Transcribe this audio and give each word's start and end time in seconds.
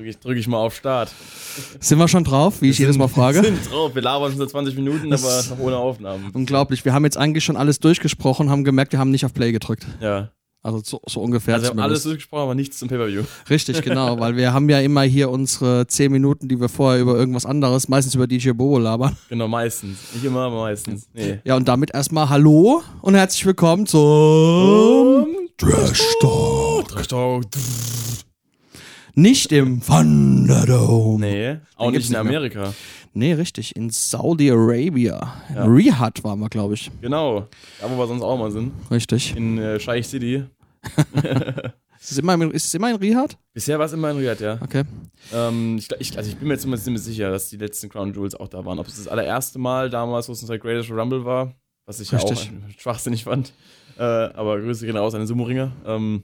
Drücke 0.00 0.08
ich, 0.12 0.18
drück 0.18 0.38
ich 0.38 0.48
mal 0.48 0.56
auf 0.56 0.74
Start. 0.74 1.12
Sind 1.78 1.98
wir 1.98 2.08
schon 2.08 2.24
drauf, 2.24 2.62
wie 2.62 2.70
ich 2.70 2.78
jedes 2.78 2.96
Mal 2.96 3.08
frage? 3.08 3.42
Wir 3.42 3.50
sind 3.50 3.70
drauf. 3.70 3.94
Wir 3.94 4.00
labern 4.00 4.30
schon 4.30 4.38
seit 4.38 4.48
20 4.48 4.74
Minuten, 4.74 5.10
Das- 5.10 5.50
aber 5.50 5.56
noch 5.58 5.62
ohne 5.62 5.76
Aufnahmen. 5.76 6.30
Unglaublich. 6.32 6.86
Wir 6.86 6.94
haben 6.94 7.04
jetzt 7.04 7.18
eigentlich 7.18 7.44
schon 7.44 7.58
alles 7.58 7.80
durchgesprochen, 7.80 8.48
haben 8.48 8.64
gemerkt, 8.64 8.92
wir 8.92 8.98
haben 8.98 9.10
nicht 9.10 9.26
auf 9.26 9.34
Play 9.34 9.52
gedrückt. 9.52 9.86
Ja. 10.00 10.30
Also 10.62 10.80
so, 10.82 11.02
so 11.06 11.20
ungefähr. 11.20 11.52
Also 11.52 11.66
wir 11.66 11.70
haben 11.72 11.80
alles 11.80 12.04
durchgesprochen, 12.04 12.44
aber 12.44 12.54
nichts 12.54 12.78
zum 12.78 12.88
Pay-Per-View. 12.88 13.24
Richtig, 13.50 13.82
genau, 13.82 14.18
weil 14.18 14.36
wir 14.36 14.54
haben 14.54 14.70
ja 14.70 14.80
immer 14.80 15.02
hier 15.02 15.28
unsere 15.28 15.86
10 15.86 16.10
Minuten, 16.10 16.48
die 16.48 16.58
wir 16.58 16.70
vorher 16.70 16.98
über 16.98 17.14
irgendwas 17.16 17.44
anderes, 17.44 17.88
meistens 17.90 18.14
über 18.14 18.26
DJ 18.26 18.52
Bobo 18.52 18.78
labern. 18.78 19.18
Genau, 19.28 19.48
meistens. 19.48 19.98
Nicht 20.14 20.24
immer, 20.24 20.40
aber 20.46 20.60
meistens. 20.60 21.10
Nee. 21.12 21.40
Ja, 21.44 21.56
und 21.56 21.68
damit 21.68 21.92
erstmal 21.92 22.30
Hallo 22.30 22.82
und 23.02 23.14
herzlich 23.16 23.44
willkommen 23.44 23.84
zum 23.84 25.26
Trash 25.58 26.02
Talk. 26.22 27.44
Nicht 29.14 29.52
im 29.52 29.80
Thunderdome. 29.84 31.26
Nee, 31.26 31.56
auch 31.76 31.90
nicht 31.90 31.96
in 31.96 32.00
nicht 32.00 32.10
mehr. 32.10 32.20
Amerika. 32.20 32.74
Nee, 33.12 33.32
richtig, 33.32 33.74
in 33.76 33.90
Saudi-Arabia. 33.90 35.32
Ja. 35.54 35.64
Riyadh 35.64 36.22
waren 36.22 36.38
wir, 36.40 36.48
glaube 36.48 36.74
ich. 36.74 36.90
Genau. 37.00 37.48
Da, 37.80 37.90
wo 37.90 37.98
wir 37.98 38.06
sonst 38.06 38.22
auch 38.22 38.38
mal 38.38 38.50
sind. 38.50 38.72
Richtig. 38.90 39.34
In 39.36 39.58
äh, 39.58 39.80
Scheich 39.80 40.06
City. 40.06 40.44
Ist 42.02 42.12
es 42.12 42.18
immer, 42.18 42.32
in- 42.32 42.50
ist 42.52 42.64
es 42.64 42.72
immer 42.72 42.88
in 42.88 42.96
Riyadh? 42.96 43.36
Bisher 43.52 43.78
war 43.78 43.84
es 43.84 43.92
immer 43.92 44.10
in 44.10 44.16
Riyadh, 44.16 44.40
ja. 44.40 44.58
Okay. 44.62 44.84
Ähm, 45.34 45.76
ich, 45.78 45.88
ich, 45.98 46.16
also 46.16 46.30
ich 46.30 46.36
bin 46.38 46.48
mir 46.48 46.54
jetzt 46.54 46.64
immer 46.64 46.78
ziemlich 46.78 47.02
sicher, 47.02 47.30
dass 47.30 47.50
die 47.50 47.58
letzten 47.58 47.90
Crown 47.90 48.14
Jewels 48.14 48.34
auch 48.34 48.48
da 48.48 48.64
waren. 48.64 48.78
Ob 48.78 48.86
es 48.86 48.96
das 48.96 49.06
allererste 49.06 49.58
Mal 49.58 49.90
damals, 49.90 50.26
wo 50.26 50.32
es 50.32 50.40
unser 50.40 50.58
Greatest 50.58 50.90
Rumble 50.90 51.26
war, 51.26 51.52
was 51.84 52.00
ich 52.00 52.10
ja 52.10 52.18
auch 52.18 52.30
Richtig. 52.30 52.52
schwachsinnig 52.78 53.24
fand. 53.24 53.52
Äh, 53.98 54.02
aber 54.02 54.58
Grüße 54.60 54.86
gehen 54.86 54.96
raus 54.96 55.12
an 55.12 55.20
den 55.20 55.26
Sumo-Ringer. 55.26 55.72
Ähm, 55.84 56.22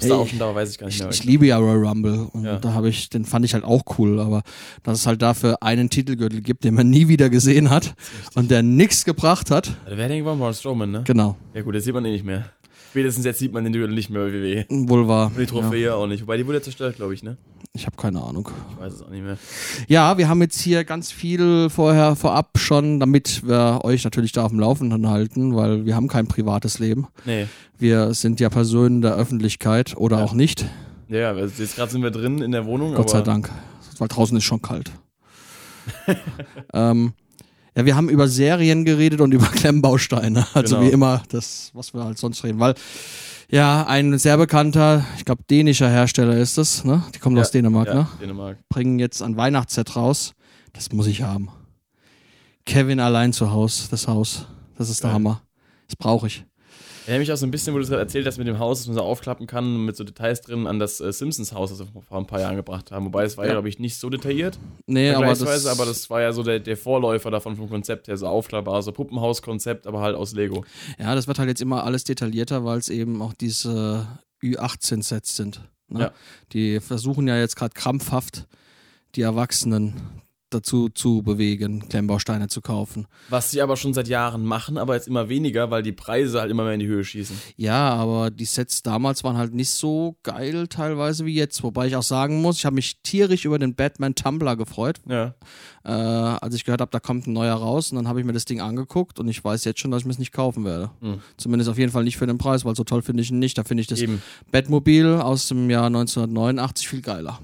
Ey, 0.00 0.08
da 0.08 0.14
auch 0.16 0.26
schon 0.26 0.38
da 0.38 0.54
weiß 0.54 0.70
ich 0.70 0.78
gar 0.78 0.86
nicht 0.86 0.96
Ich, 0.96 1.02
mehr. 1.02 1.10
ich 1.10 1.24
liebe 1.24 1.46
ja 1.46 1.58
Royal 1.58 1.84
Rumble 1.86 2.28
und 2.32 2.44
Ja. 2.44 2.58
da 2.58 2.72
habe 2.74 2.88
ich, 2.88 3.08
den 3.10 3.24
fand 3.24 3.44
ich 3.44 3.54
halt 3.54 3.64
auch 3.64 3.82
cool, 3.98 4.20
aber 4.20 4.42
dass 4.82 4.98
es 5.00 5.06
halt 5.06 5.22
dafür 5.22 5.62
einen 5.62 5.90
Titelgürtel 5.90 6.40
gibt, 6.40 6.64
den 6.64 6.74
man 6.74 6.90
nie 6.90 7.08
wieder 7.08 7.30
gesehen 7.30 7.70
hat 7.70 7.94
und 8.34 8.50
der 8.50 8.62
nichts 8.62 9.04
gebracht 9.04 9.50
hat. 9.50 9.72
Wer 9.86 10.08
denkt 10.08 10.26
war 10.26 10.36
Braun 10.36 10.54
Strowman, 10.54 10.90
ne? 10.90 11.02
Genau, 11.06 11.36
Ja 11.54 11.62
gut, 11.62 11.74
das 11.74 11.84
sieht 11.84 11.94
man 11.94 12.04
eh 12.04 12.10
nicht 12.12 12.24
mehr. 12.24 12.46
Spätestens 12.90 13.24
jetzt 13.24 13.38
sieht 13.38 13.52
man 13.54 13.64
den 13.64 13.72
Duell 13.72 13.88
nicht 13.88 14.10
mehr 14.10 14.22
bei 14.24 14.32
WWE. 14.32 14.66
wohl 14.68 15.08
wahr. 15.08 15.28
Und 15.28 15.38
die 15.38 15.46
Trophäe 15.46 15.94
auch 15.94 16.06
nicht. 16.06 16.22
Wobei 16.22 16.36
die 16.36 16.46
wurde 16.46 16.58
ja 16.58 16.62
zerstört, 16.62 16.96
glaube 16.96 17.14
ich, 17.14 17.22
ne? 17.22 17.38
Ich 17.74 17.86
habe 17.86 17.96
keine 17.96 18.22
Ahnung. 18.22 18.50
Ich 18.74 18.78
weiß 18.80 18.92
es 18.92 19.02
auch 19.02 19.08
nicht 19.08 19.22
mehr. 19.24 19.38
Ja, 19.88 20.18
wir 20.18 20.28
haben 20.28 20.42
jetzt 20.42 20.60
hier 20.60 20.84
ganz 20.84 21.10
viel 21.10 21.70
vorher 21.70 22.16
vorab 22.16 22.58
schon, 22.58 23.00
damit 23.00 23.46
wir 23.46 23.80
euch 23.82 24.04
natürlich 24.04 24.32
da 24.32 24.44
auf 24.44 24.50
dem 24.50 24.60
Laufenden 24.60 25.08
halten, 25.08 25.56
weil 25.56 25.86
wir 25.86 25.96
haben 25.96 26.06
kein 26.08 26.26
privates 26.26 26.78
Leben. 26.80 27.06
Nee. 27.24 27.46
Wir 27.78 28.12
sind 28.12 28.40
ja 28.40 28.50
Personen 28.50 29.00
der 29.00 29.14
Öffentlichkeit 29.14 29.96
oder 29.96 30.18
Ja. 30.18 30.24
auch 30.24 30.34
nicht. 30.34 30.66
Ja, 31.08 31.30
also 31.30 31.62
jetzt 31.62 31.76
gerade 31.76 31.90
sind 31.90 32.02
wir 32.02 32.10
drin 32.10 32.42
in 32.42 32.52
der 32.52 32.66
Wohnung. 32.66 32.94
Gott 32.94 33.08
sei 33.08 33.22
Dank. 33.22 33.50
Weil 33.98 34.08
draußen 34.08 34.36
ist 34.36 34.44
schon 34.44 34.60
kalt. 34.60 34.90
ähm, 36.74 37.12
ja, 37.74 37.86
wir 37.86 37.96
haben 37.96 38.10
über 38.10 38.28
Serien 38.28 38.84
geredet 38.84 39.20
und 39.22 39.32
über 39.32 39.46
Klemmbausteine. 39.46 40.46
Also 40.52 40.76
Genau. 40.76 40.88
wie 40.88 40.92
immer, 40.92 41.22
das, 41.30 41.70
was 41.72 41.94
wir 41.94 42.04
halt 42.04 42.18
sonst 42.18 42.44
reden. 42.44 42.58
Weil, 42.60 42.74
ja, 43.52 43.86
ein 43.86 44.18
sehr 44.18 44.36
bekannter, 44.38 45.04
ich 45.16 45.24
glaube, 45.24 45.42
dänischer 45.50 45.88
Hersteller 45.88 46.36
ist 46.36 46.56
es, 46.58 46.84
ne? 46.84 47.04
Die 47.14 47.18
kommen 47.18 47.36
Ja, 47.36 47.42
aus 47.42 47.50
Dänemark, 47.50 47.86
ja, 47.88 47.94
ne? 47.94 48.08
Dänemark. 48.20 48.58
Bringen 48.68 48.98
jetzt 48.98 49.22
ein 49.22 49.36
Weihnachtsset 49.36 49.94
raus. 49.94 50.32
Das 50.72 50.90
muss 50.90 51.06
ich 51.06 51.22
haben. 51.22 51.50
Kevin 52.64 52.98
allein 52.98 53.32
zu 53.32 53.50
Haus, 53.50 53.88
das 53.90 54.08
Haus. 54.08 54.46
Das 54.78 54.88
ist 54.88 55.02
der 55.02 55.08
Geil. 55.10 55.14
Hammer. 55.16 55.42
Das 55.86 55.96
brauche 55.96 56.26
ich. 56.26 56.44
Erinnere 57.06 57.20
mich 57.20 57.32
auch 57.32 57.36
so 57.36 57.46
ein 57.46 57.50
bisschen, 57.50 57.74
wo 57.74 57.78
du 57.78 57.82
es 57.84 57.88
gerade 57.88 58.02
erzählt 58.02 58.26
hast 58.26 58.38
mit 58.38 58.46
dem 58.46 58.58
Haus, 58.58 58.78
dass 58.78 58.86
man 58.86 58.96
so 58.96 59.02
aufklappen 59.02 59.46
kann, 59.46 59.84
mit 59.84 59.96
so 59.96 60.04
Details 60.04 60.40
drin, 60.40 60.66
an 60.66 60.78
das 60.78 61.00
äh, 61.00 61.12
Simpsons-Haus, 61.12 61.70
das 61.70 61.80
wir 61.80 62.02
vor 62.02 62.18
ein 62.18 62.26
paar 62.26 62.40
Jahren 62.40 62.56
gebracht 62.56 62.90
haben. 62.92 63.06
Wobei 63.06 63.24
es 63.24 63.36
war 63.36 63.44
ja, 63.44 63.50
Ja. 63.50 63.54
glaube 63.56 63.68
ich, 63.68 63.78
nicht 63.78 63.96
so 63.96 64.08
detailliert, 64.10 64.58
Nee, 64.86 65.10
aber 65.10 65.26
das, 65.26 65.66
aber 65.66 65.84
das 65.86 66.08
war 66.10 66.20
ja 66.20 66.32
so 66.32 66.42
der, 66.42 66.60
der 66.60 66.76
Vorläufer 66.76 67.30
davon 67.30 67.56
vom 67.56 67.68
Konzept 67.68 68.08
her, 68.08 68.16
so 68.16 68.26
aufklappbar, 68.26 68.82
so 68.82 68.92
Puppenhaus-Konzept, 68.92 69.86
aber 69.86 70.00
halt 70.00 70.14
aus 70.16 70.32
Lego. 70.34 70.64
Ja, 70.98 71.14
das 71.14 71.26
wird 71.26 71.38
halt 71.38 71.48
jetzt 71.48 71.60
immer 71.60 71.84
alles 71.84 72.04
detaillierter, 72.04 72.64
weil 72.64 72.78
es 72.78 72.88
eben 72.88 73.20
auch 73.22 73.32
diese 73.32 74.06
Ü18-Sets 74.42 75.36
sind. 75.36 75.60
Ne? 75.88 76.00
Ja. 76.00 76.12
Die 76.52 76.80
versuchen 76.80 77.26
ja 77.28 77.36
jetzt 77.38 77.56
gerade 77.56 77.74
krampfhaft, 77.74 78.46
die 79.14 79.22
Erwachsenen 79.22 79.94
dazu 80.54 80.88
zu 80.88 81.22
bewegen, 81.22 81.88
Klemmbausteine 81.88 82.48
zu 82.48 82.60
kaufen. 82.60 83.06
Was 83.28 83.50
sie 83.50 83.60
aber 83.62 83.76
schon 83.76 83.94
seit 83.94 84.08
Jahren 84.08 84.44
machen, 84.44 84.78
aber 84.78 84.94
jetzt 84.94 85.08
immer 85.08 85.28
weniger, 85.28 85.70
weil 85.70 85.82
die 85.82 85.92
Preise 85.92 86.40
halt 86.40 86.50
immer 86.50 86.64
mehr 86.64 86.74
in 86.74 86.80
die 86.80 86.86
Höhe 86.86 87.04
schießen. 87.04 87.36
Ja, 87.56 87.90
aber 87.94 88.30
die 88.30 88.44
Sets 88.44 88.82
damals 88.82 89.24
waren 89.24 89.36
halt 89.36 89.54
nicht 89.54 89.70
so 89.70 90.16
geil 90.22 90.68
teilweise 90.68 91.26
wie 91.26 91.34
jetzt. 91.34 91.62
Wobei 91.62 91.86
ich 91.86 91.96
auch 91.96 92.02
sagen 92.02 92.40
muss, 92.42 92.56
ich 92.58 92.64
habe 92.66 92.74
mich 92.74 93.00
tierisch 93.02 93.44
über 93.44 93.58
den 93.58 93.74
Batman 93.74 94.14
Tumblr 94.14 94.56
gefreut, 94.56 95.00
Ja. 95.08 95.34
äh, 95.84 95.90
als 95.90 96.54
ich 96.54 96.64
gehört 96.64 96.80
habe, 96.80 96.90
da 96.90 97.00
kommt 97.00 97.26
ein 97.26 97.32
neuer 97.32 97.54
raus. 97.54 97.90
Und 97.90 97.96
dann 97.96 98.08
habe 98.08 98.20
ich 98.20 98.26
mir 98.26 98.32
das 98.32 98.44
Ding 98.44 98.60
angeguckt 98.60 99.18
und 99.18 99.28
ich 99.28 99.44
weiß 99.44 99.64
jetzt 99.64 99.80
schon, 99.80 99.90
dass 99.90 100.00
ich 100.02 100.06
mir 100.06 100.12
es 100.12 100.18
nicht 100.18 100.32
kaufen 100.32 100.64
werde. 100.64 100.90
Hm. 101.00 101.20
Zumindest 101.36 101.70
auf 101.70 101.78
jeden 101.78 101.92
Fall 101.92 102.04
nicht 102.04 102.16
für 102.16 102.26
den 102.26 102.38
Preis, 102.38 102.64
weil 102.64 102.76
so 102.76 102.84
toll 102.84 103.02
finde 103.02 103.22
ich 103.22 103.30
ihn 103.30 103.38
nicht. 103.38 103.56
Da 103.58 103.64
finde 103.64 103.80
ich 103.80 103.86
das 103.86 104.00
Eben. 104.00 104.22
Batmobil 104.50 105.06
aus 105.16 105.48
dem 105.48 105.70
Jahr 105.70 105.86
1989 105.86 106.88
viel 106.88 107.00
geiler. 107.02 107.38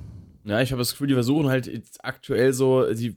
Ja, 0.48 0.60
ich 0.62 0.72
habe 0.72 0.80
das 0.80 0.92
Gefühl, 0.92 1.08
die 1.08 1.14
versuchen 1.14 1.48
halt 1.48 1.70
aktuell 2.02 2.52
so, 2.52 2.92
sie 2.94 3.16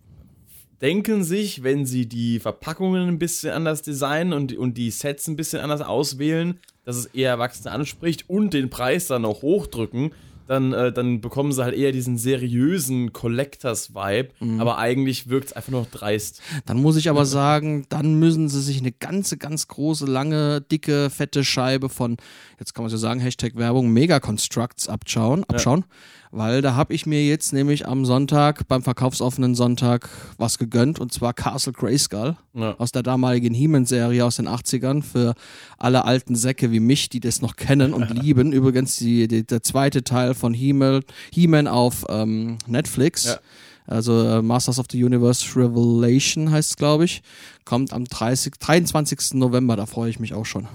denken 0.81 1.23
sich, 1.23 1.63
wenn 1.63 1.85
sie 1.85 2.07
die 2.07 2.39
Verpackungen 2.39 3.07
ein 3.07 3.19
bisschen 3.19 3.53
anders 3.53 3.81
designen 3.81 4.33
und, 4.33 4.57
und 4.57 4.77
die 4.77 4.91
Sets 4.91 5.27
ein 5.27 5.35
bisschen 5.35 5.61
anders 5.61 5.81
auswählen, 5.81 6.59
dass 6.83 6.97
es 6.97 7.05
eher 7.05 7.29
Erwachsene 7.29 7.71
anspricht 7.71 8.29
und 8.29 8.53
den 8.53 8.69
Preis 8.69 9.07
dann 9.07 9.21
noch 9.21 9.43
hochdrücken, 9.43 10.11
dann, 10.47 10.73
äh, 10.73 10.91
dann 10.91 11.21
bekommen 11.21 11.53
sie 11.53 11.63
halt 11.63 11.75
eher 11.75 11.93
diesen 11.93 12.17
seriösen 12.17 13.13
Collectors-Vibe, 13.13 14.31
aber 14.59 14.77
eigentlich 14.79 15.29
wirkt 15.29 15.45
es 15.47 15.53
einfach 15.53 15.71
nur 15.71 15.81
noch 15.81 15.89
dreist. 15.89 16.41
Dann 16.65 16.81
muss 16.81 16.97
ich 16.97 17.09
aber 17.09 17.25
sagen, 17.25 17.85
dann 17.87 18.15
müssen 18.19 18.49
sie 18.49 18.59
sich 18.59 18.79
eine 18.79 18.91
ganze, 18.91 19.37
ganz 19.37 19.69
große, 19.69 20.05
lange, 20.05 20.59
dicke, 20.59 21.09
fette 21.09 21.45
Scheibe 21.45 21.87
von, 21.87 22.17
jetzt 22.59 22.73
kann 22.73 22.83
man 22.83 22.89
so 22.89 22.97
sagen, 22.97 23.21
Hashtag 23.21 23.55
Werbung, 23.55 23.91
Mega-Constructs 23.91 24.89
abschauen, 24.89 25.45
abschauen. 25.45 25.85
Weil 26.33 26.61
da 26.61 26.75
habe 26.75 26.93
ich 26.93 27.05
mir 27.05 27.25
jetzt 27.27 27.51
nämlich 27.51 27.87
am 27.87 28.05
Sonntag, 28.05 28.65
beim 28.69 28.83
verkaufsoffenen 28.83 29.53
Sonntag, 29.53 30.09
was 30.37 30.57
gegönnt 30.57 30.97
und 30.97 31.11
zwar 31.11 31.33
Castle 31.33 31.73
Grayskull 31.73 32.37
Ja. 32.53 32.75
aus 32.77 32.93
der 32.93 33.03
damaligen 33.03 33.53
He-Man-Serie 33.53 34.23
aus 34.25 34.37
den 34.37 34.47
80ern 34.47 35.03
für 35.03 35.33
alle 35.77 36.05
alten 36.05 36.35
Säcke 36.35 36.71
wie 36.71 36.79
mich, 36.79 37.09
die 37.09 37.19
das 37.19 37.41
noch 37.41 37.57
kennen 37.57 37.93
und 37.93 38.09
lieben. 38.23 38.53
Übrigens 38.53 38.95
die, 38.95 39.27
die, 39.27 39.45
der 39.45 39.61
zweite 39.61 40.03
Teil 40.05 40.33
von 40.33 40.53
He-Man 40.53 41.01
He 41.33 41.67
auf 41.67 42.05
ähm, 42.09 42.57
Netflix. 42.65 43.25
Ja. 43.25 43.39
Also 43.87 44.23
äh, 44.25 44.41
Masters 44.41 44.79
of 44.79 44.85
the 44.89 45.03
Universe 45.03 45.53
Revelation 45.53 46.49
heißt 46.49 46.69
es, 46.71 46.77
glaube 46.77 47.03
ich. 47.05 47.23
Kommt 47.65 47.91
am 47.91 48.05
30, 48.05 48.53
23. 48.57 49.33
November, 49.33 49.75
da 49.75 49.85
freue 49.85 50.09
ich 50.09 50.19
mich 50.19 50.33
auch 50.33 50.45
schon. 50.45 50.67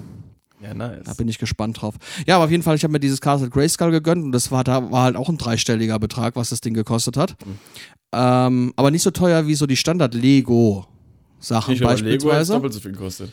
Ja, 0.63 0.73
nice. 0.75 1.03
Da 1.05 1.13
bin 1.15 1.29
ich 1.29 1.39
gespannt 1.39 1.81
drauf. 1.83 1.95
Ja, 2.27 2.37
aber 2.37 2.47
auf 2.47 2.51
jeden 2.51 2.63
Fall, 2.63 2.77
ich 2.77 2.83
habe 2.85 2.93
mir 2.93 3.01
dieses 3.01 3.21
Castle 3.21 3.51
Grayskull 3.51 3.91
gegönnt 3.91 4.25
und 4.25 4.33
das 4.33 4.51
war 4.51 4.65
da 4.65 4.91
war 4.91 5.03
halt 5.05 5.17
auch 5.17 5.29
ein 5.29 5.37
dreistelliger 5.37 5.99
Betrag, 5.99 6.35
was 6.37 6.49
das 6.51 6.61
Ding 6.63 6.73
gekostet 6.75 7.17
hat. 7.17 7.37
Mhm. 7.45 7.59
Ähm, 8.13 8.73
aber 8.77 8.91
nicht 8.91 9.03
so 9.03 9.11
teuer 9.11 9.47
wie 9.47 9.55
so 9.55 9.67
die 9.67 9.77
Standard-Lego-Sachen 9.77 11.75
Ich 11.75 11.81
glaube, 11.81 11.95
Lego 11.97 12.05
hat 12.05 12.05
beispielsweise. 12.05 12.53
doppelt 12.55 12.73
so 12.73 12.81
viel 12.81 12.93
gekostet. 12.93 13.33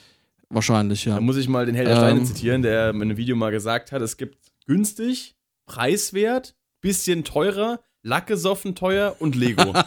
Wahrscheinlich, 0.50 1.06
ja. 1.06 1.16
Da 1.16 1.22
muss 1.22 1.38
ich 1.38 1.48
mal 1.48 1.66
den 1.66 1.76
Held 1.76 1.88
der 1.88 1.96
Steine 1.96 2.20
Ähm. 2.20 2.26
zitieren, 2.26 2.62
der 2.62 2.90
in 2.92 3.02
einem 3.02 3.18
Video 3.18 3.36
mal 3.36 3.52
gesagt 3.52 3.92
hat, 3.92 4.02
es 4.02 4.18
gibt 4.18 4.38
günstig, 4.68 5.36
preiswert, 5.66 6.56
bisschen 6.82 7.24
teurer, 7.24 7.80
Lackgesoffen 8.04 8.76
teuer 8.76 9.16
und 9.20 9.36
Lego. 9.36 9.74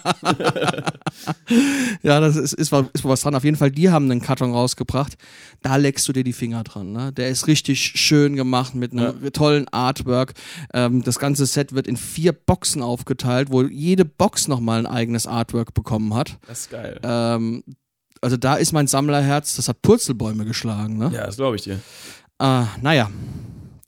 Ja, 2.02 2.20
das 2.20 2.36
ist, 2.36 2.52
ist, 2.52 2.72
ist 2.72 3.04
was 3.04 3.20
dran. 3.20 3.34
Auf 3.34 3.44
jeden 3.44 3.56
Fall, 3.56 3.70
die 3.70 3.90
haben 3.90 4.10
einen 4.10 4.20
Karton 4.20 4.52
rausgebracht. 4.52 5.16
Da 5.62 5.76
leckst 5.76 6.06
du 6.06 6.12
dir 6.12 6.24
die 6.24 6.32
Finger 6.32 6.62
dran. 6.64 6.92
Ne? 6.92 7.12
Der 7.12 7.28
ist 7.28 7.46
richtig 7.46 7.80
schön 7.80 8.36
gemacht 8.36 8.74
mit 8.74 8.92
einem 8.92 9.32
tollen 9.32 9.66
Artwork. 9.68 10.34
Ähm, 10.72 11.02
das 11.02 11.18
ganze 11.18 11.46
Set 11.46 11.74
wird 11.74 11.86
in 11.86 11.96
vier 11.96 12.32
Boxen 12.32 12.82
aufgeteilt, 12.82 13.48
wo 13.50 13.62
jede 13.62 14.04
Box 14.04 14.48
nochmal 14.48 14.80
ein 14.80 14.86
eigenes 14.86 15.26
Artwork 15.26 15.74
bekommen 15.74 16.14
hat. 16.14 16.38
Das 16.46 16.60
ist 16.60 16.70
geil. 16.70 17.00
Ähm, 17.02 17.64
also 18.20 18.36
da 18.36 18.54
ist 18.56 18.72
mein 18.72 18.86
Sammlerherz, 18.86 19.56
das 19.56 19.68
hat 19.68 19.82
Purzelbäume 19.82 20.44
geschlagen. 20.44 20.98
Ne? 20.98 21.10
Ja, 21.12 21.26
das 21.26 21.36
glaube 21.36 21.56
ich 21.56 21.62
dir. 21.62 21.80
Äh, 22.38 22.64
naja. 22.82 23.10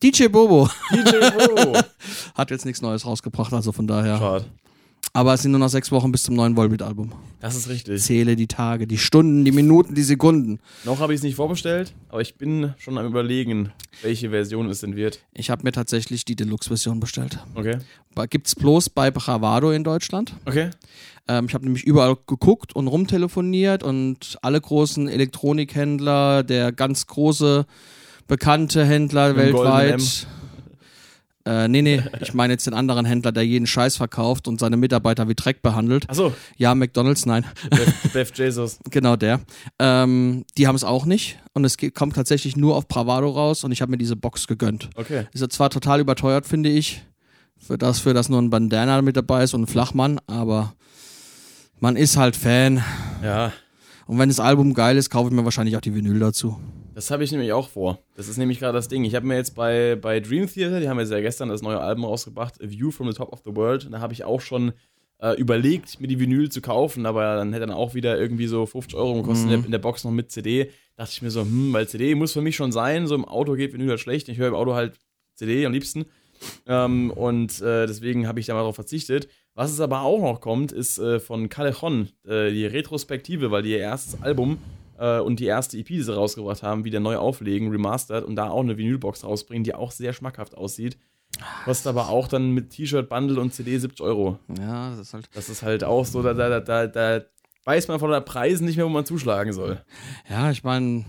DJ 0.02 0.28
Bobo 0.28 0.68
DJ 0.92 1.10
Bo. 1.10 1.76
hat 2.34 2.50
jetzt 2.50 2.64
nichts 2.64 2.80
Neues 2.82 3.04
rausgebracht, 3.04 3.52
also 3.52 3.72
von 3.72 3.88
daher. 3.88 4.18
Schade. 4.18 4.44
Aber 5.12 5.34
es 5.34 5.42
sind 5.42 5.50
nur 5.50 5.58
noch 5.58 5.68
sechs 5.68 5.90
Wochen 5.90 6.12
bis 6.12 6.22
zum 6.22 6.36
neuen 6.36 6.56
Volbeat-Album. 6.56 7.12
Das 7.40 7.56
ist 7.56 7.68
richtig. 7.68 8.00
Zähle 8.00 8.36
die 8.36 8.46
Tage, 8.46 8.86
die 8.86 8.98
Stunden, 8.98 9.44
die 9.44 9.50
Minuten, 9.50 9.94
die 9.96 10.02
Sekunden. 10.02 10.60
Noch 10.84 11.00
habe 11.00 11.14
ich 11.14 11.18
es 11.18 11.24
nicht 11.24 11.34
vorbestellt, 11.34 11.94
aber 12.10 12.20
ich 12.20 12.36
bin 12.36 12.74
schon 12.78 12.96
am 12.98 13.06
überlegen, 13.06 13.72
welche 14.02 14.30
Version 14.30 14.68
es 14.68 14.80
denn 14.80 14.94
wird. 14.94 15.20
Ich 15.32 15.50
habe 15.50 15.64
mir 15.64 15.72
tatsächlich 15.72 16.24
die 16.24 16.36
Deluxe-Version 16.36 17.00
bestellt. 17.00 17.38
Okay. 17.54 17.78
Gibt's 18.30 18.54
bloß 18.54 18.90
bei 18.90 19.10
Bravado 19.10 19.72
in 19.72 19.82
Deutschland. 19.82 20.34
Okay. 20.44 20.70
Ähm, 21.26 21.46
ich 21.46 21.54
habe 21.54 21.64
nämlich 21.64 21.84
überall 21.84 22.16
geguckt 22.26 22.76
und 22.76 22.86
rumtelefoniert 22.86 23.82
und 23.82 24.38
alle 24.42 24.60
großen 24.60 25.08
Elektronikhändler, 25.08 26.44
der 26.44 26.70
ganz 26.70 27.06
große 27.06 27.66
bekannte 28.28 28.84
Händler 28.84 29.34
goldenen 29.34 29.54
weltweit. 29.54 30.26
Äh, 31.44 31.66
nee, 31.66 31.80
nee, 31.80 32.02
ich 32.20 32.34
meine 32.34 32.52
jetzt 32.52 32.66
den 32.66 32.75
anderen 32.75 33.06
Händler, 33.06 33.32
der 33.32 33.42
jeden 33.42 33.66
Scheiß 33.66 33.96
verkauft 33.96 34.48
und 34.48 34.60
seine 34.60 34.76
Mitarbeiter 34.76 35.28
wie 35.28 35.34
Dreck 35.34 35.62
behandelt. 35.62 36.08
Achso, 36.10 36.34
Ja, 36.58 36.75
McDonalds, 36.75 37.25
nein. 37.25 37.46
Beth, 37.70 37.94
Beth 38.12 38.38
Jesus. 38.38 38.78
Genau 38.90 39.16
der. 39.16 39.40
Ähm, 39.78 40.44
die 40.58 40.66
haben 40.66 40.75
es 40.75 40.84
auch 40.84 41.06
nicht 41.06 41.38
und 41.54 41.64
es 41.64 41.78
geht, 41.78 41.94
kommt 41.94 42.16
tatsächlich 42.16 42.56
nur 42.56 42.76
auf 42.76 42.86
Bravado 42.86 43.30
raus 43.30 43.64
und 43.64 43.72
ich 43.72 43.80
habe 43.80 43.90
mir 43.90 43.96
diese 43.96 44.14
Box 44.14 44.46
gegönnt. 44.46 44.90
Okay. 44.94 45.26
Ist 45.32 45.40
ja 45.40 45.48
zwar 45.48 45.70
total 45.70 46.00
überteuert, 46.00 46.46
finde 46.46 46.69
ich, 46.69 47.02
für 47.56 47.78
das, 47.78 47.98
für 48.00 48.12
das 48.12 48.28
nur 48.28 48.42
ein 48.42 48.50
Bandana 48.50 49.00
mit 49.00 49.16
dabei 49.16 49.42
ist 49.42 49.54
und 49.54 49.62
ein 49.62 49.66
Flachmann, 49.69 50.20
aber 50.26 50.75
man 51.80 51.96
ist 51.96 52.19
halt 52.19 52.36
Fan. 52.36 52.84
Ja, 53.25 53.52
Und 54.08 54.19
wenn 54.19 54.31
das 54.31 54.40
Album 54.40 54.72
geil 54.72 54.96
ist, 54.96 55.10
kaufe 55.10 55.28
ich 55.28 55.34
mir 55.34 55.44
wahrscheinlich 55.44 55.76
auch 55.76 55.82
die 55.82 55.94
Vinyl 55.94 56.19
dazu. 56.19 56.58
das 56.94 57.10
habe 57.10 57.25
ich 57.25 57.31
nämlich 57.31 57.52
auch 57.52 57.69
vor. 57.69 57.99
Das 58.16 58.26
ist 58.26 58.38
nämlich 58.38 58.58
gerade 58.58 58.72
das 58.72 58.88
Ding. 58.88 59.05
Ich 59.05 59.14
habe 59.14 59.26
mir 59.26 59.37
jetzt 59.37 59.55
bei, 59.55 59.96
bei 60.00 60.19
Dream 60.19 60.50
Theater, 60.50 60.81
die 60.81 60.88
haben 60.88 60.99
jetzt 60.99 61.12
ja 61.12 61.20
gestern 61.20 61.50
das 61.50 61.60
neue 61.60 61.78
Album 61.78 62.06
rausgebracht, 62.06 62.55
A 62.62 62.70
View 62.70 62.90
from 62.90 63.06
the 63.10 63.16
Top 63.16 63.34
of 63.34 63.43
the 63.44 63.55
World. 63.55 63.84
Und 63.84 63.93
da 63.93 64.00
habe 64.00 64.14
ich 64.14 64.25
auch 64.25 64.40
schon 64.40 64.72
äh, 65.19 65.38
überlegt, 65.38 66.00
mir 66.00 66.06
die 66.06 66.19
Vinyl 66.19 66.49
zu 66.49 66.62
kaufen, 66.62 67.05
aber 67.05 67.37
dann 67.37 67.52
hätte 67.52 67.66
dann 67.66 67.76
auch 67.76 67.93
wieder 67.94 68.19
irgendwie 68.19 68.46
so 68.46 68.64
50 68.64 68.96
Euro 68.96 69.14
gekostet 69.14 69.44
in, 69.44 69.50
der, 69.50 69.64
in 69.66 69.72
der 69.72 69.78
Box 69.78 70.05
noch 70.05 70.11
mit 70.11 70.31
CD. 70.31 70.70
Dachte 70.96 71.12
ich 71.12 71.20
mir 71.20 71.31
so, 71.31 71.43
hm, 71.43 71.75
weil 71.75 71.87
CD 71.87 72.14
muss 72.14 72.32
für 72.32 72.40
mich 72.40 72.56
schon 72.56 72.72
sein. 72.72 73.06
So 73.06 73.14
im 73.14 73.26
Auto 73.26 73.56
geht 73.56 73.75
Vinyl 73.75 73.90
halt 73.90 74.00
schlecht. 74.00 74.31
Ich 74.31 74.38
höre 74.38 74.49
im 74.49 74.54
Auto 74.54 74.72
halt 74.72 74.99
CD 75.34 75.66
am 75.66 75.72
liebsten. 75.75 76.06
Ähm, 76.66 77.11
und 77.11 77.61
äh, 77.61 77.87
deswegen 77.87 78.26
habe 78.26 78.40
ich 78.40 78.46
da 78.46 78.54
mal 78.54 78.62
drauf 78.62 78.76
verzichtet. 78.76 79.28
Was 79.58 79.72
es 79.72 79.81
aber 79.81 80.02
auch 80.02 80.20
noch 80.20 80.40
kommt, 80.40 80.70
ist 80.70 81.00
äh, 81.00 81.19
von 81.19 81.49
Callejon, 81.49 82.10
äh, 82.25 82.52
die 82.52 82.64
Retrospektive, 82.64 83.50
weil 83.50 83.64
die 83.64 83.72
ihr 83.72 83.81
erstes 83.81 84.22
Album 84.22 84.58
äh, 85.00 85.19
und 85.19 85.40
die 85.40 85.46
erste 85.46 85.76
EP, 85.76 85.88
die 85.88 86.00
sie 86.00 86.14
rausgebracht 86.14 86.62
haben, 86.62 86.84
wieder 86.84 87.00
neu 87.00 87.16
auflegen, 87.16 87.69
remastered 87.69 88.22
und 88.22 88.37
da 88.37 88.50
auch 88.50 88.60
eine 88.60 88.78
Vinylbox 88.78 89.25
rausbringen, 89.25 89.64
die 89.64 89.75
auch 89.75 89.90
sehr 89.90 90.12
schmackhaft 90.12 90.56
aussieht. 90.56 90.96
Kostet 91.64 91.88
aber 91.88 92.08
auch 92.08 92.28
dann 92.28 92.52
mit 92.52 92.70
T-Shirt, 92.70 93.08
Bundle 93.08 93.40
und 93.40 93.52
CD 93.52 93.76
70 93.76 94.00
Euro. 94.06 94.38
Ja, 94.60 94.90
das 94.90 95.00
ist 95.00 95.14
halt. 95.14 95.28
Das 95.34 95.49
ist 95.49 95.64
halt 95.64 95.82
auch 95.82 96.04
so, 96.04 96.22
da, 96.22 96.34
da, 96.34 96.61
da, 96.61 96.87
da 96.87 97.25
weiß 97.64 97.88
man 97.88 97.99
von 97.99 98.12
der 98.12 98.20
Preisen 98.20 98.64
nicht 98.64 98.76
mehr, 98.76 98.87
wo 98.87 98.90
man 98.90 99.06
zuschlagen 99.06 99.52
soll. 99.52 99.82
Ja, 100.31 100.52
ich 100.52 100.62
meine, 100.62 101.04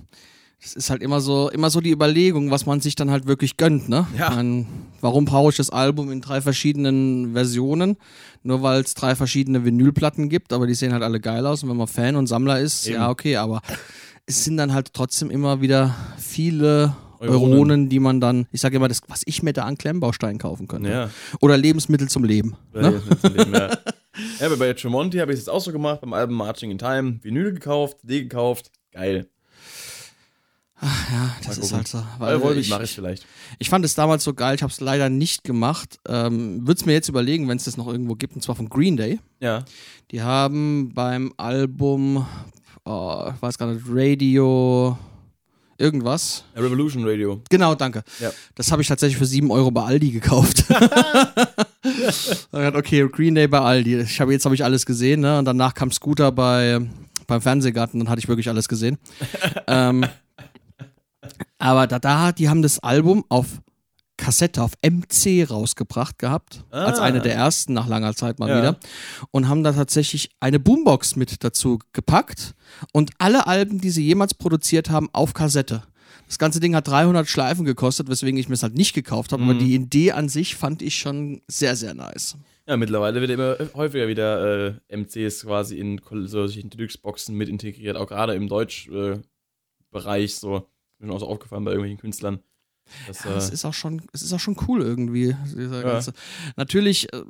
es 0.62 0.76
ist 0.76 0.90
halt 0.90 1.02
immer 1.02 1.22
so, 1.22 1.50
immer 1.50 1.70
so 1.70 1.80
die 1.80 1.92
Überlegung, 1.92 2.52
was 2.52 2.66
man 2.66 2.82
sich 2.82 2.96
dann 2.96 3.10
halt 3.10 3.28
wirklich 3.28 3.56
gönnt, 3.58 3.88
ne? 3.88 4.08
Ja. 4.18 4.30
Mein, 4.30 4.68
warum 5.00 5.26
brauche 5.26 5.52
ich 5.52 5.58
das 5.58 5.70
Album 5.70 6.12
in 6.12 6.22
drei 6.22 6.42
verschiedenen 6.42 7.34
Versionen? 7.34 7.98
Nur 8.44 8.62
weil 8.62 8.82
es 8.82 8.94
drei 8.94 9.16
verschiedene 9.16 9.64
Vinylplatten 9.64 10.30
gibt, 10.30 10.52
aber 10.52 10.68
die 10.68 10.74
sehen 10.74 10.92
halt 10.92 11.04
alle 11.04 11.20
geil 11.20 11.46
aus 11.46 11.64
und 11.64 11.70
wenn 11.70 11.78
man 11.78 11.88
Fan 11.88 12.16
und 12.16 12.28
Sammler 12.28 12.60
ist, 12.60 12.88
Eben. 12.88 12.96
ja, 12.96 13.10
okay, 13.10 13.38
aber 13.38 13.62
es 14.26 14.44
sind 14.44 14.58
dann 14.58 14.74
halt 14.74 14.94
trotzdem 14.94 15.32
immer 15.32 15.62
wieder 15.62 15.96
viele 16.18 16.96
Euronen. 17.20 17.54
Euronen, 17.54 17.90
die 17.90 18.00
man 18.00 18.22
dann, 18.22 18.48
ich 18.52 18.62
sage 18.62 18.78
immer, 18.78 18.88
das, 18.88 19.02
was 19.08 19.24
ich 19.26 19.44
mir 19.44 19.54
da 19.54 19.64
an 19.64 19.78
Klemmbausteinen 19.78 20.40
kaufen 20.40 20.68
könnte. 20.68 20.90
Ja. 20.90 21.10
Oder 21.42 21.58
Lebensmittel 21.58 22.08
zum 22.10 22.24
Leben. 22.24 22.56
Ne? 22.74 23.02
dem, 23.24 23.54
ja. 23.54 23.70
ja, 24.40 24.46
aber 24.46 24.58
bei 24.58 24.74
Tremonti 24.74 25.18
habe 25.18 25.32
ich 25.32 25.40
es 25.40 25.46
jetzt 25.46 25.50
auch 25.50 25.62
so 25.62 25.72
gemacht, 25.72 26.02
beim 26.02 26.14
Album 26.14 26.36
Marching 26.36 26.72
in 26.72 26.78
Time, 26.78 27.20
Vinyl 27.22 27.54
gekauft, 27.54 28.00
CD 28.02 28.24
gekauft, 28.24 28.72
geil. 28.94 29.28
Ja, 30.82 31.36
das 31.46 31.58
ist 31.58 31.74
halt 31.74 31.88
so. 31.88 32.02
Weil 32.18 32.42
Weil 32.42 32.58
ich 32.58 32.70
mache 32.70 32.84
ich 32.84 32.92
vielleicht. 32.92 33.26
Ich 33.58 33.70
fand 33.70 33.84
es 33.84 33.96
damals 33.96 34.24
so 34.24 34.34
geil, 34.34 34.56
ich 34.56 34.64
habe 34.64 34.72
es 34.72 34.80
leider 34.80 35.10
nicht 35.10 35.44
gemacht. 35.44 36.00
Ähm, 36.08 36.66
Würde 36.66 36.80
es 36.80 36.86
mir 36.86 36.94
jetzt 36.94 37.10
überlegen, 37.10 37.48
wenn 37.48 37.58
es 37.58 37.66
das 37.66 37.78
noch 37.78 37.88
irgendwo 37.88 38.16
gibt, 38.16 38.36
und 38.36 38.42
zwar 38.42 38.56
von 38.56 38.70
Green 38.70 38.96
Day. 38.96 39.20
Ja. 39.40 39.66
Die 40.12 40.22
haben 40.22 40.94
beim 40.94 41.34
Album, 41.38 42.26
oh, 42.86 43.32
ich 43.36 43.42
weiß 43.42 43.58
gar 43.58 43.72
nicht, 43.72 43.84
Radio 43.88 44.98
irgendwas. 45.78 46.44
Revolution 46.56 47.08
Radio. 47.08 47.42
Genau, 47.50 47.74
danke. 47.76 48.04
Ja. 48.20 48.32
Das 48.56 48.72
habe 48.72 48.82
ich 48.82 48.88
tatsächlich 48.88 49.18
für 49.18 49.26
7 49.26 49.50
Euro 49.50 49.72
bei 49.72 49.84
Aldi 49.84 50.12
gekauft. 50.12 50.66
okay, 52.52 53.08
Green 53.10 53.36
Day 53.36 53.48
bei 53.48 53.60
Aldi. 53.60 54.02
Ich 54.02 54.20
habe 54.20 54.32
jetzt 54.34 54.46
habe 54.46 54.56
ich 54.56 54.64
alles 54.64 54.86
gesehen, 54.86 55.22
ne? 55.22 55.40
Und 55.40 55.46
danach 55.46 55.74
kam 55.74 55.92
Scooter 55.92 56.32
bei 56.32 56.82
beim 57.30 57.42
Fernsehgarten, 57.42 58.00
dann 58.00 58.10
hatte 58.10 58.20
ich 58.20 58.28
wirklich 58.28 58.50
alles 58.50 58.68
gesehen. 58.68 58.98
ähm, 59.68 60.06
aber 61.60 61.86
da, 61.88 62.00
da, 62.00 62.32
die 62.32 62.50
haben 62.50 62.62
das 62.64 62.80
Album 62.80 63.24
auf 63.30 63.62
Kassette, 64.18 64.62
auf 64.64 64.72
MC 64.84 65.50
rausgebracht 65.50 66.18
gehabt. 66.20 66.66
Ah. 66.72 66.86
Als 66.86 67.00
eine 67.00 67.22
der 67.22 67.36
ersten 67.36 67.72
nach 67.74 67.88
langer 67.88 68.14
Zeit 68.16 68.38
mal 68.40 68.50
Ja. 68.50 68.58
wieder. 68.58 68.80
Und 69.32 69.48
haben 69.48 69.64
da 69.64 69.72
tatsächlich 69.72 70.30
eine 70.42 70.60
Boombox 70.60 71.16
mit 71.16 71.42
dazu 71.44 71.80
gepackt 71.94 72.54
und 72.92 73.12
alle 73.18 73.48
Alben, 73.48 73.80
die 73.80 73.92
sie 73.92 74.04
jemals 74.06 74.34
produziert 74.34 74.90
haben, 74.90 75.08
auf 75.14 75.34
Kassette. 75.34 75.84
Das 76.28 76.38
ganze 76.38 76.60
Ding 76.60 76.76
hat 76.76 76.88
300 76.88 77.28
Schleifen 77.30 77.64
gekostet, 77.66 78.10
weswegen 78.10 78.38
ich 78.40 78.50
mir 78.50 78.56
es 78.56 78.62
halt 78.64 78.76
nicht 78.76 78.94
gekauft 78.94 79.32
habe. 79.32 79.42
Aber 79.44 79.54
Mhm. 79.54 79.60
die 79.60 79.74
Idee 79.74 80.12
an 80.12 80.28
sich 80.28 80.56
fand 80.56 80.82
ich 80.82 80.96
schon 81.00 81.42
sehr, 81.48 81.76
sehr 81.78 81.94
nice. 81.94 82.36
Ja, 82.68 82.76
mittlerweile 82.78 83.20
wird 83.22 83.32
immer 83.32 83.56
häufiger 83.74 84.08
wieder 84.10 84.68
äh, 84.68 84.74
MCs 84.96 85.44
quasi 85.44 85.80
in 85.80 86.00
solchen 86.26 86.70
Deluxe-Boxen 86.70 87.36
mit 87.36 87.48
integriert, 87.50 87.96
auch 87.98 88.06
gerade 88.08 88.34
im 88.36 88.48
Deutsch-Bereich 88.50 90.32
äh, 90.34 90.36
so. 90.36 90.68
Ist 91.00 91.06
mir 91.06 91.14
auch 91.14 91.20
so 91.20 91.28
aufgefallen 91.28 91.64
bei 91.64 91.72
irgendwelchen 91.72 92.00
Künstlern. 92.00 92.40
Das, 93.08 93.24
Ja, 93.24 93.36
es 93.36 93.50
äh, 93.50 93.54
ist 93.54 93.66
auch 93.66 93.74
schon, 93.74 94.02
es 94.14 94.22
ist 94.22 94.34
auch 94.34 94.40
schon 94.40 94.58
cool 94.68 94.82
irgendwie. 94.82 95.36
Ja. 95.56 96.02
Natürlich, 96.58 97.14
äh, 97.14 97.24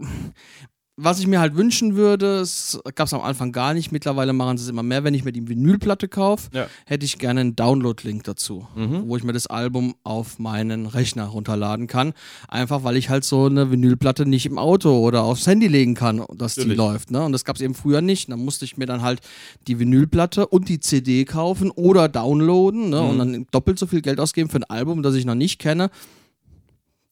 was 1.02 1.20
ich 1.20 1.28
mir 1.28 1.40
halt 1.40 1.56
wünschen 1.56 1.96
würde, 1.96 2.40
es 2.40 2.80
gab 2.96 3.08
es 3.08 3.14
am 3.14 3.22
Anfang 3.22 3.52
gar 3.52 3.74
nicht. 3.74 3.92
Mittlerweile 3.92 4.34
machen 4.34 4.58
sie 4.58 4.64
es 4.66 4.70
immer 4.70 4.84
mehr. 4.84 5.04
Wenn 5.04 5.14
ich 5.14 5.24
mir 5.24 5.32
die 5.32 5.48
Vinylplatte 5.48 6.08
kaufe, 6.08 6.50
Ja. 6.54 6.68
hätte 6.86 7.06
ich 7.06 7.18
gerne 7.18 7.40
einen 7.42 7.56
Download-Link 7.56 8.24
dazu, 8.26 8.68
Mhm. 8.76 9.04
wo 9.08 9.16
ich 9.16 9.24
mir 9.24 9.34
das 9.34 9.48
Album 9.48 9.96
auf 10.04 10.40
meinen 10.40 10.86
Rechner 10.86 11.26
runterladen 11.26 11.88
kann. 11.88 12.14
Einfach 12.48 12.84
weil 12.84 12.98
ich 12.98 13.10
halt 13.10 13.24
so 13.24 13.46
eine 13.46 13.72
Vinylplatte 13.72 14.26
nicht 14.26 14.46
im 14.46 14.58
Auto 14.58 14.98
oder 15.00 15.24
aufs 15.24 15.48
Handy 15.48 15.68
legen 15.68 15.96
kann, 15.96 16.24
dass 16.36 16.56
die 16.56 16.62
Natürlich. 16.62 16.78
läuft. 16.78 17.12
Ne? 17.12 17.24
Und 17.24 17.32
das 17.32 17.46
gab 17.46 17.56
es 17.56 17.62
eben 17.62 17.74
früher 17.76 18.02
nicht. 18.02 18.30
Dann 18.30 18.44
musste 18.44 18.66
ich 18.66 18.76
mir 18.78 18.86
dann 18.86 19.02
halt 19.02 19.22
die 19.68 19.80
Vinylplatte 19.80 20.48
und 20.48 20.68
die 20.70 20.80
CD 20.80 21.24
kaufen 21.26 21.72
oder 21.72 22.10
downloaden 22.10 22.90
ne? 22.90 23.02
und 23.02 23.16
Mhm. 23.16 23.20
dann 23.20 23.48
doppelt 23.52 23.80
so 23.80 23.88
viel 23.88 24.02
Geld 24.02 24.20
ausgeben 24.20 24.50
für 24.50 24.58
ein 24.58 24.64
Album, 24.66 25.02
das 25.04 25.16
ich 25.16 25.26
noch 25.26 25.36
nicht 25.36 25.60
kenne. 25.60 25.90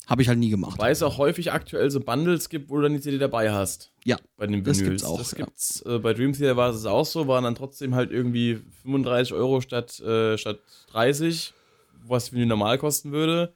Habe 0.07 0.21
ich 0.21 0.30
halt 0.30 0.39
nie 0.39 0.50
gemacht. 0.50 0.80
Weil 0.80 0.92
es 0.94 1.04
auch 1.04 1.18
häufig 1.18 1.51
aktuell 1.51 1.92
so 1.92 2.00
Bundles 2.00 2.48
gibt, 2.50 2.69
wo 2.69 2.77
du 2.77 2.83
dann 2.83 2.94
die 2.94 3.01
CD 3.01 3.18
dabei 3.18 3.51
hast. 3.51 3.92
Ja, 4.06 4.18
Bei 4.38 4.48
den 4.48 4.63
das 4.63 4.80
Vinyls. 4.80 5.01
gibt's 5.01 5.04
auch, 5.04 5.18
Das 5.18 5.31
ja. 5.31 5.45
gibt's, 5.45 5.81
äh, 5.86 6.00
bei 6.00 6.13
Dream 6.13 6.31
Theater 6.33 6.56
war 6.56 6.69
es 6.69 6.86
auch 6.86 7.06
so, 7.06 7.27
waren 7.27 7.44
dann 7.44 7.56
trotzdem 7.56 7.94
halt 7.94 8.09
irgendwie 8.12 8.62
35 8.83 9.33
Euro 9.33 9.59
statt, 9.59 10.00
äh, 10.00 10.38
statt 10.38 10.59
30, 10.92 11.54
was 12.07 12.31
Vinyl 12.31 12.45
normal 12.45 12.77
kosten 12.77 13.12
würde. 13.12 13.54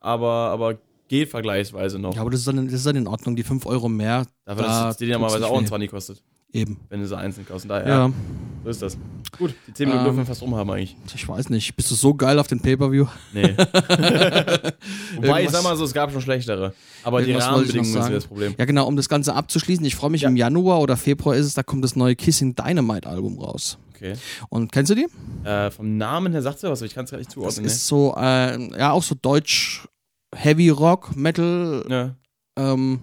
Aber, 0.00 0.28
aber 0.50 0.78
geht 1.08 1.30
vergleichsweise 1.30 1.98
noch. 1.98 2.14
Ja, 2.14 2.20
aber 2.20 2.30
das 2.30 2.40
ist 2.40 2.48
dann, 2.48 2.64
das 2.66 2.74
ist 2.74 2.86
dann 2.86 2.96
in 2.96 3.06
Ordnung. 3.06 3.36
Die 3.36 3.42
5 3.42 3.64
Euro 3.64 3.88
mehr. 3.88 4.26
Dafür, 4.44 4.64
da 4.64 4.84
dass 4.86 4.96
die 4.98 5.06
tut's 5.06 5.12
normalerweise 5.14 5.46
auch 5.46 5.56
ein 5.56 5.64
weh. 5.64 5.68
20 5.68 5.90
kostet, 5.90 6.22
Eben. 6.54 6.78
wenn 6.88 7.00
du 7.00 7.06
sie 7.06 7.16
einzeln 7.18 7.46
kaufst. 7.46 7.68
Daher, 7.68 7.86
Ja. 7.88 8.06
ja. 8.06 8.12
so 8.62 8.70
ist 8.70 8.80
das. 8.82 8.96
Gut, 9.36 9.52
die 9.66 9.72
10 9.74 9.88
Minuten 9.88 9.98
Ähm, 10.00 10.04
dürfen 10.06 10.18
wir 10.18 10.26
fast 10.26 10.40
rum 10.42 10.54
haben 10.54 10.70
eigentlich. 10.70 10.96
Ich 11.14 11.28
weiß 11.28 11.50
nicht. 11.50 11.74
Bist 11.76 11.90
du 11.90 11.94
so 11.96 12.14
geil 12.14 12.38
auf 12.38 12.46
den 12.46 12.60
Pay-Per-View? 12.60 13.06
Nee. 13.32 13.54
Wobei, 15.16 15.42
ich 15.44 15.50
sag 15.50 15.62
mal 15.64 15.76
so, 15.76 15.84
es 15.84 15.92
gab 15.92 16.12
schon 16.12 16.20
schlechtere. 16.20 16.72
Aber 17.02 17.22
die 17.22 17.32
Rahmenbedingungen 17.32 18.02
sind 18.02 18.12
das 18.12 18.26
Problem. 18.26 18.54
Ja, 18.58 18.64
genau, 18.64 18.86
um 18.86 18.96
das 18.96 19.08
Ganze 19.08 19.34
abzuschließen. 19.34 19.84
Ich 19.84 19.96
freue 19.96 20.10
mich 20.10 20.22
Ja. 20.22 20.28
im 20.28 20.36
Januar 20.36 20.80
oder 20.80 20.96
Februar 20.96 21.34
ist 21.36 21.46
es, 21.46 21.54
da 21.54 21.62
kommt 21.62 21.82
das 21.84 21.96
neue 21.96 22.14
Kissing 22.16 22.54
Dynamite 22.54 23.08
Album 23.08 23.38
raus. 23.38 23.78
Okay. 23.94 24.14
Und 24.48 24.72
kennst 24.72 24.90
du 24.90 24.94
die? 24.94 25.06
Äh, 25.48 25.70
vom 25.70 25.96
Namen 25.96 26.32
her 26.32 26.42
sagt 26.42 26.58
sie 26.60 26.68
was, 26.68 26.80
aber 26.80 26.86
ich 26.86 26.94
kann 26.94 27.04
es 27.04 27.10
gar 27.10 27.18
nicht 27.18 27.28
Das 27.28 27.34
zuordnen. 27.34 27.64
ist 27.66 27.86
so, 27.86 28.14
äh, 28.16 28.78
ja, 28.78 28.92
auch 28.92 29.02
so 29.02 29.14
Deutsch 29.20 29.86
Heavy 30.34 30.68
Rock, 30.70 31.14
Metal 31.16 31.84
ne? 31.88 32.16
ähm, 32.56 33.00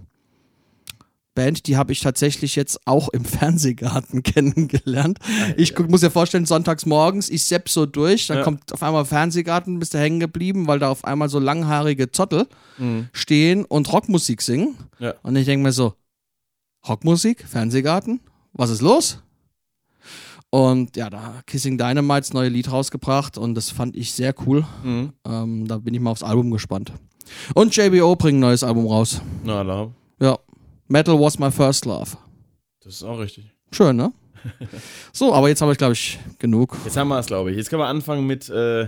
Band, 1.33 1.67
die 1.67 1.77
habe 1.77 1.93
ich 1.93 2.01
tatsächlich 2.01 2.55
jetzt 2.55 2.79
auch 2.85 3.09
im 3.09 3.23
Fernsehgarten 3.25 4.21
kennengelernt. 4.23 5.19
Ich 5.57 5.75
guck, 5.75 5.89
muss 5.89 6.01
dir 6.01 6.11
vorstellen, 6.11 6.45
sonntags 6.45 6.85
morgens, 6.85 7.29
ich 7.29 7.43
sepp 7.45 7.69
so 7.69 7.85
durch, 7.85 8.27
dann 8.27 8.37
Ja. 8.39 8.43
kommt 8.43 8.71
auf 8.73 8.83
einmal 8.83 9.05
Fernsehgarten, 9.05 9.79
bist 9.79 9.93
du 9.93 9.97
hängen 9.99 10.19
geblieben, 10.19 10.67
weil 10.67 10.79
da 10.79 10.89
auf 10.89 11.05
einmal 11.05 11.29
so 11.29 11.39
langhaarige 11.39 12.11
Zottel 12.11 12.47
Mhm. 12.77 13.07
stehen 13.13 13.65
und 13.65 13.91
Rockmusik 13.91 14.41
singen. 14.41 14.75
Ja. 14.99 15.13
Und 15.23 15.35
ich 15.35 15.45
denke 15.45 15.63
mir 15.63 15.71
so, 15.71 15.93
Rockmusik, 16.87 17.45
Fernsehgarten, 17.47 18.19
was 18.53 18.69
ist 18.69 18.81
los? 18.81 19.19
Und 20.49 20.97
ja, 20.97 21.09
da 21.09 21.41
Kissing 21.45 21.77
Dynamite 21.77 22.19
das 22.21 22.33
neue 22.33 22.49
Lied 22.49 22.69
rausgebracht 22.71 23.37
und 23.37 23.55
das 23.55 23.69
fand 23.69 23.95
ich 23.95 24.11
sehr 24.11 24.33
cool. 24.45 24.65
Mhm. 24.83 25.13
Ähm, 25.25 25.67
da 25.67 25.77
bin 25.77 25.93
ich 25.93 26.01
mal 26.01 26.11
aufs 26.11 26.23
Album 26.23 26.51
gespannt. 26.51 26.91
Und 27.53 27.73
JBO 27.75 28.15
bringt 28.17 28.37
ein 28.37 28.41
neues 28.41 28.61
Album 28.63 28.85
raus. 28.87 29.21
Na, 29.45 29.63
da. 29.63 29.89
Ja. 30.19 30.37
Metal 30.91 31.17
was 31.17 31.39
my 31.39 31.49
first 31.49 31.85
love. 31.85 32.17
Das 32.83 32.95
ist 32.95 33.03
auch 33.03 33.17
richtig. 33.17 33.49
Schön, 33.71 33.95
ne? 33.95 34.11
so, 35.13 35.33
aber 35.33 35.47
jetzt 35.47 35.61
habe 35.61 35.71
ich, 35.71 35.77
glaube 35.77 35.93
ich, 35.93 36.19
genug. 36.37 36.75
Jetzt 36.83 36.97
haben 36.97 37.07
wir 37.07 37.17
es, 37.17 37.27
glaube 37.27 37.51
ich. 37.51 37.55
Jetzt 37.57 37.69
können 37.69 37.81
wir 37.81 37.87
anfangen 37.87 38.27
mit 38.27 38.49
äh, 38.49 38.87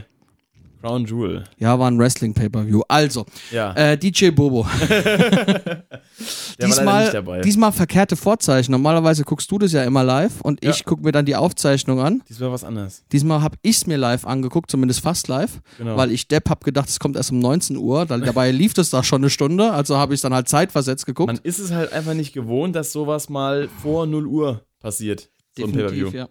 Crown 0.84 1.06
Jewel. 1.06 1.46
Ja, 1.60 1.80
war 1.80 1.90
ein 1.90 1.98
Wrestling-Pay-Per-View. 1.98 2.82
Also, 2.90 3.26
Ja. 3.52 3.72
äh, 3.74 3.98
DJ 3.98 4.32
Bobo. 4.32 4.68
diesmal, 6.62 7.42
diesmal 7.42 7.72
verkehrte 7.72 8.18
Vorzeichen. 8.18 8.72
Normalerweise 8.74 9.24
guckst 9.24 9.50
du 9.50 9.58
das 9.60 9.72
ja 9.72 9.86
immer 9.86 10.04
live 10.04 10.42
und 10.42 10.62
Ja. 10.62 10.72
ich 10.72 10.84
gucke 10.84 11.04
mir 11.04 11.14
dann 11.14 11.26
die 11.26 11.38
Aufzeichnung 11.38 12.02
an. 12.02 12.22
Diesmal 12.28 12.52
was 12.52 12.66
anderes. 12.66 13.04
Diesmal 13.14 13.42
habe 13.42 13.58
ich 13.62 13.78
es 13.78 13.88
mir 13.88 13.96
live 13.98 14.26
angeguckt, 14.26 14.70
zumindest 14.70 15.00
fast 15.00 15.30
live, 15.30 15.62
Genau. 15.78 15.96
weil 15.96 16.12
ich 16.12 16.28
Depp 16.28 16.50
hab 16.50 16.66
gedacht, 16.66 16.90
es 16.90 17.00
kommt 17.00 17.16
erst 17.16 17.32
um 17.32 17.40
19 17.40 17.78
Uhr. 17.78 18.06
Dabei 18.06 18.52
lief 18.52 18.74
das 18.74 18.90
da 18.90 19.04
schon 19.04 19.22
eine 19.22 19.30
Stunde, 19.30 19.72
also 19.72 19.96
habe 19.96 20.14
ich 20.14 20.18
es 20.18 20.22
dann 20.22 20.34
halt 20.34 20.50
zeitversetzt 20.50 21.06
geguckt. 21.06 21.28
Man 21.28 21.40
ist 21.44 21.60
es 21.60 21.72
halt 21.72 21.94
einfach 21.94 22.14
nicht 22.14 22.34
gewohnt, 22.34 22.76
dass 22.76 22.92
sowas 22.92 23.30
mal 23.30 23.70
vor 23.82 24.06
0 24.06 24.28
Uhr 24.28 24.62
passiert. 24.82 25.30
So 25.58 25.64
ein 25.64 25.72
Pay-Per-View. 25.72 26.10
ja. 26.10 26.28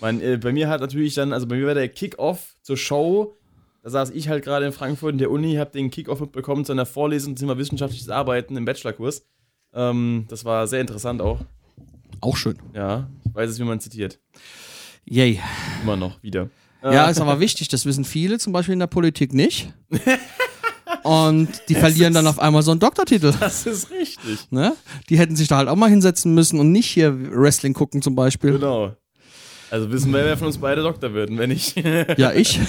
Mein, 0.00 0.20
äh, 0.20 0.36
bei 0.36 0.52
mir 0.52 0.68
hat 0.68 0.82
natürlich 0.82 1.14
dann, 1.14 1.32
also 1.32 1.46
bei 1.46 1.56
mir 1.56 1.68
war 1.68 1.74
der 1.74 1.88
Kick-Off 1.88 2.56
zur 2.62 2.76
Show. 2.76 3.36
Da 3.84 3.90
saß 3.90 4.10
ich 4.12 4.30
halt 4.30 4.42
gerade 4.42 4.64
in 4.64 4.72
Frankfurt 4.72 5.12
in 5.12 5.18
der 5.18 5.30
Uni, 5.30 5.56
habe 5.56 5.70
den 5.70 5.90
Kick-Off 5.90 6.18
mitbekommen 6.18 6.64
zu 6.64 6.72
einer 6.72 6.86
Vorlesung 6.86 7.36
zum 7.36 7.48
Thema 7.48 7.58
wissenschaftliches 7.58 8.08
Arbeiten 8.08 8.56
im 8.56 8.64
Bachelorkurs. 8.64 9.26
Ähm, 9.74 10.24
das 10.28 10.46
war 10.46 10.66
sehr 10.66 10.80
interessant 10.80 11.20
auch. 11.20 11.40
Auch 12.22 12.38
schön. 12.38 12.56
Ja, 12.72 13.10
ich 13.26 13.34
weiß 13.34 13.50
es, 13.50 13.58
wie 13.58 13.64
man 13.64 13.80
zitiert. 13.80 14.18
Yay. 15.04 15.38
Immer 15.82 15.96
noch 15.96 16.22
wieder. 16.22 16.48
Ja, 16.82 17.10
ist 17.10 17.20
aber 17.20 17.40
wichtig, 17.40 17.68
das 17.68 17.84
wissen 17.84 18.06
viele, 18.06 18.38
zum 18.38 18.54
Beispiel 18.54 18.72
in 18.72 18.78
der 18.78 18.86
Politik 18.86 19.34
nicht. 19.34 19.70
Und 21.02 21.48
die 21.68 21.74
verlieren 21.74 22.14
dann 22.14 22.26
auf 22.26 22.38
einmal 22.38 22.62
so 22.62 22.70
einen 22.70 22.80
Doktortitel. 22.80 23.34
Das 23.38 23.66
ist 23.66 23.90
richtig. 23.90 24.38
Ne? 24.50 24.74
Die 25.10 25.18
hätten 25.18 25.36
sich 25.36 25.48
da 25.48 25.58
halt 25.58 25.68
auch 25.68 25.76
mal 25.76 25.90
hinsetzen 25.90 26.32
müssen 26.32 26.58
und 26.58 26.72
nicht 26.72 26.86
hier 26.86 27.14
Wrestling 27.36 27.74
gucken 27.74 28.00
zum 28.00 28.14
Beispiel. 28.14 28.52
Genau. 28.52 28.96
Also 29.70 29.92
wissen 29.92 30.10
wir, 30.10 30.24
wer 30.24 30.38
von 30.38 30.46
uns 30.46 30.56
beide 30.56 30.82
Doktor 30.82 31.12
wird, 31.12 31.36
wenn 31.36 31.50
der 31.50 32.18
Ja, 32.18 32.32
ich. 32.32 32.58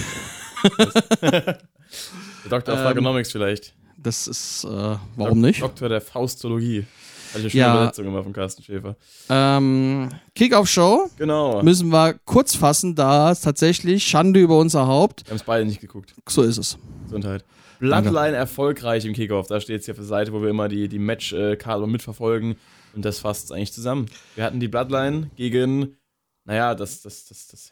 Doktor 2.49 2.73
of 2.73 2.79
Ähm, 2.79 2.85
Ergonomics 2.85 3.31
vielleicht. 3.31 3.73
Das 3.97 4.27
ist, 4.27 4.63
äh, 4.65 4.67
warum 4.67 4.99
Dok 5.17 5.35
nicht? 5.37 5.61
Doktor 5.61 5.89
der 5.89 6.01
Faustologie. 6.01 6.85
Hatte 7.33 7.39
ich 7.39 7.43
ja 7.45 7.49
schon 7.49 7.59
Ja. 7.59 7.67
eine 7.71 7.77
Übersetzung 7.79 8.05
immer 8.05 8.23
von 8.23 8.33
Carsten 8.33 8.63
Schäfer. 8.63 8.95
Ähm, 9.29 10.09
Kick-Off-Show 10.35 11.09
Genau. 11.17 11.57
Wir 11.57 11.63
müssen 11.63 11.89
wir 11.89 12.13
kurz 12.25 12.55
fassen, 12.55 12.95
da 12.95 13.31
es 13.31 13.41
tatsächlich 13.41 14.05
Schande 14.05 14.39
über 14.39 14.57
unser 14.57 14.87
Haupt. 14.87 15.27
haben 15.27 15.35
es 15.35 15.43
beide 15.43 15.65
nicht 15.65 15.81
geguckt. 15.81 16.13
So 16.29 16.43
ist 16.43 16.57
es. 16.57 16.77
Gesundheit. 17.05 17.43
Bloodline 17.79 18.35
erfolgreich 18.37 19.03
im 19.05 19.13
Kickoff. 19.13 19.47
Da 19.47 19.59
steht 19.59 19.79
es 19.81 19.85
hier 19.85 19.93
auf 19.93 19.97
der 19.97 20.05
Seite, 20.05 20.31
wo 20.31 20.41
wir 20.41 20.49
immer 20.49 20.69
die, 20.69 20.87
die 20.87 20.99
Match-Karte 20.99 21.87
mitverfolgen. 21.87 22.55
Und 22.95 23.03
das 23.03 23.19
fasst 23.19 23.45
es 23.45 23.51
eigentlich 23.51 23.73
zusammen. 23.73 24.05
Wir 24.35 24.45
hatten 24.45 24.61
die 24.61 24.69
Bloodline 24.69 25.29
gegen, 25.35 25.97
naja, 26.45 26.73
das, 26.75 27.01
das, 27.01 27.25
das, 27.25 27.47
das 27.47 27.71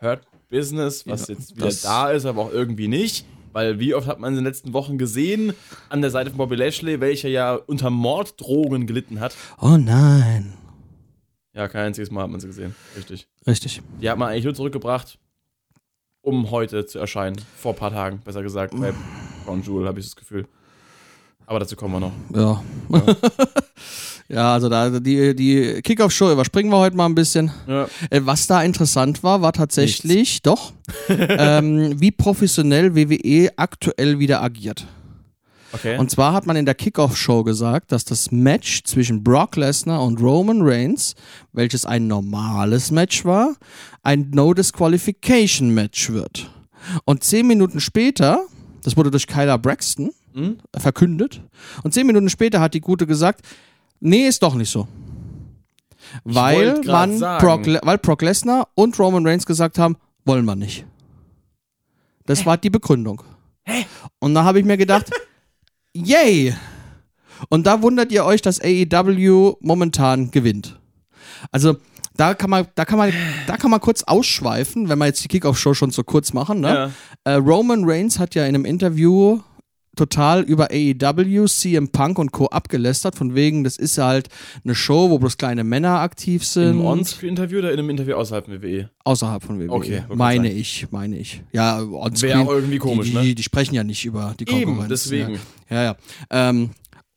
Hurt 0.00 0.22
Business, 0.50 1.06
was 1.06 1.28
Ja, 1.28 1.34
jetzt 1.34 1.56
wieder 1.56 1.70
da 1.82 2.10
ist, 2.10 2.26
aber 2.26 2.42
auch 2.42 2.52
irgendwie 2.52 2.88
nicht. 2.88 3.24
Weil 3.52 3.80
wie 3.80 3.94
oft 3.94 4.06
hat 4.06 4.20
man 4.20 4.30
in 4.32 4.36
den 4.36 4.44
letzten 4.44 4.72
Wochen 4.72 4.96
gesehen, 4.98 5.54
an 5.88 6.02
der 6.02 6.10
Seite 6.10 6.30
von 6.30 6.38
Bobby 6.38 6.54
Lashley, 6.54 7.00
welcher 7.00 7.28
ja 7.28 7.54
unter 7.54 7.90
Morddrogen 7.90 8.86
gelitten 8.86 9.18
hat. 9.18 9.34
Oh 9.60 9.76
nein. 9.76 10.52
Ja, 11.52 11.66
kein 11.66 11.86
einziges 11.86 12.10
Mal 12.12 12.22
hat 12.22 12.30
man 12.30 12.38
sie 12.38 12.46
gesehen. 12.46 12.76
Richtig. 12.96 13.26
Richtig. 13.46 13.82
Die 14.00 14.08
hat 14.08 14.18
man 14.18 14.28
eigentlich 14.28 14.44
nur 14.44 14.54
zurückgebracht, 14.54 15.18
um 16.22 16.52
heute 16.52 16.86
zu 16.86 17.00
erscheinen. 17.00 17.40
Vor 17.56 17.72
ein 17.72 17.78
paar 17.78 17.90
Tagen, 17.90 18.20
besser 18.24 18.42
gesagt. 18.42 18.78
Bei 18.78 18.92
Crown 19.44 19.62
Jewel 19.62 19.88
habe 19.88 19.98
ich 19.98 20.06
das 20.06 20.14
Gefühl. 20.14 20.46
Aber 21.46 21.58
dazu 21.58 21.74
kommen 21.74 21.94
wir 21.94 22.00
noch. 22.00 22.12
Ja. 22.32 22.62
Ja, 22.90 23.02
also 24.36 24.68
da 24.68 25.00
die, 25.00 25.34
die 25.34 25.80
Kickoff-Show 25.82 26.30
überspringen 26.32 26.70
wir 26.70 26.78
heute 26.78 26.96
mal 26.96 27.06
ein 27.06 27.14
bisschen. 27.14 27.50
Ja. 27.66 27.88
Äh, 28.10 28.20
Was 28.24 28.46
da 28.46 28.62
interessant 28.62 29.22
war, 29.22 29.42
war 29.42 29.52
tatsächlich, 29.52 30.42
doch, 30.42 30.72
ähm, 31.08 32.00
wie 32.00 32.10
professionell 32.10 32.94
WWE 32.94 33.50
aktuell 33.56 34.18
wieder 34.18 34.42
agiert. 34.42 34.86
Okay. 35.72 35.98
Und 35.98 36.10
zwar 36.10 36.32
hat 36.32 36.46
man 36.46 36.56
in 36.56 36.66
der 36.66 36.74
Kickoff-Show 36.74 37.44
gesagt, 37.44 37.92
dass 37.92 38.04
das 38.04 38.32
Match 38.32 38.82
zwischen 38.84 39.22
Brock 39.22 39.56
Lesnar 39.56 40.02
und 40.02 40.20
Roman 40.20 40.62
Reigns, 40.62 41.14
welches 41.52 41.86
ein 41.86 42.08
normales 42.08 42.90
Match 42.90 43.24
war, 43.24 43.54
ein 44.02 44.30
No-Disqualification-Match 44.30 46.10
wird. 46.10 46.50
Und 47.04 47.22
zehn 47.24 47.46
Minuten 47.46 47.80
später, 47.80 48.46
das 48.82 48.96
wurde 48.96 49.10
durch 49.10 49.26
Kyla 49.26 49.56
Braxton 49.56 50.10
Hm? 50.32 50.58
verkündet, 50.76 51.42
und 51.82 51.92
zehn 51.92 52.06
Minuten 52.06 52.28
später 52.28 52.60
hat 52.60 52.74
die 52.74 52.80
Gute 52.80 53.04
gesagt, 53.06 53.44
nee, 54.00 54.26
ist 54.26 54.42
doch 54.42 54.54
nicht 54.54 54.70
so. 54.70 54.88
Weil 56.24 56.80
man 56.84 57.18
sagen. 57.18 57.44
Brock, 57.46 57.66
Le- 57.66 57.80
weil 57.82 57.98
Brock 57.98 58.22
Lesnar 58.22 58.68
und 58.74 58.98
Roman 58.98 59.26
Reigns 59.26 59.46
gesagt 59.46 59.78
haben, 59.78 59.96
wollen 60.24 60.44
wir 60.44 60.56
nicht. 60.56 60.84
Das 62.26 62.44
war 62.46 62.56
die 62.56 62.70
Begründung. 62.70 63.22
Und 64.18 64.34
da 64.34 64.44
habe 64.44 64.58
ich 64.58 64.64
mir 64.64 64.76
gedacht, 64.76 65.10
yay! 65.94 66.54
Und 67.48 67.66
da 67.66 67.80
wundert 67.82 68.12
ihr 68.12 68.24
euch, 68.24 68.42
dass 68.42 68.60
AEW 68.60 69.56
momentan 69.60 70.30
gewinnt. 70.30 70.78
Also 71.52 71.76
da 72.16 72.34
kann 72.34 72.50
man, 72.50 72.66
da 72.74 72.84
kann 72.84 72.98
man, 72.98 73.12
da 73.46 73.56
kann 73.56 73.70
man 73.70 73.80
kurz 73.80 74.02
ausschweifen, 74.02 74.88
wenn 74.90 74.98
wir 74.98 75.06
jetzt 75.06 75.24
die 75.24 75.28
Kickoff-Show 75.28 75.72
schon 75.72 75.90
so 75.90 76.04
kurz 76.04 76.32
machen. 76.34 76.60
Ne? 76.60 76.68
Ja. 76.68 77.32
Äh, 77.32 77.36
Roman 77.36 77.84
Reigns 77.88 78.18
hat 78.18 78.34
ja 78.34 78.44
in 78.44 78.54
einem 78.54 78.64
Interview 78.66 79.40
total 79.96 80.42
über 80.42 80.68
AEW, 80.70 81.46
CM 81.46 81.88
Punk 81.88 82.18
und 82.18 82.32
Co. 82.32 82.46
abgelästert, 82.46 83.14
von 83.14 83.34
wegen, 83.34 83.64
das 83.64 83.76
ist 83.76 83.98
halt 83.98 84.28
eine 84.64 84.74
Show, 84.74 85.10
wo 85.10 85.18
bloß 85.18 85.36
kleine 85.36 85.64
Männer 85.64 86.00
aktiv 86.00 86.42
Im 86.42 86.46
sind. 86.46 86.80
On-Screen-Interview 86.80 87.58
oder 87.58 87.72
in 87.72 87.78
einem 87.78 87.90
Interview 87.90 88.14
außerhalb 88.14 88.46
von 88.46 88.62
WWE? 88.62 88.90
Außerhalb 89.04 89.42
von 89.42 89.58
WWE. 89.58 89.70
Okay, 89.70 90.02
meine 90.14 90.48
sagen. 90.48 90.60
ich, 90.60 90.86
meine 90.90 91.18
ich. 91.18 91.42
Ja, 91.52 91.80
on-screen. 91.82 92.38
Wäre 92.38 92.54
irgendwie 92.54 92.78
komisch, 92.78 93.10
die, 93.10 93.14
ne? 93.14 93.22
die, 93.22 93.34
die 93.34 93.42
sprechen 93.42 93.74
ja 93.74 93.84
nicht 93.84 94.04
über 94.04 94.34
die 94.38 94.44
Konkurrenz. 94.44 94.78
Eben, 94.78 94.88
deswegen. 94.88 95.38
Ja, 95.68 95.82
ja. 95.82 95.82
ja. 95.82 95.96
Ähm, 96.30 96.70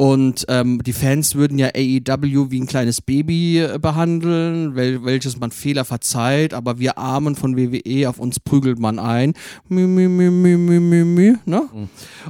und 0.03 0.43
ähm, 0.50 0.83
die 0.83 0.91
Fans 0.91 1.33
würden 1.36 1.57
ja 1.57 1.67
AEW 1.67 2.51
wie 2.51 2.60
ein 2.60 2.67
kleines 2.67 3.00
Baby 3.00 3.60
äh, 3.60 3.79
behandeln, 3.79 4.75
wel 4.75 5.05
welches 5.05 5.39
man 5.39 5.51
Fehler 5.51 5.86
verzeiht, 5.86 6.53
aber 6.53 6.77
wir 6.77 6.98
Armen 6.98 7.38
von 7.38 7.55
WWE, 7.55 8.10
auf 8.10 8.19
uns 8.19 8.38
prügelt 8.41 8.79
man 8.79 9.00
ein. 9.00 9.31
Mü, 9.69 9.88
mü, 9.88 10.10
mü, 10.10 10.29
mü, 10.29 10.57
mü, 10.57 10.79
mü, 10.81 11.05
mü, 11.05 11.38
ne? 11.45 11.69
Mhm. 11.74 11.89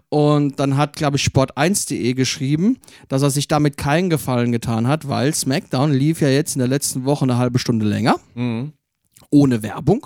Und 0.10 0.60
dann 0.60 0.78
hat, 0.78 0.96
glaube 0.96 1.18
ich, 1.18 1.24
Sport1.de 1.24 2.14
geschrieben, 2.14 2.78
dass 3.08 3.24
er 3.24 3.32
sich 3.32 3.48
damit 3.48 3.76
keinen 3.76 4.12
Gefallen 4.12 4.52
getan 4.52 4.86
hat, 4.86 5.08
weil 5.08 5.34
SmackDown 5.34 5.94
lief 5.94 6.22
ja 6.22 6.30
jetzt 6.30 6.54
in 6.56 6.60
der 6.60 6.68
letzten 6.68 7.06
Woche 7.06 7.24
eine 7.26 7.40
halbe 7.40 7.58
Stunde 7.58 7.88
länger 7.88 8.18
Mhm. 8.36 8.74
ohne 9.32 9.64
Werbung. 9.64 10.06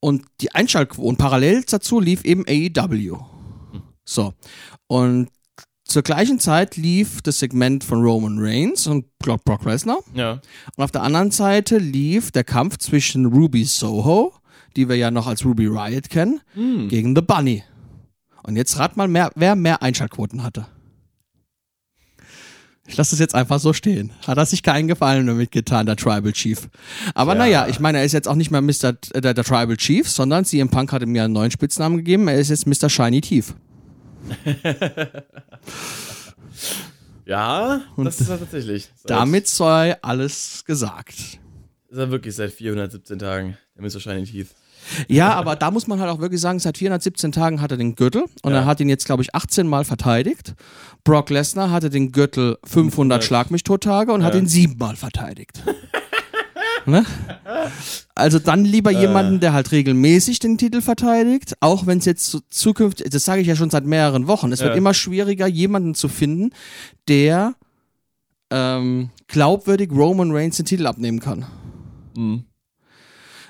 Und 0.00 0.24
die 0.40 0.52
Einschaltquoten 0.52 1.16
parallel 1.16 1.62
dazu 1.68 2.00
lief 2.00 2.24
eben 2.24 2.44
AEW. 2.44 3.18
So. 4.04 4.34
Und 4.88 5.28
zur 5.94 6.02
gleichen 6.02 6.40
Zeit 6.40 6.76
lief 6.76 7.22
das 7.22 7.38
Segment 7.38 7.84
von 7.84 8.02
Roman 8.02 8.36
Reigns 8.38 8.86
und 8.88 9.06
Brock 9.20 9.44
Brock 9.44 9.64
Lesnar. 9.64 9.98
Ja. 10.12 10.40
Und 10.76 10.82
auf 10.84 10.90
der 10.90 11.02
anderen 11.02 11.30
Seite 11.30 11.78
lief 11.78 12.32
der 12.32 12.42
Kampf 12.44 12.78
zwischen 12.78 13.26
Ruby 13.26 13.64
Soho, 13.64 14.34
die 14.76 14.88
wir 14.88 14.96
ja 14.96 15.10
noch 15.12 15.26
als 15.28 15.44
Ruby 15.44 15.66
Riot 15.68 16.10
kennen, 16.10 16.40
Mhm. 16.56 16.88
gegen 16.88 17.14
The 17.14 17.22
Bunny. 17.22 17.62
Und 18.42 18.56
jetzt 18.56 18.76
rat 18.78 18.96
mal, 18.96 19.06
mehr, 19.08 19.30
wer 19.36 19.54
mehr 19.54 19.82
Einschaltquoten 19.82 20.42
hatte. 20.42 20.66
Ich 22.86 22.96
lasse 22.98 23.14
es 23.14 23.18
jetzt 23.20 23.34
einfach 23.34 23.60
so 23.60 23.72
stehen. 23.72 24.10
Hat 24.26 24.36
er 24.36 24.44
sich 24.44 24.62
keinen 24.62 24.88
Gefallen 24.88 25.26
damit 25.26 25.52
getan, 25.52 25.86
der 25.86 25.96
Tribal 25.96 26.32
Chief. 26.32 26.68
Aber 27.14 27.32
Ja. 27.32 27.38
naja, 27.38 27.66
ich 27.68 27.80
meine, 27.80 27.98
er 27.98 28.04
ist 28.04 28.12
jetzt 28.12 28.28
auch 28.28 28.34
nicht 28.34 28.50
mehr 28.50 28.60
Mr. 28.60 29.00
T- 29.00 29.20
der, 29.20 29.32
der 29.32 29.44
Tribal 29.44 29.76
Chief, 29.78 30.06
sondern 30.10 30.44
CM 30.44 30.68
Punk 30.68 30.92
hat 30.92 31.02
ihm 31.02 31.14
ja 31.14 31.24
einen 31.24 31.32
neuen 31.32 31.50
Spitznamen 31.50 31.96
gegeben. 31.98 32.28
Er 32.28 32.34
ist 32.38 32.50
jetzt 32.50 32.66
Mr. 32.66 32.90
Shiny 32.90 33.22
Tief. 33.22 33.54
Ja, 37.26 37.80
das 37.96 38.20
ist 38.20 38.28
er 38.28 38.38
tatsächlich. 38.38 38.88
Seit, 38.96 39.10
Damit 39.10 39.48
sei 39.48 39.96
alles 40.02 40.64
gesagt. 40.66 41.14
Ist 41.88 41.98
er 41.98 42.10
wirklich 42.10 42.34
seit 42.34 42.52
417 42.52 43.18
Tagen. 43.18 43.56
Der. 43.78 43.90
Shiny 43.90 44.24
Teeth. 44.24 44.48
Ja, 45.08 45.32
aber 45.32 45.56
da 45.56 45.70
muss 45.70 45.86
man 45.86 45.98
halt 46.00 46.10
auch 46.10 46.20
wirklich 46.20 46.40
sagen, 46.40 46.58
seit 46.58 46.76
417 46.76 47.32
Tagen 47.32 47.62
hat 47.62 47.70
er 47.70 47.78
den 47.78 47.94
Gürtel 47.94 48.24
und 48.42 48.52
Ja. 48.52 48.58
er 48.60 48.66
hat 48.66 48.80
ihn 48.80 48.90
jetzt, 48.90 49.06
glaube 49.06 49.22
ich, 49.22 49.34
18 49.34 49.66
Mal 49.66 49.84
verteidigt. 49.86 50.54
Brock 51.04 51.30
Lesnar 51.30 51.70
hatte 51.70 51.88
den 51.88 52.12
Gürtel 52.12 52.58
500 52.64 53.24
Schlag 53.24 53.50
mich 53.50 53.64
tot 53.64 53.82
Tage 53.84 54.12
und 54.12 54.22
hat 54.22 54.34
Ja. 54.34 54.40
ihn 54.40 54.46
siebenmal 54.46 54.96
verteidigt. 54.96 55.62
ne? 56.86 57.04
Also 58.14 58.38
dann 58.38 58.64
lieber 58.64 58.92
Äh. 58.92 59.00
jemanden, 59.00 59.40
der 59.40 59.52
halt 59.52 59.72
regelmäßig 59.72 60.38
den 60.38 60.58
Titel 60.58 60.80
verteidigt, 60.80 61.54
auch 61.60 61.86
wenn 61.86 61.98
es 61.98 62.04
jetzt 62.04 62.26
so 62.30 62.40
zukünftig, 62.50 63.10
das 63.10 63.24
sage 63.24 63.40
ich 63.42 63.46
ja 63.48 63.56
schon 63.56 63.70
seit 63.70 63.84
mehreren 63.84 64.26
Wochen, 64.26 64.52
es 64.52 64.60
wird 64.60 64.72
Ja. 64.72 64.76
immer 64.78 64.94
schwieriger, 64.94 65.46
jemanden 65.46 65.94
zu 65.94 66.08
finden, 66.08 66.50
der 67.08 67.54
ähm, 68.50 69.10
glaubwürdig 69.26 69.90
Roman 69.90 70.30
Reigns 70.30 70.56
den 70.56 70.66
Titel 70.66 70.86
abnehmen 70.86 71.18
kann. 71.20 71.46
Mhm. 72.16 72.44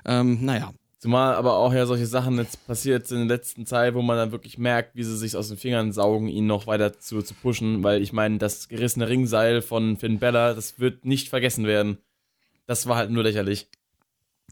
Ähm, 0.07 0.39
naja, 0.45 0.73
Zumal 0.99 1.35
aber 1.35 1.57
auch 1.59 1.75
ja 1.75 1.85
solche 1.85 2.07
Sachen 2.07 2.39
jetzt 2.39 2.67
passiert 2.67 3.07
sind 3.07 3.21
in 3.21 3.29
der 3.29 3.37
letzten 3.37 3.67
Zeit, 3.67 3.93
wo 3.95 4.01
man 4.01 4.17
dann 4.17 4.33
wirklich 4.33 4.57
merkt, 4.57 4.97
wie 4.97 5.03
sie 5.03 5.19
sich 5.19 5.37
aus 5.37 5.49
den 5.49 5.59
Fingern 5.59 5.93
saugen, 5.93 6.29
ihn 6.29 6.47
noch 6.47 6.67
weiter 6.67 6.99
zu, 6.99 7.21
zu 7.21 7.35
pushen, 7.35 7.83
weil 7.83 8.01
ich 8.01 8.15
meine, 8.15 8.39
das 8.39 8.69
gerissene 8.69 9.07
Ringseil 9.07 9.61
von 9.61 9.99
Finn 9.99 10.19
Bella, 10.19 10.55
das 10.55 10.79
wird 10.79 11.05
nicht 11.05 11.29
vergessen 11.29 11.67
werden. 11.67 11.99
Das 12.67 12.87
war 12.87 12.97
halt 12.97 13.11
nur 13.11 13.23
lächerlich. 13.23 13.69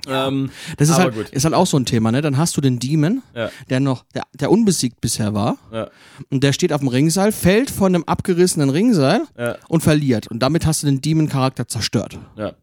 Ähm, 0.09 0.51
Das 0.79 0.89
ist 0.89 0.97
halt, 0.99 1.15
gut. 1.15 1.29
ist 1.31 1.45
halt 1.45 1.55
auch 1.55 1.67
so 1.67 1.77
ein 1.77 1.85
Thema, 1.85 2.11
ne? 2.13 2.23
Dann 2.23 2.37
hast 2.39 2.57
du 2.57 2.61
den 2.61 2.79
Demon, 2.79 3.23
Ja. 3.35 3.51
der 3.69 3.79
noch, 3.79 4.05
der, 4.15 4.25
der 4.35 4.51
unbesiegt 4.51 5.01
bisher 5.01 5.35
war. 5.35 5.59
Ja. 5.71 5.91
Und 6.31 6.43
der 6.43 6.53
steht 6.53 6.73
auf 6.73 6.81
dem 6.81 6.89
Ringseil, 6.89 7.31
fällt 7.31 7.71
von 7.71 7.95
einem 7.95 8.05
abgerissenen 8.05 8.71
Ringseil 8.71 9.23
Ja. 9.39 9.57
und 9.69 9.83
verliert. 9.83 10.29
Und 10.29 10.41
damit 10.41 10.67
hast 10.67 10.83
du 10.83 10.87
den 10.87 11.01
Demon-Charakter 11.03 11.69
zerstört. 11.69 12.19
Ja. 12.37 12.55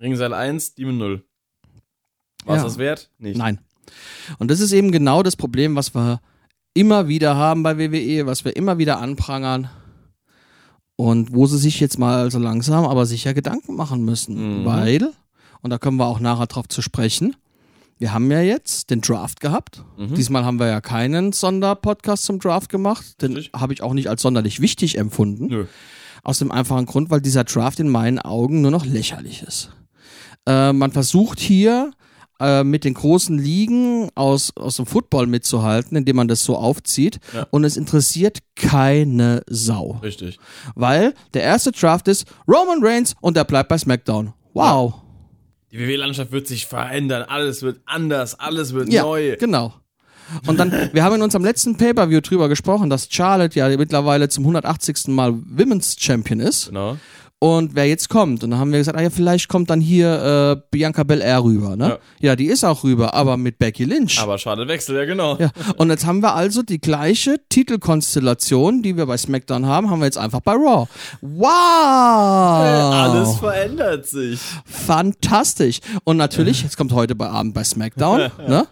Ringseil 0.00 0.32
1, 0.32 0.74
Demon 0.74 0.98
0. 0.98 1.24
War 2.46 2.56
es 2.56 2.62
Ja. 2.62 2.64
das 2.68 2.78
wert? 2.78 3.10
Nicht. 3.18 3.36
Nein. 3.36 3.60
Und 4.38 4.50
das 4.50 4.60
ist 4.60 4.72
eben 4.72 4.90
genau 4.90 5.22
das 5.22 5.36
Problem, 5.36 5.76
was 5.76 5.94
wir 5.94 6.20
immer 6.74 7.08
wieder 7.08 7.36
haben 7.36 7.62
bei 7.62 7.78
WWE, 7.78 8.26
was 8.26 8.44
wir 8.44 8.56
immer 8.56 8.78
wieder 8.78 8.98
anprangern. 9.00 9.68
Und 11.00 11.32
wo 11.32 11.46
sie 11.46 11.58
sich 11.58 11.78
jetzt 11.78 11.96
mal 11.96 12.28
so 12.28 12.40
langsam, 12.40 12.84
aber 12.84 13.06
sicher 13.06 13.32
Gedanken 13.32 13.76
machen 13.76 14.04
müssen. 14.04 14.62
Mhm. 14.62 14.64
Weil, 14.64 15.12
und 15.62 15.70
da 15.70 15.78
können 15.78 15.96
wir 15.96 16.06
auch 16.06 16.18
nachher 16.18 16.48
drauf 16.48 16.66
zu 16.66 16.82
sprechen, 16.82 17.36
wir 17.98 18.12
haben 18.12 18.28
ja 18.32 18.40
jetzt 18.40 18.90
den 18.90 19.00
Draft 19.00 19.38
gehabt. 19.38 19.84
Mhm. 19.96 20.14
Diesmal 20.16 20.44
haben 20.44 20.58
wir 20.58 20.66
ja 20.66 20.80
keinen 20.80 21.32
Sonderpodcast 21.32 22.24
zum 22.24 22.40
Draft 22.40 22.68
gemacht. 22.68 23.22
Den 23.22 23.38
habe 23.54 23.72
ich 23.72 23.80
auch 23.80 23.94
nicht 23.94 24.10
als 24.10 24.22
sonderlich 24.22 24.60
wichtig 24.60 24.98
empfunden. 24.98 25.46
Nö. 25.46 25.66
Aus 26.24 26.40
dem 26.40 26.50
einfachen 26.50 26.86
Grund, 26.86 27.10
weil 27.10 27.20
dieser 27.20 27.44
Draft 27.44 27.78
in 27.78 27.88
meinen 27.88 28.18
Augen 28.18 28.60
nur 28.60 28.72
noch 28.72 28.84
lächerlich 28.84 29.44
ist. 29.44 29.70
Äh, 30.46 30.72
man 30.72 30.90
versucht 30.90 31.38
hier 31.38 31.92
äh, 32.40 32.64
mit 32.64 32.84
den 32.84 32.94
großen 32.94 33.38
Ligen 33.38 34.08
aus, 34.14 34.52
aus 34.56 34.76
dem 34.76 34.86
Football 34.86 35.26
mitzuhalten, 35.26 35.96
indem 35.96 36.16
man 36.16 36.28
das 36.28 36.44
so 36.44 36.56
aufzieht. 36.56 37.18
Ja. 37.34 37.46
Und 37.50 37.64
es 37.64 37.76
interessiert 37.76 38.38
keine 38.56 39.42
Sau. 39.48 39.98
Richtig. 40.02 40.38
Weil 40.74 41.14
der 41.34 41.42
erste 41.42 41.72
Draft 41.72 42.08
ist 42.08 42.26
Roman 42.46 42.78
Reigns 42.82 43.14
und 43.20 43.36
der 43.36 43.44
bleibt 43.44 43.68
bei 43.68 43.78
SmackDown. 43.78 44.32
Wow. 44.54 44.94
Die 45.70 45.78
WWE-Landschaft 45.78 46.32
wird 46.32 46.46
sich 46.46 46.66
verändern. 46.66 47.24
Alles 47.28 47.62
wird 47.62 47.80
anders. 47.84 48.38
Alles 48.40 48.72
wird 48.72 48.90
Ja, 48.90 49.02
neu. 49.02 49.36
genau. 49.38 49.74
Und 50.46 50.58
dann, 50.58 50.72
wir 50.92 51.04
haben 51.04 51.16
in 51.16 51.22
unserem 51.22 51.44
letzten 51.44 51.76
Pay-Per-View 51.76 52.20
drüber 52.20 52.48
gesprochen, 52.48 52.88
dass 52.90 53.08
Charlotte 53.10 53.58
ja 53.58 53.68
mittlerweile 53.76 54.28
zum 54.28 54.44
180. 54.44 55.08
Mal 55.08 55.34
Women's 55.34 55.96
Champion 55.98 56.40
ist. 56.40 56.68
Genau. 56.68 56.96
Und 57.40 57.76
wer 57.76 57.86
jetzt 57.86 58.08
kommt. 58.08 58.42
Und 58.42 58.50
dann 58.50 58.58
haben 58.58 58.72
wir 58.72 58.80
gesagt, 58.80 58.98
ah 58.98 59.02
ja, 59.02 59.10
vielleicht 59.10 59.48
kommt 59.48 59.70
dann 59.70 59.80
hier 59.80 60.56
äh, 60.58 60.60
Bianca 60.72 61.04
Belair 61.04 61.44
rüber, 61.44 61.76
ne? 61.76 62.00
Ja. 62.18 62.34
die 62.34 62.46
ist 62.46 62.64
auch 62.64 62.82
rüber, 62.82 63.14
aber 63.14 63.36
mit 63.36 63.60
Becky 63.60 63.84
Lynch. 63.84 64.20
Aber 64.20 64.38
schade 64.38 64.66
Wechsel, 64.66 64.96
ja 64.96 65.04
genau. 65.04 65.36
ja. 65.38 65.50
Und 65.76 65.90
jetzt 65.90 66.04
haben 66.04 66.20
wir 66.20 66.34
also 66.34 66.62
die 66.62 66.80
gleiche 66.80 67.36
Titelkonstellation, 67.48 68.82
die 68.82 68.96
wir 68.96 69.06
bei 69.06 69.16
SmackDown 69.16 69.66
haben, 69.66 69.88
haben 69.88 70.00
wir 70.00 70.06
jetzt 70.06 70.18
einfach 70.18 70.40
bei 70.40 70.52
Raw. 70.52 70.88
Wow! 71.20 71.48
Alles 71.48 73.36
verändert 73.36 74.06
sich. 74.06 74.40
Fantastisch. 74.64 75.78
Und 76.02 76.16
natürlich, 76.16 76.64
jetzt 76.64 76.76
kommt 76.76 76.92
heute 76.92 77.14
bei 77.14 77.28
Abend 77.28 77.54
bei 77.54 77.62
SmackDown, 77.62 78.32
ne? 78.48 78.66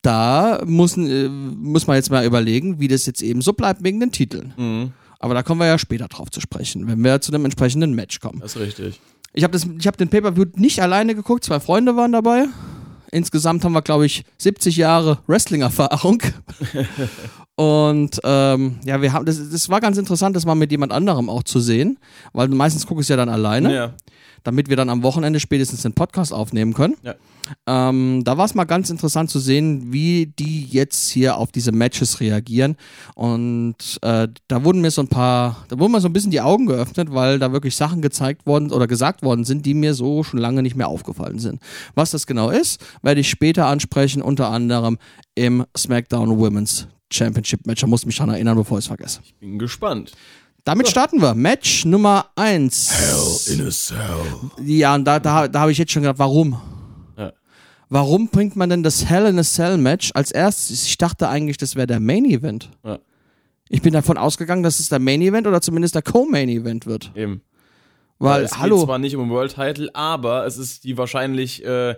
Da 0.00 0.62
muss, 0.64 0.96
äh, 0.96 1.28
muss 1.28 1.86
man 1.86 1.96
jetzt 1.96 2.10
mal 2.10 2.24
überlegen, 2.24 2.80
wie 2.80 2.88
das 2.88 3.04
jetzt 3.04 3.20
eben 3.20 3.42
so 3.42 3.52
bleibt 3.52 3.84
wegen 3.84 4.00
den 4.00 4.12
Titeln. 4.12 4.54
Mhm. 4.56 4.92
Aber 5.18 5.34
da 5.34 5.42
kommen 5.42 5.60
wir 5.60 5.66
ja 5.66 5.78
später 5.78 6.08
drauf 6.08 6.30
zu 6.30 6.40
sprechen, 6.40 6.86
wenn 6.86 7.02
wir 7.02 7.20
zu 7.20 7.32
dem 7.32 7.44
entsprechenden 7.44 7.94
Match 7.94 8.20
kommen. 8.20 8.40
Das 8.40 8.54
ist 8.54 8.62
richtig. 8.62 9.00
Ich 9.32 9.44
habe 9.44 9.58
hab 9.58 9.96
den 9.96 10.08
Pay-Per-View 10.08 10.46
nicht 10.54 10.80
alleine 10.80 11.14
geguckt, 11.14 11.44
zwei 11.44 11.60
Freunde 11.60 11.96
waren 11.96 12.12
dabei. 12.12 12.46
Insgesamt 13.10 13.64
haben 13.64 13.72
wir, 13.72 13.82
glaube 13.82 14.06
ich, 14.06 14.24
70 14.38 14.76
Jahre 14.76 15.18
Wrestling-Erfahrung. 15.26 16.22
Und 17.56 18.20
ähm, 18.22 18.78
ja, 18.84 19.02
wir 19.02 19.12
haben, 19.12 19.26
das, 19.26 19.50
das 19.50 19.68
war 19.68 19.80
ganz 19.80 19.98
interessant, 19.98 20.36
das 20.36 20.46
mal 20.46 20.54
mit 20.54 20.70
jemand 20.70 20.92
anderem 20.92 21.28
auch 21.28 21.42
zu 21.42 21.58
sehen, 21.58 21.98
weil 22.32 22.48
meistens 22.48 22.86
gucke 22.86 23.00
ich 23.00 23.06
es 23.06 23.08
ja 23.08 23.16
dann 23.16 23.28
alleine, 23.28 23.74
Ja. 23.74 23.94
Damit 24.44 24.68
wir 24.68 24.76
dann 24.76 24.90
am 24.90 25.02
Wochenende 25.02 25.40
spätestens 25.40 25.82
den 25.82 25.92
Podcast 25.92 26.32
aufnehmen 26.32 26.74
können. 26.74 26.96
Ja. 27.02 27.14
Ähm, 27.66 28.22
da 28.24 28.36
war 28.36 28.44
es 28.44 28.54
mal 28.54 28.64
ganz 28.64 28.90
interessant 28.90 29.30
zu 29.30 29.38
sehen, 29.38 29.92
wie 29.92 30.26
die 30.26 30.64
jetzt 30.64 31.08
hier 31.08 31.36
auf 31.36 31.52
diese 31.52 31.72
Matches 31.72 32.20
reagieren. 32.20 32.76
Und 33.14 33.98
äh, 34.02 34.28
da 34.48 34.64
wurden 34.64 34.80
mir 34.80 34.90
so 34.90 35.02
ein 35.02 35.08
paar, 35.08 35.64
da 35.68 35.78
wurden 35.78 35.92
mir 35.92 36.00
so 36.00 36.08
ein 36.08 36.12
bisschen 36.12 36.30
die 36.30 36.40
Augen 36.40 36.66
geöffnet, 36.66 37.12
weil 37.12 37.38
da 37.38 37.52
wirklich 37.52 37.76
Sachen 37.76 38.02
gezeigt 38.02 38.46
worden 38.46 38.70
oder 38.70 38.86
gesagt 38.86 39.22
worden 39.22 39.44
sind, 39.44 39.64
die 39.66 39.74
mir 39.74 39.94
so 39.94 40.22
schon 40.22 40.40
lange 40.40 40.62
nicht 40.62 40.76
mehr 40.76 40.88
aufgefallen 40.88 41.38
sind. 41.38 41.60
Was 41.94 42.10
das 42.10 42.26
genau 42.26 42.50
ist, 42.50 42.84
werde 43.02 43.20
ich 43.20 43.30
später 43.30 43.66
ansprechen, 43.66 44.22
unter 44.22 44.50
anderem 44.50 44.98
im 45.34 45.64
SmackDown 45.76 46.38
Women's 46.38 46.88
Championship 47.10 47.66
Match. 47.66 47.80
Da 47.80 47.86
muss 47.86 48.02
ich 48.02 48.06
mich 48.06 48.16
dran 48.16 48.28
erinnern, 48.28 48.56
bevor 48.56 48.78
ich 48.78 48.84
es 48.84 48.88
vergesse. 48.88 49.20
Bin 49.40 49.58
gespannt. 49.58 50.12
Damit 50.68 50.86
starten 50.86 51.22
wir. 51.22 51.34
Match 51.34 51.86
Nummer 51.86 52.26
1. 52.36 53.48
in 53.48 53.66
a 53.66 53.70
cell. 53.70 53.96
Ja, 54.62 54.96
und 54.96 55.06
da, 55.06 55.18
da, 55.18 55.48
da 55.48 55.60
habe 55.60 55.72
ich 55.72 55.78
jetzt 55.78 55.92
schon 55.92 56.02
gedacht, 56.02 56.18
warum? 56.18 56.60
Ja. 57.16 57.32
Warum 57.88 58.28
bringt 58.28 58.54
man 58.54 58.68
denn 58.68 58.82
das 58.82 59.06
Hell 59.06 59.24
in 59.24 59.38
a 59.38 59.42
Cell 59.42 59.78
Match 59.78 60.10
als 60.12 60.30
erstes? 60.30 60.84
Ich 60.84 60.98
dachte 60.98 61.30
eigentlich, 61.30 61.56
das 61.56 61.74
wäre 61.74 61.86
der 61.86 62.00
Main 62.00 62.26
Event. 62.26 62.68
Ja. 62.84 62.98
Ich 63.70 63.80
bin 63.80 63.94
davon 63.94 64.18
ausgegangen, 64.18 64.62
dass 64.62 64.78
es 64.78 64.90
der 64.90 64.98
Main 64.98 65.22
Event 65.22 65.46
oder 65.46 65.62
zumindest 65.62 65.94
der 65.94 66.02
Co-Main 66.02 66.50
Event 66.50 66.84
wird. 66.84 67.12
Eben. 67.14 67.40
Weil, 68.18 68.42
es 68.42 68.58
hallo. 68.58 68.76
geht 68.76 68.84
zwar 68.84 68.98
nicht 68.98 69.16
um 69.16 69.22
den 69.26 69.30
World 69.30 69.54
Title, 69.54 69.88
aber 69.94 70.44
es 70.44 70.58
ist 70.58 70.84
die 70.84 70.98
wahrscheinlich, 70.98 71.64
äh, 71.64 71.94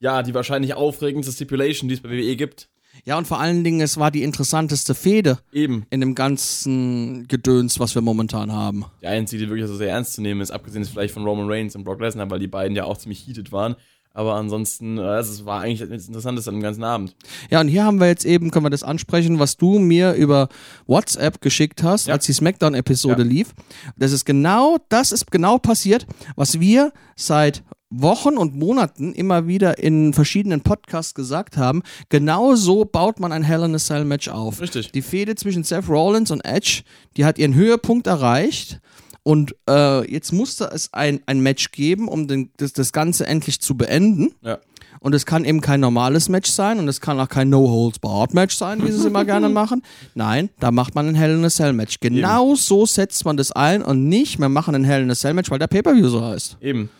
ja, 0.00 0.22
die 0.22 0.34
wahrscheinlich 0.34 0.74
aufregendste 0.74 1.32
Stipulation, 1.32 1.88
die 1.88 1.94
es 1.94 2.02
bei 2.02 2.10
WWE 2.10 2.36
gibt. 2.36 2.68
Ja, 3.04 3.16
und 3.18 3.26
vor 3.26 3.40
allen 3.40 3.64
Dingen, 3.64 3.80
es 3.80 3.96
war 3.96 4.10
die 4.10 4.22
interessanteste 4.22 4.94
Fehde 4.94 5.38
Eben. 5.52 5.84
in 5.90 6.00
dem 6.00 6.14
ganzen 6.14 7.26
Gedöns, 7.28 7.80
was 7.80 7.94
wir 7.94 8.02
momentan 8.02 8.52
haben. 8.52 8.84
Die 9.02 9.06
einzige, 9.06 9.44
die 9.44 9.50
wirklich 9.50 9.66
so 9.68 9.76
sehr 9.76 9.90
ernst 9.90 10.14
zu 10.14 10.22
nehmen 10.22 10.40
ist, 10.40 10.50
abgesehen 10.50 10.82
jetzt 10.82 10.90
vielleicht 10.92 11.14
von 11.14 11.24
Roman 11.24 11.46
Reigns 11.50 11.74
und 11.76 11.84
Brock 11.84 12.00
Lesnar, 12.00 12.30
weil 12.30 12.38
die 12.38 12.46
beiden 12.48 12.76
ja 12.76 12.84
auch 12.84 12.98
ziemlich 12.98 13.26
heated 13.26 13.52
waren. 13.52 13.76
Aber 14.12 14.34
ansonsten, 14.34 14.98
äh, 14.98 15.18
es 15.18 15.44
war 15.44 15.60
eigentlich 15.60 15.88
das 15.88 16.08
Interessanteste 16.08 16.50
am 16.50 16.60
ganzen 16.60 16.82
Abend. 16.82 17.14
Ja, 17.48 17.60
und 17.60 17.68
hier 17.68 17.84
haben 17.84 18.00
wir 18.00 18.08
jetzt 18.08 18.24
eben, 18.24 18.50
können 18.50 18.64
wir 18.66 18.70
das 18.70 18.82
ansprechen, 18.82 19.38
was 19.38 19.56
du 19.56 19.78
mir 19.78 20.14
über 20.14 20.48
WhatsApp 20.88 21.40
geschickt 21.40 21.84
hast, 21.84 22.08
Ja. 22.08 22.14
als 22.14 22.26
die 22.26 22.32
SmackDown-Episode 22.32 23.22
Ja. 23.22 23.28
lief. 23.28 23.54
Das 23.96 24.10
ist 24.10 24.24
genau, 24.24 24.78
das 24.88 25.12
ist 25.12 25.30
genau 25.30 25.58
passiert, 25.58 26.06
was 26.34 26.58
wir 26.58 26.92
seit 27.16 27.62
Wochen 27.90 28.36
und 28.36 28.56
Monaten 28.56 29.12
immer 29.12 29.46
wieder 29.48 29.78
in 29.78 30.12
verschiedenen 30.14 30.60
Podcasts 30.60 31.14
gesagt 31.14 31.56
haben. 31.56 31.82
Genau 32.08 32.54
so 32.54 32.84
baut 32.84 33.18
man 33.18 33.32
ein 33.32 33.42
Hell 33.42 33.64
in 33.64 33.74
a 33.74 33.78
Cell 33.78 34.04
Match 34.04 34.28
auf. 34.28 34.60
Richtig. 34.60 34.92
Die 34.92 35.02
Fehde 35.02 35.34
zwischen 35.34 35.64
Seth 35.64 35.88
Rollins 35.88 36.30
und 36.30 36.44
Edge, 36.44 36.82
die 37.16 37.24
hat 37.24 37.38
ihren 37.38 37.54
Höhepunkt 37.54 38.06
erreicht. 38.06 38.80
Und 39.22 39.54
äh, 39.68 40.10
jetzt 40.10 40.32
musste 40.32 40.70
es 40.72 40.92
ein, 40.94 41.20
ein 41.26 41.40
Match 41.40 41.72
geben, 41.72 42.08
um 42.08 42.26
den, 42.26 42.50
das, 42.56 42.72
das 42.72 42.92
Ganze 42.92 43.26
endlich 43.26 43.60
zu 43.60 43.76
beenden. 43.76 44.32
Ja. 44.42 44.58
Und 45.00 45.14
es 45.14 45.26
kann 45.26 45.44
eben 45.44 45.60
kein 45.60 45.80
normales 45.80 46.28
Match 46.28 46.50
sein 46.50 46.78
und 46.78 46.86
es 46.86 47.00
kann 47.00 47.18
auch 47.18 47.28
kein 47.28 47.48
No-Holds-Barred-Match 47.48 48.54
sein, 48.54 48.82
wie 48.84 48.90
sie 48.92 48.98
es 48.98 49.04
immer 49.04 49.24
gerne 49.24 49.48
machen. 49.50 49.82
Nein, 50.14 50.50
da 50.60 50.70
macht 50.70 50.94
man 50.94 51.08
ein 51.08 51.14
Hell 51.14 51.36
in 51.36 51.44
a 51.44 51.48
Cell-Match. 51.48 52.00
Genau 52.00 52.54
so 52.54 52.86
setzt 52.86 53.24
man 53.24 53.36
das 53.36 53.50
ein 53.50 53.82
und 53.82 54.08
nicht, 54.08 54.38
wir 54.38 54.48
machen 54.48 54.74
ein 54.74 54.84
Hell 54.84 55.02
in 55.02 55.10
a 55.10 55.14
Cell-Match, 55.14 55.50
weil 55.50 55.58
der 55.58 55.68
Pay-Per-View 55.68 56.08
so 56.08 56.22
heißt. 56.22 56.58
Eben. 56.60 56.90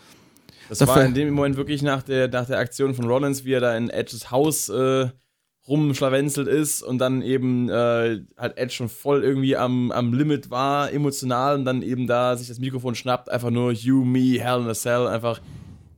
Das 0.71 0.77
Dafür- 0.79 0.95
war 0.95 1.05
in 1.05 1.13
dem 1.13 1.33
Moment 1.33 1.57
wirklich 1.57 1.81
nach 1.81 2.01
der, 2.01 2.29
nach 2.29 2.45
der 2.47 2.57
Aktion 2.57 2.93
von 2.93 3.03
Rollins, 3.03 3.43
wie 3.43 3.51
er 3.51 3.59
da 3.59 3.75
in 3.75 3.89
Edges 3.89 4.31
Haus 4.31 4.69
äh, 4.69 5.09
rumschlawenzelt 5.67 6.47
ist 6.47 6.81
und 6.81 6.97
dann 6.99 7.21
eben 7.21 7.67
äh, 7.67 8.21
halt 8.37 8.57
Edge 8.57 8.71
schon 8.73 8.87
voll 8.87 9.21
irgendwie 9.21 9.57
am, 9.57 9.91
am 9.91 10.13
Limit 10.13 10.49
war, 10.49 10.89
emotional 10.93 11.55
und 11.55 11.65
dann 11.65 11.81
eben 11.81 12.07
da 12.07 12.37
sich 12.37 12.47
das 12.47 12.59
Mikrofon 12.59 12.95
schnappt, 12.95 13.29
einfach 13.29 13.49
nur 13.49 13.73
You, 13.73 14.05
Me, 14.05 14.39
Hell 14.39 14.61
in 14.61 14.67
a 14.69 14.73
Cell, 14.73 15.07
einfach 15.07 15.41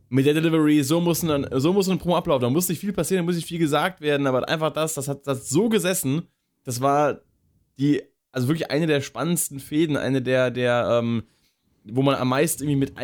mit 0.09 0.25
der 0.25 0.33
Delivery, 0.33 0.81
so 0.83 0.99
muss 0.99 1.21
ein, 1.23 1.45
so 1.59 1.71
muss 1.71 1.87
ein 1.87 1.99
Promo 1.99 2.17
ablaufen. 2.17 2.41
Da 2.41 2.49
muss 2.49 2.67
nicht 2.67 2.79
viel 2.79 2.93
passieren, 2.93 3.23
da 3.23 3.25
muss 3.27 3.35
nicht 3.35 3.47
viel 3.47 3.59
gesagt 3.59 4.01
werden, 4.01 4.25
aber 4.25 4.49
einfach 4.49 4.73
das, 4.73 4.95
das 4.95 5.07
hat 5.07 5.27
das 5.27 5.49
so 5.49 5.69
gesessen, 5.69 6.23
das 6.63 6.81
war 6.81 7.19
die, 7.77 8.01
also 8.31 8.47
wirklich 8.47 8.71
eine 8.71 8.87
der 8.87 9.01
spannendsten 9.01 9.59
Fäden, 9.59 9.97
eine 9.97 10.23
der, 10.23 10.49
der, 10.49 10.99
ähm, 10.99 11.25
wo 11.83 12.01
man 12.01 12.15
am 12.15 12.29
meisten 12.29 12.63
irgendwie 12.63 12.79
mit 12.79 12.97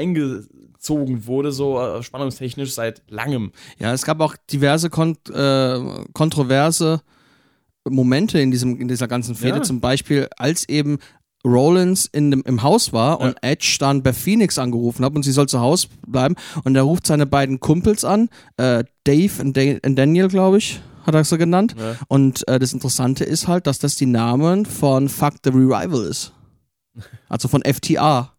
eingezogen 0.80 1.26
wurde, 1.28 1.52
so 1.52 1.80
äh, 1.80 2.04
spannungstechnisch 2.04 2.74
seit 2.74 3.02
langem. 3.10 3.52
Ja, 3.80 3.94
es 3.94 4.04
gab 4.06 4.20
auch 4.22 4.36
diverse 4.52 4.90
kont 4.90 5.30
äh, 5.30 5.80
kontroverse 6.14 7.02
Momente 7.88 8.40
in, 8.40 8.52
diesem, 8.52 8.80
in 8.80 8.88
dieser 8.88 9.08
ganzen 9.08 9.36
Fehde. 9.36 9.58
Ja. 9.58 9.64
Zum 9.64 9.80
Beispiel, 9.82 10.28
als 10.38 10.68
eben 10.70 11.00
Rollins 11.46 12.06
in 12.06 12.32
dem, 12.32 12.44
im 12.46 12.62
Haus 12.64 12.92
war 12.94 13.20
Ja. 13.20 13.28
und 13.28 13.38
Edge 13.42 13.78
dann 13.80 14.04
bei 14.04 14.14
Phoenix 14.14 14.58
angerufen 14.58 15.04
hat 15.06 15.16
und 15.16 15.24
sie 15.24 15.32
soll 15.32 15.48
zu 15.48 15.60
Hause 15.60 15.88
bleiben. 16.06 16.36
Und 16.64 16.76
er 16.76 16.84
ruft 16.84 17.08
seine 17.08 17.26
beiden 17.26 17.60
Kumpels 17.60 18.04
an, 18.04 18.30
äh, 18.58 18.84
Dave 19.06 19.42
und, 19.42 19.56
Da- 19.58 19.78
und 19.86 19.96
Daniel, 19.96 20.28
glaube 20.28 20.58
ich, 20.58 20.82
hat 21.06 21.16
er 21.16 21.24
so 21.24 21.38
genannt. 21.38 21.76
Ja. 21.78 21.96
Und 22.10 22.48
äh, 22.48 22.60
das 22.60 22.74
Interessante 22.74 23.24
ist 23.24 23.48
halt, 23.48 23.68
dass 23.68 23.80
das 23.80 23.96
die 23.96 24.06
Namen 24.06 24.66
von 24.66 25.10
Fuck 25.10 25.36
the 25.44 25.50
Revival 25.50 26.06
ist. 26.06 26.34
Also 27.30 27.48
von 27.48 27.62
FTA 27.64 27.94
Ja. 27.94 28.34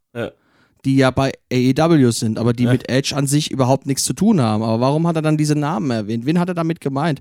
Die 0.84 0.96
ja 0.96 1.10
bei 1.10 1.32
AEW 1.52 2.10
sind, 2.10 2.38
aber 2.38 2.52
die 2.52 2.64
Ja. 2.64 2.72
mit 2.72 2.88
Edge 2.88 3.14
an 3.16 3.26
sich 3.26 3.50
überhaupt 3.50 3.86
nichts 3.86 4.04
zu 4.04 4.12
tun 4.14 4.40
haben. 4.40 4.62
Aber 4.62 4.80
warum 4.80 5.06
hat 5.06 5.16
er 5.16 5.22
dann 5.22 5.36
diese 5.36 5.54
Namen 5.54 5.90
erwähnt? 5.90 6.26
Wen 6.26 6.38
hat 6.38 6.48
er 6.48 6.54
damit 6.54 6.80
gemeint? 6.80 7.20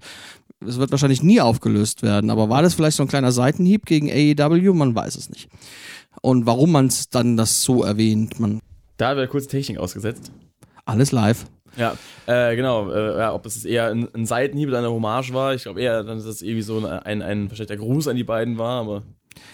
Es 0.66 0.78
wird 0.78 0.92
wahrscheinlich 0.92 1.24
nie 1.24 1.40
aufgelöst 1.42 2.02
werden, 2.02 2.30
aber 2.30 2.50
war 2.50 2.62
das 2.62 2.74
vielleicht 2.74 2.98
so 2.98 3.04
ein 3.04 3.10
kleiner 3.10 3.32
Seitenhieb 3.32 3.86
gegen 3.86 4.10
AEW? 4.10 4.74
Man 4.74 4.94
weiß 4.96 5.16
es 5.16 5.30
nicht. 5.30 5.48
Und 6.22 6.46
warum 6.46 6.72
man 6.72 6.88
es 6.88 7.10
dann 7.10 7.38
das 7.38 7.64
so 7.64 7.84
erwähnt, 7.84 8.40
man 8.40 8.60
Da 8.98 9.16
wäre 9.16 9.28
kurz 9.28 9.48
Technik 9.48 9.78
ausgesetzt. 9.78 10.32
alles 10.86 11.12
live. 11.12 11.46
Ja, 11.78 11.94
äh, 12.26 12.56
genau. 12.56 12.92
Äh, 12.92 13.20
ja, 13.20 13.34
ob 13.34 13.46
es 13.46 13.64
eher 13.64 13.88
ein, 13.92 14.08
ein 14.14 14.26
Seitenhieb 14.26 14.70
oder 14.70 14.80
eine 14.80 14.90
Hommage 14.92 15.32
war. 15.34 15.54
Ich 15.54 15.64
glaube 15.64 15.80
eher, 15.82 16.04
dass 16.04 16.26
es 16.26 16.42
irgendwie 16.42 16.64
so 16.64 16.80
ein, 16.80 16.86
ein, 16.86 17.22
ein 17.22 17.48
versteckter 17.48 17.78
Gruß 17.78 18.08
an 18.08 18.16
die 18.16 18.24
beiden 18.24 18.58
war, 18.58 18.82
aber. 18.82 19.04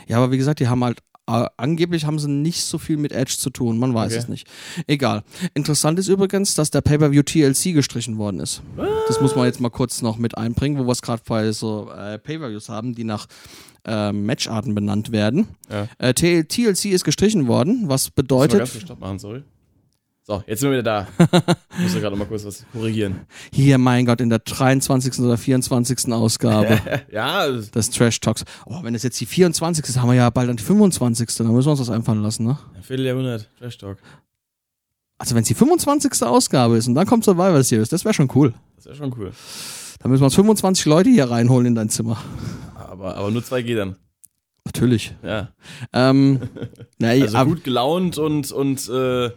Ja, 0.07 0.17
aber 0.17 0.31
wie 0.31 0.37
gesagt, 0.37 0.59
die 0.61 0.67
haben 0.69 0.83
halt 0.83 0.99
äh, 1.27 1.45
angeblich 1.57 2.05
haben 2.05 2.19
sie 2.19 2.29
nicht 2.29 2.63
so 2.63 2.77
viel 2.77 2.97
mit 2.97 3.11
Edge 3.11 3.35
zu 3.37 3.49
tun, 3.49 3.77
man 3.79 3.93
weiß 3.93 4.11
Okay. 4.13 4.21
es 4.21 4.27
nicht. 4.29 4.47
Egal. 4.87 5.23
Interessant 5.53 5.97
ist 5.99 6.07
übrigens, 6.07 6.53
dass 6.55 6.69
der 6.71 6.81
Pay-Per-View 6.81 7.23
TLC 7.23 7.73
gestrichen 7.73 8.17
worden 8.17 8.39
ist. 8.39 8.61
Das 9.07 9.21
muss 9.21 9.35
man 9.35 9.45
jetzt 9.45 9.59
mal 9.59 9.69
kurz 9.69 10.01
noch 10.01 10.17
mit 10.17 10.37
einbringen, 10.37 10.77
wo 10.77 10.85
wir 10.85 10.91
es 10.91 11.01
gerade 11.01 11.21
bei 11.27 11.51
so 11.51 11.89
äh, 11.91 12.17
Pay-Per-Views 12.19 12.69
haben, 12.69 12.93
die 12.95 13.03
nach 13.03 13.27
äh, 13.85 14.11
Matcharten 14.11 14.73
benannt 14.75 15.11
werden. 15.11 15.47
Ja. 15.69 15.87
Äh, 15.99 16.13
TLC 16.13 16.85
ist 16.85 17.03
gestrichen 17.03 17.47
worden, 17.47 17.83
was 17.83 18.05
Muss 18.05 18.09
mal 18.09 18.13
bedeutet, 18.15 18.59
ganz 18.59 18.79
Stopp 18.81 18.99
machen, 18.99 19.19
sorry. 19.19 19.43
So, 20.27 20.43
jetzt 20.47 20.61
sind 20.61 20.71
wir 20.71 20.79
wieder 20.79 21.05
da. 21.05 21.07
Ich 21.77 21.83
muss 21.83 21.93
ja 21.93 21.99
gerade 21.99 22.15
mal 22.15 22.25
kurz 22.25 22.43
was 22.45 22.65
korrigieren. 22.71 23.27
hier, 23.53 23.77
mein 23.77 24.07
Gott, 24.07 24.21
in 24.21 24.29
der 24.31 24.39
23. 24.39 25.19
oder 25.19 25.37
24. 25.37 26.11
Ausgabe 26.11 26.79
ja, 27.11 27.47
das- 27.47 27.69
des 27.69 27.91
Trash 27.91 28.19
Talks. 28.21 28.43
Oh, 28.65 28.79
wenn 28.81 28.95
es 28.95 29.03
jetzt 29.03 29.19
die 29.21 29.27
24. 29.27 29.85
ist, 29.85 29.99
haben 29.99 30.07
wir 30.09 30.15
ja 30.15 30.29
bald 30.31 30.49
dann 30.49 30.57
die 30.57 30.63
25. 30.63 31.29
Dann 31.37 31.47
müssen 31.53 31.67
wir 31.67 31.71
uns 31.71 31.79
das 31.79 31.91
einfallen 31.91 32.23
lassen, 32.23 32.43
ne? 32.45 32.57
ein 32.75 32.81
Vierteljahrhundert. 32.81 33.47
Trash 33.59 33.77
Talk. 33.77 33.99
Also 35.19 35.35
wenn 35.35 35.43
es 35.43 35.47
die 35.47 35.53
25. 35.53 36.23
Ausgabe 36.23 36.77
ist 36.77 36.87
und 36.87 36.95
dann 36.95 37.05
kommt 37.05 37.23
Survivor 37.23 37.61
Series, 37.63 37.89
das 37.89 38.03
wäre 38.03 38.15
schon 38.15 38.29
cool. 38.33 38.55
Das 38.77 38.85
wäre 38.87 38.95
schon 38.95 39.13
cool. 39.19 39.31
Da 39.99 40.09
müssen 40.09 40.21
wir 40.21 40.25
uns 40.25 40.35
25 40.35 40.85
Leute 40.87 41.11
hier 41.11 41.29
reinholen 41.29 41.67
in 41.67 41.75
dein 41.75 41.89
Zimmer. 41.89 42.17
Aber, 42.75 43.15
aber 43.15 43.29
nur 43.29 43.43
zwei 43.43 43.61
geht 43.61 43.77
dann. 43.77 43.95
Natürlich. 44.65 45.15
Ja. 45.21 45.49
Ähm, 45.93 46.41
na, 46.97 47.09
Also 47.09 47.45
gut 47.45 47.63
gelaunt 47.63 48.17
und, 48.17 48.51
und 48.51 48.89
äh, 48.89 49.29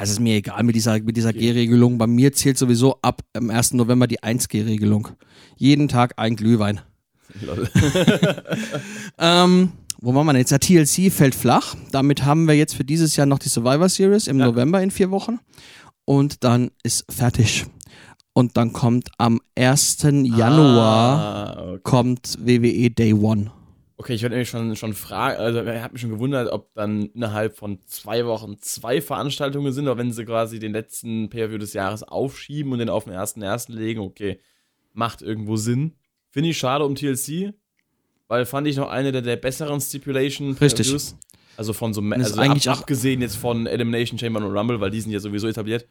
es 0.00 0.10
ist 0.10 0.20
mir 0.20 0.36
egal 0.36 0.62
mit 0.62 0.74
dieser, 0.76 1.00
mit 1.00 1.16
dieser 1.16 1.32
G-Regelung. 1.32 1.98
Bei 1.98 2.06
mir 2.06 2.32
zählt 2.32 2.58
sowieso 2.58 2.98
ab 3.02 3.22
am 3.34 3.50
1. 3.50 3.74
November 3.74 4.06
die 4.06 4.20
1G-Regelung. 4.20 5.08
Jeden 5.56 5.88
Tag 5.88 6.14
ein 6.16 6.36
Glühwein. 6.36 6.80
Ähm, 9.18 9.72
wo 10.00 10.14
war 10.14 10.24
man 10.24 10.36
jetzt? 10.36 10.50
Der 10.50 10.60
TLC 10.60 11.12
fällt 11.12 11.34
flach. 11.34 11.74
Damit 11.92 12.24
haben 12.24 12.46
wir 12.48 12.54
jetzt 12.54 12.74
für 12.74 12.84
dieses 12.84 13.16
Jahr 13.16 13.26
noch 13.26 13.38
die 13.38 13.48
Survivor 13.48 13.88
Series 13.88 14.26
im 14.26 14.38
Ja. 14.38 14.46
November 14.46 14.82
in 14.82 14.90
vier 14.90 15.10
Wochen. 15.10 15.38
Und 16.04 16.42
dann 16.44 16.70
ist 16.82 17.04
fertig. 17.10 17.66
Und 18.32 18.56
dann 18.56 18.72
kommt 18.72 19.10
am 19.18 19.40
1. 19.56 19.98
Januar 20.02 21.18
Ah, 21.56 21.62
okay. 21.72 21.80
kommt 21.84 22.38
WWE 22.40 22.90
Day 22.90 23.12
One. 23.14 23.52
Okay, 24.02 24.14
ich 24.14 24.22
wollte 24.24 24.34
nämlich 24.34 24.48
schon, 24.48 24.74
schon 24.74 24.94
fragen, 24.94 25.38
also 25.38 25.62
ich 25.62 25.80
habe 25.80 25.92
mich 25.92 26.00
schon 26.02 26.10
gewundert, 26.10 26.50
ob 26.52 26.74
dann 26.74 27.06
innerhalb 27.14 27.56
von 27.56 27.78
zwei 27.86 28.26
Wochen 28.26 28.58
zwei 28.58 29.00
Veranstaltungen 29.00 29.72
sind, 29.72 29.84
oder 29.86 29.96
wenn 29.96 30.10
sie 30.10 30.24
quasi 30.24 30.58
den 30.58 30.72
letzten 30.72 31.28
Pay-Per-View 31.30 31.58
des 31.58 31.72
Jahres 31.72 32.02
aufschieben 32.02 32.72
und 32.72 32.80
den 32.80 32.88
auf 32.88 33.04
den 33.04 33.12
ersten 33.12 33.42
ersten 33.42 33.74
legen, 33.74 34.00
okay, 34.00 34.40
macht 34.92 35.22
irgendwo 35.22 35.54
Sinn. 35.54 35.92
Finde 36.30 36.48
ich 36.48 36.58
schade 36.58 36.84
um 36.84 36.96
TLC, 36.96 37.54
weil 38.26 38.44
fand 38.44 38.66
ich 38.66 38.76
noch 38.76 38.88
eine 38.90 39.12
der, 39.12 39.22
der 39.22 39.36
besseren 39.36 39.80
Stipulation 39.80 40.56
Richtig. 40.60 40.92
Also 41.56 41.72
von 41.72 41.94
so, 41.94 42.00
ist 42.00 42.12
also 42.12 42.40
eigentlich 42.40 42.68
ab, 42.68 42.78
auch- 42.78 42.80
abgesehen 42.80 43.20
jetzt 43.20 43.36
von 43.36 43.68
Elimination 43.68 44.18
Chamber 44.18 44.44
und 44.44 44.50
Rumble, 44.56 44.80
weil 44.80 44.90
die 44.90 45.00
sind 45.00 45.12
ja 45.12 45.20
sowieso 45.20 45.46
etabliert. 45.46 45.86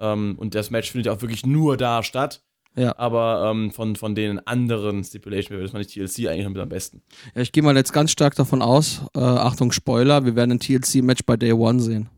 Ähm, 0.00 0.34
und 0.38 0.56
das 0.56 0.70
Match 0.70 0.90
findet 0.90 1.06
ja 1.06 1.12
auch 1.12 1.22
wirklich 1.22 1.46
nur 1.46 1.76
da 1.76 2.02
statt. 2.02 2.42
Ja. 2.76 2.98
Aber 2.98 3.50
ähm, 3.50 3.70
von, 3.70 3.94
von 3.96 4.14
den 4.14 4.44
anderen 4.46 5.04
Stipulation 5.04 5.56
Pay-Per-Views 5.56 5.70
fand 5.70 5.86
ich 5.86 5.94
TLC 5.94 6.28
eigentlich 6.28 6.48
mit 6.48 6.58
am 6.58 6.68
besten. 6.68 7.02
Ja, 7.34 7.42
ich 7.42 7.52
gehe 7.52 7.62
mal 7.62 7.76
jetzt 7.76 7.92
ganz 7.92 8.10
stark 8.10 8.34
davon 8.34 8.62
aus, 8.62 9.02
äh, 9.14 9.20
Achtung 9.20 9.70
Spoiler, 9.72 10.24
wir 10.24 10.34
werden 10.34 10.52
ein 10.52 10.60
TLC-Match 10.60 11.22
bei 11.24 11.36
Day 11.36 11.52
One 11.52 11.80
sehen. 11.80 12.08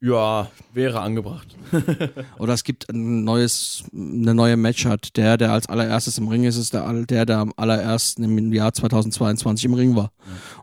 Ja, 0.00 0.50
wäre 0.74 1.00
angebracht. 1.00 1.56
Oder 2.38 2.52
es 2.52 2.64
gibt 2.64 2.88
ein 2.90 3.24
neues, 3.24 3.84
eine 3.94 4.34
neue 4.34 4.58
Matchart. 4.58 5.16
Der, 5.16 5.38
der 5.38 5.52
als 5.52 5.68
allererstes 5.70 6.18
im 6.18 6.28
Ring 6.28 6.44
ist, 6.44 6.56
ist 6.58 6.74
der, 6.74 6.92
der, 7.04 7.24
der 7.24 7.38
am 7.38 7.52
allerersten 7.56 8.22
im 8.22 8.52
Jahr 8.52 8.74
2022 8.74 9.64
im 9.64 9.72
Ring 9.74 9.96
war. 9.96 10.12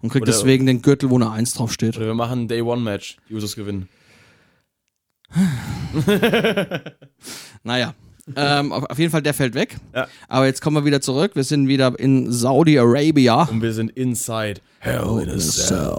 Und 0.01 0.09
kriegt 0.09 0.23
Oder- 0.23 0.31
deswegen 0.33 0.67
den 0.67 0.83
Gürtel, 0.83 1.09
wo 1.09 1.15
eine 1.15 1.31
Eins 1.31 1.55
draufsteht. 1.55 1.97
Oder 1.97 2.05
wir 2.05 2.13
machen 2.13 2.41
ein 2.41 2.47
Day 2.47 2.61
One 2.61 2.83
Match. 2.83 3.17
Die 3.27 3.33
Usos 3.33 3.55
gewinnen. 3.55 3.89
Naja. 7.63 7.95
Ähm, 8.35 8.71
auf, 8.71 8.83
auf 8.85 8.99
jeden 8.99 9.11
Fall, 9.11 9.21
der 9.21 9.33
fällt 9.33 9.53
weg. 9.55 9.77
Ja. 9.93 10.07
Aber 10.29 10.45
jetzt 10.45 10.61
kommen 10.61 10.77
wir 10.77 10.85
wieder 10.85 11.01
zurück. 11.01 11.35
Wir 11.35 11.43
sind 11.43 11.67
wieder 11.67 11.97
in 11.99 12.31
Saudi-Arabia. 12.31 13.43
Und 13.43 13.61
wir 13.61 13.73
sind 13.73 13.89
inside 13.91 14.61
Hell 14.79 15.19
in 15.23 15.29
a 15.29 15.37
Cell. 15.39 15.97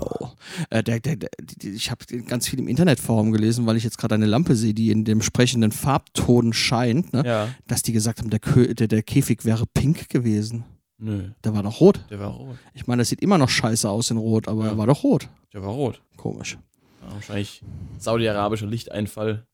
Äh, 0.70 0.82
der, 0.82 1.00
der, 1.00 1.16
der, 1.16 1.30
ich 1.62 1.90
habe 1.90 2.04
ganz 2.26 2.48
viel 2.48 2.58
im 2.58 2.68
Internetforum 2.68 3.32
gelesen, 3.32 3.66
weil 3.66 3.76
ich 3.76 3.84
jetzt 3.84 3.98
gerade 3.98 4.14
eine 4.14 4.26
Lampe 4.26 4.56
sehe, 4.56 4.74
die 4.74 4.90
in 4.90 5.04
dem 5.04 5.22
sprechenden 5.22 5.72
Farbton 5.72 6.52
scheint, 6.52 7.12
ne? 7.12 7.22
Ja. 7.24 7.48
dass 7.66 7.82
die 7.82 7.92
gesagt 7.92 8.20
haben, 8.20 8.30
der, 8.30 8.40
Kö 8.40 8.74
der, 8.74 8.88
der 8.88 9.02
Käfig 9.02 9.44
wäre 9.44 9.64
pink 9.72 10.08
gewesen. 10.10 10.64
Nö, 10.98 11.30
Der 11.42 11.54
war 11.54 11.62
doch 11.62 11.80
rot. 11.80 12.00
der 12.08 12.20
war 12.20 12.28
rot. 12.30 12.56
Ich 12.72 12.86
meine, 12.86 13.00
das 13.02 13.08
sieht 13.08 13.20
immer 13.20 13.36
noch 13.36 13.48
scheiße 13.48 13.88
aus 13.88 14.10
in 14.10 14.16
Rot, 14.16 14.48
aber 14.48 14.64
Ja. 14.64 14.70
er 14.70 14.78
war 14.78 14.86
doch 14.86 15.02
rot. 15.02 15.28
Der 15.52 15.62
war 15.62 15.70
rot. 15.70 16.00
Komisch. 16.16 16.56
Ja, 17.02 17.12
wahrscheinlich 17.14 17.62
saudi-arabischer 17.98 18.66
Lichteinfall. 18.66 19.44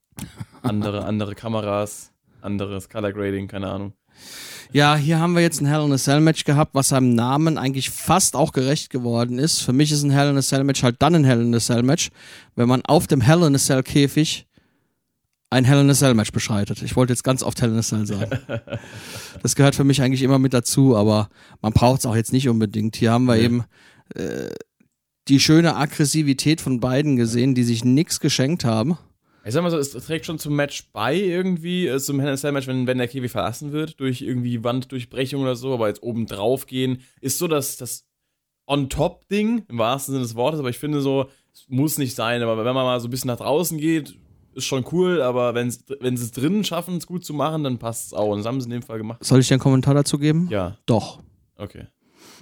Andere, 0.63 1.05
andere 1.07 1.35
Kameras, 1.35 2.13
anderes 2.43 2.89
Color 2.89 3.13
Grading, 3.13 3.49
keine 3.49 3.69
Ahnung. 3.69 3.93
Ja, 4.73 4.95
hier 4.97 5.19
haben 5.19 5.35
wir 5.35 5.43
jetzt 5.43 5.61
ein 5.61 5.67
Hell 5.67 5.85
in 5.85 5.93
a 5.93 5.99
Cell 5.99 6.21
Match 6.21 6.45
gehabt, 6.45 6.75
was 6.75 6.89
seinem 6.89 7.15
Namen 7.15 7.59
eigentlich 7.59 7.91
fast 7.91 8.37
auch 8.37 8.53
gerecht 8.53 8.91
geworden 8.91 9.39
ist. 9.39 9.61
Für 9.63 9.73
mich 9.73 9.91
ist 9.91 10.03
ein 10.05 10.11
Hell 10.11 10.31
in 10.31 10.37
a 10.37 10.43
Cell 10.43 10.63
Match 10.65 10.83
halt 10.83 10.97
dann 11.01 11.15
ein 11.17 11.25
Hell 11.25 11.41
in 11.41 11.55
a 11.55 11.59
Cell 11.59 11.83
Match, 11.83 12.11
wenn 12.55 12.69
man 12.69 12.83
auf 12.85 13.07
dem 13.07 13.21
Hell 13.21 13.43
in 13.43 13.55
a 13.55 13.59
Cell 13.59 13.83
Käfig 13.83 14.47
ein 15.53 15.65
Hell 15.65 15.81
in 15.81 15.91
a 15.91 15.95
Cell 15.95 16.15
Match 16.15 16.31
beschreitet. 16.31 16.83
Ich 16.83 16.95
wollte 16.95 17.13
jetzt 17.13 17.25
ganz 17.25 17.43
oft 17.43 17.61
Hell 17.61 17.71
in 17.71 17.79
a 17.79 17.83
Cell 17.83 18.07
sagen. 18.07 18.39
Das 19.43 19.57
gehört 19.57 19.75
für 19.75 19.85
mich 19.85 20.03
eigentlich 20.03 20.23
immer 20.23 20.39
mit 20.39 20.53
dazu, 20.53 20.97
aber 20.97 21.31
man 21.63 21.73
braucht 21.73 22.01
es 22.01 22.07
auch 22.07 22.15
jetzt 22.15 22.33
nicht 22.33 22.49
unbedingt. 22.49 22.95
Hier 22.97 23.11
haben 23.13 23.25
wir 23.25 23.37
Nee. 23.37 23.45
eben 23.45 23.65
äh, 24.15 24.51
die 25.29 25.41
schöne 25.41 25.77
Aggressivität 25.77 26.61
von 26.61 26.79
beiden 26.79 27.17
gesehen, 27.17 27.55
die 27.55 27.65
sich 27.65 27.85
nichts 27.85 28.21
geschenkt 28.21 28.65
haben. 28.65 28.99
Ich 29.45 29.55
sag 29.55 29.63
mal 29.63 29.71
so, 29.71 29.79
es 29.79 29.93
trägt 29.93 30.27
schon 30.27 30.39
zum 30.39 30.55
Match 30.55 30.91
bei 30.93 31.17
irgendwie, 31.17 31.87
äh, 31.87 31.99
zum 31.99 32.21
Hell 32.21 32.37
in 32.37 32.55
Match, 32.55 32.67
wenn, 32.67 32.87
wenn 32.87 32.99
der 32.99 33.09
Käfig 33.09 33.31
verlassen 33.31 33.73
wird 33.73 33.99
durch 33.99 34.21
irgendwie 34.21 34.63
Wanddurchbrechung 34.63 35.43
oder 35.43 35.57
so, 35.57 35.73
aber 35.73 35.89
jetzt 35.89 36.03
oben 36.03 36.27
drauf 36.27 36.67
gehen, 36.67 37.03
ist 37.21 37.39
so 37.39 37.49
das, 37.49 37.77
das 37.79 38.07
On-Top-Ding, 38.67 39.65
im 39.69 39.79
wahrsten 39.79 40.13
Sinne 40.13 40.25
des 40.25 40.35
Wortes, 40.35 40.61
aber 40.61 40.69
ich 40.69 40.79
finde 40.79 41.01
so, 41.01 41.29
es 41.53 41.65
muss 41.69 41.99
nicht 41.99 42.15
sein, 42.15 42.43
aber 42.43 42.59
wenn 42.59 42.75
man 42.75 42.85
mal 42.85 43.01
so 43.01 43.09
ein 43.09 43.11
bisschen 43.11 43.29
nach 43.29 43.39
draußen 43.39 43.79
geht, 43.79 44.15
ist 44.55 44.67
schon 44.67 44.85
cool, 44.93 45.23
aber 45.23 45.55
wenn 45.55 45.71
sie 45.71 46.25
es 46.25 46.33
drinnen 46.33 46.65
schaffen, 46.65 46.97
es 46.97 47.07
gut 47.07 47.25
zu 47.25 47.33
machen, 47.35 47.65
dann 47.65 47.79
passt 47.79 48.09
es 48.09 48.13
auch. 48.13 48.31
Und 48.31 48.39
das 48.39 48.47
haben 48.47 48.61
sie 48.61 48.67
in 48.67 48.73
dem 48.73 48.83
Fall 48.83 48.99
gemacht. 48.99 49.25
Soll 49.25 49.41
ich 49.41 49.49
dir 49.49 49.55
einen 49.55 49.61
Kommentar 49.61 49.95
dazu 49.95 50.19
geben? 50.19 50.49
Ja, 50.51 50.77
Doch. 50.87 51.21
okay. 51.57 51.87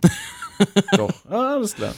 Doch, 0.96 1.12
ah, 1.28 1.54
alles 1.54 1.74
klar. 1.74 1.94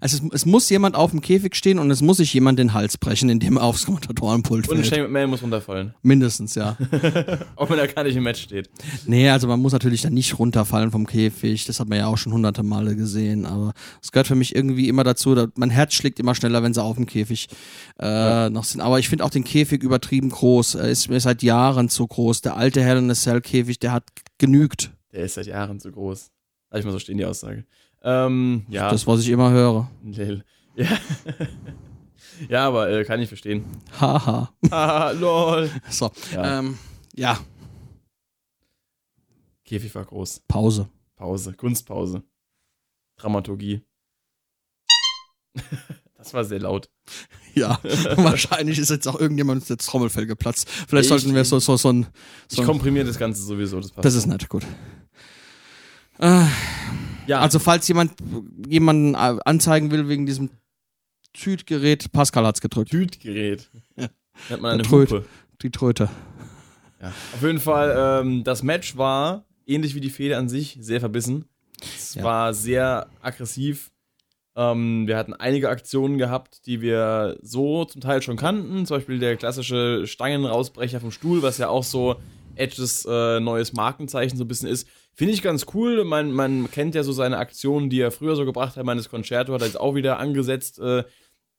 Also 0.00 0.16
es, 0.16 0.32
es 0.32 0.46
muss 0.46 0.68
jemand 0.70 0.96
auf 0.96 1.10
dem 1.10 1.20
Käfig 1.20 1.56
stehen 1.56 1.78
und 1.78 1.90
es 1.90 2.00
muss 2.02 2.18
sich 2.18 2.32
jemand 2.34 2.58
den 2.58 2.74
Hals 2.74 2.98
brechen, 2.98 3.28
indem 3.28 3.56
er 3.56 3.64
aufs 3.64 3.86
Kommentatorenpult 3.86 4.68
Und 4.68 4.78
ein 4.78 4.84
fällt. 4.84 4.94
Shane 4.94 5.02
McMahon 5.04 5.30
muss 5.30 5.42
runterfallen. 5.42 5.94
Mindestens, 6.02 6.54
ja. 6.54 6.76
Auch 7.56 7.70
wenn 7.70 7.78
er 7.78 7.88
gar 7.88 8.04
nicht 8.04 8.16
im 8.16 8.22
Match 8.22 8.42
steht. 8.42 8.70
nee, 9.06 9.28
also 9.28 9.46
man 9.48 9.60
muss 9.60 9.72
natürlich 9.72 10.02
dann 10.02 10.14
nicht 10.14 10.38
runterfallen 10.38 10.90
vom 10.90 11.06
Käfig. 11.06 11.64
Das 11.66 11.80
hat 11.80 11.88
man 11.88 11.98
ja 11.98 12.06
auch 12.06 12.18
schon 12.18 12.32
hunderte 12.32 12.62
Male 12.62 12.96
gesehen. 12.96 13.46
Aber 13.46 13.72
es 14.02 14.12
gehört 14.12 14.26
für 14.26 14.34
mich 14.34 14.54
irgendwie 14.54 14.88
immer 14.88 15.04
dazu. 15.04 15.34
Dass 15.34 15.48
mein 15.56 15.70
Herz 15.70 15.94
schlägt 15.94 16.20
immer 16.20 16.34
schneller, 16.34 16.62
wenn 16.62 16.74
sie 16.74 16.82
auf 16.82 16.96
dem 16.96 17.06
Käfig 17.06 17.48
äh, 18.00 18.50
noch 18.50 18.64
sind. 18.64 18.80
Aber 18.80 18.98
ich 18.98 19.08
finde 19.08 19.24
auch 19.24 19.30
den 19.30 19.44
Käfig 19.44 19.82
übertrieben 19.82 20.30
groß. 20.30 20.76
Er 20.76 20.88
ist 20.88 21.08
mir 21.08 21.20
seit 21.20 21.42
Jahren 21.42 21.88
zu 21.88 22.06
groß. 22.06 22.42
Der 22.42 22.56
alte 22.56 22.82
Hell 22.82 22.98
in 22.98 23.10
a 23.10 23.14
Cell 23.14 23.40
Käfig, 23.40 23.78
der 23.78 23.92
hat 23.92 24.04
genügt. 24.38 24.92
Der 25.12 25.24
ist 25.24 25.34
seit 25.34 25.46
Jahren 25.46 25.80
zu 25.80 25.92
groß. 25.92 26.30
Lass 26.70 26.80
ich 26.80 26.86
mal 26.86 26.92
so 26.92 26.98
stehen, 26.98 27.18
die 27.18 27.24
Aussage. 27.24 27.64
Ähm, 28.04 28.66
ja. 28.68 28.90
Das, 28.90 29.06
was 29.06 29.20
ich 29.20 29.28
immer 29.30 29.50
höre. 29.50 29.90
Ja. 30.76 30.88
ja, 32.48 32.66
aber 32.66 32.90
äh, 32.90 33.04
kann 33.04 33.20
ich 33.20 33.28
verstehen. 33.28 33.64
Haha. 34.00 34.52
Haha, 34.70 35.10
lol. 35.12 35.70
so. 35.88 36.10
Ja. 36.32 36.58
Ähm, 36.58 36.78
ja, 37.14 37.38
Käfig 39.64 39.94
war 39.94 40.04
groß. 40.04 40.40
Pause. 40.48 40.88
Pause. 41.16 41.54
Kunstpause. 41.54 42.22
Dramaturgie. 43.16 43.82
das 46.18 46.34
war 46.34 46.44
sehr 46.44 46.58
laut. 46.60 46.90
Ja, 47.54 47.78
wahrscheinlich 48.16 48.78
ist 48.80 48.90
jetzt 48.90 49.06
auch 49.06 49.18
irgendjemand 49.18 49.70
das 49.70 49.86
Trommelfell 49.86 50.26
geplatzt. 50.26 50.68
Vielleicht 50.68 51.04
Ich- 51.04 51.08
sollten 51.08 51.34
wir 51.34 51.44
so, 51.44 51.60
so, 51.60 51.76
so 51.76 51.92
ein. 51.92 52.06
Ich 52.50 52.56
So 52.56 52.62
ein 52.62 52.66
komprimiere 52.66 53.06
das 53.06 53.18
Ganze 53.18 53.42
sowieso. 53.42 53.80
Das 53.80 53.92
passt. 53.92 54.04
das 54.04 54.14
ist 54.16 54.26
nett, 54.26 54.48
gut. 54.48 54.64
Äh, 56.18 56.46
ja, 57.26 57.40
also, 57.40 57.58
falls 57.58 57.86
jemand 57.88 58.12
jemanden 58.68 59.14
äh, 59.14 59.38
anzeigen 59.44 59.90
will 59.90 60.08
wegen 60.08 60.26
diesem 60.26 60.50
Tütgerät, 61.32 62.12
Pascal 62.12 62.46
hat's 62.46 62.60
gedrückt. 62.60 62.90
Tütgerät. 62.90 63.68
Ja. 63.96 64.08
Nennt 64.50 64.62
man 64.62 64.72
eine 64.72 64.82
Der 64.82 64.90
Tröt. 64.90 65.10
Hupe. 65.10 65.24
Die 65.62 65.70
Tröte. 65.70 66.08
Ja. 67.00 67.08
Auf 67.34 67.42
jeden 67.42 67.60
Fall, 67.60 68.22
ähm, 68.24 68.44
das 68.44 68.62
Match 68.62 68.96
war, 68.96 69.44
ähnlich 69.66 69.94
wie 69.94 70.00
die 70.00 70.10
Fehde 70.10 70.36
an 70.36 70.48
sich, 70.48 70.76
sehr 70.80 71.00
verbissen. 71.00 71.46
Es 71.82 72.14
Ja. 72.14 72.22
war 72.24 72.54
sehr 72.54 73.08
aggressiv. 73.20 73.90
Ähm, 74.56 75.06
wir 75.08 75.16
hatten 75.16 75.34
einige 75.34 75.68
Aktionen 75.68 76.16
gehabt, 76.18 76.66
die 76.66 76.80
wir 76.80 77.36
so 77.42 77.84
zum 77.84 78.00
Teil 78.00 78.22
schon 78.22 78.36
kannten. 78.36 78.86
Zum 78.86 78.98
Beispiel 78.98 79.18
der 79.18 79.36
klassische 79.36 80.06
Stangenrausbrecher 80.06 81.00
vom 81.00 81.10
Stuhl, 81.10 81.42
was 81.42 81.58
ja 81.58 81.68
auch 81.68 81.82
so 81.84 82.16
Edges 82.54 83.04
äh, 83.08 83.40
neues 83.40 83.72
Markenzeichen 83.72 84.38
so 84.38 84.44
ein 84.44 84.48
bisschen 84.48 84.68
ist. 84.68 84.86
Finde 85.14 85.32
ich 85.32 85.42
ganz 85.42 85.66
cool. 85.74 86.04
Man, 86.04 86.32
man 86.32 86.70
kennt 86.70 86.94
ja 86.94 87.02
so 87.02 87.12
seine 87.12 87.38
Aktionen, 87.38 87.88
die 87.88 88.00
er 88.00 88.10
früher 88.10 88.36
so 88.36 88.44
gebracht 88.44 88.76
hat. 88.76 88.84
Meines 88.84 89.08
Concerto 89.08 89.52
hat 89.52 89.62
er 89.62 89.68
jetzt 89.68 89.80
auch 89.80 89.94
wieder 89.94 90.18
angesetzt 90.18 90.78
äh, 90.80 91.04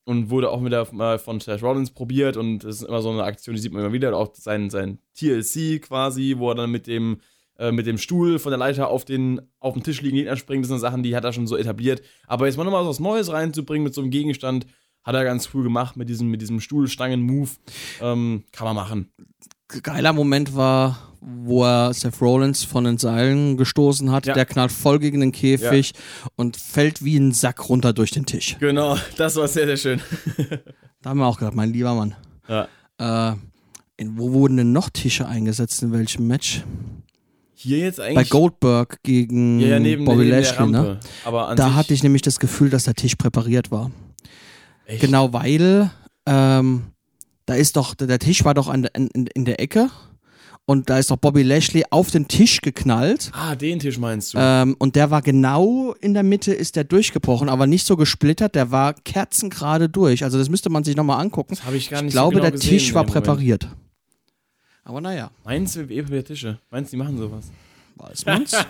und 0.03 0.29
wurde 0.29 0.51
auch 0.51 0.63
wieder 0.63 0.87
mal 0.91 1.19
von 1.19 1.39
Seth 1.39 1.63
Rollins 1.63 1.91
probiert. 1.91 2.37
Und 2.37 2.59
das 2.59 2.81
ist 2.81 2.87
immer 2.87 3.01
so 3.01 3.11
eine 3.11 3.23
Aktion, 3.23 3.55
die 3.55 3.61
sieht 3.61 3.71
man 3.71 3.81
immer 3.81 3.93
wieder. 3.93 4.15
Auch 4.15 4.33
sein, 4.35 4.69
sein 4.69 4.99
TLC 5.15 5.81
quasi, 5.81 6.35
wo 6.37 6.49
er 6.51 6.55
dann 6.55 6.71
mit 6.71 6.85
dem 6.85 7.19
äh, 7.57 7.71
mit 7.71 7.87
dem 7.87 7.97
Stuhl 7.97 8.39
von 8.39 8.51
der 8.51 8.59
Leiter 8.59 8.89
auf 8.89 9.05
den 9.05 9.41
auf 9.59 9.73
dem 9.73 9.83
Tisch 9.83 10.01
liegenden 10.01 10.25
Gegner 10.25 10.37
springt. 10.37 10.65
Das 10.65 10.69
sind 10.69 10.79
Sachen, 10.79 11.03
die 11.03 11.15
hat 11.15 11.23
er 11.23 11.31
schon 11.31 11.47
so 11.47 11.55
etabliert. 11.55 12.01
Aber 12.27 12.47
jetzt 12.47 12.57
mal 12.57 12.65
nochmal 12.65 12.85
was 12.85 12.99
Neues 12.99 13.31
reinzubringen 13.31 13.85
mit 13.85 13.93
so 13.93 14.01
einem 14.01 14.11
Gegenstand, 14.11 14.65
hat 15.05 15.15
er 15.15 15.23
ganz 15.23 15.49
cool 15.53 15.63
gemacht 15.63 15.95
mit 15.95 16.09
diesem, 16.09 16.29
mit 16.29 16.41
diesem 16.41 16.59
Stuhlstangen-Move. 16.59 17.51
Ähm, 18.01 18.43
kann 18.51 18.65
man 18.65 18.75
machen. 18.75 19.09
Geiler 19.67 20.13
Moment 20.13 20.55
war, 20.55 21.14
wo 21.25 21.63
er 21.63 21.93
Seth 21.93 22.21
Rollins 22.21 22.63
von 22.63 22.83
den 22.83 22.97
Seilen 22.97 23.57
gestoßen 23.57 24.11
hat. 24.11 24.27
Ja. 24.27 24.33
Der 24.33 24.45
knallt 24.45 24.71
voll 24.71 24.99
gegen 24.99 25.21
den 25.21 25.31
Käfig 25.31 25.93
und 26.35 26.55
fällt 26.55 27.03
wie 27.03 27.17
ein 27.17 27.31
Sack 27.31 27.67
runter 27.67 27.93
durch 27.93 28.11
den 28.11 28.25
Tisch. 28.25 28.57
Genau, 28.59 28.97
das 29.17 29.35
war 29.35 29.47
sehr, 29.47 29.65
sehr 29.65 29.77
schön. 29.77 30.01
Da 31.01 31.11
haben 31.11 31.19
wir 31.19 31.27
auch 31.27 31.37
gedacht, 31.37 31.53
mein 31.53 31.71
lieber 31.71 31.93
Mann. 31.93 32.15
Ja. 32.49 32.67
Äh, 32.97 33.35
in, 33.95 34.17
wo 34.17 34.31
wurden 34.31 34.57
denn 34.57 34.71
noch 34.71 34.89
Tische 34.89 35.27
eingesetzt? 35.27 35.83
In 35.83 35.91
welchem 35.91 36.25
Match? 36.25 36.63
Hier 37.53 37.77
jetzt 37.77 37.99
eigentlich. 37.99 38.15
Bei 38.15 38.23
Goldberg 38.23 39.03
gegen 39.03 39.59
ja, 39.59 39.67
ja, 39.67 39.79
neben, 39.79 40.03
Bobby 40.03 40.23
neben 40.23 40.31
Lashley, 40.31 40.65
ne? 40.65 40.99
Aber 41.23 41.53
Da 41.55 41.75
hatte 41.75 41.93
ich 41.93 42.01
nämlich 42.01 42.23
das 42.23 42.39
Gefühl, 42.39 42.71
dass 42.71 42.85
der 42.85 42.95
Tisch 42.95 43.13
präpariert 43.17 43.69
war. 43.69 43.91
echt, 44.87 45.01
Genau, 45.01 45.31
weil 45.31 45.91
ähm, 46.25 46.85
da 47.45 47.53
ist 47.53 47.75
doch, 47.75 47.93
der 47.93 48.17
Tisch 48.17 48.43
war 48.43 48.55
doch 48.55 48.67
an, 48.67 48.85
in, 48.95 49.27
in 49.27 49.45
der 49.45 49.59
Ecke 49.59 49.91
und 50.65 50.89
da 50.89 50.97
ist 50.97 51.11
doch 51.11 51.17
Bobby 51.17 51.43
Lashley 51.43 51.83
auf 51.91 52.09
den 52.11 52.27
Tisch 52.27 52.61
geknallt. 52.61 53.31
Ah, 53.33 53.55
den 53.55 53.79
Tisch 53.79 53.97
meinst 53.97 54.33
du? 54.33 54.37
Ähm, 54.39 54.75
und 54.79 54.95
der 54.95 55.11
war 55.11 55.21
genau 55.21 55.93
in 56.01 56.13
der 56.13 56.23
Mitte, 56.23 56.53
ist 56.53 56.75
der 56.75 56.83
durchgebrochen, 56.83 57.49
aber 57.49 57.67
nicht 57.67 57.85
so 57.85 57.95
gesplittert, 57.97 58.55
der 58.55 58.71
war 58.71 58.93
kerzengerade 58.93 59.89
durch. 59.89 60.23
Also 60.23 60.37
das 60.37 60.49
müsste 60.49 60.69
man 60.69 60.83
sich 60.83 60.95
nochmal 60.95 61.21
angucken. 61.21 61.55
Habe 61.65 61.77
ich 61.77 61.89
gar 61.89 62.01
nicht 62.01 62.09
Ich 62.09 62.13
glaube, 62.13 62.35
so 62.35 62.39
genau 62.39 62.43
der 62.43 62.51
gesehen 62.51 62.69
Tisch 62.69 62.89
in 62.89 62.95
war 62.95 63.03
dem 63.05 63.11
präpariert. 63.13 63.67
Aber 64.83 65.01
naja, 65.01 65.31
Meinst 65.43 65.75
du 65.75 65.89
WWE 65.89 66.23
Tische? 66.23 66.59
Meinst 66.69 66.91
du, 66.93 66.97
die 66.97 67.03
machen 67.03 67.17
sowas? 67.17 67.45
weiß 67.97 68.25
man's. 68.25 68.51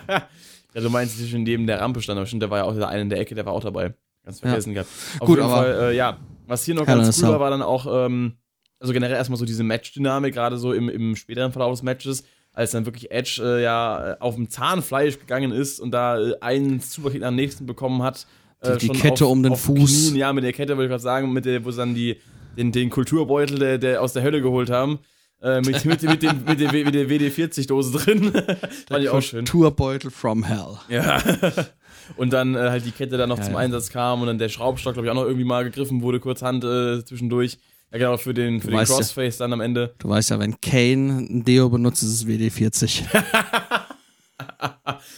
Ja, 0.74 0.82
du 0.82 0.90
meinst, 0.90 1.16
die 1.18 1.22
Tische, 1.22 1.38
neben 1.38 1.66
der 1.66 1.80
Rampe 1.80 2.02
stand, 2.02 2.18
aber 2.18 2.26
stimmt, 2.26 2.42
der 2.42 2.50
war 2.50 2.58
ja 2.58 2.64
auch 2.64 2.74
der 2.74 2.88
eine 2.88 3.00
in 3.00 3.08
der 3.08 3.18
Ecke, 3.18 3.34
der 3.34 3.46
war 3.46 3.54
auch 3.54 3.62
dabei. 3.62 3.94
Ganz 4.26 4.40
Ja. 4.42 4.48
vergessen 4.50 4.74
gehabt. 4.74 4.90
Auf 5.20 5.26
Gut, 5.26 5.38
jeden 5.38 5.48
aber- 5.50 5.56
Fall, 5.62 5.72
äh, 5.92 5.96
ja, 5.96 6.18
was 6.46 6.64
hier 6.66 6.74
noch 6.74 6.86
Hell 6.86 6.98
in 6.98 7.04
ganz 7.04 7.22
cool 7.22 7.28
war, 7.30 7.40
war 7.40 7.48
dann 7.50 7.62
auch, 7.62 7.86
ähm, 8.06 8.34
also 8.80 8.92
generell 8.92 9.14
erstmal 9.16 9.38
so 9.38 9.44
diese 9.44 9.62
Match-Dynamik, 9.64 10.34
gerade 10.34 10.58
so 10.58 10.72
im, 10.72 10.88
im 10.88 11.16
späteren 11.16 11.52
Verlauf 11.52 11.72
des 11.72 11.82
Matches, 11.82 12.24
als 12.52 12.70
dann 12.70 12.86
wirklich 12.86 13.10
Edge 13.10 13.40
äh, 13.42 13.62
ja 13.62 14.16
auf 14.20 14.34
dem 14.34 14.48
Zahnfleisch 14.48 15.18
gegangen 15.18 15.52
ist 15.52 15.78
und 15.80 15.90
da 15.92 16.18
äh, 16.20 16.34
einen 16.40 16.80
Superkick 16.80 17.20
nach 17.20 17.28
dem 17.28 17.36
nächsten 17.36 17.66
bekommen 17.66 18.02
hat. 18.02 18.26
Äh, 18.60 18.76
Die- 18.78 18.88
die 18.88 18.98
Kette 18.98 19.24
auf, 19.26 19.30
um 19.32 19.42
den 19.42 19.56
Fuß. 19.56 20.08
Knien, 20.10 20.16
ja, 20.16 20.32
mit 20.32 20.44
der 20.44 20.52
Kette 20.52 20.72
wollte 20.76 20.84
ich 20.86 20.90
gerade 20.90 21.02
sagen, 21.02 21.32
mit 21.32 21.44
der, 21.44 21.64
wo 21.64 21.70
sie 21.70 21.76
dann 21.78 21.94
die, 21.94 22.16
den, 22.56 22.72
den 22.72 22.88
Kulturbeutel 22.90 23.58
der, 23.58 23.78
der 23.78 24.00
aus 24.02 24.12
der 24.14 24.22
Hölle 24.22 24.40
geholt 24.40 24.70
haben. 24.70 24.98
Äh, 25.42 25.60
mit, 25.60 25.84
mit, 25.84 26.02
mit, 26.02 26.22
dem, 26.22 26.44
mit, 26.46 26.58
der, 26.60 26.72
mit 26.72 26.94
der 26.94 27.10
WD-40-Dose 27.10 27.98
drin. 27.98 28.32
Fand 28.88 29.02
ich 29.04 29.10
auch 29.10 29.20
schön. 29.20 29.44
Tourbeutel 29.44 30.10
from 30.10 30.42
Hell. 30.44 30.78
Ja. 30.88 31.22
Und 32.16 32.32
dann 32.32 32.54
äh, 32.54 32.58
halt 32.70 32.86
die 32.86 32.90
Kette 32.92 33.18
dann 33.18 33.28
noch 33.28 33.36
Ja, 33.38 33.44
zum 33.44 33.52
ja. 33.52 33.58
Einsatz 33.58 33.90
kam 33.90 34.20
und 34.20 34.28
dann 34.28 34.38
der 34.38 34.48
Schraubstock, 34.48 34.94
glaube 34.94 35.06
ich, 35.06 35.10
auch 35.10 35.16
noch 35.16 35.24
irgendwie 35.24 35.44
mal 35.44 35.64
gegriffen 35.64 36.02
wurde, 36.02 36.20
kurzhand 36.20 36.62
äh, 36.64 37.04
zwischendurch. 37.04 37.58
Ja, 37.92 37.98
genau, 37.98 38.16
für 38.16 38.34
den, 38.34 38.60
für 38.60 38.68
den 38.68 38.76
weißt 38.76 38.90
ja. 38.90 38.96
Crossface 38.96 39.36
dann 39.38 39.52
am 39.52 39.60
Ende. 39.60 39.94
Du 39.98 40.08
weißt 40.08 40.30
ja, 40.30 40.38
wenn 40.38 40.60
Kane 40.60 41.26
ein 41.30 41.44
Deo 41.44 41.68
benutzt, 41.68 42.02
ist 42.02 42.10
es 42.10 42.26
WD-40. 42.26 43.02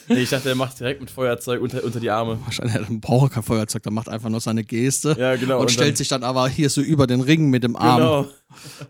Nee, 0.09 0.21
ich 0.23 0.31
dachte, 0.31 0.49
er 0.49 0.55
macht 0.55 0.79
direkt 0.81 1.01
mit 1.01 1.11
Feuerzeug 1.11 1.61
unter, 1.61 1.85
unter 1.85 2.01
die 2.01 2.11
Arme. 2.11 2.39
Wahrscheinlich 2.45 2.77
er 2.77 2.83
braucht 2.99 3.31
er 3.33 3.35
kein 3.35 3.43
Feuerzeug, 3.43 3.83
der 3.83 3.93
macht 3.93 4.09
einfach 4.09 4.29
nur 4.31 4.41
seine 4.41 4.65
Geste 4.65 5.17
Ja, 5.19 5.37
genau. 5.37 5.61
und, 5.61 5.71
stellt 5.71 5.91
dann, 5.91 5.97
sich 5.97 6.09
dann 6.09 6.25
aber 6.25 6.49
hier 6.49 6.71
so 6.71 6.81
über 6.81 7.07
den 7.07 7.21
Ring 7.21 7.51
mit 7.51 7.63
dem 7.65 7.77
Arm 7.77 7.99
Genau. 7.99 8.21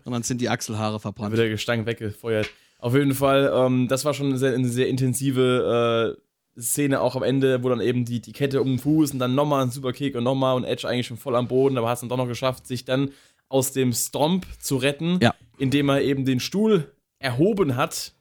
und 0.05 0.13
dann 0.13 0.23
sind 0.23 0.39
die 0.41 0.49
Achselhaare 0.49 0.93
Dann 0.93 1.01
verbrannt. 1.01 1.31
wird 1.31 1.41
der 1.41 1.49
Gestank 1.49 1.85
weggefeuert. 1.85 2.49
Auf 2.79 2.93
jeden 2.95 3.13
Fall, 3.13 3.51
ähm, 3.53 3.87
das 3.87 4.05
war 4.05 4.13
schon 4.13 4.27
eine 4.27 4.37
sehr, 4.37 4.53
eine 4.53 4.69
sehr 4.69 4.87
intensive 4.87 6.15
äh, 6.57 6.61
Szene 6.61 7.01
auch 7.01 7.15
am 7.15 7.23
Ende, 7.23 7.63
wo 7.63 7.69
dann 7.69 7.81
eben 7.81 8.05
die, 8.05 8.21
die 8.21 8.31
Kette 8.31 8.61
um 8.61 8.67
den 8.67 8.79
Fuß 8.79 9.11
und 9.11 9.19
dann 9.19 9.35
nochmal 9.35 9.63
ein 9.63 9.71
Superkick 9.71 10.15
und 10.15 10.23
nochmal 10.23 10.55
und 10.55 10.63
Edge 10.63 10.87
eigentlich 10.87 11.07
schon 11.07 11.17
voll 11.17 11.35
am 11.35 11.47
Boden, 11.47 11.77
aber 11.77 11.87
hat 11.89 11.95
es 11.95 11.99
dann 12.01 12.09
doch 12.09 12.17
noch 12.17 12.27
geschafft, 12.27 12.67
sich 12.67 12.85
dann 12.85 13.11
aus 13.49 13.71
dem 13.73 13.93
Stomp 13.93 14.45
zu 14.59 14.77
retten, 14.77 15.19
Ja. 15.21 15.33
indem 15.57 15.89
er 15.89 16.01
eben 16.01 16.23
den 16.25 16.39
Stuhl 16.39 16.93
erhoben 17.19 17.75
hat 17.75 18.13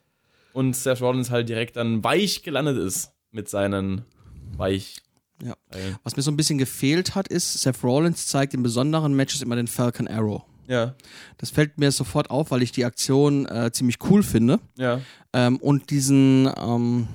und 0.53 0.75
Seth 0.75 1.01
Rollins 1.01 1.31
halt 1.31 1.49
direkt 1.49 1.77
dann 1.77 2.03
weich 2.03 2.43
gelandet 2.43 2.79
ist 2.79 3.13
mit 3.31 3.49
seinen 3.49 4.03
weich. 4.57 5.03
Ja. 5.43 5.55
Was 6.03 6.17
mir 6.17 6.23
so 6.23 6.31
ein 6.33 6.37
bisschen 6.37 6.59
gefehlt 6.59 7.15
hat, 7.15 7.29
ist, 7.29 7.61
Seth 7.63 7.85
Rollins 7.85 8.27
zeigt 8.27 8.55
in 8.55 8.63
besonderen 8.63 9.15
Matches 9.15 9.41
immer 9.43 9.55
den 9.55 9.69
Falcon 9.69 10.09
Arrow. 10.09 10.43
Ja, 10.67 10.95
Das 11.39 11.49
fällt 11.51 11.79
mir 11.79 11.93
sofort 11.93 12.29
auf, 12.31 12.51
weil 12.51 12.61
ich 12.63 12.73
die 12.73 12.85
Aktion 12.85 13.47
äh, 13.47 13.71
ziemlich 13.73 13.97
cool 14.11 14.23
finde. 14.23 14.59
ja. 14.77 15.01
Ähm, 15.33 15.59
und 15.59 15.91
diesen, 15.91 16.51
ähm, 16.59 17.07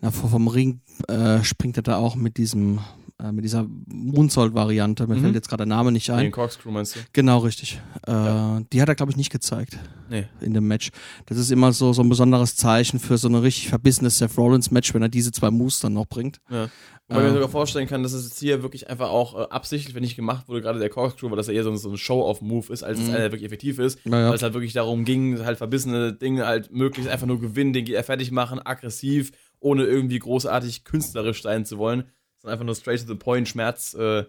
na, 0.00 0.10
vor- 0.10 0.30
vom 0.30 0.48
Ring 0.48 0.80
äh, 1.08 1.42
springt 1.44 1.76
er 1.78 1.82
da 1.84 1.96
auch 1.96 2.14
mit 2.16 2.36
diesem, 2.36 2.80
äh, 3.22 3.32
mit 3.32 3.44
dieser 3.44 3.66
Moonsault-Variante. 3.86 5.06
Mir 5.06 5.16
Mhm. 5.16 5.20
fällt 5.22 5.34
jetzt 5.34 5.48
gerade 5.48 5.62
der 5.66 5.74
Name 5.74 5.92
nicht 5.92 6.08
Den 6.08 6.14
ein. 6.16 6.30
Corkscrew 6.32 6.70
meinst 6.70 6.96
du? 6.96 7.00
Genau, 7.12 7.38
richtig. 7.38 7.80
Äh, 8.06 8.10
Ja. 8.12 8.60
Die 8.72 8.80
hat 8.82 8.88
er, 8.88 8.94
glaube 8.94 9.10
ich, 9.12 9.16
nicht 9.16 9.30
gezeigt 9.30 9.78
Nee. 10.10 10.26
in 10.40 10.52
dem 10.54 10.66
Match. 10.68 10.90
Das 11.26 11.38
ist 11.38 11.50
immer 11.50 11.72
so, 11.72 11.92
so 11.92 12.02
ein 12.02 12.08
besonderes 12.08 12.56
Zeichen 12.56 12.98
für 12.98 13.16
so 13.18 13.28
ein 13.28 13.34
richtig 13.34 13.68
verbissenes 13.68 14.18
Seth 14.18 14.36
Rollins-Match, 14.36 14.92
wenn 14.94 15.02
er 15.02 15.08
diese 15.08 15.32
zwei 15.32 15.50
Moves 15.50 15.80
dann 15.80 15.92
noch 15.94 16.06
bringt. 16.06 16.40
Ja. 16.50 16.68
Wobei 17.08 17.20
ich 17.20 17.24
Äh. 17.26 17.28
mir 17.28 17.34
sogar 17.34 17.48
vorstellen 17.48 17.86
kann, 17.86 18.02
dass 18.02 18.12
es 18.12 18.24
jetzt 18.28 18.40
hier 18.40 18.62
wirklich 18.62 18.90
einfach 18.90 19.08
auch 19.10 19.38
äh, 19.38 19.48
absichtlich, 19.50 19.94
wenn 19.94 20.02
nicht 20.02 20.16
gemacht 20.16 20.48
wurde, 20.48 20.60
gerade 20.60 20.78
der 20.80 20.90
Corkscrew, 20.90 21.30
weil 21.30 21.36
das 21.36 21.46
ja 21.46 21.52
eher 21.54 21.62
so, 21.64 21.70
ein- 21.70 21.78
so 21.78 21.88
ein 21.90 21.96
Show-off-Move 21.96 22.72
ist, 22.72 22.82
als 22.82 22.98
es 22.98 23.06
Mhm. 23.08 23.14
einer, 23.14 23.24
wirklich 23.24 23.44
effektiv 23.44 23.78
ist. 23.78 23.98
Ja. 24.04 24.10
Weil 24.10 24.34
es 24.34 24.42
halt 24.42 24.54
wirklich 24.54 24.72
darum 24.72 25.04
ging, 25.04 25.44
halt 25.44 25.58
verbissene 25.58 26.12
Dinge 26.12 26.46
halt 26.46 26.72
möglichst 26.72 27.10
einfach 27.10 27.26
nur 27.26 27.40
gewinnen, 27.40 27.72
den 27.72 27.86
er 27.86 28.02
fertig 28.04 28.30
machen, 28.32 28.58
aggressiv, 28.64 29.30
ohne 29.60 29.84
irgendwie 29.84 30.18
großartig 30.18 30.84
künstlerisch 30.84 31.42
sein 31.42 31.64
zu 31.64 31.78
wollen, 31.78 32.04
sondern 32.46 32.52
einfach 32.54 32.64
nur 32.64 32.74
straight 32.74 33.00
to 33.00 33.06
the 33.06 33.14
point 33.18 33.48
Schmerz 33.48 33.94
äh, 33.94 34.24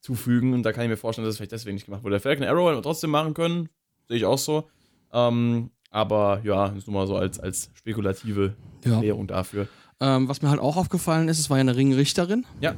zufügen. 0.00 0.52
Und 0.52 0.62
da 0.62 0.72
kann 0.72 0.84
ich 0.84 0.90
mir 0.90 0.96
vorstellen, 0.96 1.24
dass 1.24 1.32
es 1.34 1.36
vielleicht 1.38 1.52
deswegen 1.52 1.74
nicht 1.74 1.86
gemacht 1.86 2.02
wurde. 2.04 2.12
Der 2.14 2.20
Falcon 2.20 2.44
Arrow 2.46 2.66
hätte 2.66 2.74
man 2.74 2.82
trotzdem 2.82 3.10
machen 3.10 3.34
können, 3.34 3.68
sehe 4.08 4.18
ich 4.18 4.24
auch 4.24 4.38
so. 4.38 4.68
Ähm, 5.12 5.70
aber 5.90 6.40
ja, 6.44 6.66
ist 6.68 6.86
nur 6.86 6.94
mal 6.94 7.06
so 7.06 7.16
als, 7.16 7.38
als 7.40 7.70
spekulative 7.74 8.54
Ja. 8.84 8.94
Erklärung 8.94 9.26
dafür. 9.26 9.68
Ähm, 10.00 10.28
was 10.28 10.42
mir 10.42 10.50
halt 10.50 10.60
auch 10.60 10.76
aufgefallen 10.76 11.28
ist, 11.28 11.38
es 11.38 11.48
war 11.50 11.56
ja 11.56 11.62
eine 11.62 11.76
Ringrichterin. 11.76 12.44
Ja. 12.60 12.74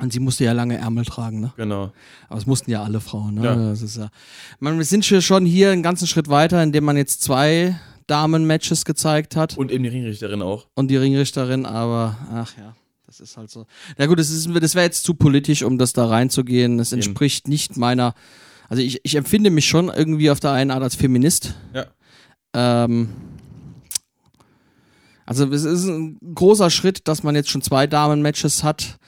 Und 0.00 0.12
sie 0.12 0.20
musste 0.20 0.44
ja 0.44 0.52
lange 0.52 0.76
Ärmel 0.76 1.04
tragen, 1.06 1.40
ne? 1.40 1.52
Genau. 1.56 1.90
Aber 2.28 2.38
es 2.38 2.46
mussten 2.46 2.70
ja 2.70 2.82
alle 2.82 3.00
Frauen, 3.00 3.34
ne? 3.34 3.44
Ja. 3.44 3.54
Das 3.54 3.80
ist 3.80 3.96
ja. 3.96 4.10
Man, 4.58 4.76
wir 4.76 4.84
sind 4.84 5.04
schon 5.06 5.46
hier 5.46 5.70
einen 5.70 5.82
ganzen 5.82 6.06
Schritt 6.06 6.28
weiter, 6.28 6.62
indem 6.62 6.84
man 6.84 6.96
jetzt 6.98 7.22
zwei 7.22 7.78
Damen-Matches 8.06 8.84
gezeigt 8.84 9.36
hat 9.36 9.56
Und 9.56 9.70
eben 9.70 9.84
die 9.84 9.88
Ringrichterin 9.90 10.42
auch. 10.42 10.66
und 10.74 10.88
die 10.88 10.96
Ringrichterin, 10.96 11.64
aber 11.66 12.16
ach 12.32 12.56
ja, 12.58 12.74
das 13.20 13.30
ist 13.30 13.36
halt 13.36 13.50
so. 13.50 13.66
Na 13.98 14.06
gut, 14.06 14.18
das, 14.18 14.30
ist- 14.30 14.48
das 14.60 14.74
wäre 14.74 14.84
jetzt 14.86 15.04
zu 15.04 15.14
politisch, 15.14 15.62
um 15.62 15.78
das 15.78 15.92
da 15.92 16.06
reinzugehen. 16.06 16.78
Das 16.78 16.92
Eben. 16.92 17.02
entspricht 17.02 17.48
nicht 17.48 17.76
meiner. 17.76 18.14
Also 18.68 18.82
ich, 18.82 19.00
ich 19.04 19.14
empfinde 19.16 19.50
mich 19.50 19.66
schon 19.66 19.88
irgendwie 19.88 20.30
auf 20.30 20.40
der 20.40 20.52
einen 20.52 20.70
Art 20.70 20.82
als 20.82 20.94
Feminist. 20.96 21.54
Ja. 21.74 21.86
Ähm, 22.54 23.08
also 25.24 25.46
es 25.52 25.64
ist 25.64 25.84
ein 25.86 26.18
großer 26.34 26.70
Schritt, 26.70 27.08
dass 27.08 27.22
man 27.22 27.34
jetzt 27.34 27.50
schon 27.50 27.62
zwei 27.62 27.86
Damen-Matches 27.86 28.62
hat. 28.64 28.98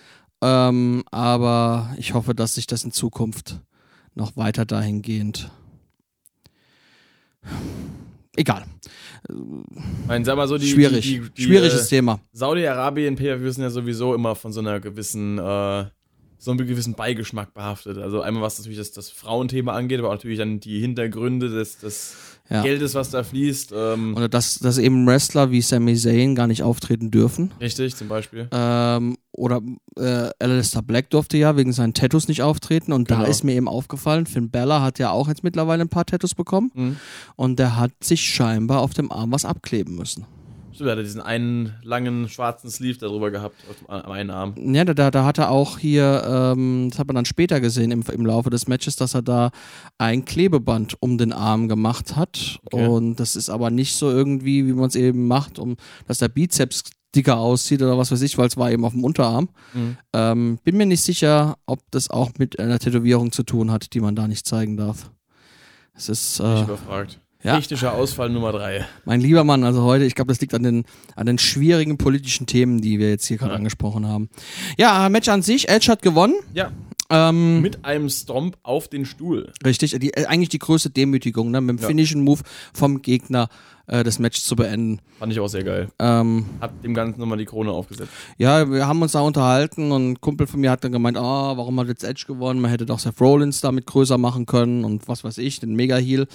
Ähm, 0.41 1.03
aber 1.11 1.95
ich 1.99 2.15
hoffe, 2.15 2.35
dass 2.35 2.55
sich 2.55 2.67
das 2.67 2.85
in 2.85 2.93
Zukunft 2.93 3.61
noch 4.15 4.37
weiter 4.37 4.65
dahingehend. 4.65 5.51
Egal. 8.39 8.67
Ich 9.29 10.07
meine, 10.07 10.25
sag 10.25 10.37
mal 10.37 10.47
so, 10.47 10.59
die, 10.59 10.69
Schwierig. 10.69 11.05
die, 11.05 11.19
die, 11.19 11.31
die, 11.31 11.43
Schwieriges 11.43 11.87
äh, 11.87 11.89
Thema. 11.89 12.21
Saudi-Arabien 12.33 13.17
pay 13.17 13.37
sind 13.51 13.65
ja 13.65 13.71
sowieso 13.71 14.15
immer 14.15 14.37
von 14.37 14.53
so 14.53 14.61
einer 14.61 14.79
gewissen, 14.79 15.39
äh, 15.39 15.87
so 16.39 16.53
einem 16.53 16.59
gewissen 16.59 16.95
Beigeschmack 16.95 17.53
behaftet. 17.53 17.99
Also 17.99 18.21
einmal 18.21 18.45
was 18.45 18.57
natürlich 18.59 18.79
das, 18.79 18.93
das 18.93 19.11
Frauenthema 19.11 19.73
angeht, 19.73 19.99
aber 19.99 20.11
auch 20.11 20.15
natürlich 20.15 20.39
dann 20.39 20.61
die 20.61 20.79
Hintergründe 20.79 21.49
des, 21.49 21.79
des 21.79 22.38
Ja. 22.51 22.63
Geldes, 22.63 22.95
was 22.95 23.11
da 23.11 23.23
fließt. 23.23 23.73
Ähm, 23.77 24.15
Oder 24.17 24.29
dass, 24.29 24.59
dass 24.59 24.79
eben 24.79 25.07
Wrestler 25.07 25.51
wie 25.51 25.61
Sami 25.61 25.95
Zayn 25.97 26.35
gar 26.35 26.47
nicht 26.47 26.63
auftreten 26.63 27.11
dürfen. 27.11 27.51
richtig, 27.61 27.95
zum 27.95 28.09
Beispiel. 28.09 28.49
Ähm, 28.51 29.17
oder 29.33 29.61
äh, 29.97 30.31
Alistair 30.39 30.83
Black 30.83 31.11
durfte 31.11 31.37
ja 31.37 31.57
wegen 31.57 31.73
seinen 31.73 31.93
Tattoos 31.95 32.27
nicht 32.27 32.41
auftreten. 32.43 32.93
Und 32.93 33.11
da 33.11 33.17
Genau. 33.19 33.29
ist 33.29 33.45
mir 33.45 33.55
eben 33.55 33.69
aufgefallen, 33.69 34.25
Finn 34.27 34.51
Bella 34.51 34.81
hat 34.81 34.99
ja 34.99 35.11
auch 35.11 35.29
jetzt 35.29 35.45
mittlerweile 35.45 35.83
ein 35.83 35.89
paar 35.91 36.07
Tattoos 36.07 36.35
bekommen. 36.35 36.71
Mhm. 36.75 36.97
Und 37.37 37.59
der 37.59 37.77
hat 37.77 37.93
sich 38.03 38.23
scheinbar 38.23 38.81
auf 38.81 38.95
dem 38.95 39.13
Arm 39.13 39.31
was 39.33 39.45
abkleben 39.45 39.95
müssen. 39.97 40.25
Stimmt, 40.79 40.91
er 40.91 40.93
hatte 40.93 41.03
diesen 41.03 41.21
einen 41.21 41.75
langen 41.83 42.29
schwarzen 42.29 42.71
Sleeve 42.71 42.99
darüber 42.99 43.33
gehabt, 43.33 43.57
auf 43.69 43.91
am 43.91 44.13
einen 44.13 44.31
Arm. 44.31 44.55
Ja, 44.57 44.85
da, 44.85 45.11
da 45.11 45.25
hat 45.25 45.39
er 45.39 45.51
auch 45.51 45.77
hier, 45.77 46.23
ähm, 46.25 46.87
das 46.89 47.01
hat 47.01 47.09
man 47.09 47.17
dann 47.17 47.25
später 47.25 47.61
gesehen 47.61 47.91
im, 47.91 48.05
im 48.13 48.25
Laufe 48.25 48.49
des 48.49 48.69
Matches, 48.69 48.95
dass 48.95 49.15
er 49.15 49.23
da 49.23 49.51
ein 49.99 50.25
Klebeband 50.25 50.95
um 51.01 51.19
den 51.19 51.33
Arm 51.33 51.67
gemacht 51.67 52.15
hat. 52.15 52.61
Okay. 52.67 52.87
Und 52.87 53.17
das 53.17 53.35
ist 53.35 53.51
aber 53.51 53.71
nicht 53.71 53.97
so 53.97 54.09
irgendwie, 54.09 54.69
wie 54.69 54.73
man 54.73 54.87
es 54.87 54.95
eben 54.95 55.27
macht, 55.27 55.59
um 55.59 55.75
dass 56.07 56.19
der 56.19 56.29
Bizeps 56.29 56.85
dicker 57.17 57.39
aussieht 57.39 57.83
oder 57.83 57.99
was 57.99 58.13
weiß 58.13 58.23
ich, 58.23 58.39
weil 58.39 58.47
es 58.47 58.57
war 58.57 58.71
eben 58.71 58.85
auf 58.85 58.93
dem 58.93 59.03
Unterarm. 59.03 59.49
Mhm. 59.75 59.97
Ähm, 60.13 60.59
bin 60.63 60.77
mir 60.77 60.87
nicht 60.87 61.03
sicher, 61.03 61.57
ob 61.67 61.81
das 61.91 62.09
auch 62.09 62.31
mit 62.39 62.61
einer 62.61 62.79
Tätowierung 62.79 63.33
zu 63.33 63.43
tun 63.43 63.73
hat, 63.73 63.95
die 63.95 64.01
man 64.01 64.15
da 64.15 64.29
nicht 64.29 64.47
zeigen 64.47 64.77
darf. 64.77 65.11
Es 65.93 66.09
ist, 66.09 66.39
äh, 66.39 66.55
ich 66.55 66.63
überfragt. 66.63 67.19
Ja. 67.43 67.57
Technischer 67.57 67.95
Ausfall 67.95 68.31
Nummer 68.31 68.53
drei. 68.53 68.87
mein 69.05 69.21
lieber 69.21 69.45
Mann, 69.45 69.65
also 69.65 69.83
heute, 69.83 70.05
ich 70.05 70.15
glaube, 70.15 70.29
das 70.33 70.41
liegt 70.41 70.55
an 70.55 70.63
den, 70.63 70.85
an 71.17 71.27
den 71.27 71.39
schwierigen 71.39 71.99
politischen 71.99 72.47
Themen, 72.47 72.81
die 72.81 72.99
wir 72.99 73.11
jetzt 73.11 73.27
hier 73.27 73.37
gerade 73.39 73.53
Ja. 73.53 73.57
angesprochen 73.59 74.07
haben. 74.07 74.29
Ja, 74.79 75.09
Match 75.09 75.29
an 75.29 75.43
sich, 75.43 75.69
Edge 75.69 75.91
hat 75.91 76.03
gewonnen. 76.03 76.35
Ja, 76.55 76.71
Ähm, 77.11 77.63
mit 77.63 77.87
einem 77.87 78.11
Stomp 78.11 78.59
auf 78.63 78.89
den 78.89 79.07
Stuhl. 79.07 79.51
Richtig, 79.65 79.93
die, 79.99 80.13
äh, 80.13 80.27
eigentlich 80.27 80.51
die 80.51 80.59
größte 80.59 80.91
Demütigung, 80.91 81.51
ne, 81.51 81.63
mit 81.63 81.79
dem 81.79 81.83
Ja. 81.83 81.87
Finishing 81.89 82.23
Move 82.23 82.43
vom 82.75 83.01
Gegner 83.01 83.49
äh, 83.89 84.05
das 84.05 84.19
Match 84.19 84.41
zu 84.43 84.55
beenden. 84.57 85.01
Fand 85.19 85.33
ich 85.33 85.41
auch 85.41 85.49
sehr 85.49 85.65
geil. 85.65 85.89
Ähm, 85.99 86.47
Hat 86.61 86.71
dem 86.85 86.95
Ganzen 86.95 87.19
nochmal 87.21 87.39
die 87.39 87.45
Krone 87.45 87.73
aufgesetzt. 87.73 88.11
ja, 88.37 88.71
wir 88.71 88.87
haben 88.87 89.03
uns 89.03 89.13
da 89.13 89.21
unterhalten 89.21 89.91
und 89.91 90.11
ein 90.13 90.21
Kumpel 90.21 90.47
von 90.47 90.61
mir 90.61 90.71
hat 90.71 90.85
dann 90.85 90.93
gemeint, 90.93 91.17
ah, 91.17 91.57
warum 91.57 91.79
hat 91.81 91.89
jetzt 91.89 92.05
Edge 92.05 92.25
gewonnen? 92.27 92.61
Man 92.61 92.71
hätte 92.71 92.87
doch 92.87 92.99
Seth 93.01 93.21
Rollins 93.21 93.61
damit 93.61 93.87
größer 93.87 94.17
machen 94.19 94.47
können 94.47 94.85
und 94.85 95.09
was 95.09 95.25
weiß 95.25 95.39
ich, 95.39 95.59
den 95.61 95.75
Mega-Heal. 95.75 96.27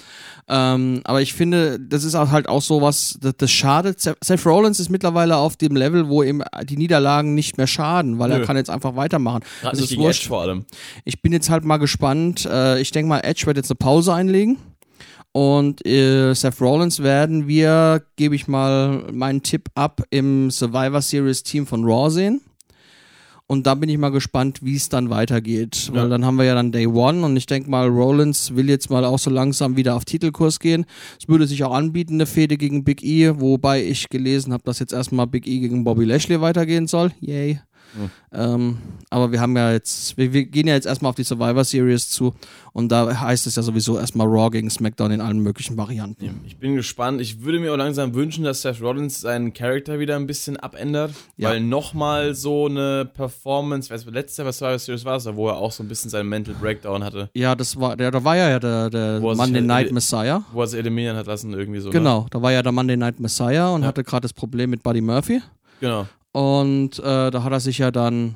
Ähm, 0.48 1.00
aber 1.04 1.22
ich 1.22 1.32
finde, 1.32 1.80
das 1.80 2.04
ist 2.04 2.14
halt 2.14 2.48
auch 2.48 2.62
so 2.62 2.82
was, 2.82 3.18
das, 3.20 3.34
das 3.38 3.50
schadet. 3.50 4.00
Seth 4.00 4.44
Rollins 4.46 4.80
ist 4.80 4.90
mittlerweile 4.90 5.36
auf 5.36 5.56
dem 5.56 5.76
Level, 5.76 6.08
wo 6.08 6.22
ihm 6.22 6.42
die 6.64 6.76
Niederlagen 6.76 7.34
nicht 7.34 7.56
mehr 7.56 7.66
schaden, 7.66 8.18
weil 8.18 8.30
er 8.30 8.40
Nö. 8.40 8.44
kann 8.44 8.56
jetzt 8.56 8.70
einfach 8.70 8.96
weitermachen. 8.96 9.40
Gerade 9.60 9.76
Es 9.76 9.80
nicht 9.82 9.92
ist 9.92 9.98
wurscht. 9.98 10.20
Edge 10.22 10.28
vor 10.28 10.40
allem. 10.42 10.64
Ich 11.04 11.22
bin 11.22 11.32
jetzt 11.32 11.48
halt 11.50 11.64
mal 11.64 11.78
gespannt. 11.78 12.44
Äh, 12.50 12.80
ich 12.80 12.90
denke 12.90 13.08
mal, 13.08 13.20
Edge 13.20 13.46
wird 13.46 13.56
jetzt 13.56 13.70
eine 13.70 13.76
Pause 13.76 14.12
einlegen. 14.12 14.58
Und 15.32 15.84
äh, 15.86 16.32
Seth 16.34 16.60
Rollins 16.60 17.02
werden 17.02 17.48
wir, 17.48 18.02
gebe 18.16 18.34
ich 18.36 18.46
mal 18.46 19.04
meinen 19.12 19.42
Tipp 19.42 19.68
ab, 19.74 20.02
im 20.10 20.50
Survivor 20.50 21.02
Series 21.02 21.42
Team 21.42 21.66
von 21.66 21.84
Raw 21.84 22.08
sehen. 22.10 22.40
Und 23.46 23.66
da 23.66 23.74
bin 23.74 23.90
ich 23.90 23.98
mal 23.98 24.08
gespannt, 24.10 24.60
wie 24.62 24.74
es 24.76 24.88
dann 24.88 25.10
weitergeht. 25.10 25.90
Weil 25.92 26.04
Ja. 26.04 26.08
dann 26.08 26.24
haben 26.24 26.36
wir 26.36 26.44
ja 26.44 26.54
dann 26.54 26.72
Day 26.72 26.86
One 26.86 27.22
und 27.26 27.36
ich 27.36 27.44
denke 27.44 27.68
mal, 27.68 27.88
Rollins 27.88 28.54
will 28.56 28.70
jetzt 28.70 28.88
mal 28.88 29.04
auch 29.04 29.18
so 29.18 29.28
langsam 29.28 29.76
wieder 29.76 29.96
auf 29.96 30.06
Titelkurs 30.06 30.60
gehen. 30.60 30.86
Es 31.20 31.28
würde 31.28 31.46
sich 31.46 31.62
auch 31.62 31.74
anbieten, 31.74 32.14
eine 32.14 32.24
Fehde 32.26 32.56
gegen 32.56 32.84
Big 32.84 33.02
E, 33.04 33.38
wobei 33.40 33.84
ich 33.84 34.08
gelesen 34.08 34.52
habe, 34.54 34.62
dass 34.64 34.78
jetzt 34.78 34.94
erstmal 34.94 35.26
Big 35.26 35.46
E 35.46 35.58
gegen 35.58 35.84
Bobby 35.84 36.04
Lashley 36.04 36.40
weitergehen 36.40 36.86
soll. 36.86 37.12
Yay. 37.20 37.60
Hm. 37.96 38.10
Ähm, 38.32 38.78
aber 39.10 39.30
wir 39.32 39.40
haben 39.40 39.56
ja 39.56 39.72
jetzt, 39.72 40.16
wir, 40.16 40.32
wir 40.32 40.44
gehen 40.46 40.66
ja 40.66 40.74
jetzt 40.74 40.86
erstmal 40.86 41.10
auf 41.10 41.16
die 41.16 41.24
Survivor 41.24 41.64
Series 41.64 42.08
zu 42.10 42.34
und 42.72 42.90
da 42.90 43.20
heißt 43.20 43.46
es 43.46 43.54
ja 43.54 43.62
sowieso 43.62 43.98
erstmal 43.98 44.26
Raw 44.26 44.50
gegen 44.50 44.68
SmackDown 44.68 45.12
in 45.12 45.20
allen 45.20 45.38
möglichen 45.38 45.76
Varianten. 45.76 46.40
Ich 46.44 46.56
bin 46.58 46.74
gespannt. 46.74 47.20
Ich 47.20 47.42
würde 47.44 47.60
mir 47.60 47.72
auch 47.72 47.76
langsam 47.76 48.14
wünschen, 48.14 48.42
dass 48.42 48.62
Seth 48.62 48.80
Rollins 48.80 49.20
seinen 49.20 49.52
Charakter 49.52 50.00
wieder 50.00 50.16
ein 50.16 50.26
bisschen 50.26 50.56
abändert. 50.56 51.12
Ja. 51.36 51.50
Weil 51.50 51.60
nochmal 51.60 52.34
so 52.34 52.66
eine 52.66 53.04
Performance, 53.04 53.90
weißt 53.90 54.06
du, 54.06 54.10
letztes 54.10 54.38
Jahr 54.38 54.46
bei 54.46 54.52
Survivor 54.52 54.78
Series 54.80 55.04
war 55.04 55.16
es, 55.16 55.26
wo 55.36 55.48
er 55.48 55.56
auch 55.56 55.70
so 55.70 55.84
ein 55.84 55.88
bisschen 55.88 56.10
seinen 56.10 56.28
Mental 56.28 56.54
Breakdown 56.60 57.04
hatte. 57.04 57.30
Ja, 57.34 57.54
das 57.54 57.78
war, 57.78 57.96
der, 57.96 58.10
da 58.10 58.24
war 58.24 58.36
ja 58.36 58.58
der, 58.58 58.90
der 58.90 59.00
er 59.00 59.20
Monday 59.20 59.54
halt- 59.60 59.66
Night 59.66 59.92
Messiah. 59.92 60.42
Wo 60.52 60.60
er 60.62 60.66
sich 60.66 60.80
eliminieren 60.80 61.16
hat 61.16 61.26
lassen, 61.26 61.52
irgendwie 61.52 61.78
so. 61.80 61.88
Ne? 61.88 61.92
Genau, 61.92 62.26
da 62.30 62.42
war 62.42 62.50
ja 62.50 62.62
der 62.62 62.72
Monday 62.72 62.96
Night 62.96 63.20
Messiah 63.20 63.68
und 63.70 63.82
Ja. 63.82 63.88
hatte 63.88 64.02
gerade 64.02 64.22
das 64.22 64.32
Problem 64.32 64.70
mit 64.70 64.82
Buddy 64.82 65.00
Murphy. 65.00 65.40
Genau. 65.80 66.08
Und 66.34 66.98
äh, 66.98 67.30
da 67.30 67.44
hat 67.44 67.52
er 67.52 67.60
sich 67.60 67.78
ja 67.78 67.92
dann 67.92 68.34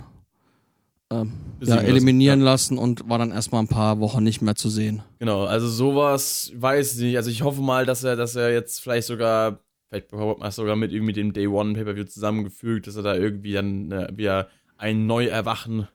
ähm, 1.11 1.33
ja, 1.61 1.79
eliminieren 1.79 2.41
lassen. 2.41 2.77
lassen 2.77 2.79
und 2.79 3.09
war 3.09 3.19
dann 3.19 3.33
erstmal 3.33 3.61
ein 3.61 3.67
paar 3.67 3.99
Wochen 3.99 4.23
nicht 4.23 4.41
mehr 4.41 4.55
zu 4.55 4.69
sehen. 4.69 5.03
Genau, 5.19 5.47
also 5.47 5.67
sowas 5.67 6.53
weiß 6.55 6.95
ich 6.95 7.03
nicht. 7.03 7.17
Also 7.17 7.29
ich 7.29 7.43
hoffe 7.43 7.61
mal, 7.61 7.87
dass 7.87 8.05
er, 8.05 8.15
dass 8.15 8.37
er 8.37 8.53
jetzt 8.53 8.81
vielleicht 8.81 9.09
sogar, 9.09 9.59
vielleicht 9.89 10.13
bekommt 10.13 10.39
man 10.39 10.53
sogar 10.53 10.77
mit 10.77 10.93
irgendwie 10.93 11.13
dem 11.13 11.33
Day 11.33 11.49
One 11.49 11.75
Pay-Per-View 11.75 12.05
zusammengefügt, 12.05 12.87
dass 12.87 12.95
er 12.95 13.03
da 13.03 13.17
irgendwie 13.17 13.55
dann 13.55 13.91
äh, 13.91 14.09
wieder 14.15 14.47
ein 14.77 15.07
Neuerwachen 15.07 15.89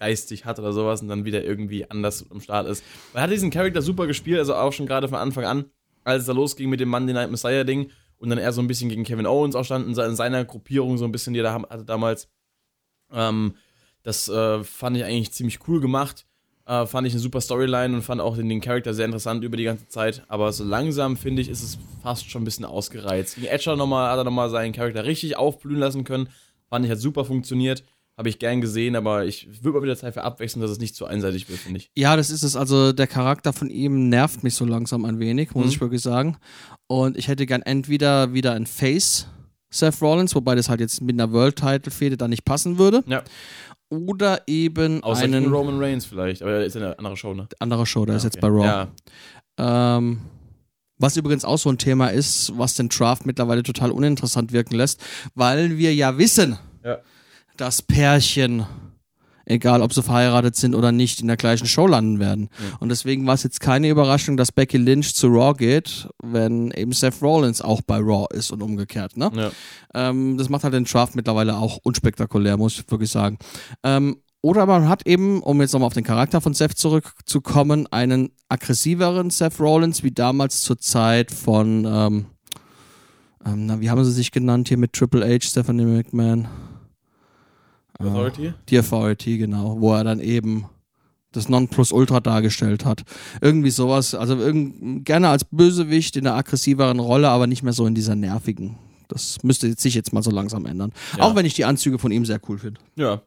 geistig 0.00 0.46
hat 0.46 0.58
oder 0.58 0.72
sowas 0.72 1.02
und 1.02 1.08
dann 1.08 1.26
wieder 1.26 1.44
irgendwie 1.44 1.90
anders 1.90 2.24
am 2.30 2.40
Start 2.40 2.66
ist. 2.68 2.82
Weil 3.12 3.20
er 3.20 3.22
hat 3.24 3.32
diesen 3.32 3.50
Charakter 3.50 3.82
super 3.82 4.06
gespielt, 4.06 4.38
also 4.38 4.54
auch 4.54 4.72
schon 4.72 4.86
gerade 4.86 5.08
von 5.08 5.18
Anfang 5.18 5.44
an, 5.44 5.66
als 6.04 6.22
es 6.22 6.26
da 6.26 6.32
losging 6.32 6.70
mit 6.70 6.80
dem 6.80 6.88
Monday 6.88 7.12
Night 7.12 7.30
Messiah 7.30 7.64
Ding 7.64 7.90
und 8.18 8.28
dann 8.30 8.38
er 8.38 8.52
so 8.52 8.60
ein 8.60 8.66
bisschen 8.66 8.88
gegen 8.88 9.04
Kevin 9.04 9.26
Owens 9.26 9.54
auch 9.54 9.64
stand 9.64 9.86
in 9.86 9.94
se- 9.94 10.04
in 10.04 10.16
seiner 10.16 10.44
Gruppierung 10.44 10.98
so 10.98 11.04
ein 11.04 11.12
bisschen, 11.12 11.34
die 11.34 11.40
er 11.40 11.44
da 11.44 11.52
hatte 11.54 11.84
damals. 11.84 12.28
Ähm, 13.12 13.54
das 14.02 14.28
äh, 14.28 14.62
fand 14.64 14.96
ich 14.96 15.04
eigentlich 15.04 15.32
ziemlich 15.32 15.66
cool 15.68 15.80
gemacht. 15.80 16.26
Äh, 16.66 16.86
fand 16.86 17.06
ich 17.06 17.14
eine 17.14 17.20
super 17.20 17.40
Storyline 17.40 17.94
und 17.96 18.02
fand 18.02 18.20
auch 18.20 18.36
den, 18.36 18.48
den 18.48 18.60
Charakter 18.60 18.92
sehr 18.92 19.06
interessant 19.06 19.42
über 19.44 19.56
die 19.56 19.64
ganze 19.64 19.88
Zeit. 19.88 20.22
Aber 20.28 20.52
so 20.52 20.64
langsam, 20.64 21.16
finde 21.16 21.42
ich, 21.42 21.48
ist 21.48 21.62
es 21.62 21.78
fast 22.02 22.30
schon 22.30 22.42
ein 22.42 22.44
bisschen 22.44 22.64
ausgereizt. 22.64 23.36
Gegen 23.36 23.46
Edge 23.46 23.74
noch 23.76 23.86
mal, 23.86 24.10
hat 24.10 24.18
er 24.18 24.24
nochmal 24.24 24.50
seinen 24.50 24.72
Charakter 24.72 25.04
richtig 25.04 25.36
aufblühen 25.36 25.80
lassen 25.80 26.04
können. 26.04 26.28
Fand 26.68 26.84
ich, 26.84 26.90
hat 26.90 26.98
super 26.98 27.24
funktioniert. 27.24 27.82
Habe 28.18 28.28
ich 28.28 28.38
gern 28.40 28.60
gesehen, 28.60 28.96
aber 28.96 29.24
ich 29.26 29.48
würde 29.62 29.78
mal 29.78 29.84
wieder 29.84 29.96
Zeit 29.96 30.12
für 30.14 30.24
abwechseln, 30.24 30.60
dass 30.60 30.70
es 30.72 30.80
nicht 30.80 30.94
zu 30.96 31.06
einseitig 31.06 31.48
wird, 31.48 31.60
finde 31.60 31.78
ich. 31.78 31.90
Ja, 31.96 32.16
das 32.16 32.30
ist 32.30 32.42
es. 32.42 32.56
Also 32.56 32.92
der 32.92 33.06
Charakter 33.06 33.52
von 33.52 33.70
ihm 33.70 34.08
nervt 34.08 34.42
mich 34.42 34.54
so 34.56 34.64
langsam 34.64 35.04
ein 35.04 35.20
wenig, 35.20 35.54
muss 35.54 35.66
Mhm. 35.66 35.70
ich 35.70 35.80
wirklich 35.80 36.02
sagen. 36.02 36.36
Und 36.88 37.16
ich 37.16 37.28
hätte 37.28 37.46
gern 37.46 37.62
entweder 37.62 38.32
wieder 38.34 38.52
ein 38.54 38.66
Face 38.66 39.28
Seth 39.70 40.00
Rollins, 40.02 40.34
wobei 40.34 40.54
das 40.56 40.68
halt 40.68 40.80
jetzt 40.80 41.00
mit 41.02 41.14
einer 41.14 41.30
World-Title-Fehde 41.32 42.16
da 42.16 42.26
nicht 42.26 42.44
passen 42.44 42.78
würde. 42.78 43.04
Ja. 43.06 43.22
Oder 43.90 44.42
eben 44.48 45.02
Außer 45.02 45.24
einen 45.24 45.46
Roman 45.52 45.78
Reigns 45.78 46.04
vielleicht, 46.04 46.42
aber 46.42 46.52
er 46.52 46.64
ist 46.64 46.74
ja 46.74 46.80
eine 46.82 46.98
andere 46.98 47.16
Show, 47.16 47.34
ne? 47.34 47.46
andere 47.60 47.86
Show, 47.86 48.04
der 48.04 48.16
ist 48.16 48.24
jetzt 48.24 48.36
okay. 48.38 48.46
bei 48.46 48.48
Raw. 48.48 48.64
Ja, 48.66 48.88
Ähm, 49.96 50.20
was 50.98 51.16
übrigens 51.16 51.44
auch 51.44 51.58
so 51.58 51.70
ein 51.70 51.78
Thema 51.78 52.08
ist, 52.08 52.52
was 52.58 52.74
den 52.74 52.88
Draft 52.88 53.24
mittlerweile 53.26 53.62
total 53.62 53.90
uninteressant 53.92 54.52
wirken 54.52 54.74
lässt, 54.74 55.00
weil 55.34 55.78
wir 55.78 55.94
ja 55.94 56.18
wissen, 56.18 56.58
Ja. 56.84 56.98
Dass 57.58 57.82
Pärchen, 57.82 58.64
egal 59.44 59.82
ob 59.82 59.92
sie 59.92 60.02
verheiratet 60.02 60.56
sind 60.56 60.74
oder 60.74 60.92
nicht, 60.92 61.20
in 61.20 61.26
der 61.26 61.36
gleichen 61.36 61.66
Show 61.66 61.86
landen 61.86 62.18
werden. 62.20 62.48
Und 62.80 62.88
deswegen 62.88 63.26
war 63.26 63.34
es 63.34 63.42
jetzt 63.42 63.60
keine 63.60 63.88
Überraschung, 63.88 64.36
dass 64.36 64.52
Becky 64.52 64.78
Lynch 64.78 65.14
zu 65.14 65.28
Raw 65.28 65.54
geht, 65.54 66.08
wenn 66.22 66.70
eben 66.70 66.92
Seth 66.92 67.20
Rollins 67.20 67.60
auch 67.60 67.82
bei 67.82 67.98
Raw 67.98 68.26
ist 68.32 68.50
und 68.52 68.62
umgekehrt. 68.62 69.16
Ne? 69.16 69.30
ja. 69.34 69.50
Ähm, 69.94 70.38
das 70.38 70.48
macht 70.48 70.64
halt 70.64 70.74
den 70.74 70.84
Draft 70.84 71.14
mittlerweile 71.14 71.56
auch 71.56 71.78
unspektakulär, 71.82 72.56
muss 72.56 72.78
ich 72.78 72.90
wirklich 72.90 73.10
sagen. 73.10 73.38
Ähm, 73.82 74.18
oder 74.40 74.66
man 74.66 74.88
hat 74.88 75.06
eben, 75.06 75.42
um 75.42 75.60
jetzt 75.60 75.72
nochmal 75.72 75.88
auf 75.88 75.94
den 75.94 76.04
Charakter 76.04 76.40
von 76.40 76.54
Seth 76.54 76.78
zurückzukommen, 76.78 77.88
einen 77.88 78.30
aggressiveren 78.48 79.30
Seth 79.30 79.58
Rollins, 79.58 80.04
wie 80.04 80.12
damals 80.12 80.60
zur 80.60 80.78
Zeit 80.78 81.32
von, 81.32 81.84
ähm, 81.84 82.26
ähm, 83.44 83.66
na, 83.66 83.80
wie 83.80 83.90
haben 83.90 84.04
sie 84.04 84.12
sich 84.12 84.30
genannt 84.30 84.68
hier 84.68 84.78
mit 84.78 84.92
Triple 84.92 85.26
H, 85.26 85.48
Stephanie 85.48 85.86
McMahon? 85.86 86.46
Authority? 87.98 88.52
Die 88.68 88.78
Authority, 88.78 89.38
genau, 89.38 89.80
wo 89.80 89.92
er 89.94 90.04
dann 90.04 90.20
eben 90.20 90.66
das 91.32 91.48
Nonplusultra 91.48 92.20
dargestellt 92.20 92.84
hat. 92.84 93.02
Irgendwie 93.40 93.70
sowas, 93.70 94.14
also 94.14 94.36
irgend, 94.36 95.04
gerne 95.04 95.28
als 95.28 95.44
Bösewicht 95.44 96.16
in 96.16 96.26
einer 96.26 96.36
aggressiveren 96.36 97.00
Rolle, 97.00 97.28
aber 97.28 97.46
nicht 97.46 97.62
mehr 97.62 97.72
so 97.74 97.86
in 97.86 97.94
dieser 97.94 98.14
nervigen. 98.14 98.78
Das 99.08 99.42
müsste 99.42 99.72
sich 99.74 99.94
jetzt 99.94 100.12
mal 100.12 100.22
so 100.22 100.30
langsam 100.30 100.64
ändern. 100.66 100.92
Ja. 101.16 101.24
Auch 101.24 101.34
wenn 101.36 101.46
ich 101.46 101.54
die 101.54 101.64
Anzüge 101.64 101.98
von 101.98 102.12
ihm 102.12 102.24
sehr 102.24 102.40
cool 102.48 102.58
finde. 102.58 102.80
Ja. 102.96 103.22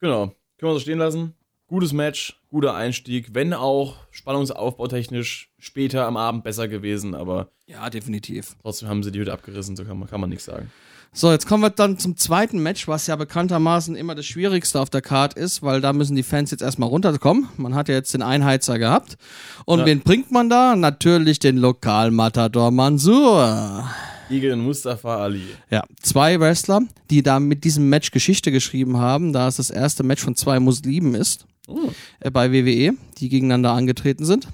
Genau. 0.00 0.26
Können 0.58 0.72
wir 0.72 0.74
so 0.74 0.80
stehen 0.80 0.98
lassen. 0.98 1.34
Gutes 1.66 1.92
Match, 1.92 2.40
guter 2.50 2.74
Einstieg, 2.74 3.32
wenn 3.32 3.52
auch 3.54 3.96
spannungsaufbautechnisch 4.10 5.52
später 5.58 6.06
am 6.06 6.16
Abend 6.16 6.42
besser 6.42 6.66
gewesen, 6.68 7.14
aber 7.14 7.52
Ja, 7.66 7.88
definitiv. 7.90 8.56
trotzdem 8.60 8.88
haben 8.88 9.02
sie 9.04 9.12
die 9.12 9.20
Hütte 9.20 9.32
abgerissen, 9.32 9.76
so 9.76 9.84
kann 9.84 9.98
man, 9.98 10.08
kann 10.08 10.20
man 10.20 10.30
nichts 10.30 10.46
sagen. 10.46 10.70
So, 11.12 11.32
jetzt 11.32 11.46
kommen 11.48 11.64
wir 11.64 11.70
dann 11.70 11.98
zum 11.98 12.16
zweiten 12.16 12.62
Match, 12.62 12.86
was 12.86 13.08
ja 13.08 13.16
bekanntermaßen 13.16 13.96
immer 13.96 14.14
das 14.14 14.26
Schwierigste 14.26 14.80
auf 14.80 14.90
der 14.90 15.02
Card 15.02 15.34
ist, 15.34 15.60
weil 15.60 15.80
da 15.80 15.92
müssen 15.92 16.14
die 16.14 16.22
Fans 16.22 16.52
jetzt 16.52 16.62
erstmal 16.62 16.88
runterkommen. 16.88 17.48
Man 17.56 17.74
hat 17.74 17.88
ja 17.88 17.96
jetzt 17.96 18.14
den 18.14 18.22
Einheizer 18.22 18.78
gehabt. 18.78 19.16
Und 19.64 19.80
Ja. 19.80 19.86
wen 19.86 20.00
bringt 20.02 20.30
man 20.30 20.48
da? 20.48 20.76
Natürlich 20.76 21.40
den 21.40 21.56
Lokalmatador 21.56 22.70
Mansur. 22.70 23.88
Igen 24.30 24.60
Mustafa 24.60 25.16
Ali. 25.16 25.42
Ja, 25.68 25.82
zwei 26.00 26.38
Wrestler, 26.38 26.82
die 27.10 27.24
da 27.24 27.40
mit 27.40 27.64
diesem 27.64 27.88
Match 27.88 28.12
Geschichte 28.12 28.52
geschrieben 28.52 28.98
haben, 28.98 29.32
da 29.32 29.48
es 29.48 29.56
das 29.56 29.70
erste 29.70 30.04
Match 30.04 30.22
von 30.22 30.36
zwei 30.36 30.60
Muslimen 30.60 31.16
ist 31.16 31.44
Oh. 31.66 31.90
äh, 32.20 32.30
bei 32.30 32.52
WWE, 32.52 32.92
die 33.18 33.28
gegeneinander 33.28 33.72
angetreten 33.72 34.24
sind. 34.24 34.46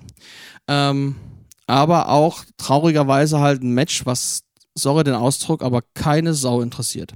Ähm, 0.69 1.16
aber 1.66 2.09
auch 2.09 2.45
traurigerweise 2.57 3.40
halt 3.40 3.62
ein 3.62 3.73
Match, 3.75 4.07
was, 4.07 4.40
sorry 4.77 5.05
den 5.05 5.15
Ausdruck, 5.15 5.62
aber 5.62 5.83
keine 5.95 6.35
Sau 6.35 6.61
interessiert. 6.61 7.12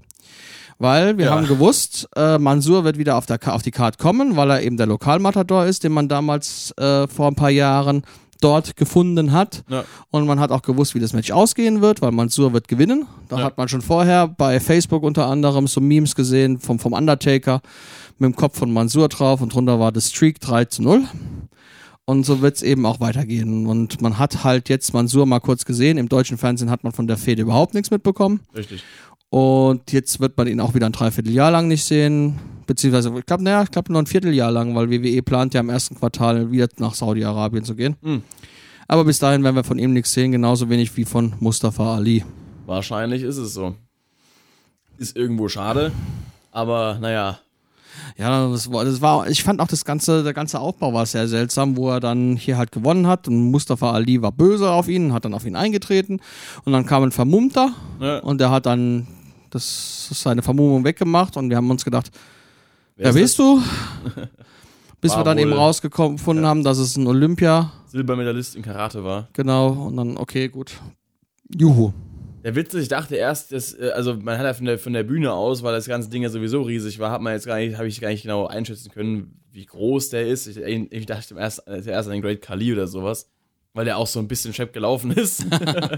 Weil 0.79 1.19
wir 1.19 1.27
Ja. 1.27 1.31
haben 1.33 1.47
gewusst, 1.47 2.09
äh, 2.17 2.39
Mansur 2.39 2.85
wird 2.85 2.97
wieder 2.97 3.17
auf, 3.17 3.27
der, 3.27 3.39
auf 3.55 3.63
die 3.63 3.71
Card 3.71 3.99
kommen, 3.99 4.37
weil 4.37 4.51
er 4.51 4.63
eben 4.63 4.77
der 4.79 4.87
Lokalmatador 4.87 5.67
ist, 5.67 5.85
den 5.85 5.93
man 5.93 6.09
damals 6.09 6.73
äh, 6.79 7.07
vor 7.07 7.27
ein 7.29 7.35
paar 7.35 7.51
Jahren 7.51 8.03
dort 8.41 8.75
gefunden 8.77 9.33
hat. 9.33 9.63
Ja. 9.69 9.85
Und 10.11 10.27
man 10.27 10.41
hat 10.41 10.51
auch 10.51 10.63
gewusst, 10.63 10.95
wie 10.95 10.99
das 10.99 11.13
Match 11.13 11.31
ausgehen 11.31 11.83
wird, 11.83 12.01
weil 12.01 12.13
Mansur 12.13 12.55
wird 12.55 12.69
gewinnen. 12.69 13.07
Da 13.29 13.37
Ja. 13.39 13.45
hat 13.45 13.59
man 13.59 13.69
schon 13.69 13.83
vorher 13.83 14.29
bei 14.29 14.59
Facebook 14.59 15.03
unter 15.03 15.27
anderem 15.27 15.67
so 15.67 15.83
Memes 15.83 16.15
gesehen 16.15 16.59
vom, 16.59 16.79
vom 16.79 16.95
Undertaker 16.95 17.61
mit 18.19 18.33
dem 18.33 18.37
Kopf 18.37 18.59
von 18.59 18.73
Mansur 18.73 19.11
drauf 19.11 19.43
und 19.43 19.53
drunter 19.53 19.79
war 19.79 19.93
das 19.93 20.09
Streak 20.09 20.41
3 20.41 20.65
zu 20.65 20.83
0. 20.83 21.03
Und 22.07 22.25
so 22.25 22.41
wird 22.41 22.57
es 22.57 22.63
eben 22.63 22.87
auch 22.87 23.01
weitergehen. 23.01 23.67
Und 23.67 24.01
man 24.03 24.19
hat 24.19 24.43
halt 24.43 24.69
jetzt 24.69 24.93
Mansur 24.93 25.27
mal 25.27 25.41
kurz 25.41 25.65
gesehen. 25.65 25.97
Im 25.97 26.09
deutschen 26.09 26.39
Fernsehen 26.39 26.71
hat 26.71 26.83
man 26.83 26.93
von 26.93 27.07
der 27.07 27.17
Fehde 27.17 27.43
überhaupt 27.43 27.75
nichts 27.75 27.91
mitbekommen. 27.91 28.41
Richtig. 28.55 28.83
Und 29.31 29.93
jetzt 29.93 30.19
wird 30.19 30.37
man 30.37 30.49
ihn 30.49 30.61
auch 30.61 30.75
wieder 30.75 30.87
ein 30.87 30.93
Dreivierteljahr 30.93 31.53
lang 31.53 31.69
nicht 31.69 31.85
sehen. 31.85 32.39
Beziehungsweise, 32.67 33.13
ich 33.17 33.27
glaube, 33.27 33.45
naja, 33.45 33.63
ich 33.63 33.71
glaube 33.71 33.93
nur 33.93 34.03
ein 34.03 34.07
Vierteljahr 34.07 34.51
lang, 34.51 34.75
weil 34.75 34.91
WWE 34.91 35.23
plant 35.23 35.55
ja 35.55 35.61
im 35.61 35.71
ersten 35.71 35.95
Quartal 35.95 36.51
wieder 36.51 36.69
nach 36.79 36.95
Saudi-Arabien 36.95 37.65
zu 37.65 37.77
gehen. 37.77 37.97
Hm. 38.03 38.23
Aber 38.89 39.05
bis 39.05 39.21
dahin 39.21 39.45
werden 39.45 39.55
wir 39.55 39.63
von 39.63 39.79
ihm 39.79 39.93
nichts 39.93 40.13
sehen, 40.13 40.33
genauso 40.33 40.69
wenig 40.69 40.97
wie 40.97 41.05
von 41.05 41.35
Mustafa 41.39 41.95
Ali. 41.95 42.25
Wahrscheinlich 42.67 43.23
ist 43.23 43.37
es 43.37 43.55
so. 43.55 43.77
Ist 44.99 45.17
irgendwo 45.17 45.49
schade. 45.49 45.93
Aber 46.51 46.99
naja, 47.01 47.39
Ja, 48.17 48.49
das 48.51 48.71
war, 48.73 48.85
das 48.85 49.01
war, 49.01 49.29
ich 49.29 49.43
fand 49.43 49.61
auch 49.61 49.67
das 49.69 49.85
ganze, 49.85 50.23
der 50.23 50.35
ganze 50.35 50.61
Aufbau 50.61 50.93
war 50.93 51.07
sehr 51.07 51.27
seltsam, 51.29 51.77
wo 51.77 51.91
er 51.91 52.01
dann 52.01 52.37
hier 52.37 52.59
halt 52.59 52.73
gewonnen 52.73 53.07
hat 53.07 53.29
und 53.29 53.51
Mustafa 53.51 53.93
Ali 53.93 54.21
war 54.23 54.33
böse 54.33 54.71
auf 54.71 54.89
ihn, 54.89 55.13
hat 55.13 55.25
dann 55.25 55.35
auf 55.35 55.45
ihn 55.47 55.57
eingetreten 55.57 56.21
und 56.65 56.73
dann 56.73 56.87
kam 56.87 57.03
ein 57.03 57.13
Vermummter 57.13 57.73
Ja. 58.01 58.19
und 58.21 58.41
der 58.41 58.51
hat 58.51 58.67
dann 58.67 59.07
das, 59.51 60.09
seine 60.13 60.43
Vermummung 60.43 60.85
weggemacht 60.85 61.37
und 61.37 61.51
wir 61.51 61.57
haben 61.57 61.71
uns 61.71 61.85
gedacht, 61.85 62.11
wer 62.97 63.15
wer 63.15 63.23
ist 63.23 63.37
bist 63.37 63.39
du? 63.39 63.61
Bis 65.01 65.13
War 65.13 65.21
wir 65.21 65.25
dann 65.25 65.39
eben 65.39 65.53
rausgefunden 65.55 66.45
haben, 66.47 66.63
dass 66.63 66.77
es 66.79 66.97
ein 66.97 67.07
Olympia? 67.07 67.73
Silbermedaillist 67.87 68.55
in 68.55 68.63
Karate 68.63 69.03
war. 69.03 69.29
genau, 69.33 69.69
und 69.71 69.97
dann, 69.97 70.17
okay, 70.19 70.49
gut. 70.49 70.73
Juhu. 71.59 71.93
Der 72.43 72.55
Witz 72.55 72.73
ist, 72.75 72.83
ich 72.83 72.89
dachte 72.89 73.17
erst, 73.17 73.53
dass, 73.53 73.75
äh, 73.75 73.91
also 73.95 74.15
man 74.15 74.39
hat 74.39 74.45
ja 74.45 74.55
von 74.55 74.67
der, 74.67 74.79
von 74.79 74.93
der 74.93 75.03
Bühne 75.03 75.33
aus, 75.33 75.63
weil 75.63 75.73
das 75.73 75.87
ganze 75.87 76.09
Ding 76.11 76.23
ja 76.23 76.31
sowieso 76.31 76.63
riesig 76.63 76.99
war, 76.99 77.11
hat 77.11 77.21
man 77.21 77.35
jetzt 77.35 77.47
gar 77.47 77.59
nicht, 77.59 77.77
habe 77.77 77.89
ich 77.89 78.01
gar 78.01 78.09
nicht 78.09 78.23
genau 78.23 78.47
einschätzen 78.47 78.91
können, 78.91 79.41
wie 79.53 79.67
groß 79.67 80.11
der 80.11 80.27
ist. 80.27 80.47
Ich, 80.47 80.57
ich 80.59 81.07
dachte 81.07 81.35
erst, 81.37 81.63
erst 81.67 82.09
an 82.09 82.13
den 82.13 82.23
Great 82.23 82.41
Khali 82.41 82.73
oder 82.73 82.87
sowas, 82.87 83.29
weil 83.75 83.85
der 83.85 83.99
auch 83.99 84.07
so 84.07 84.21
ein 84.21 84.29
bisschen 84.29 84.55
schepp 84.55 84.73
gelaufen 84.73 85.11
ist. 85.11 85.45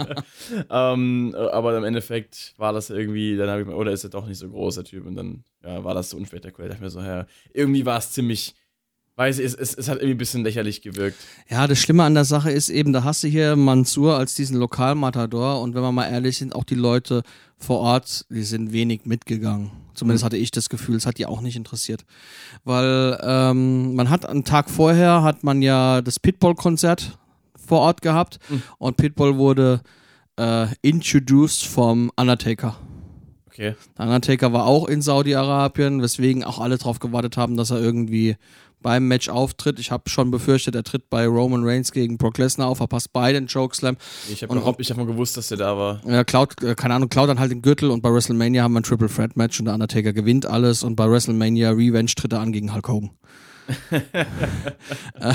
ähm, 0.70 1.34
aber 1.34 1.76
im 1.76 1.84
Endeffekt 1.84 2.54
war 2.56 2.72
das 2.72 2.90
irgendwie, 2.90 3.36
dann 3.36 3.48
habe 3.48 3.60
ich 3.60 3.66
mir, 3.66 3.76
oder 3.76 3.92
ist 3.92 4.04
er 4.04 4.10
doch 4.10 4.26
nicht 4.26 4.38
so 4.38 4.48
groß, 4.48 4.76
der 4.76 4.84
Typ, 4.84 5.06
und 5.06 5.14
dann 5.14 5.44
ja, 5.62 5.84
war 5.84 5.94
das 5.94 6.10
so 6.10 6.16
unspektakulär. 6.16 6.68
Ich 6.68 6.72
dachte 6.72 6.84
mir 6.84 6.90
so, 6.90 7.00
ja, 7.00 7.26
irgendwie 7.52 7.86
war 7.86 7.98
es 7.98 8.10
ziemlich, 8.10 8.54
weiß 9.16 9.38
ich, 9.38 9.44
es, 9.44 9.54
es, 9.54 9.74
es 9.74 9.88
hat 9.88 9.98
irgendwie 9.98 10.14
ein 10.14 10.18
bisschen 10.18 10.44
lächerlich 10.44 10.82
gewirkt. 10.82 11.18
Ja, 11.48 11.66
das 11.66 11.78
Schlimme 11.78 12.04
an 12.04 12.14
der 12.14 12.24
Sache 12.24 12.50
ist 12.50 12.68
eben, 12.68 12.92
da 12.92 13.04
hast 13.04 13.22
du 13.22 13.28
hier 13.28 13.56
Mansur 13.56 14.16
als 14.16 14.34
diesen 14.34 14.56
Lokalmatador 14.56 15.60
und 15.60 15.74
wenn 15.74 15.82
wir 15.82 15.92
mal 15.92 16.08
ehrlich 16.08 16.38
sind, 16.38 16.54
auch 16.54 16.64
die 16.64 16.74
Leute 16.74 17.22
vor 17.58 17.80
Ort, 17.80 18.26
die 18.30 18.42
sind 18.42 18.72
wenig 18.72 19.02
mitgegangen. 19.04 19.70
Zumindest 19.94 20.24
hatte 20.24 20.36
ich 20.36 20.50
das 20.50 20.68
Gefühl, 20.68 20.96
es 20.96 21.06
hat 21.06 21.18
die 21.18 21.26
auch 21.26 21.42
nicht 21.42 21.56
interessiert. 21.56 22.04
Weil 22.64 23.18
ähm, 23.22 23.94
man 23.94 24.08
hat 24.08 24.26
einen 24.26 24.44
Tag 24.44 24.70
vorher, 24.70 25.22
hat 25.22 25.44
man 25.44 25.60
ja 25.60 26.00
das 26.00 26.18
Pitbull-Konzert 26.18 27.18
vor 27.54 27.80
Ort 27.80 28.02
gehabt 28.02 28.38
und 28.78 28.96
Pitbull 28.96 29.36
wurde 29.36 29.82
äh, 30.38 30.66
introduced 30.80 31.64
vom 31.64 32.10
Undertaker. 32.16 32.76
Okay. 33.46 33.76
Der 33.98 34.06
Undertaker 34.06 34.52
war 34.54 34.66
auch 34.66 34.88
in 34.88 35.02
Saudi-Arabien, 35.02 36.00
weswegen 36.00 36.42
auch 36.42 36.58
alle 36.58 36.78
darauf 36.78 37.00
gewartet 37.00 37.36
haben, 37.36 37.58
dass 37.58 37.70
er 37.70 37.80
irgendwie 37.80 38.36
beim 38.82 39.08
Match 39.08 39.28
auftritt. 39.28 39.78
Ich 39.78 39.90
habe 39.90 40.08
schon 40.08 40.30
befürchtet, 40.30 40.74
er 40.74 40.82
tritt 40.82 41.08
bei 41.08 41.26
Roman 41.26 41.64
Reigns 41.64 41.92
gegen 41.92 42.18
Brock 42.18 42.38
Lesnar 42.38 42.68
auf, 42.68 42.78
verpasst 42.78 43.12
beide 43.12 43.40
den 43.40 43.48
Chokeslam. 43.48 43.96
Ich 44.30 44.42
habe 44.42 44.54
überhaupt 44.54 44.78
nicht 44.78 44.90
davon 44.90 45.06
gewusst, 45.06 45.36
dass 45.36 45.48
der 45.48 45.58
da 45.58 45.76
war. 45.76 46.00
Er 46.06 46.24
klaut, 46.24 46.62
äh, 46.62 46.74
keine 46.74 46.94
Ahnung, 46.94 47.08
klaut 47.08 47.28
dann 47.28 47.38
halt 47.38 47.50
den 47.50 47.62
Gürtel 47.62 47.90
und 47.90 48.02
bei 48.02 48.12
WrestleMania 48.12 48.62
haben 48.62 48.72
wir 48.72 48.80
ein 48.80 48.84
Triple 48.84 49.08
Threat 49.08 49.36
Match 49.36 49.58
und 49.58 49.66
der 49.66 49.74
Undertaker 49.74 50.12
gewinnt 50.12 50.46
alles 50.46 50.82
und 50.82 50.96
bei 50.96 51.08
WrestleMania 51.10 51.70
Revenge 51.70 52.12
tritt 52.16 52.32
er 52.32 52.40
an 52.40 52.52
gegen 52.52 52.74
Hulk 52.74 52.88
Hogan. 52.88 53.10
äh, 55.20 55.34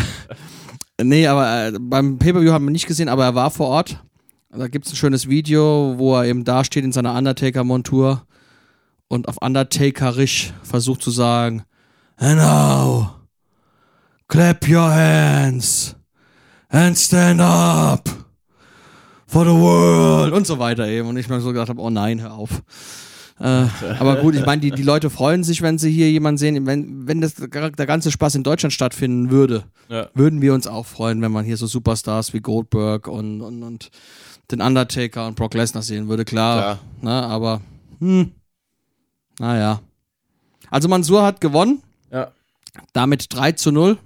nee, 1.02 1.28
aber 1.28 1.68
äh, 1.68 1.74
beim 1.80 2.18
Pay-Per-View 2.20 2.52
haben 2.52 2.66
wir 2.66 2.72
nicht 2.72 2.88
gesehen, 2.88 3.10
aber 3.10 3.26
er 3.26 3.36
war 3.36 3.52
vor 3.52 3.68
Ort. 3.68 4.04
Da 4.50 4.68
gibt 4.68 4.86
es 4.86 4.94
ein 4.94 4.96
schönes 4.96 5.28
Video, 5.28 5.96
wo 5.98 6.16
er 6.16 6.26
eben 6.26 6.44
da 6.44 6.64
steht 6.64 6.84
in 6.84 6.92
seiner 6.92 7.16
Undertaker-Montur 7.16 8.26
und 9.08 9.28
auf 9.28 9.42
Undertakerisch 9.42 10.54
versucht 10.64 11.02
zu 11.02 11.12
sagen, 11.12 11.64
And 12.20 12.40
now, 12.40 13.17
clap 14.28 14.68
your 14.68 14.90
hands 14.90 15.96
and 16.70 16.98
stand 16.98 17.40
up 17.42 18.10
for 19.26 19.46
the 19.46 19.52
world 19.52 20.34
und 20.34 20.46
so 20.48 20.60
weiter 20.60 20.88
eben. 20.88 21.08
Und 21.08 21.18
ich 21.18 21.30
mir 21.30 21.40
so 21.42 21.50
gedacht 21.50 21.70
habe, 21.70 21.82
oh 21.82 21.90
nein, 21.90 22.22
hör 22.22 22.34
auf. 22.34 22.62
Äh, 23.40 23.68
aber 24.00 24.16
gut, 24.18 24.34
ich 24.36 24.46
meine, 24.46 24.62
die, 24.62 24.72
die 24.72 24.82
Leute 24.84 25.10
freuen 25.12 25.44
sich, 25.44 25.62
wenn 25.62 25.78
sie 25.78 25.92
hier 25.92 26.10
jemanden 26.12 26.40
sehen. 26.40 26.66
Wenn, 26.66 27.08
wenn 27.08 27.22
das, 27.22 27.36
der 27.36 27.86
ganze 27.86 28.12
Spaß 28.12 28.34
in 28.36 28.44
Deutschland 28.44 28.74
stattfinden 28.74 29.30
würde, 29.30 29.64
Ja. 29.90 30.08
würden 30.16 30.42
wir 30.42 30.54
uns 30.56 30.66
auch 30.66 30.86
freuen, 30.88 31.22
wenn 31.22 31.32
man 31.32 31.46
hier 31.46 31.56
so 31.58 31.68
Superstars 31.68 32.34
wie 32.34 32.40
Goldberg 32.40 33.08
und, 33.08 33.42
und, 33.42 33.62
und 33.64 33.90
den 34.50 34.60
Undertaker 34.62 35.28
und 35.28 35.36
Brock 35.36 35.54
Lesnar 35.54 35.84
sehen 35.84 36.08
würde, 36.08 36.26
klar. 36.26 36.80
Ne, 37.02 37.12
aber, 37.12 37.62
hm, 38.00 38.32
naja. 39.40 39.82
Also 40.72 40.88
Mansur 40.88 41.24
hat 41.24 41.40
gewonnen, 41.40 41.84
Ja. 42.12 42.32
damit 42.94 43.28
3 43.30 43.52
zu 43.52 43.72
0 43.72 43.98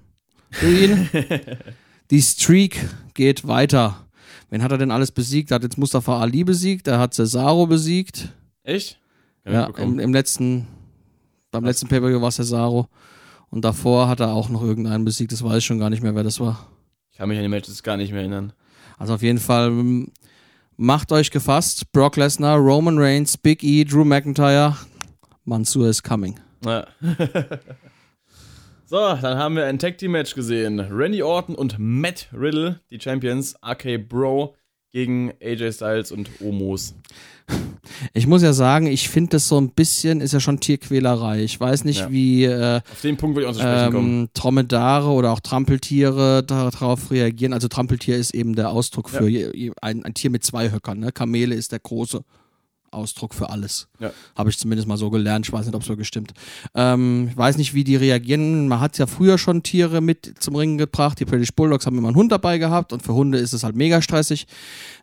ihn. 0.62 1.10
Die 2.12 2.22
Streak 2.22 2.78
geht 3.14 3.48
weiter. 3.48 4.06
Wen 4.50 4.62
hat 4.64 4.72
er 4.72 4.78
denn 4.78 4.92
alles 4.92 5.12
besiegt? 5.12 5.52
Er 5.52 5.56
hat 5.56 5.64
jetzt 5.64 5.78
Mustafa 5.78 6.20
Ali 6.20 6.44
besiegt, 6.44 6.88
er 6.88 7.00
hat 7.00 7.14
Cesaro 7.14 7.68
besiegt. 7.68 8.30
Echt? 8.64 9.00
Kann 9.46 9.54
Ja, 9.54 9.66
im, 9.78 9.98
im 9.98 10.14
letzten, 10.14 10.68
beim 11.52 11.64
letzten 11.64 11.88
Pay-Per-View 11.88 12.22
war 12.22 12.32
Cesaro. 12.32 12.88
Und 13.50 13.64
davor 13.64 14.08
hat 14.08 14.20
er 14.20 14.34
auch 14.34 14.50
noch 14.50 14.62
irgendeinen 14.62 15.06
besiegt, 15.06 15.32
das 15.32 15.44
weiß 15.44 15.58
ich 15.58 15.66
schon 15.66 15.80
gar 15.80 15.90
nicht 15.90 16.04
mehr, 16.04 16.16
wer 16.16 16.24
das 16.24 16.40
war. 16.40 16.68
Ich 17.12 17.18
kann 17.18 17.30
mich 17.30 17.38
an 17.38 17.44
die 17.44 17.50
Matches 17.50 17.82
gar 17.82 17.98
nicht 17.98 18.12
mehr 18.12 18.22
erinnern. 18.22 18.54
Also 18.98 19.14
auf 19.14 19.22
jeden 19.22 19.40
Fall 19.40 19.72
macht 20.78 21.12
euch 21.12 21.32
gefasst. 21.32 21.92
Brock 21.92 22.18
Lesnar, 22.18 22.58
Roman 22.58 22.98
Reigns, 22.98 23.38
Big 23.38 23.64
E, 23.64 23.84
Drew 23.84 24.04
McIntyre. 24.04 24.76
Mansur 25.46 25.88
is 25.90 26.04
coming. 26.04 26.40
Ja. 26.66 26.88
so, 28.92 28.98
dann 29.22 29.38
haben 29.38 29.56
wir 29.56 29.66
ein 29.66 29.80
Tag 29.80 29.98
Team 29.98 30.12
Match 30.12 30.36
gesehen. 30.36 30.80
Randy 30.82 31.24
Orton 31.24 31.56
und 31.56 31.76
Matt 31.80 32.28
Riddle, 32.34 32.82
die 32.90 33.00
Champions, 33.00 33.56
RK 33.66 33.98
Bro 33.98 34.56
gegen 34.92 35.32
AJ 35.42 35.72
Styles 35.72 36.12
und 36.12 36.30
Omos. 36.42 36.94
Ich 38.14 38.28
muss 38.28 38.42
ja 38.44 38.52
sagen, 38.52 38.88
ich 38.88 39.08
finde 39.08 39.30
das 39.32 39.48
so 39.48 39.58
ein 39.60 39.70
bisschen, 39.70 40.20
ist 40.20 40.34
ja 40.34 40.42
schon 40.42 40.60
Tierquälerei. 40.60 41.42
Ich 41.44 41.58
weiß 41.60 41.86
nicht, 41.86 42.02
Ja. 42.02 42.12
wie 42.12 42.44
äh, 42.44 42.82
Auf 42.92 43.02
den 43.02 43.16
Punkt 43.16 43.36
würde 43.38 43.46
ich 43.48 43.50
auch 43.52 43.56
zu 43.58 43.62
sprechen 43.62 43.92
kommen. 43.94 44.22
ähm, 44.24 44.30
Dromedare 44.34 45.10
oder 45.10 45.32
auch 45.32 45.40
Trampeltiere 45.40 46.44
darauf 46.44 47.12
reagieren. 47.12 47.54
Also 47.54 47.70
Trampeltier 47.70 48.18
ist 48.18 48.34
eben 48.34 48.56
der 48.56 48.70
Ausdruck 48.72 49.10
für 49.10 49.28
je- 49.30 49.52
je- 49.56 49.72
ein, 49.82 50.04
ein 50.04 50.14
Tier 50.14 50.30
mit 50.30 50.44
zwei 50.44 50.70
Höckern. 50.72 51.00
Ne? 51.00 51.12
Kamele 51.14 51.56
ist 51.56 51.72
der 51.72 51.80
große 51.80 52.24
Ausdruck 52.92 53.34
für 53.34 53.50
alles. 53.50 53.88
Ja. 54.00 54.12
Habe 54.36 54.50
ich 54.50 54.58
zumindest 54.58 54.88
mal 54.88 54.98
so 54.98 55.10
gelernt. 55.10 55.46
Ich 55.48 55.54
weiß 55.54 55.66
nicht, 55.66 55.76
ob 55.76 55.82
es 55.82 55.88
so 55.88 55.96
gestimmt. 55.96 56.34
Ähm, 56.76 57.30
ich 57.32 57.38
weiß 57.38 57.58
nicht, 57.58 57.74
wie 57.74 57.84
die 57.84 57.96
reagieren. 57.96 58.68
Man 58.68 58.80
hat 58.80 58.98
ja 58.98 59.08
früher 59.08 59.38
schon 59.38 59.64
Tiere 59.64 60.02
mit 60.02 60.36
zum 60.40 60.56
Ringen 60.56 60.78
gebracht. 60.78 61.20
Die 61.20 61.26
British 61.26 61.52
Bulldogs 61.54 61.86
haben 61.86 61.98
immer 61.98 62.10
einen 62.10 62.18
Hund 62.18 62.32
dabei 62.32 62.58
gehabt 62.58 62.94
und 62.94 63.02
für 63.02 63.14
Hunde 63.14 63.38
ist 63.38 63.54
es 63.54 63.64
halt 63.64 63.76
mega 63.76 64.02
stressig. 64.02 64.48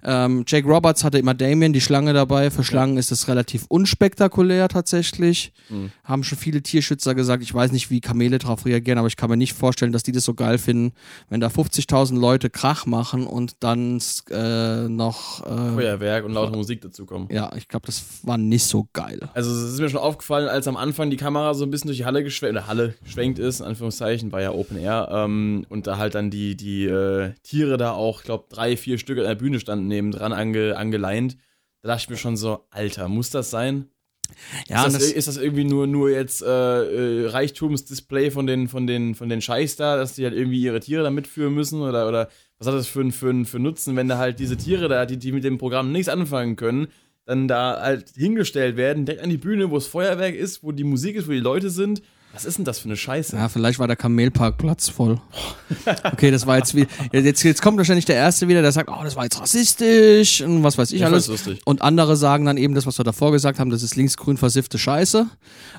Ähm, 0.05 0.45
Jake 0.47 0.69
Roberts 0.69 1.05
hatte 1.05 1.19
immer 1.19 1.35
Damien, 1.35 1.73
die 1.73 1.81
Schlange 1.81 2.13
dabei. 2.13 2.51
Für 2.51 2.65
Schlangen 2.65 2.97
ist 2.97 3.11
es 3.11 3.29
relativ 3.29 3.65
unspektakulär 3.69 4.69
tatsächlich. 4.69 5.53
Mhm. 5.69 5.91
Haben 6.05 6.25
schon 6.25 6.39
viele 6.39 6.63
Tierschützer 6.63 7.15
gesagt. 7.15 7.43
Ich 7.43 7.53
weiß 7.53 7.73
nicht, 7.73 7.91
wie 7.91 8.01
Kamele 8.01 8.39
darauf 8.39 8.67
reagieren, 8.67 8.99
aber 8.99 9.09
ich 9.09 9.17
kann 9.17 9.31
mir 9.31 9.37
nicht 9.37 9.55
vorstellen, 9.55 9.93
dass 9.93 10.03
die 10.03 10.13
das 10.13 10.25
so 10.25 10.35
geil 10.35 10.59
finden, 10.59 10.93
wenn 11.29 11.41
da 11.41 11.49
50.000 11.49 12.19
Leute 12.19 12.51
Krach 12.51 12.87
machen 12.87 13.27
und 13.27 13.57
dann 13.61 14.01
äh, 14.31 14.89
noch. 14.89 15.45
Äh, 15.47 15.75
Feuerwerk 15.75 16.25
und 16.25 16.33
laute 16.33 16.57
Musik 16.57 16.81
dazu 16.81 17.07
kommen. 17.07 17.29
ja, 17.31 17.51
ich 17.57 17.69
glaube, 17.69 17.78
das 17.87 18.21
war 18.23 18.39
nicht 18.39 18.65
so 18.65 18.87
geil. 18.93 19.29
Also 19.35 19.51
es 19.51 19.73
ist 19.75 19.81
mir 19.81 19.89
schon 19.89 20.01
aufgefallen, 20.01 20.49
als 20.49 20.67
am 20.69 20.77
Anfang 20.77 21.11
die 21.11 21.17
Kamera 21.17 21.55
so 21.55 21.65
ein 21.65 21.71
bisschen 21.71 21.89
durch 21.89 21.99
die 21.99 22.05
Halle 22.05 22.23
geschwenkt, 22.25 22.57
oder 22.57 22.67
Halle 22.67 22.95
geschwenkt 23.05 23.39
ist, 23.39 23.61
in 23.61 23.67
Anführungszeichen, 23.67 24.33
war 24.33 24.41
ja 24.43 24.53
Open 24.53 24.77
Air, 24.79 25.09
ähm, 25.13 25.67
und 25.69 25.87
da 25.87 25.99
halt 25.99 26.15
dann 26.15 26.31
die, 26.31 26.57
die 26.57 26.85
äh, 26.87 27.33
Tiere 27.43 27.77
da 27.77 27.93
auch, 27.93 28.21
ich 28.21 28.25
glaube, 28.25 28.47
drei, 28.49 28.77
vier 28.77 28.99
Stück 28.99 29.19
an 29.19 29.25
der 29.25 29.35
Bühne 29.35 29.61
standen 29.61 29.89
nebendran 29.89 30.33
ange, 30.33 30.77
angeleint. 30.77 31.37
Da 31.83 31.89
dachte 31.89 32.03
ich 32.05 32.11
mir 32.11 32.17
schon 32.17 32.37
so, 32.37 32.67
Alter, 32.71 33.09
muss 33.09 33.31
das 33.31 33.51
sein? 33.51 33.87
Ja, 34.69 34.85
ist, 34.85 34.95
das, 34.95 35.03
das, 35.05 35.13
ist 35.13 35.29
das 35.29 35.37
irgendwie 35.39 35.65
nur, 35.65 35.87
nur 35.87 36.11
jetzt 36.11 36.43
äh, 36.43 36.47
äh, 37.25 37.27
Reichtumsdisplay 37.29 38.31
von 38.31 38.47
den, 38.47 38.69
von, 38.69 38.87
den, 38.87 39.15
von 39.15 39.29
den 39.31 39.41
Scheiß 39.41 39.77
da, 39.77 39.97
dass 39.97 40.15
die 40.15 40.25
halt 40.25 40.35
irgendwie 40.35 40.61
ihre 40.61 40.81
Tiere 40.81 41.03
da 41.03 41.11
mitführen 41.11 41.55
müssen? 41.55 41.81
Oder, 41.81 42.07
oder 42.09 42.29
was 42.59 42.67
hat 42.69 42.75
das 42.75 42.87
für, 42.89 43.01
ein- 43.01 43.13
für, 43.13 43.31
ein- 43.31 43.47
für 43.47 43.59
Nutzen, 43.59 43.97
wenn 43.97 44.09
da 44.09 44.19
halt 44.19 44.39
diese 44.39 44.57
Tiere 44.57 44.89
da, 44.89 45.07
die, 45.07 45.17
die 45.17 45.33
mit 45.33 45.45
dem 45.45 45.57
Programm 45.57 45.93
nichts 45.93 46.09
anfangen 46.11 46.57
können, 46.57 46.89
dann 47.29 47.47
da 47.47 47.79
halt 47.83 48.09
hingestellt 48.17 48.79
werden, 48.79 49.05
direkt 49.05 49.23
an 49.23 49.29
die 49.29 49.37
Bühne, 49.37 49.71
wo 49.71 49.77
es 49.77 49.87
Feuerwerk 49.87 50.35
ist, 50.35 50.63
wo 50.65 50.73
die 50.73 50.83
Musik 50.83 51.15
ist, 51.15 51.29
wo 51.29 51.33
die 51.33 51.41
Leute 51.41 51.69
sind? 51.69 52.01
Was 52.39 52.45
ist 52.45 52.59
denn 52.59 52.65
das 52.65 52.79
für 52.79 52.85
eine 52.85 52.97
Scheiße? 52.97 53.35
Ja, 53.35 53.49
vielleicht 53.49 53.81
war 53.81 53.89
der 53.89 53.97
Kamelparkplatz 53.97 54.89
voll. 54.89 55.21
Okay, 56.13 56.31
das 56.31 56.47
war 56.47 56.57
jetzt 56.57 56.75
wie. 56.75 56.87
Jetzt, 57.13 57.43
jetzt 57.43 57.61
kommt 57.63 57.77
wahrscheinlich 57.79 58.05
der 58.05 58.17
Erste 58.17 58.49
wieder, 58.49 58.63
der 58.63 58.73
sagt, 58.73 58.89
oh, 58.91 59.03
das 59.03 59.17
war 59.17 59.25
jetzt 59.25 59.41
rassistisch 59.41 60.41
und 60.41 60.63
was 60.63 60.79
weiß 60.79 60.93
ich, 60.93 61.01
Ich 61.01 61.05
alles. 61.05 61.29
Und 61.65 61.83
andere 61.83 62.17
sagen 62.17 62.45
dann 62.47 62.57
eben 62.57 62.75
das, 62.75 62.87
was 62.87 62.99
wir 62.99 63.05
davor 63.05 63.33
gesagt 63.33 63.59
haben, 63.59 63.71
das 63.71 63.83
ist 63.83 63.97
linksgrün 63.97 64.37
versiffte 64.37 64.79
Scheiße. 64.79 65.27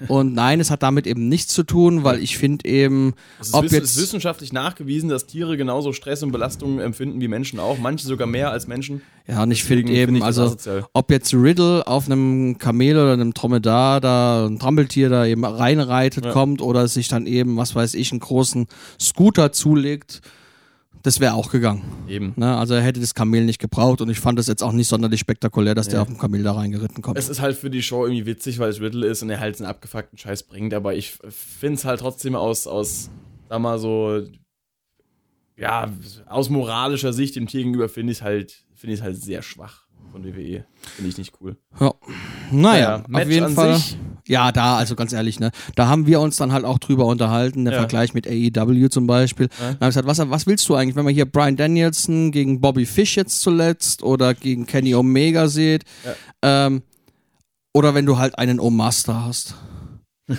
Und 0.08 0.34
nein, 0.34 0.60
es 0.60 0.70
hat 0.72 0.84
damit 0.84 1.08
eben 1.08 1.28
nichts 1.30 1.54
zu 1.54 1.64
tun, 1.64 2.04
weil 2.04 2.20
ich 2.22 2.38
finde 2.38 2.68
eben, 2.70 3.14
Es 3.40 3.48
ist, 3.50 3.54
ob 3.54 3.64
wiss- 3.64 3.72
es 3.72 3.78
jetzt. 3.78 3.90
ist 3.96 4.02
wissenschaftlich 4.04 4.54
nachgewiesen, 4.54 5.10
dass 5.10 5.26
Tiere 5.28 5.58
genauso 5.58 5.94
Stress 5.94 6.22
und 6.24 6.32
Belastungen 6.32 6.80
empfinden 6.80 7.20
wie 7.22 7.28
Menschen 7.28 7.60
auch. 7.60 7.78
Manche 7.80 8.06
sogar 8.06 8.28
mehr 8.28 8.52
als 8.52 8.68
Menschen. 8.68 9.02
Ja, 9.28 9.44
und 9.44 9.52
ich 9.52 9.64
finde 9.64 9.92
eben, 9.94 10.14
find 10.14 10.18
ich 10.18 10.24
also, 10.24 10.56
ob 10.94 11.12
jetzt 11.12 11.34
Riddle 11.34 11.86
auf 11.88 12.06
einem 12.08 12.58
Kamel 12.58 12.96
oder 12.98 13.14
einem 13.14 13.34
Dromedar 13.34 14.02
da, 14.02 14.48
ein 14.48 14.58
Trampeltier 14.60 15.10
da 15.10 15.26
eben 15.26 15.46
reinreitet 15.46 16.26
Ja. 16.26 16.32
kommt 16.32 16.49
oder 16.58 16.88
sich 16.88 17.08
dann 17.08 17.26
eben, 17.28 17.58
was 17.58 17.76
weiß 17.76 17.94
ich, 17.94 18.12
einen 18.12 18.20
großen 18.20 18.68
Scooter 19.00 19.52
zulegt, 19.52 20.22
das 21.04 21.22
wäre 21.22 21.34
auch 21.36 21.50
gegangen. 21.50 21.84
Eben. 22.10 22.34
Ne? 22.36 22.58
Also 22.58 22.74
er 22.74 22.82
hätte 22.82 23.00
das 23.00 23.14
Kamel 23.16 23.46
nicht 23.46 23.60
gebraucht 23.60 24.02
und 24.02 24.10
ich 24.10 24.20
fand 24.20 24.38
das 24.38 24.48
jetzt 24.48 24.62
auch 24.62 24.74
nicht 24.74 24.90
sonderlich 24.90 25.22
spektakulär, 25.22 25.74
dass 25.74 25.88
der 25.88 25.96
Ja. 25.98 26.02
auf 26.02 26.08
dem 26.10 26.18
Kamel 26.18 26.44
da 26.44 26.52
reingeritten 26.54 27.02
kommt. 27.02 27.18
Es 27.18 27.30
ist 27.30 27.40
halt 27.40 27.56
für 27.56 27.70
die 27.70 27.82
Show 27.82 28.06
irgendwie 28.06 28.26
witzig, 28.26 28.60
weil 28.60 28.70
es 28.70 28.82
Riddle 28.82 29.08
ist 29.08 29.24
und 29.24 29.30
er 29.30 29.40
halt 29.40 29.60
einen 29.62 29.70
abgefuckten 29.70 30.18
Scheiß 30.18 30.44
bringt, 30.44 30.74
aber 30.74 30.96
ich 30.96 31.18
finde 31.30 31.76
es 31.76 31.86
halt 31.86 32.02
trotzdem 32.02 32.36
aus, 32.36 32.68
aus, 32.68 33.10
sag 33.48 33.62
mal 33.62 33.80
so, 33.80 34.24
ja, 35.56 35.90
aus 36.28 36.50
moralischer 36.50 37.14
Sicht 37.14 37.36
dem 37.36 37.48
Tier 37.48 37.62
gegenüber 37.64 37.88
finde 37.90 38.12
ich 38.14 38.22
halt, 38.22 38.66
finde 38.74 38.96
ich 38.96 39.02
halt 39.02 39.22
sehr 39.22 39.42
schwach 39.42 39.84
von 40.12 40.24
WWE. 40.26 40.66
Finde 40.96 41.10
ich 41.10 41.18
nicht 41.18 41.34
cool. 41.40 41.58
ja. 41.80 41.94
Naja, 42.52 43.04
Match 43.08 43.26
auf 43.26 43.32
jeden 43.32 43.50
Fall. 43.50 43.76
sich, 43.76 43.98
Ja, 44.28 44.52
da, 44.52 44.78
also 44.78 44.96
ganz 44.96 45.12
ehrlich, 45.14 45.40
ne, 45.40 45.52
da 45.76 45.88
haben 45.88 46.06
wir 46.08 46.20
uns 46.20 46.36
dann 46.36 46.52
halt 46.52 46.66
auch 46.66 46.78
drüber 46.80 47.06
unterhalten, 47.06 47.66
der 47.66 47.74
Ja. 47.74 47.80
Vergleich 47.80 48.14
mit 48.14 48.28
AEW 48.28 48.90
zum 48.90 49.08
Beispiel. 49.08 49.48
Ja. 49.60 49.66
Dann 49.68 49.74
habe 49.76 49.84
ich 49.86 49.88
gesagt, 49.90 50.08
was, 50.08 50.30
was 50.30 50.46
willst 50.48 50.68
du 50.70 50.76
eigentlich, 50.76 50.96
wenn 50.96 51.06
man 51.06 51.14
hier 51.14 51.26
Brian 51.26 51.56
Danielson 51.56 52.32
gegen 52.32 52.62
Bobby 52.62 52.86
Fish 52.86 53.16
jetzt 53.18 53.42
zuletzt 53.42 54.04
oder 54.04 54.34
gegen 54.34 54.66
Kenny 54.66 54.94
Omega 54.96 55.48
sieht, 55.48 55.84
ähm, 56.42 56.84
oder 57.74 57.94
wenn 57.96 58.06
du 58.06 58.18
halt 58.18 58.38
einen 58.38 58.60
O-Master 58.60 59.26
hast. 59.26 59.56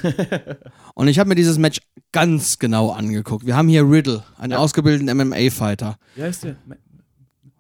Und 0.95 1.09
ich 1.09 1.19
habe 1.19 1.29
mir 1.29 1.35
dieses 1.35 1.59
Match 1.59 1.79
ganz 2.13 2.59
genau 2.59 2.91
angeguckt. 2.91 3.47
Wir 3.47 3.57
haben 3.57 3.69
hier 3.69 3.89
Riddle, 3.89 4.23
einen 4.39 4.53
Ja. 4.53 4.59
ausgebildeten 4.59 5.09
MMA-Fighter. 5.17 5.97
Wie 6.15 6.23
heißt 6.23 6.45
der? 6.45 6.57
Ma- 6.67 6.77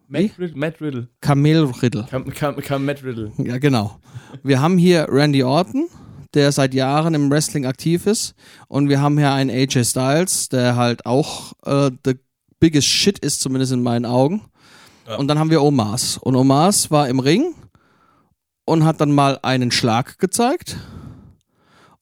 Matt 0.09 0.31
Riddle. 0.39 0.57
Matt 0.57 0.81
Riddle. 0.81 1.09
Kamel 1.21 1.64
Riddle. 1.83 2.07
Kam, 2.11 2.25
kam, 2.31 2.57
kam 2.57 2.85
Matt 2.85 3.05
Riddle. 3.05 3.31
Ja, 3.39 3.59
genau. 3.59 4.01
Wir 4.43 4.61
haben 4.61 4.77
hier 4.77 5.07
Randy 5.09 5.45
Orton, 5.45 5.87
der 6.35 6.53
seit 6.53 6.74
Jahren 6.74 7.14
im 7.14 7.31
Wrestling 7.31 7.66
aktiv 7.66 8.07
ist. 8.07 8.35
Und 8.68 8.89
wir 8.89 9.01
haben 9.01 9.18
hier 9.18 9.33
einen 9.33 9.51
AJ 9.51 9.85
Styles, 9.85 10.49
der 10.49 10.76
halt 10.76 11.07
auch 11.07 11.53
äh, 11.64 11.91
the 12.05 12.14
biggest 12.61 12.89
shit 12.89 13.18
ist, 13.18 13.41
zumindest 13.41 13.72
in 13.72 13.83
meinen 13.83 14.05
Augen. 14.07 14.43
Ja. 15.09 15.16
Und 15.16 15.28
dann 15.28 15.39
haben 15.39 15.51
wir 15.51 15.62
Omas. 15.62 16.18
Und 16.18 16.37
Omas 16.37 16.91
war 16.91 17.09
im 17.09 17.18
Ring 17.20 17.55
und 18.64 18.85
hat 18.85 19.01
dann 19.01 19.12
mal 19.12 19.39
einen 19.43 19.70
Schlag 19.70 20.18
gezeigt. 20.18 20.76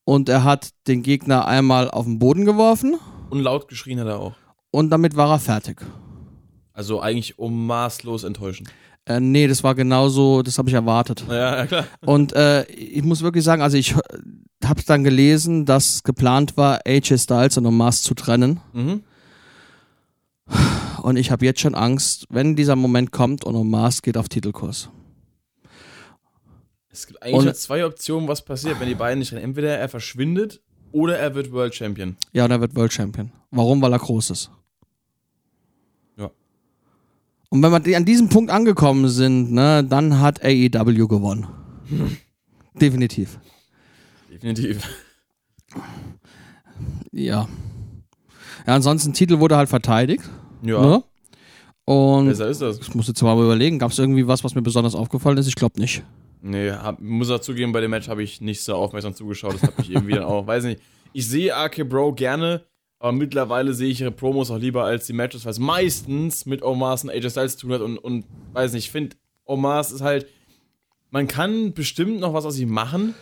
Und 0.05 0.29
er 0.29 0.45
hat 0.45 0.71
den 0.87 1.03
Gegner 1.03 1.47
einmal 1.47 1.91
auf 1.91 2.05
den 2.07 2.19
Boden 2.19 2.45
geworfen 2.45 2.97
Und 3.31 3.41
laut 3.41 3.69
geschrien 3.69 4.01
hat 4.01 4.07
er 4.07 4.19
auch. 4.21 4.33
und 4.71 4.91
damit 4.91 5.17
war 5.17 5.31
er 5.31 5.39
fertig. 5.39 5.81
Also 6.73 7.01
eigentlich 7.01 7.39
um 7.39 7.67
maßlos 7.67 8.25
enttäuschend. 8.25 8.71
Äh, 9.09 9.21
nee, 9.21 9.47
das 9.47 9.65
war 9.65 9.75
genauso, 9.75 10.43
das 10.43 10.59
habe 10.59 10.69
ich 10.69 10.75
erwartet. 10.75 11.25
Ja, 11.29 11.57
ja 11.57 11.67
klar. 11.67 11.85
Und 12.05 12.33
äh, 12.35 12.65
ich 12.67 13.03
muss 13.03 13.23
wirklich 13.23 13.43
sagen, 13.45 13.63
also 13.63 13.77
ich 13.77 13.95
habe 14.65 14.83
dann 14.87 15.05
gelesen, 15.05 15.65
dass 15.65 16.03
geplant 16.03 16.57
war, 16.57 16.81
AJ 16.87 17.19
Styles 17.19 17.57
und 17.57 17.67
Omas 17.67 18.03
zu 18.03 18.15
trennen. 18.15 18.61
Mhm. 18.73 19.03
Und 21.03 21.17
ich 21.17 21.31
habe 21.31 21.45
jetzt 21.45 21.61
schon 21.61 21.75
Angst, 21.75 22.27
wenn 22.31 22.57
dieser 22.57 22.77
Moment 22.77 23.13
kommt 23.13 23.45
und 23.45 23.55
Omas 23.55 24.03
geht 24.03 24.17
auf 24.17 24.29
Titelkurs. 24.29 24.91
Es 26.91 27.07
gibt 27.07 27.23
eigentlich 27.23 27.47
Und- 27.49 27.57
zwei 27.57 27.85
Optionen, 27.87 28.29
was 28.29 28.45
passiert, 28.45 28.81
wenn 28.81 28.89
die 28.89 28.95
beiden 28.95 29.21
nicht 29.21 29.33
rennen. 29.33 29.45
Entweder 29.45 29.77
er 29.79 29.89
verschwindet 29.89 30.61
oder 30.91 31.19
er 31.19 31.35
wird 31.35 31.53
World 31.53 31.75
Champion. 31.75 32.17
Ja, 32.33 32.45
und 32.45 32.51
er 32.51 32.61
wird 32.61 32.75
World 32.75 32.93
Champion. 32.93 33.31
Warum? 33.51 33.81
Weil 33.81 33.93
er 33.93 33.99
groß 33.99 34.31
ist. 34.31 34.51
Und 37.51 37.63
wenn 37.63 37.85
wir 37.85 37.97
an 37.97 38.05
diesem 38.05 38.29
Punkt 38.29 38.51
angekommen 38.51 39.09
sind, 39.09 39.53
ne, 39.53 39.83
dann 39.85 40.21
hat 40.21 40.45
AEW 40.45 41.07
gewonnen. 41.09 41.47
Definitiv. 42.81 43.39
Definitiv. 44.31 44.83
Ja. 47.13 47.49
Ja, 48.67 48.75
ansonsten 48.75 49.13
Titel 49.13 49.39
wurde 49.41 49.57
halt 49.57 49.69
verteidigt. 49.69 50.29
Ja, 50.63 50.81
Ne? 50.81 51.05
Und 51.85 52.27
besser 52.27 52.49
ist 52.49 52.61
das. 52.61 52.81
ich 52.81 52.95
muss 52.95 53.09
jetzt 53.09 53.23
mal 53.23 53.35
überlegen, 53.43 53.79
gab 53.79 53.93
es 53.93 53.99
irgendwie 53.99 54.29
was, 54.29 54.45
was 54.45 54.55
mir 54.55 54.61
besonders 54.61 54.95
aufgefallen 54.95 55.39
ist? 55.39 55.47
Ich 55.47 55.55
glaube 55.55 55.81
nicht. 55.81 56.03
Nee, 56.43 56.71
hab, 56.71 57.01
muss 57.01 57.31
auch 57.31 57.39
zugeben, 57.41 57.73
bei 57.73 57.81
dem 57.81 57.91
Match 57.91 58.09
habe 58.09 58.23
ich 58.23 58.43
nicht 58.43 58.63
so 58.63 58.75
aufmerksam 58.75 59.15
zugeschaut. 59.15 59.55
Das 59.55 59.63
hat 59.63 59.79
mich 59.79 59.91
irgendwie 59.91 60.13
dann 60.13 60.25
auch, 60.25 60.47
weiß 60.47 60.65
nicht. 60.65 60.83
Ich 61.15 61.27
sehe 61.27 61.57
AK 61.57 61.89
Bro 61.89 62.13
gerne, 62.13 62.67
aber 62.99 63.13
mittlerweile 63.13 63.75
sehe 63.75 63.91
ich 63.91 64.01
ihre 64.01 64.11
Promos 64.11 64.51
auch 64.51 64.59
lieber 64.59 64.85
als 64.85 65.07
die 65.07 65.13
Matches, 65.13 65.45
weil 65.45 65.53
es 65.53 65.59
meistens 65.59 66.47
mit 66.47 66.63
Omas 66.63 67.05
und 67.05 67.11
AJ 67.11 67.31
Styles 67.31 67.57
zu 67.57 67.67
tun 67.67 67.75
hat 67.75 67.81
und, 67.81 67.99
und 67.99 68.25
weiß 68.53 68.73
nicht, 68.73 68.87
ich 68.87 68.91
finde, 68.91 69.17
Omas 69.45 69.93
ist 69.93 70.01
halt, 70.01 70.27
man 71.11 71.27
kann 71.27 71.73
bestimmt 71.73 72.21
noch 72.21 72.35
was 72.35 72.45
aus 72.45 72.59
ihm 72.59 72.71
machen, 72.71 73.15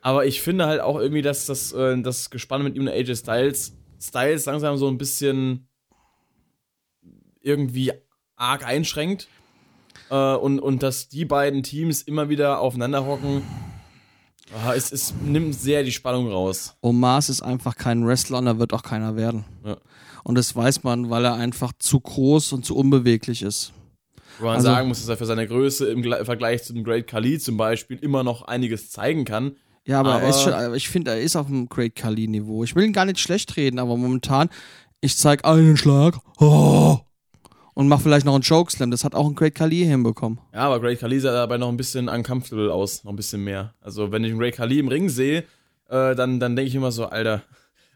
aber 0.00 0.26
ich 0.26 0.40
finde 0.40 0.66
halt 0.66 0.80
auch 0.80 0.98
irgendwie, 0.98 1.22
dass 1.22 1.46
das, 1.46 1.72
äh, 1.72 2.00
das 2.00 2.30
Gespann 2.30 2.62
mit 2.62 2.76
ihm 2.76 2.82
und 2.82 2.88
AJ 2.88 3.16
Styles, 3.16 3.76
Styles 4.00 4.46
langsam 4.46 4.76
so 4.76 4.88
ein 4.88 4.98
bisschen 4.98 5.68
irgendwie 7.40 7.92
arg 8.36 8.66
einschränkt. 8.66 9.28
Äh, 10.10 10.34
und, 10.34 10.60
und 10.60 10.82
dass 10.82 11.08
die 11.08 11.24
beiden 11.24 11.62
Teams 11.62 12.02
immer 12.02 12.28
wieder 12.28 12.60
aufeinander 12.60 13.06
hocken, 13.06 13.42
ah, 14.54 14.74
es, 14.74 14.92
es 14.92 15.14
nimmt 15.24 15.54
sehr 15.54 15.82
die 15.82 15.92
Spannung 15.92 16.30
raus. 16.30 16.74
Omas 16.80 17.28
ist 17.28 17.42
einfach 17.42 17.76
kein 17.76 18.06
Wrestler 18.06 18.38
und 18.38 18.46
er 18.46 18.58
wird 18.58 18.72
auch 18.72 18.82
keiner 18.82 19.16
werden. 19.16 19.44
Ja. 19.64 19.76
Und 20.24 20.36
das 20.36 20.54
weiß 20.54 20.82
man, 20.84 21.10
weil 21.10 21.24
er 21.24 21.34
einfach 21.34 21.72
zu 21.78 22.00
groß 22.00 22.52
und 22.52 22.64
zu 22.64 22.76
unbeweglich 22.76 23.42
ist. 23.42 23.72
Wo 24.38 24.46
man 24.46 24.56
Also- 24.56 24.66
sagen 24.68 24.88
muss, 24.88 25.00
dass 25.00 25.08
er 25.08 25.16
für 25.16 25.26
seine 25.26 25.46
Größe 25.46 25.90
im 25.90 26.02
Gle- 26.02 26.24
Vergleich 26.24 26.62
zu 26.64 26.72
dem 26.72 26.84
Great 26.84 27.06
Khali 27.06 27.38
zum 27.38 27.56
Beispiel 27.56 27.98
immer 27.98 28.22
noch 28.22 28.42
einiges 28.42 28.90
zeigen 28.90 29.24
kann. 29.24 29.56
Ja, 29.86 30.00
aber, 30.00 30.20
er 30.20 30.28
Aber- 30.28 30.32
schon, 30.68 30.74
ich 30.74 30.88
finde, 30.88 31.12
er 31.12 31.20
ist 31.20 31.34
auf 31.34 31.46
dem 31.46 31.68
Great 31.68 31.94
Kali-Niveau. 31.94 32.62
Ich 32.62 32.76
will 32.76 32.84
ihn 32.84 32.92
gar 32.92 33.06
nicht 33.06 33.18
schlecht 33.20 33.56
reden, 33.56 33.78
aber 33.78 33.96
momentan, 33.96 34.50
ich 35.00 35.16
zeig 35.16 35.44
einen 35.46 35.76
Schlag 35.76 36.18
oh, 36.38 36.98
und 37.78 37.86
mach 37.86 38.00
vielleicht 38.00 38.26
noch 38.26 38.34
einen 38.34 38.42
Chokeslam. 38.42 38.90
Das 38.90 39.04
hat 39.04 39.14
auch 39.14 39.28
ein 39.28 39.36
Great 39.36 39.54
Kali 39.54 39.84
hinbekommen. 39.84 40.40
Ja, 40.52 40.62
aber 40.62 40.80
Great 40.80 40.98
Khali 40.98 41.20
sah 41.20 41.30
dabei 41.30 41.58
noch 41.58 41.68
ein 41.68 41.76
bisschen 41.76 42.08
uncomfortable 42.08 42.72
aus, 42.72 43.04
noch 43.04 43.12
ein 43.12 43.16
bisschen 43.16 43.44
mehr. 43.44 43.72
Also 43.80 44.10
wenn 44.10 44.24
ich 44.24 44.32
einen 44.32 44.40
Great 44.40 44.56
Khali 44.56 44.80
im 44.80 44.88
Ring 44.88 45.08
sehe, 45.08 45.44
äh, 45.88 46.16
dann, 46.16 46.40
dann 46.40 46.56
denke 46.56 46.68
ich 46.68 46.74
immer 46.74 46.90
so, 46.90 47.06
Alter, 47.06 47.42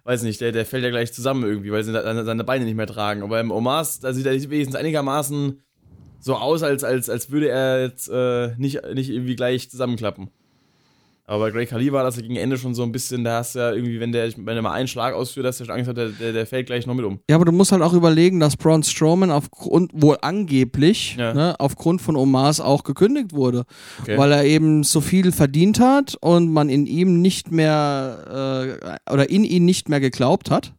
weiß 0.05 0.22
nicht, 0.22 0.41
der, 0.41 0.53
der 0.53 0.66
fällt 0.66 0.85
ja 0.85 0.91
gleich 0.91 1.12
zusammen 1.12 1.43
irgendwie, 1.43 1.72
weil 1.72 1.83
sie 1.83 1.91
seine, 1.91 2.24
seine 2.24 2.45
Beine 2.45 2.64
nicht 2.64 2.76
mehr 2.76 2.87
tragen. 2.87 3.24
Aber 3.24 3.41
im 3.41 3.51
Omas, 3.51 3.99
da 3.99 4.12
sieht 4.12 4.24
er 4.24 4.35
wenigstens 4.35 4.76
einigermaßen 4.76 5.61
so 6.20 6.37
aus, 6.37 6.62
als, 6.62 6.85
als, 6.85 7.11
als 7.11 7.33
würde 7.33 7.49
er 7.49 7.83
jetzt 7.83 8.09
äh, 8.09 8.55
nicht, 8.59 8.80
nicht 8.95 9.11
irgendwie 9.11 9.35
gleich 9.35 9.68
zusammenklappen. 9.68 10.30
Aber 11.25 11.45
bei 11.45 11.51
Great 11.53 11.68
Khali 11.68 11.93
war 11.93 12.03
das 12.03 12.16
gegen 12.16 12.35
Ende 12.35 12.59
schon 12.59 12.75
so 12.75 12.83
ein 12.83 12.91
bisschen, 12.91 13.23
da 13.23 13.39
hast 13.39 13.55
du 13.55 13.61
ja 13.61 13.73
irgendwie, 13.73 14.01
wenn 14.01 14.11
der, 14.11 14.29
wenn 14.37 14.45
der 14.45 14.61
mal 14.62 14.73
einen 14.73 14.89
Schlag 14.89 15.14
ausführt, 15.14 15.47
hast 15.47 15.61
du 15.61 15.64
schon 15.64 15.75
Angst, 15.75 15.89
hat, 15.89 15.97
der, 15.97 16.09
der, 16.09 16.33
der 16.33 16.47
fällt 16.47 16.66
gleich 16.66 16.85
noch 16.85 16.95
mit 16.95 17.05
um. 17.05 17.20
Ja, 17.31 17.37
aber 17.37 17.45
du 17.45 17.53
musst 17.53 17.70
halt 17.70 17.81
auch 17.81 17.93
überlegen, 17.93 18.41
dass 18.41 18.57
Braun 18.57 18.83
Strowman 18.83 19.31
aufgrund, 19.31 19.93
wohl 19.95 20.18
angeblich, 20.20 21.16
Ja. 21.16 21.33
ne, 21.33 21.55
aufgrund 21.61 22.03
von 22.03 22.16
Omas 22.16 22.61
auch 22.61 22.83
gekündigt 22.83 23.33
wurde. 23.33 23.64
Okay. 24.01 24.18
Weil 24.18 24.33
er 24.33 24.45
eben 24.45 24.83
so 24.83 25.01
viel 25.01 25.31
verdient 25.31 25.79
hat 25.79 26.16
und 26.20 26.53
man 26.53 26.68
in 26.68 26.87
ihm 26.87 27.23
nicht 27.23 27.53
mehr, 27.53 28.79
äh, 29.07 29.12
oder 29.12 29.31
in 29.31 29.45
ihn 29.45 29.64
nicht 29.64 29.89
mehr 29.89 30.01
geglaubt 30.01 30.51
hat, 30.51 30.75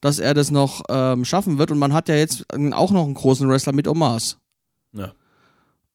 dass 0.00 0.20
er 0.20 0.34
das 0.34 0.52
noch 0.52 0.82
ähm, 0.88 1.24
schaffen 1.24 1.58
wird. 1.58 1.72
Und 1.72 1.78
man 1.78 1.92
hat 1.92 2.08
ja 2.08 2.14
jetzt 2.14 2.46
auch 2.72 2.92
noch 2.92 3.04
einen 3.04 3.14
großen 3.14 3.48
Wrestler 3.50 3.72
mit 3.72 3.88
Omas. 3.88 4.38
Ja. 4.96 5.12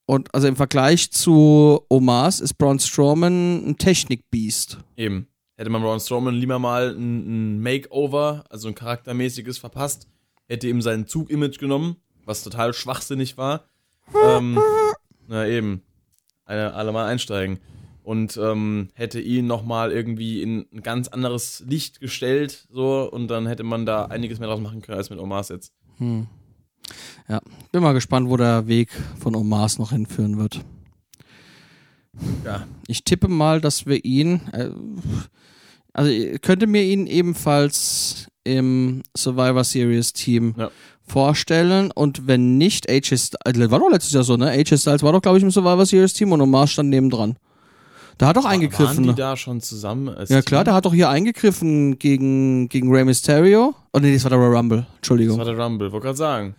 Und 0.05 0.33
also 0.33 0.47
im 0.47 0.55
Vergleich 0.55 1.11
zu 1.11 1.81
Omas 1.89 2.39
ist 2.39 2.55
Braun 2.55 2.79
Strowman 2.79 3.67
ein 3.67 3.77
Technikbiest. 3.77 4.77
Eben. 4.95 5.27
Hätte 5.57 5.69
man 5.69 5.81
Braun 5.81 5.99
Strowman 5.99 6.35
lieber 6.35 6.59
mal 6.59 6.95
ein, 6.95 7.55
ein 7.55 7.59
Makeover, 7.61 8.43
also 8.49 8.67
ein 8.67 8.75
charaktermäßiges 8.75 9.57
verpasst, 9.57 10.07
hätte 10.47 10.67
ihm 10.67 10.81
sein 10.81 11.07
Zug-Image 11.07 11.59
genommen, 11.59 11.95
was 12.25 12.43
total 12.43 12.73
schwachsinnig 12.73 13.37
war. 13.37 13.65
ähm, 14.23 14.59
na 15.27 15.47
eben. 15.47 15.81
Eine, 16.45 16.73
alle 16.75 16.91
mal 16.91 17.07
einsteigen. 17.07 17.59
Und 18.03 18.37
ähm, 18.37 18.89
hätte 18.93 19.19
ihn 19.19 19.47
nochmal 19.47 19.91
irgendwie 19.91 20.43
in 20.43 20.67
ein 20.71 20.83
ganz 20.83 21.07
anderes 21.07 21.63
Licht 21.67 21.99
gestellt, 21.99 22.67
so, 22.69 23.09
und 23.11 23.29
dann 23.29 23.47
hätte 23.47 23.63
man 23.63 23.87
da 23.87 24.05
einiges 24.05 24.37
mehr 24.37 24.47
draus 24.47 24.59
machen 24.59 24.83
können 24.83 24.99
als 24.99 25.09
mit 25.09 25.17
Omas 25.17 25.49
jetzt. 25.49 25.73
Hm. 25.97 26.27
Ja, 27.27 27.41
bin 27.71 27.81
mal 27.81 27.93
gespannt, 27.93 28.29
wo 28.29 28.37
der 28.37 28.67
Weg 28.67 28.89
von 29.19 29.35
Omas 29.35 29.79
noch 29.79 29.91
hinführen 29.91 30.37
wird. 30.37 30.61
Ja. 32.45 32.65
Ich 32.87 33.03
tippe 33.03 33.27
mal, 33.27 33.59
dass 33.61 33.85
wir 33.85 34.03
ihn. 34.05 34.41
Äh, 34.53 34.69
Also 35.97 36.11
könnte 36.41 36.67
mir 36.67 36.83
ihn 36.83 37.07
ebenfalls 37.07 38.27
im 38.43 39.01
Survivor 39.17 39.63
Series 39.63 40.11
Team 40.11 40.53
Ja. 40.57 40.69
vorstellen 41.07 41.89
und 41.91 42.27
wenn 42.27 42.57
nicht, 42.57 42.89
AJ 42.89 43.17
Styles, 43.17 43.71
war 43.71 43.79
doch 43.79 43.89
letztes 43.89 44.11
Jahr 44.11 44.25
so, 44.25 44.35
ne? 44.35 44.49
AJ 44.49 44.77
Styles 44.77 45.03
war 45.03 45.13
doch, 45.13 45.21
glaube 45.21 45.37
ich, 45.37 45.43
im 45.45 45.51
Survivor 45.51 45.85
Series 45.85 46.11
Team 46.13 46.33
und 46.33 46.41
Omar 46.41 46.67
stand 46.67 46.89
nebendran. 46.89 47.37
Da 48.17 48.27
hat 48.27 48.35
doch 48.37 48.45
eingegriffen. 48.45 48.87
Waren 48.97 49.05
ne? 49.05 49.13
die 49.13 49.19
da 49.21 49.35
schon 49.37 49.61
zusammen? 49.61 50.07
Ja 50.07 50.25
Team? 50.25 50.41
klar, 50.43 50.63
der 50.65 50.73
hat 50.73 50.85
doch 50.85 50.93
hier 50.93 51.09
eingegriffen 51.09 51.97
gegen, 51.97 52.67
gegen 52.69 52.91
Rey 52.91 53.05
Mysterio. 53.05 53.73
Oh 53.95 53.99
nee, 53.99 54.13
das 54.13 54.23
war 54.25 54.29
der 54.29 54.39
Royal 54.39 54.57
Rumble. 54.57 54.79
Das 54.79 54.95
Entschuldigung. 54.97 55.37
war 55.37 55.45
der 55.45 55.57
Rumble, 55.57 55.89
wollte 55.91 56.03
gerade 56.05 56.17
sagen. 56.17 56.53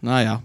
Naja, 0.00 0.42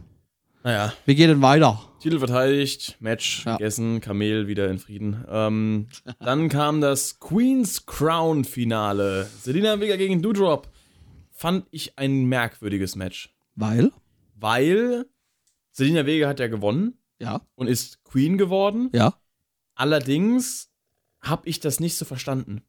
Naja, 0.63 0.93
wie 1.05 1.15
geht 1.15 1.29
denn 1.29 1.41
weiter? 1.41 1.79
Titel 1.99 2.17
verteidigt, 2.19 2.97
Match 2.99 3.45
Ja. 3.45 3.57
gegessen, 3.57 4.01
Kamel 4.01 4.47
wieder 4.47 4.67
in 4.69 4.79
Frieden. 4.79 5.23
Ähm, 5.29 5.87
dann 6.19 6.49
kam 6.49 6.81
das 6.81 7.19
Queen's 7.19 7.85
Crown 7.85 8.45
Finale. 8.45 9.29
Selina 9.41 9.79
Vega 9.79 9.95
gegen 9.97 10.21
Doudrop. 10.21 10.67
Fand 11.31 11.67
ich 11.71 11.97
ein 11.99 12.25
merkwürdiges 12.25 12.95
Match. 12.95 13.33
Weil? 13.55 13.91
Weil 14.35 15.05
Selina 15.71 16.05
Vega 16.05 16.27
hat 16.27 16.39
ja 16.39 16.47
gewonnen 16.47 16.97
Ja, 17.19 17.41
und 17.55 17.67
ist 17.67 18.03
Queen 18.03 18.37
geworden. 18.37 18.89
ja. 18.93 19.13
Allerdings 19.75 20.69
habe 21.21 21.47
ich 21.47 21.59
das 21.61 21.79
nicht 21.79 21.95
so 21.95 22.03
verstanden. 22.05 22.63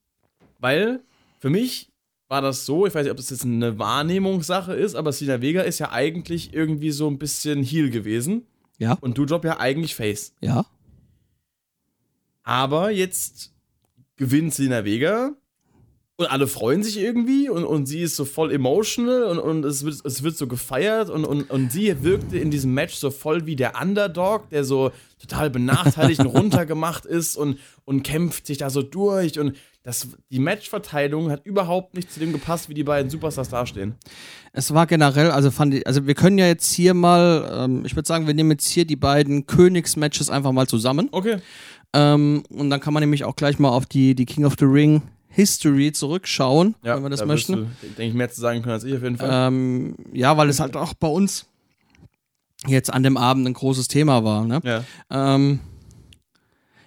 Weil 0.60 1.00
für 1.40 1.50
mich 1.50 1.89
war 2.30 2.40
das 2.40 2.64
so, 2.64 2.86
ich 2.86 2.94
weiß 2.94 3.02
nicht, 3.02 3.10
ob 3.10 3.16
das 3.16 3.30
jetzt 3.30 3.44
eine 3.44 3.78
Wahrnehmungssache 3.78 4.72
ist, 4.72 4.94
aber 4.94 5.12
Selina 5.12 5.42
Vega 5.42 5.62
ist 5.62 5.80
ja 5.80 5.90
eigentlich 5.90 6.54
irgendwie 6.54 6.92
so 6.92 7.08
ein 7.08 7.18
bisschen 7.18 7.62
Heel 7.64 7.90
gewesen 7.90 8.46
Ja, 8.78 8.94
und 9.00 9.18
Doudrop 9.18 9.44
ja 9.44 9.58
eigentlich 9.58 9.94
Face. 9.94 10.32
ja. 10.40 10.64
Aber 12.42 12.90
jetzt 12.90 13.52
gewinnt 14.16 14.54
Selina 14.54 14.84
Vega 14.84 15.32
und 16.20 16.26
alle 16.26 16.46
freuen 16.46 16.82
sich 16.82 16.98
irgendwie 16.98 17.48
und, 17.48 17.64
und 17.64 17.86
sie 17.86 18.02
ist 18.02 18.14
so 18.14 18.24
voll 18.24 18.52
emotional 18.52 19.24
und, 19.24 19.38
und 19.38 19.64
es, 19.64 19.84
wird, 19.84 20.04
es 20.04 20.22
wird 20.22 20.36
so 20.36 20.46
gefeiert 20.46 21.08
und, 21.08 21.24
und, 21.24 21.50
und 21.50 21.72
sie 21.72 22.02
wirkte 22.02 22.38
in 22.38 22.50
diesem 22.50 22.74
Match 22.74 22.94
so 22.94 23.10
voll 23.10 23.46
wie 23.46 23.56
der 23.56 23.80
Underdog, 23.80 24.50
der 24.50 24.64
so 24.64 24.92
total 25.18 25.48
benachteiligt 25.48 26.20
und 26.20 26.26
runtergemacht 26.36 27.06
ist 27.06 27.36
und, 27.36 27.58
und 27.86 28.02
kämpft 28.02 28.46
sich 28.46 28.58
da 28.58 28.68
so 28.68 28.82
durch 28.82 29.38
und 29.38 29.56
das, 29.82 30.08
die 30.30 30.40
Matchverteilung 30.40 31.30
hat 31.30 31.46
überhaupt 31.46 31.94
nicht 31.94 32.12
zu 32.12 32.20
dem 32.20 32.32
gepasst, 32.32 32.68
wie 32.68 32.74
die 32.74 32.84
beiden 32.84 33.10
Superstars 33.10 33.48
dastehen. 33.48 33.94
Es 34.52 34.74
war 34.74 34.86
generell, 34.86 35.30
also 35.30 35.50
fand 35.50 35.72
ich, 35.72 35.86
also 35.86 36.06
wir 36.06 36.14
können 36.14 36.36
ja 36.36 36.46
jetzt 36.46 36.70
hier 36.70 36.92
mal, 36.92 37.50
ähm, 37.64 37.84
ich 37.86 37.96
würde 37.96 38.06
sagen, 38.06 38.26
wir 38.26 38.34
nehmen 38.34 38.50
jetzt 38.50 38.68
hier 38.68 38.84
die 38.84 38.96
beiden 38.96 39.46
Königsmatches 39.46 40.28
einfach 40.28 40.52
mal 40.52 40.66
zusammen. 40.66 41.08
Okay. 41.12 41.38
Ähm, 41.94 42.42
und 42.50 42.68
dann 42.68 42.80
kann 42.80 42.92
man 42.92 43.00
nämlich 43.00 43.24
auch 43.24 43.36
gleich 43.36 43.58
mal 43.58 43.70
auf 43.70 43.86
die, 43.86 44.14
die 44.14 44.26
King 44.26 44.44
of 44.44 44.56
the 44.58 44.66
Ring 44.66 45.00
History 45.30 45.92
zurückschauen, 45.92 46.74
Ja, 46.82 46.96
wenn 46.96 47.04
wir 47.04 47.10
das 47.10 47.20
da 47.20 47.26
möchten. 47.26 47.52
du, 47.54 47.66
denke 47.82 48.02
ich, 48.04 48.14
mehr 48.14 48.30
zu 48.30 48.40
sagen 48.40 48.62
können 48.62 48.72
als 48.74 48.84
ich 48.84 48.94
auf 48.94 49.02
jeden 49.02 49.16
Fall. 49.16 49.28
Ähm, 49.48 49.94
ja, 50.12 50.36
weil 50.36 50.48
es 50.48 50.60
halt 50.60 50.76
auch 50.76 50.92
bei 50.94 51.08
uns 51.08 51.46
jetzt 52.66 52.92
an 52.92 53.02
dem 53.02 53.16
Abend 53.16 53.46
ein 53.46 53.54
großes 53.54 53.88
Thema 53.88 54.24
war. 54.24 54.44
Ne? 54.44 54.60
ja. 54.64 54.84
Ähm, 55.10 55.60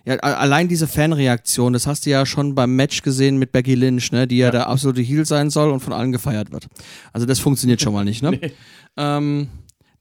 ja, 0.05 0.15
allein 0.17 0.67
diese 0.67 0.85
Fanreaktion, 0.87 1.71
das 1.71 1.87
hast 1.87 2.05
du 2.05 2.09
ja 2.09 2.25
schon 2.25 2.55
beim 2.55 2.75
Match 2.75 3.03
gesehen 3.03 3.37
mit 3.37 3.53
Becky 3.53 3.73
Lynch, 3.73 4.11
ne, 4.11 4.27
die 4.27 4.37
ja, 4.37 4.47
Ja. 4.47 4.51
der 4.51 4.67
absolute 4.67 4.99
Heel 5.01 5.25
sein 5.25 5.49
soll 5.49 5.71
und 5.71 5.79
von 5.79 5.93
allen 5.93 6.11
gefeiert 6.11 6.51
wird. 6.51 6.67
Also 7.13 7.25
das 7.25 7.39
funktioniert 7.39 7.81
schon 7.81 7.93
mal 7.93 8.03
nicht, 8.03 8.21
ne? 8.21 8.31
Nee. 8.41 8.51
Ähm, 8.97 9.47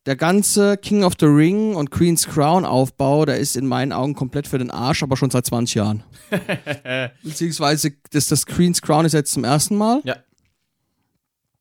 der 0.07 0.17
ganze 0.17 0.77
King 0.77 1.05
of 1.05 1.15
the 1.21 1.27
Ring 1.27 1.75
und 1.77 1.91
Queen's 1.91 2.27
Crown 2.27 2.65
Aufbau, 2.65 3.25
der 3.25 3.39
ist 3.39 3.57
in 3.57 3.67
meinen 3.67 3.93
Augen 3.93 4.15
komplett 4.15 4.49
für 4.49 4.59
den 4.59 4.71
Arsch, 4.71 5.03
aber 5.03 5.17
schon 5.17 5.31
seit 5.31 5.47
20 5.47 5.75
Jahren. 5.77 6.03
Beziehungsweise 7.23 7.93
das, 8.11 8.27
das 8.27 8.47
Queen's 8.47 8.83
Crown 8.83 9.05
ist 9.05 9.13
jetzt 9.13 9.33
zum 9.33 9.45
ersten 9.45 9.77
Mal. 9.77 10.01
Ja. 10.05 10.17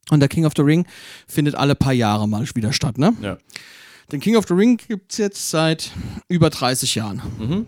Und 0.09 0.19
der 0.19 0.29
King 0.29 0.45
of 0.45 0.53
the 0.55 0.63
Ring 0.63 0.87
findet 1.27 1.55
alle 1.55 1.75
paar 1.75 1.93
Jahre 1.93 2.27
mal 2.27 2.45
wieder 2.55 2.73
statt, 2.73 2.97
ne? 2.97 3.13
Ja. 3.21 3.37
Den 4.11 4.19
King 4.19 4.35
of 4.35 4.45
the 4.47 4.53
Ring 4.53 4.77
gibt's 4.77 5.17
jetzt 5.17 5.49
seit 5.49 5.91
über 6.27 6.49
30 6.49 6.95
Jahren. 6.95 7.21
Mhm. 7.39 7.67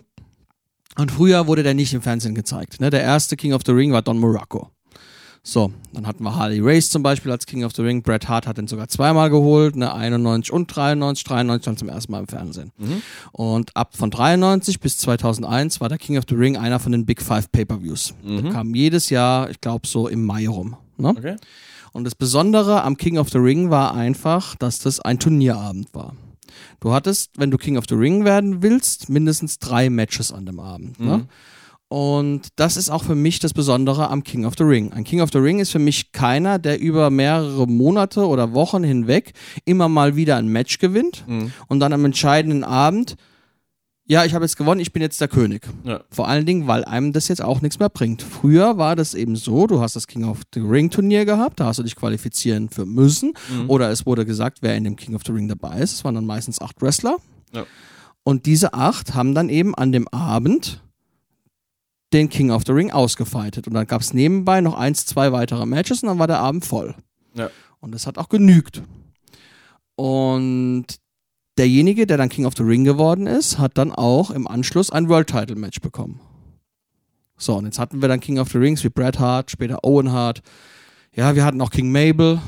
Und 0.96 1.10
früher 1.10 1.46
wurde 1.46 1.62
der 1.62 1.74
nicht 1.74 1.94
im 1.94 2.02
Fernsehen 2.02 2.34
gezeigt. 2.34 2.80
Ne? 2.80 2.90
Der 2.90 3.00
erste 3.00 3.36
King 3.36 3.52
of 3.52 3.62
the 3.64 3.72
Ring 3.72 3.92
war 3.92 4.02
Don 4.02 4.18
Morocco. 4.18 4.70
So, 5.46 5.70
dann 5.92 6.06
hatten 6.06 6.24
wir 6.24 6.34
Harley 6.34 6.58
Race 6.62 6.88
zum 6.88 7.02
Beispiel 7.02 7.30
als 7.30 7.44
King 7.44 7.64
of 7.64 7.72
the 7.76 7.82
Ring. 7.82 8.02
Bret 8.02 8.28
Hart 8.30 8.46
hat 8.46 8.56
den 8.56 8.66
sogar 8.66 8.88
zweimal 8.88 9.28
geholt, 9.28 9.76
ne? 9.76 9.92
91 9.92 10.50
und 10.50 10.74
93. 10.74 11.22
93 11.24 11.64
dann 11.66 11.76
zum 11.76 11.88
ersten 11.90 12.12
Mal 12.12 12.20
im 12.20 12.28
Fernsehen. 12.28 12.72
Mhm. 12.78 13.02
Und 13.32 13.76
ab 13.76 13.94
von 13.94 14.10
93 14.10 14.80
bis 14.80 14.96
2001 14.96 15.82
war 15.82 15.90
der 15.90 15.98
King 15.98 16.16
of 16.16 16.24
the 16.26 16.34
Ring 16.34 16.56
einer 16.56 16.80
von 16.80 16.92
den 16.92 17.04
Big 17.04 17.20
Five 17.20 17.52
Pay-Per-Views. 17.52 18.14
Der 18.24 18.42
Mhm. 18.42 18.50
kam 18.52 18.74
jedes 18.74 19.10
Jahr, 19.10 19.50
ich 19.50 19.60
glaube 19.60 19.86
so 19.86 20.08
im 20.08 20.24
Mai 20.24 20.48
rum. 20.48 20.76
Ne? 20.96 21.08
Okay. 21.10 21.36
Und 21.92 22.04
das 22.04 22.14
Besondere 22.14 22.82
am 22.82 22.96
King 22.96 23.18
of 23.18 23.28
the 23.28 23.38
Ring 23.38 23.68
war 23.68 23.94
einfach, 23.94 24.56
dass 24.56 24.78
das 24.78 24.98
ein 25.00 25.18
Turnierabend 25.18 25.92
war. 25.94 26.14
Du 26.80 26.92
hattest, 26.94 27.32
wenn 27.36 27.50
du 27.50 27.58
King 27.58 27.76
of 27.76 27.84
the 27.88 27.94
Ring 27.94 28.24
werden 28.24 28.62
willst, 28.62 29.10
mindestens 29.10 29.58
drei 29.58 29.90
Matches 29.90 30.32
an 30.32 30.46
dem 30.46 30.58
Abend. 30.58 30.98
Ne? 30.98 31.26
Und 31.88 32.48
das 32.56 32.76
ist 32.76 32.90
auch 32.90 33.04
für 33.04 33.14
mich 33.14 33.38
das 33.38 33.52
Besondere 33.54 34.10
am 34.10 34.24
King 34.24 34.44
of 34.46 34.54
the 34.58 34.64
Ring. 34.64 34.92
Ein 34.92 35.04
King 35.04 35.20
of 35.20 35.30
the 35.32 35.38
Ring 35.38 35.60
ist 35.60 35.70
für 35.70 35.78
mich 35.78 36.12
keiner, 36.12 36.58
der 36.58 36.80
über 36.80 37.10
mehrere 37.10 37.66
Monate 37.68 38.26
oder 38.26 38.52
Wochen 38.52 38.82
hinweg 38.82 39.32
immer 39.64 39.88
mal 39.88 40.16
wieder 40.16 40.36
ein 40.36 40.48
Match 40.48 40.78
gewinnt 40.78 41.24
Mhm. 41.28 41.52
und 41.68 41.80
dann 41.80 41.92
am 41.92 42.04
entscheidenden 42.04 42.64
Abend, 42.64 43.16
ja, 44.06 44.24
ich 44.24 44.34
habe 44.34 44.44
jetzt 44.44 44.56
gewonnen, 44.56 44.80
ich 44.80 44.92
bin 44.92 45.02
jetzt 45.02 45.20
der 45.20 45.28
König. 45.28 45.66
Ja. 45.84 46.00
Vor 46.10 46.26
allen 46.28 46.44
Dingen, 46.44 46.66
weil 46.66 46.84
einem 46.84 47.12
das 47.12 47.28
jetzt 47.28 47.40
auch 47.42 47.60
nichts 47.62 47.78
mehr 47.78 47.88
bringt. 47.88 48.22
Früher 48.22 48.76
war 48.76 48.96
das 48.96 49.14
eben 49.14 49.36
so, 49.36 49.66
du 49.66 49.80
hast 49.80 49.94
das 49.96 50.06
King 50.06 50.24
of 50.24 50.40
the 50.52 50.60
Ring 50.60 50.90
Turnier 50.90 51.24
gehabt, 51.24 51.60
da 51.60 51.66
hast 51.66 51.78
du 51.78 51.82
dich 51.84 51.96
qualifizieren 51.96 52.68
für 52.70 52.84
müssen. 52.86 53.34
Mhm. 53.50 53.70
Oder 53.70 53.90
es 53.90 54.04
wurde 54.04 54.26
gesagt, 54.26 54.58
wer 54.62 54.74
in 54.76 54.84
dem 54.84 54.96
King 54.96 55.14
of 55.14 55.22
the 55.24 55.32
Ring 55.32 55.48
dabei 55.48 55.78
ist. 55.78 55.92
Es 55.92 56.04
waren 56.04 56.16
dann 56.16 56.26
meistens 56.26 56.60
acht 56.60 56.82
Wrestler. 56.82 57.16
Ja. 57.52 57.64
Und 58.24 58.46
diese 58.46 58.74
acht 58.74 59.14
haben 59.14 59.34
dann 59.34 59.48
eben 59.48 59.74
an 59.74 59.92
dem 59.92 60.08
Abend 60.08 60.82
den 62.12 62.28
King 62.28 62.50
of 62.50 62.62
the 62.66 62.72
Ring 62.72 62.90
ausgefeitet. 62.90 63.66
Und 63.66 63.74
dann 63.74 63.86
gab 63.86 64.00
es 64.00 64.14
nebenbei 64.14 64.60
noch 64.60 64.74
eins, 64.74 65.06
zwei 65.06 65.32
weitere 65.32 65.66
Matches 65.66 66.02
und 66.02 66.08
dann 66.08 66.18
war 66.18 66.26
der 66.26 66.38
Abend 66.38 66.64
voll. 66.64 66.94
Ja. 67.34 67.50
Und 67.80 67.92
das 67.92 68.06
hat 68.06 68.18
auch 68.18 68.28
genügt. 68.28 68.82
Und 69.96 70.86
derjenige, 71.58 72.06
der 72.06 72.16
dann 72.16 72.28
King 72.28 72.46
of 72.46 72.54
the 72.56 72.62
Ring 72.62 72.84
geworden 72.84 73.26
ist, 73.26 73.58
hat 73.58 73.78
dann 73.78 73.92
auch 73.92 74.30
im 74.30 74.46
Anschluss 74.46 74.90
ein 74.90 75.08
World 75.08 75.28
Title 75.28 75.56
Match 75.56 75.80
bekommen. 75.80 76.20
So, 77.36 77.56
und 77.56 77.64
jetzt 77.64 77.78
hatten 77.78 78.00
wir 78.00 78.08
dann 78.08 78.20
King 78.20 78.38
of 78.38 78.50
the 78.50 78.58
Rings 78.58 78.84
wie 78.84 78.88
Bret 78.88 79.18
Hart, 79.18 79.50
später 79.50 79.84
Owen 79.84 80.12
Hart. 80.12 80.42
Ja, 81.12 81.34
wir 81.34 81.44
hatten 81.44 81.60
auch 81.60 81.70
King 81.70 81.90
Mabel. 81.90 82.40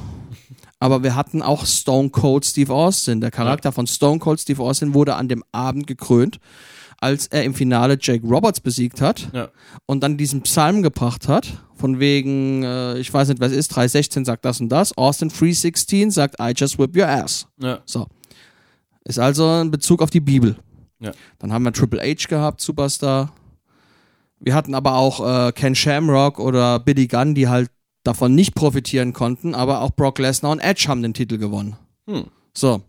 Aber 0.79 1.03
wir 1.03 1.15
hatten 1.15 1.43
auch 1.43 1.65
Stone 1.65 2.11
Cold 2.11 2.45
Steve 2.45 2.73
Austin. 2.73 3.21
Der 3.21 3.31
Charakter 3.31 3.73
von 3.73 3.87
Stone 3.87 4.19
Cold 4.19 4.41
Steve 4.41 4.63
Austin 4.63 4.95
wurde 4.95 5.15
an 5.15 5.29
dem 5.29 5.43
Abend 5.51 5.87
gekrönt, 5.87 6.39
als 7.01 7.27
er 7.29 7.45
im 7.45 7.55
Finale 7.55 7.99
Jake 8.01 8.27
Roberts 8.27 8.61
besiegt 8.61 9.01
hat 9.01 9.29
Ja. 9.33 9.49
und 9.87 10.03
dann 10.03 10.17
diesen 10.17 10.43
Psalm 10.43 10.83
gebracht 10.83 11.29
hat, 11.29 11.63
von 11.75 12.01
wegen, 12.01 12.63
äh, 12.63 12.99
ich 12.99 13.13
weiß 13.13 13.29
nicht, 13.29 13.41
was 13.41 13.53
es 13.53 13.59
ist, 13.59 13.69
316 13.69 14.25
sagt 14.25 14.45
das 14.45 14.61
und 14.61 14.69
das, 14.71 14.97
Austin 14.97 15.29
316 15.29 16.11
sagt, 16.11 16.37
I 16.41 16.53
just 16.57 16.79
whip 16.79 16.97
your 16.97 17.07
ass. 17.09 17.47
Ja. 17.61 17.81
So. 17.85 18.07
Ist 19.05 19.19
also 19.19 19.47
ein 19.47 19.71
Bezug 19.71 20.03
auf 20.03 20.11
die 20.11 20.21
Bibel. 20.21 20.57
Ja. 20.99 21.13
Dann 21.39 21.53
haben 21.53 21.65
wir 21.65 21.73
Triple 21.73 22.01
H 22.01 22.27
gehabt, 22.29 22.61
Superstar. 22.61 23.33
Wir 24.41 24.55
hatten 24.55 24.75
aber 24.75 24.97
auch 24.97 25.49
äh, 25.49 25.53
Ken 25.53 25.75
Shamrock 25.75 26.39
oder 26.39 26.79
Billy 26.81 27.07
Gunn, 27.07 27.35
die 27.35 27.49
halt 27.49 27.71
davon 28.05 28.35
nicht 28.35 28.55
profitieren 28.55 29.13
konnten, 29.13 29.55
aber 29.55 29.81
auch 29.83 29.91
Brock 29.91 30.19
Lesnar 30.19 30.53
und 30.53 30.61
Edge 30.61 30.87
haben 30.89 31.03
den 31.03 31.13
Titel 31.15 31.39
gewonnen. 31.39 31.77
Hm. 32.09 32.25
So. 32.55 32.83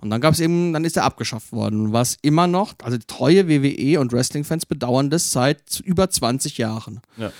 Und 0.00 0.10
dann 0.10 0.20
gab 0.20 0.34
es 0.34 0.40
eben, 0.40 0.72
dann 0.72 0.84
ist 0.84 0.96
er 0.96 1.04
abgeschafft 1.04 1.52
worden. 1.52 1.92
Was 1.92 2.16
immer 2.22 2.46
noch, 2.46 2.74
also 2.82 2.98
treue 3.06 3.48
WWE 3.48 4.00
und 4.00 4.12
Wrestling-Fans 4.12 4.66
bedauern 4.66 5.10
das 5.10 5.32
seit 5.32 5.80
über 5.80 6.08
20 6.08 6.58
Jahren. 6.58 7.00
Ja. 7.16 7.32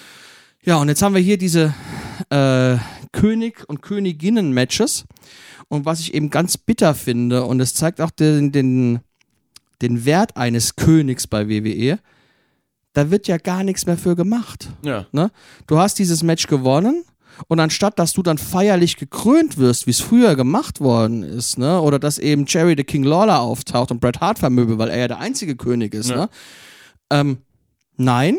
Ja, 0.65 0.77
und 0.77 0.89
jetzt 0.89 1.03
haben 1.03 1.15
wir 1.15 1.23
hier 1.23 1.39
diese 1.39 1.73
äh, 2.31 2.77
König- 3.13 3.69
und 3.69 3.81
Königinnen-Matches. 3.81 5.05
Und 5.69 5.85
was 5.85 6.01
ich 6.01 6.15
eben 6.15 6.31
ganz 6.31 6.59
bitter 6.59 6.95
finde, 6.95 7.45
und 7.45 7.61
es 7.61 7.75
zeigt 7.75 8.01
auch 8.01 8.11
den, 8.11 8.53
den, 8.53 9.01
den 9.81 10.05
Wert 10.05 10.37
eines 10.37 10.77
Königs 10.77 11.27
bei 11.27 11.49
WWE, 11.49 11.99
da 12.93 13.11
wird 13.11 13.29
ja 13.29 13.37
gar 13.37 13.63
nichts 13.63 13.87
mehr 13.87 13.97
für 13.97 14.17
gemacht. 14.17 14.71
Ja. 14.83 15.07
Ne? 15.13 15.31
Du 15.67 15.79
hast 15.79 15.99
dieses 15.99 16.23
Match 16.23 16.49
gewonnen 16.49 17.05
und 17.47 17.61
anstatt, 17.61 17.99
dass 17.99 18.13
du 18.13 18.23
dann 18.23 18.39
feierlich 18.39 18.97
gekrönt 18.97 19.57
wirst, 19.59 19.87
wie 19.87 19.91
es 19.93 20.01
früher 20.01 20.35
gemacht 20.35 20.81
worden 20.81 21.23
ist, 21.23 21.59
ne? 21.59 21.81
oder 21.81 21.99
dass 21.99 22.19
eben 22.19 22.45
Jerry 22.47 22.75
the 22.77 22.85
King 22.85 23.05
Lawler 23.05 23.41
auftaucht 23.41 23.91
und 23.93 24.01
Bret 24.01 24.21
Hart 24.21 24.39
vermöbelt, 24.41 24.79
weil 24.79 24.89
er 24.91 24.99
ja 24.99 25.09
der 25.09 25.19
einzige 25.19 25.55
König 25.57 25.95
ist, 25.95 26.11
Ja. 26.11 26.17
ne? 26.17 26.29
ähm, 27.11 27.39
nein, 27.97 28.39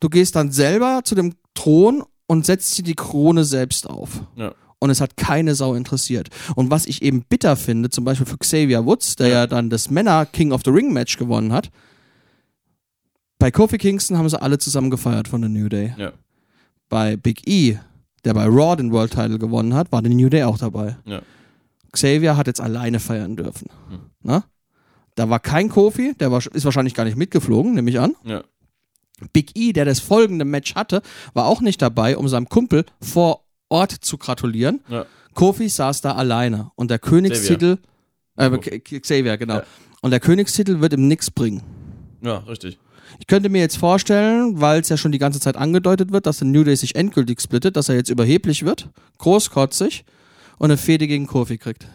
du 0.00 0.08
gehst 0.08 0.36
dann 0.36 0.50
selber 0.52 1.00
zu 1.04 1.14
dem 1.14 1.34
Thron 1.54 2.02
und 2.26 2.46
setzt 2.46 2.78
dir 2.78 2.82
die 2.84 2.94
Krone 2.94 3.44
selbst 3.44 3.88
auf. 3.90 4.22
Ja. 4.36 4.54
Und 4.78 4.88
es 4.88 5.02
hat 5.02 5.18
keine 5.18 5.54
Sau 5.54 5.74
interessiert. 5.74 6.28
Und 6.56 6.70
was 6.70 6.86
ich 6.86 7.02
eben 7.02 7.22
bitter 7.28 7.54
finde, 7.56 7.90
zum 7.90 8.04
Beispiel 8.06 8.24
für 8.26 8.38
Xavier 8.38 8.86
Woods, 8.86 9.16
der 9.16 9.28
ja, 9.28 9.34
Ja. 9.40 9.46
dann 9.46 9.68
das 9.68 9.90
Männer 9.90 10.24
King 10.24 10.52
of 10.52 10.62
the 10.64 10.70
Ring 10.70 10.92
Match 10.92 11.18
gewonnen 11.18 11.52
hat, 11.52 11.70
Bei 13.38 13.50
Kofi 13.50 13.78
Kingston 13.78 14.18
haben 14.18 14.28
sie 14.28 14.40
alle 14.40 14.58
zusammen 14.58 14.90
gefeiert 14.90 15.26
von 15.28 15.40
der 15.40 15.48
New 15.50 15.68
Day. 15.68 15.94
Ja. 15.96 16.12
Bei 16.90 17.16
Big 17.16 17.46
E, 17.48 17.78
der 18.24 18.34
bei 18.34 18.44
Raw 18.46 18.76
den 18.76 18.92
World 18.92 19.12
Title 19.12 19.38
gewonnen 19.38 19.74
hat, 19.74 19.90
war 19.92 20.02
der 20.02 20.12
New 20.12 20.28
Day 20.28 20.42
auch 20.44 20.58
dabei. 20.58 20.96
Ja. 21.04 21.22
Xavier 21.92 22.36
hat 22.36 22.46
jetzt 22.46 22.60
alleine 22.60 23.00
feiern 23.00 23.36
dürfen. 23.36 23.68
Na? 24.22 24.44
Da 25.16 25.28
war 25.28 25.40
kein 25.40 25.68
Kofi, 25.68 26.14
der 26.20 26.30
war, 26.30 26.38
ist 26.54 26.64
wahrscheinlich 26.64 26.94
gar 26.94 27.04
nicht 27.04 27.16
mitgeflogen, 27.16 27.74
nehme 27.74 27.90
ich 27.90 27.98
an. 27.98 28.14
Ja. 28.24 28.42
Big 29.32 29.50
E, 29.54 29.72
der 29.72 29.84
das 29.84 30.00
folgende 30.00 30.44
Match 30.44 30.74
hatte, 30.74 31.02
war 31.34 31.46
auch 31.46 31.60
nicht 31.60 31.82
dabei, 31.82 32.16
um 32.16 32.28
seinem 32.28 32.48
Kumpel 32.48 32.84
vor 33.02 33.44
Ort 33.68 33.92
zu 33.92 34.16
gratulieren. 34.18 34.80
Ja. 34.88 35.04
Kofi 35.34 35.68
saß 35.68 36.00
da 36.00 36.12
alleine 36.12 36.70
und 36.76 36.90
der 36.90 36.98
Königstitel, 36.98 37.78
äh, 38.36 38.50
K- 38.58 38.78
K- 38.78 39.00
Xavier, 39.00 39.36
genau. 39.36 39.56
Ja. 39.56 39.64
Und 40.00 40.10
der 40.12 40.20
Königstitel 40.20 40.80
wird 40.80 40.92
ihm 40.94 41.06
nichts 41.08 41.30
bringen. 41.30 41.62
Ja, 42.22 42.38
richtig. 42.38 42.78
Ich 43.18 43.26
könnte 43.26 43.48
mir 43.48 43.60
jetzt 43.60 43.76
vorstellen, 43.76 44.60
weil 44.60 44.80
es 44.80 44.88
ja 44.88 44.96
schon 44.96 45.12
die 45.12 45.18
ganze 45.18 45.40
Zeit 45.40 45.56
angedeutet 45.56 46.12
wird, 46.12 46.26
dass 46.26 46.38
der 46.38 46.46
New 46.48 46.64
Day 46.64 46.76
sich 46.76 46.94
endgültig 46.94 47.40
splittet, 47.40 47.76
dass 47.76 47.88
er 47.88 47.96
jetzt 47.96 48.10
überheblich 48.10 48.64
wird, 48.64 48.88
großkotzig 49.18 50.04
und 50.58 50.70
eine 50.70 50.76
Fehde 50.76 51.06
gegen 51.06 51.26
Kofi 51.26 51.58
kriegt. 51.58 51.86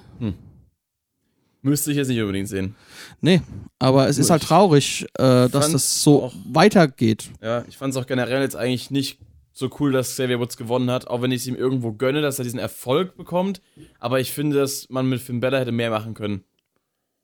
Müsste 1.62 1.90
ich 1.90 1.98
jetzt 1.98 2.10
nicht 2.10 2.22
unbedingt 2.22 2.48
sehen. 2.48 2.76
Nee, 3.22 3.42
aber 3.80 4.08
es 4.08 4.20
ist 4.20 4.30
halt 4.30 4.44
traurig, 4.44 5.04
äh, 5.18 5.50
dass 5.50 5.72
das 5.72 6.04
so 6.04 6.26
auch- 6.26 6.36
weitergeht. 6.52 7.32
Ja, 7.42 7.66
ich 7.68 7.78
fand 7.78 7.92
es 7.92 7.98
auch 7.98 8.06
generell 8.06 8.42
jetzt 8.44 8.56
eigentlich 8.56 8.92
nicht 8.92 9.18
so 9.52 9.72
cool, 9.80 9.92
dass 9.92 10.10
Xavier 10.10 10.40
Woods 10.40 10.58
gewonnen 10.58 10.92
hat, 10.92 11.08
auch 11.08 11.24
wenn 11.24 11.32
ich 11.32 11.42
es 11.42 11.48
ihm 11.48 11.56
irgendwo 11.56 11.94
gönne, 11.94 12.22
dass 12.22 12.38
er 12.38 12.44
diesen 12.44 12.60
Erfolg 12.60 13.16
bekommt. 13.18 13.62
Aber 14.00 14.20
ich 14.20 14.32
finde, 14.32 14.58
dass 14.58 14.90
man 14.90 15.10
mit 15.10 15.22
Finn 15.22 15.40
Bella 15.40 15.58
hätte 15.58 15.72
mehr 15.72 15.90
machen 15.90 16.14
können. 16.14 16.44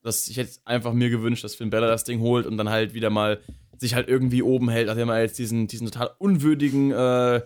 Das, 0.02 0.28
ich 0.28 0.38
hätte 0.38 0.54
einfach 0.66 0.94
mir 0.94 1.12
gewünscht, 1.12 1.44
dass 1.44 1.54
Finn 1.54 1.70
Bella 1.70 1.86
das 1.88 2.04
Ding 2.06 2.22
holt 2.22 2.48
und 2.48 2.58
dann 2.58 2.70
halt 2.70 2.96
wieder 2.96 3.12
mal 3.12 3.42
sich 3.82 3.96
halt 3.96 4.08
irgendwie 4.08 4.44
oben 4.44 4.70
hält, 4.70 4.88
nachdem 4.88 5.10
er 5.10 5.22
jetzt 5.22 5.40
diesen, 5.40 5.68
diesen 5.68 5.88
total 5.88 6.12
unwürdigen 6.20 6.92
äh, 6.92 7.42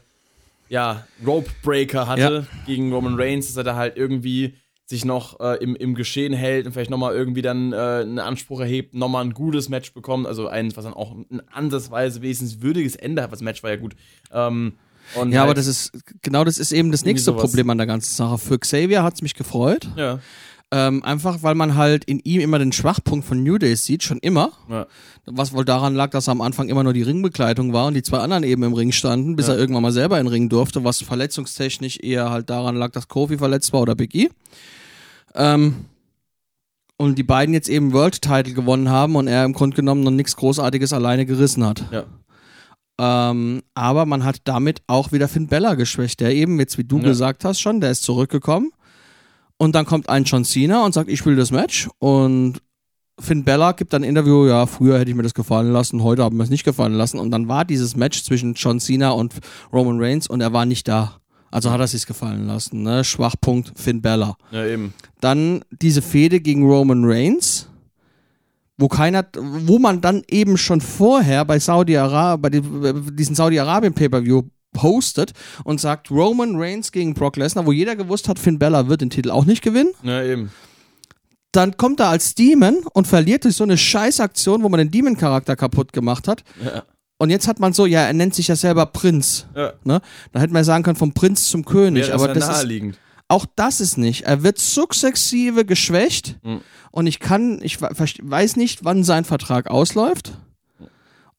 ja, 0.67 1.07
Rope 1.25 1.49
Breaker 1.63 2.07
hatte 2.07 2.45
gegen 2.65 2.91
Roman 2.91 3.15
Reigns, 3.17 3.47
dass 3.47 3.55
er 3.55 3.63
da 3.63 3.75
halt 3.75 3.95
irgendwie 3.95 4.55
sich 4.85 5.05
noch 5.05 5.39
äh, 5.39 5.63
im, 5.63 5.75
im 5.77 5.95
Geschehen 5.95 6.33
hält 6.33 6.65
und 6.67 6.73
vielleicht 6.73 6.91
nochmal 6.91 7.15
irgendwie 7.15 7.41
dann 7.41 7.71
äh, 7.71 7.77
einen 7.77 8.19
Anspruch 8.19 8.59
erhebt, 8.59 8.93
nochmal 8.93 9.23
ein 9.23 9.33
gutes 9.33 9.69
Match 9.69 9.93
bekommt, 9.93 10.27
also 10.27 10.47
eins, 10.47 10.75
was 10.75 10.83
dann 10.83 10.93
auch 10.93 11.15
ein 11.15 11.41
ansatzweise 11.51 12.21
wenigstens 12.21 12.61
würdiges 12.61 12.97
Ende 12.97 13.23
hat, 13.23 13.31
was 13.31 13.41
Match 13.41 13.63
war 13.63 13.69
ja 13.69 13.77
gut. 13.77 13.95
Ähm, 14.31 14.73
Ja, 15.15 15.21
halt, 15.21 15.35
aber 15.37 15.53
das 15.53 15.67
ist, 15.67 15.91
genau 16.21 16.43
das 16.43 16.57
ist 16.57 16.73
eben 16.73 16.91
das 16.91 17.05
nächste. 17.05 17.31
Problem 17.31 17.69
an 17.69 17.77
der 17.77 17.87
ganzen 17.87 18.13
Sache. 18.13 18.37
Für 18.37 18.59
Xavier 18.59 19.03
hat 19.03 19.13
es 19.13 19.21
mich 19.21 19.35
gefreut. 19.35 19.87
Ja, 19.95 20.19
Ähm, 20.71 21.03
einfach, 21.03 21.43
weil 21.43 21.53
man 21.55 21.75
halt 21.75 22.05
in 22.05 22.19
ihm 22.19 22.41
immer 22.41 22.57
den 22.59 22.71
Schwachpunkt 22.71 23.25
von 23.25 23.43
New 23.43 23.57
Day 23.59 23.75
sieht, 23.75 24.01
schon 24.03 24.17
immer. 24.17 24.51
ja, 24.67 24.87
Was 25.25 25.53
wohl 25.53 25.63
daran 25.63 25.93
lag, 25.95 26.09
dass 26.09 26.27
er 26.27 26.31
am 26.31 26.41
Anfang 26.41 26.69
immer 26.69 26.83
nur 26.83 26.91
die 26.91 27.03
Ringbegleitung 27.03 27.71
war 27.71 27.85
und 27.85 27.93
die 27.93 28.01
zwei 28.03 28.17
anderen 28.17 28.43
eben 28.43 28.63
im 28.63 28.73
Ring 28.73 28.91
standen, 28.91 29.35
bis 29.35 29.47
Ja. 29.47 29.53
er 29.53 29.59
irgendwann 29.59 29.83
mal 29.83 29.91
selber 29.91 30.19
in 30.19 30.25
den 30.25 30.31
Ring 30.33 30.49
durfte, 30.49 30.83
was 30.83 31.01
verletzungstechnisch 31.03 31.99
eher 32.01 32.31
halt 32.31 32.49
daran 32.49 32.75
lag, 32.75 32.91
dass 32.91 33.07
Kofi 33.07 33.37
verletzt 33.37 33.71
war 33.73 33.81
oder 33.81 33.93
Big 33.95 34.15
E. 34.15 34.29
Ähm, 35.35 35.85
und 36.97 37.17
die 37.17 37.23
beiden 37.23 37.53
jetzt 37.53 37.69
eben 37.69 37.93
World 37.93 38.21
Title 38.21 38.53
gewonnen 38.53 38.89
haben 38.89 39.15
und 39.15 39.27
er 39.27 39.45
im 39.45 39.53
Grunde 39.53 39.75
genommen 39.75 40.01
noch 40.03 40.11
nichts 40.11 40.35
Großartiges 40.35 40.93
alleine 40.93 41.25
gerissen 41.25 41.63
hat. 41.65 41.83
ja. 41.91 42.03
Ähm, 42.97 43.61
aber 43.73 44.05
man 44.05 44.23
hat 44.23 44.37
damit 44.45 44.81
auch 44.87 45.11
wieder 45.11 45.27
Finn 45.27 45.47
Bella 45.47 45.73
geschwächt, 45.75 46.21
der 46.21 46.33
eben, 46.33 46.59
jetzt 46.59 46.77
wie 46.77 46.85
du 46.85 46.97
Ja. 46.97 47.03
gesagt 47.03 47.43
hast 47.43 47.59
schon, 47.59 47.81
der 47.81 47.91
ist 47.91 48.03
zurückgekommen. 48.03 48.71
Und 49.57 49.73
dann 49.75 49.85
kommt 49.85 50.09
ein 50.09 50.23
John 50.25 50.43
Cena 50.43 50.83
und 50.85 50.93
sagt, 50.93 51.09
ich 51.09 51.25
will 51.25 51.35
das 51.35 51.51
Match. 51.51 51.87
Und 51.99 52.61
Finn 53.19 53.43
Bella 53.45 53.71
gibt 53.71 53.93
dann 53.93 54.03
ein 54.03 54.09
Interview, 54.09 54.45
ja, 54.45 54.65
früher 54.65 54.99
hätte 54.99 55.09
ich 55.09 55.15
mir 55.15 55.23
das 55.23 55.33
gefallen 55.33 55.71
lassen, 55.71 56.03
heute 56.03 56.23
haben 56.23 56.35
wir 56.35 56.43
es 56.43 56.49
nicht 56.49 56.65
gefallen 56.65 56.93
lassen. 56.93 57.17
Und 57.19 57.31
dann 57.31 57.47
war 57.47 57.63
dieses 57.63 57.95
Match 57.95 58.23
zwischen 58.23 58.55
John 58.55 58.79
Cena 58.81 59.11
und 59.11 59.33
Roman 59.71 59.97
Reigns 60.01 60.27
und 60.27 60.41
er 60.41 60.51
war 60.51 60.65
nicht 60.65 60.87
da. 60.87 61.21
Also 61.51 61.71
hat 61.71 61.79
er 61.79 61.87
sich's 61.87 62.05
gefallen 62.05 62.47
lassen, 62.47 62.83
ne? 62.83 63.05
Schwachpunkt 63.05 63.71
Finn 63.79 64.01
Bella. 64.01 64.35
ja, 64.51 64.65
eben. 64.65 64.93
Dann 65.21 65.61
diese 65.71 66.01
Fehde 66.01 66.41
gegen 66.41 66.69
Roman 66.69 67.05
Reigns, 67.05 67.69
wo 68.77 68.89
keiner, 68.89 69.25
wo 69.37 69.79
man 69.79 70.01
dann 70.01 70.23
eben 70.29 70.57
schon 70.57 70.81
vorher 70.81 71.45
bei 71.45 71.57
Saudi-Arabien, 71.57 72.41
bei 72.41 72.49
die- 72.49 73.15
diesen 73.15 73.33
Saudi-Arabien 73.35 73.93
Pay-Per-View 73.93 74.41
postet 74.75 75.33
und 75.63 75.81
sagt 75.81 76.11
Roman 76.11 76.55
Reigns 76.57 76.91
gegen 76.91 77.15
Brock 77.15 77.37
Lesnar, 77.37 77.65
wo 77.65 77.71
jeder 77.71 77.95
gewusst 77.95 78.29
hat, 78.29 78.37
Finn 78.37 78.59
Bella 78.59 78.87
wird 78.87 79.01
den 79.01 79.09
Titel 79.09 79.31
auch 79.31 79.45
nicht 79.45 79.63
gewinnen. 79.63 79.89
Ja, 80.03 80.21
eben. 80.21 80.51
Dann 81.51 81.77
kommt 81.77 81.99
er 82.01 82.09
als 82.09 82.35
Demon 82.35 82.79
und 82.93 83.07
verliert 83.07 83.45
durch 83.45 83.55
so 83.55 83.63
eine 83.63 83.77
Scheißaktion, 83.77 84.61
wo 84.61 84.69
man 84.69 84.77
den 84.77 84.91
Demon-Charakter 84.91 85.55
kaputt 85.55 85.93
gemacht 85.93 86.27
hat. 86.27 86.43
Ja, 86.63 86.83
Und 87.17 87.29
jetzt 87.29 87.47
hat 87.47 87.59
man 87.61 87.71
so, 87.71 87.85
ja, 87.85 88.01
er 88.01 88.11
nennt 88.13 88.35
sich 88.35 88.49
ja 88.49 88.57
selber 88.57 88.85
Prinz. 88.85 89.47
ja. 89.55 89.71
Ne? 89.85 90.01
Da 90.33 90.41
hätte 90.41 90.51
man 90.51 90.59
ja 90.59 90.63
sagen 90.65 90.83
können, 90.83 90.97
vom 90.97 91.13
Prinz 91.13 91.47
zum 91.47 91.63
König. 91.63 92.03
Wäre 92.07 92.15
aber 92.15 92.27
ja 92.27 92.33
das 92.33 92.43
ist, 92.43 92.49
naheliegend. 92.57 92.99
auch 93.29 93.45
das 93.55 93.79
ist 93.79 93.97
nicht. 93.97 94.23
Er 94.23 94.43
wird 94.43 94.57
sukzessive 94.59 95.63
geschwächt 95.63 96.37
Mhm. 96.43 96.59
und 96.91 97.07
ich 97.07 97.19
kann, 97.21 97.59
ich 97.63 97.79
weiß 97.81 98.57
nicht, 98.57 98.83
wann 98.83 99.05
sein 99.05 99.23
Vertrag 99.23 99.69
ausläuft. 99.71 100.33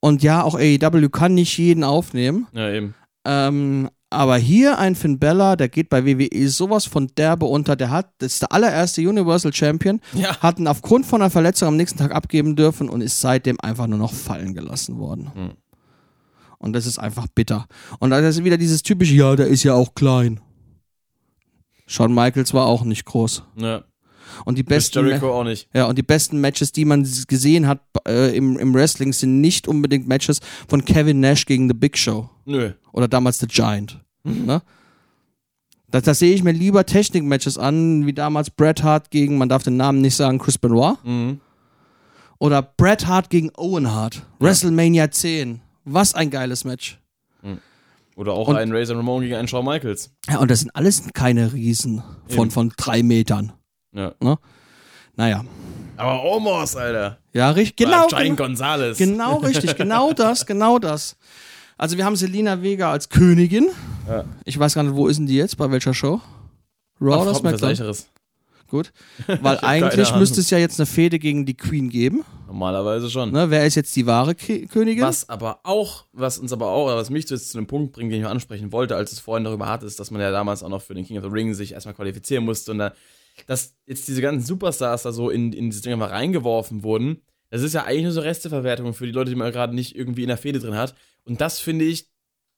Und 0.01 0.22
ja, 0.22 0.43
auch 0.43 0.55
AEW 0.55 1.09
kann 1.11 1.34
nicht 1.34 1.59
jeden 1.59 1.84
aufnehmen. 1.84 2.47
Ja, 2.53 2.70
eben. 2.70 2.95
Ähm, 3.29 3.91
aber 4.09 4.37
hier 4.37 4.79
ein 4.79 4.95
Finn 4.95 5.18
Bella, 5.18 5.57
der 5.57 5.68
geht 5.68 5.89
bei 5.89 6.07
WWE 6.07 6.49
sowas 6.49 6.85
von 6.87 7.09
derbe 7.18 7.47
unter. 7.47 7.74
Der 7.74 7.91
hat, 7.91 8.11
das 8.18 8.35
ist 8.35 8.43
der 8.43 8.53
allererste 8.53 9.01
Universal 9.07 9.53
Champion, 9.53 10.01
Ja. 10.14 10.39
hat 10.39 10.61
ihn 10.61 10.68
aufgrund 10.68 11.07
von 11.07 11.20
einer 11.20 11.31
Verletzung 11.31 11.68
am 11.68 11.77
nächsten 11.77 11.99
Tag 11.99 12.12
abgeben 12.14 12.55
dürfen 12.55 12.89
und 12.89 13.01
ist 13.01 13.20
seitdem 13.20 13.59
einfach 13.61 13.89
nur 13.89 13.99
noch 13.99 14.12
fallen 14.14 14.55
gelassen 14.55 14.99
worden. 14.99 15.31
Mhm. 15.35 15.51
Und 16.59 16.72
das 16.72 16.87
ist 16.87 16.99
einfach 16.99 17.27
bitter. 17.35 17.66
Und 17.99 18.11
dann 18.11 18.24
ist 18.24 18.43
wieder 18.45 18.57
dieses 18.59 18.83
typische, 18.83 19.14
ja, 19.14 19.35
der 19.37 19.49
ist 19.49 19.64
ja 19.64 19.74
auch 19.74 19.95
klein. 19.95 20.41
Shawn 21.87 22.14
Michaels 22.14 22.55
war 22.55 22.66
auch 22.66 22.85
nicht 22.85 23.05
groß. 23.05 23.43
Ja. 23.57 23.83
Und 24.45 24.59
die 24.59 24.62
besten, 24.62 25.07
Jericho 25.07 25.32
auch 25.32 25.45
nicht. 25.45 25.68
ja, 25.74 25.87
und 25.87 25.97
die 25.97 26.03
besten 26.03 26.41
Matches, 26.41 26.72
die 26.72 26.84
man 26.84 27.07
gesehen 27.28 27.66
hat 27.66 27.80
äh, 28.07 28.37
im, 28.37 28.59
im 28.59 28.74
Wrestling, 28.74 29.12
sind 29.12 29.41
nicht 29.41 29.66
unbedingt 29.68 30.07
Matches 30.09 30.41
von 30.68 30.84
Kevin 30.84 31.20
Nash 31.20 31.47
gegen 31.47 31.68
The 31.68 31.74
Big 31.74 31.97
Show 31.99 32.28
Nö. 32.45 32.72
oder 32.93 33.09
damals 33.09 33.39
The 33.39 33.47
Giant. 33.47 34.01
Ne? 34.24 34.62
Da, 35.91 36.01
da 36.01 36.14
sehe 36.14 36.34
ich 36.34 36.43
mir 36.43 36.53
lieber 36.53 36.84
Technik-Matches 36.84 37.59
an, 37.59 38.07
wie 38.07 38.12
damals 38.12 38.51
Bret 38.51 38.82
Hart 38.82 39.11
gegen, 39.11 39.39
man 39.39 39.49
darf 39.49 39.62
den 39.62 39.76
Namen 39.76 40.01
nicht 40.01 40.16
sagen, 40.16 40.39
Chris 40.39 40.59
Benoit. 40.59 40.97
Mhm. 41.05 41.41
Oder 42.39 42.61
Bret 42.62 43.07
Hart 43.07 43.30
gegen 43.30 43.51
Owen 43.57 43.91
Hart. 43.93 44.26
WrestleMania 44.41 45.11
10. 45.11 45.61
Was 45.84 46.14
ein 46.14 46.30
geiles 46.30 46.64
Match. 46.64 47.01
Oder 48.16 48.32
auch 48.32 48.49
Und- 48.49 48.57
ein 48.57 48.72
Razor 48.72 48.97
Ramon 48.97 49.20
gegen 49.22 49.34
einen 49.34 49.47
Shawn 49.47 49.64
Michaels. 49.66 50.11
Ja, 50.28 50.39
und 50.39 50.51
das 50.51 50.61
sind 50.61 50.74
alles 50.74 51.03
keine 51.12 51.53
Riesen 51.53 52.03
von, 52.28 52.45
Eben. 52.47 52.51
von 52.51 52.72
drei 52.76 53.03
Metern. 53.03 53.53
Ja. 53.97 54.39
Naja. 55.17 55.45
Aber 55.97 56.25
Omos, 56.25 56.77
Alter. 56.77 57.19
Ja, 57.33 57.51
richtig. 57.51 57.77
Genau. 57.77 58.07
Genau. 58.07 58.09
Giant 58.09 58.37
Genau, 58.37 58.49
Gonzalez. 58.49 58.99
genau 58.99 59.37
richtig. 59.43 59.77
Genau 59.77 60.13
das. 60.13 60.45
Genau 60.45 60.79
das. 60.79 61.17
Also, 61.79 61.97
wir 61.97 62.05
haben 62.05 62.17
Selina 62.17 62.63
Vega 62.63 62.91
als 62.93 63.09
Königin. 63.09 63.69
Ja. 64.09 64.25
Ich 64.45 64.59
weiß 64.59 64.75
gar 64.75 64.83
nicht, 64.83 64.95
wo 64.95 65.09
ist 65.09 65.19
denn 65.19 65.27
die 65.27 65.37
jetzt? 65.37 65.57
Bei 65.57 65.71
welcher 65.71 65.95
Show? 65.95 66.21
Raw 67.01 67.23
oder 67.23 67.35
SmackDown? 67.35 67.75
Gut. 68.69 68.93
Weil 69.43 69.59
eigentlich 69.61 70.15
müsste 70.17 70.41
es 70.41 70.51
ja 70.51 70.59
jetzt 70.59 70.81
eine 70.81 70.87
Fehde 70.87 71.19
gegen 71.19 71.47
die 71.47 71.55
Queen 71.57 71.89
geben. 71.89 72.25
Normalerweise 72.47 73.11
schon. 73.11 73.31
Ne? 73.33 73.49
Wer 73.51 73.65
ist 73.65 73.75
jetzt 73.77 73.95
die 73.95 74.07
wahre 74.07 74.35
Ki 74.35 74.67
Königin? 74.67 75.05
Was 75.05 75.29
aber 75.29 75.61
auch, 75.63 76.05
was 76.13 76.39
uns 76.39 76.53
aber 76.53 76.69
auch, 76.69 76.87
oder 76.87 76.97
was 76.97 77.11
mich 77.11 77.29
jetzt 77.31 77.51
zu 77.51 77.59
einem 77.59 77.67
Punkt 77.67 77.93
bringt, 77.93 78.11
den 78.13 78.19
ich 78.19 78.25
mal 78.25 78.31
ansprechen 78.31 78.73
wollte, 78.73 78.97
als 78.97 79.13
es 79.13 79.21
vorhin 79.21 79.45
darüber 79.45 79.69
hat, 79.69 79.83
ist, 79.83 80.01
dass 80.01 80.11
man 80.11 80.21
ja 80.21 80.31
damals 80.31 80.63
auch 80.63 80.69
noch 80.69 80.83
für 80.83 80.95
den 80.95 81.05
King 81.07 81.19
of 81.19 81.25
the 81.25 81.31
Ring 81.31 81.55
sich 81.55 81.73
erstmal 81.73 81.95
qualifizieren 81.95 82.45
musste 82.45 82.73
und 82.73 82.79
da, 82.79 82.93
dass 83.47 83.76
jetzt 83.87 84.09
diese 84.09 84.22
ganzen 84.22 84.47
Superstars 84.47 85.03
da 85.03 85.12
so 85.12 85.30
in, 85.30 85.53
in 85.53 85.70
diese 85.70 85.82
Dinger 85.82 85.97
mal 85.97 86.09
reingeworfen 86.09 86.82
wurden, 86.82 87.22
das 87.51 87.62
ist 87.62 87.74
ja 87.74 87.84
eigentlich 87.84 88.05
nur 88.05 88.12
so 88.12 88.20
Resteverwertung 88.20 88.93
für 88.95 89.07
die 89.07 89.12
Leute, 89.12 89.30
die 89.30 89.37
man 89.37 89.53
gerade 89.53 89.74
nicht 89.74 89.97
irgendwie 89.97 90.22
in 90.22 90.28
der 90.28 90.37
Fehde 90.37 90.59
drin 90.59 90.76
hat. 90.76 90.95
Und 91.24 91.41
das, 91.41 91.59
finde 91.59 91.84
ich, 91.84 92.09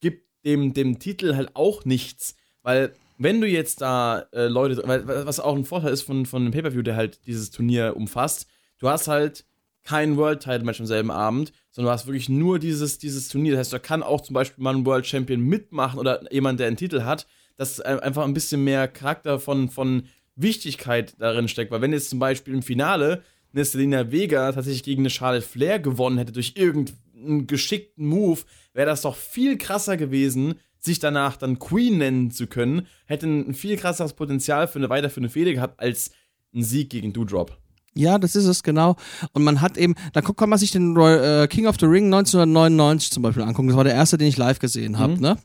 gibt 0.00 0.28
dem, 0.44 0.72
dem 0.72 0.98
Titel 0.98 1.34
halt 1.36 1.54
auch 1.54 1.84
nichts, 1.84 2.36
weil 2.62 2.94
wenn 3.18 3.40
du 3.40 3.48
jetzt 3.48 3.80
da 3.80 4.26
äh, 4.32 4.46
Leute, 4.46 4.80
weil, 4.84 5.06
was 5.06 5.40
auch 5.40 5.56
ein 5.56 5.64
Vorteil 5.64 5.92
ist 5.92 6.02
von, 6.02 6.24
von 6.24 6.42
einem 6.42 6.52
Pay-Per-View, 6.52 6.82
der 6.82 6.96
halt 6.96 7.26
dieses 7.26 7.50
Turnier 7.50 7.94
umfasst, 7.96 8.46
du 8.78 8.88
hast 8.88 9.08
halt 9.08 9.44
kein 9.82 10.16
World 10.16 10.40
Title 10.40 10.64
Match 10.64 10.80
am 10.80 10.86
selben 10.86 11.10
Abend, 11.10 11.52
sondern 11.70 11.90
du 11.90 11.94
hast 11.94 12.06
wirklich 12.06 12.28
nur 12.28 12.58
dieses, 12.58 12.98
dieses 12.98 13.28
Turnier. 13.28 13.52
Das 13.52 13.60
heißt, 13.60 13.72
da 13.72 13.78
kann 13.78 14.02
auch 14.02 14.20
zum 14.20 14.34
Beispiel 14.34 14.62
mal 14.62 14.74
ein 14.74 14.86
World 14.86 15.06
Champion 15.06 15.40
mitmachen 15.40 15.98
oder 15.98 16.32
jemand, 16.32 16.60
der 16.60 16.68
einen 16.68 16.76
Titel 16.76 17.02
hat, 17.02 17.26
dass 17.56 17.80
einfach 17.80 18.24
ein 18.24 18.34
bisschen 18.34 18.62
mehr 18.62 18.86
Charakter 18.86 19.40
von, 19.40 19.68
von 19.68 20.04
Wichtigkeit 20.40 21.14
darin 21.18 21.48
steckt. 21.48 21.70
Weil 21.70 21.80
wenn 21.82 21.92
jetzt 21.92 22.10
zum 22.10 22.18
Beispiel 22.18 22.54
im 22.54 22.62
Finale 22.62 23.22
eine 23.52 23.64
Selena 23.64 24.10
Vega 24.12 24.52
tatsächlich 24.52 24.82
gegen 24.82 25.02
eine 25.02 25.10
Charlotte 25.10 25.46
Flair 25.46 25.78
gewonnen 25.78 26.18
hätte 26.18 26.32
durch 26.32 26.54
irgendeinen 26.56 27.46
geschickten 27.46 28.06
Move, 28.06 28.40
wäre 28.74 28.86
das 28.86 29.02
doch 29.02 29.16
viel 29.16 29.58
krasser 29.58 29.96
gewesen, 29.96 30.54
sich 30.78 30.98
danach 31.00 31.36
dann 31.36 31.58
Queen 31.58 31.98
nennen 31.98 32.30
zu 32.30 32.46
können, 32.46 32.86
hätte 33.06 33.26
ein 33.26 33.54
viel 33.54 33.76
krasseres 33.76 34.12
Potenzial 34.12 34.68
für 34.68 34.78
eine 34.78 34.88
weiterführende 34.88 35.30
Fehde 35.32 35.52
gehabt 35.52 35.80
als 35.80 36.10
ein 36.54 36.62
Sieg 36.62 36.90
gegen 36.90 37.12
Doudrop. 37.12 37.58
Ja, 37.94 38.18
das 38.18 38.36
ist 38.36 38.44
es, 38.44 38.62
genau. 38.62 38.94
Und 39.32 39.42
man 39.42 39.60
hat 39.60 39.76
eben, 39.76 39.96
da 40.12 40.20
guck- 40.20 40.36
kann 40.36 40.48
man 40.50 40.58
sich 40.58 40.70
den 40.70 40.96
Roy- 40.96 41.42
äh, 41.42 41.48
King 41.48 41.66
of 41.66 41.76
the 41.80 41.86
Ring 41.86 42.04
1999 42.14 43.10
zum 43.10 43.24
Beispiel 43.24 43.42
angucken. 43.42 43.68
Das 43.68 43.76
war 43.76 43.82
der 43.82 43.94
erste, 43.94 44.18
den 44.18 44.28
ich 44.28 44.36
live 44.36 44.60
gesehen 44.60 44.98
habe. 44.98 45.14
Mhm. 45.16 45.20
Ne? 45.20 45.38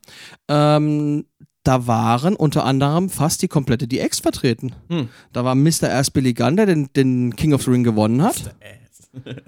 Ähm, 0.50 1.26
da 1.64 1.88
waren 1.88 2.36
unter 2.36 2.66
anderem 2.66 3.10
fast 3.10 3.42
die 3.42 3.48
komplette 3.48 3.88
DX 3.88 4.20
vertreten. 4.20 4.74
Hm. 4.90 5.10
Da 5.32 5.46
war 5.46 5.56
Mr. 5.56 5.90
Ass 5.94 6.12
Billy 6.12 6.34
Gunn, 6.34 6.58
der 6.58 6.66
den, 6.66 6.90
den 6.96 7.36
King 7.36 7.54
of 7.54 7.64
the 7.64 7.72
Ring 7.72 7.84
gewonnen 7.84 8.22
hat. 8.22 8.56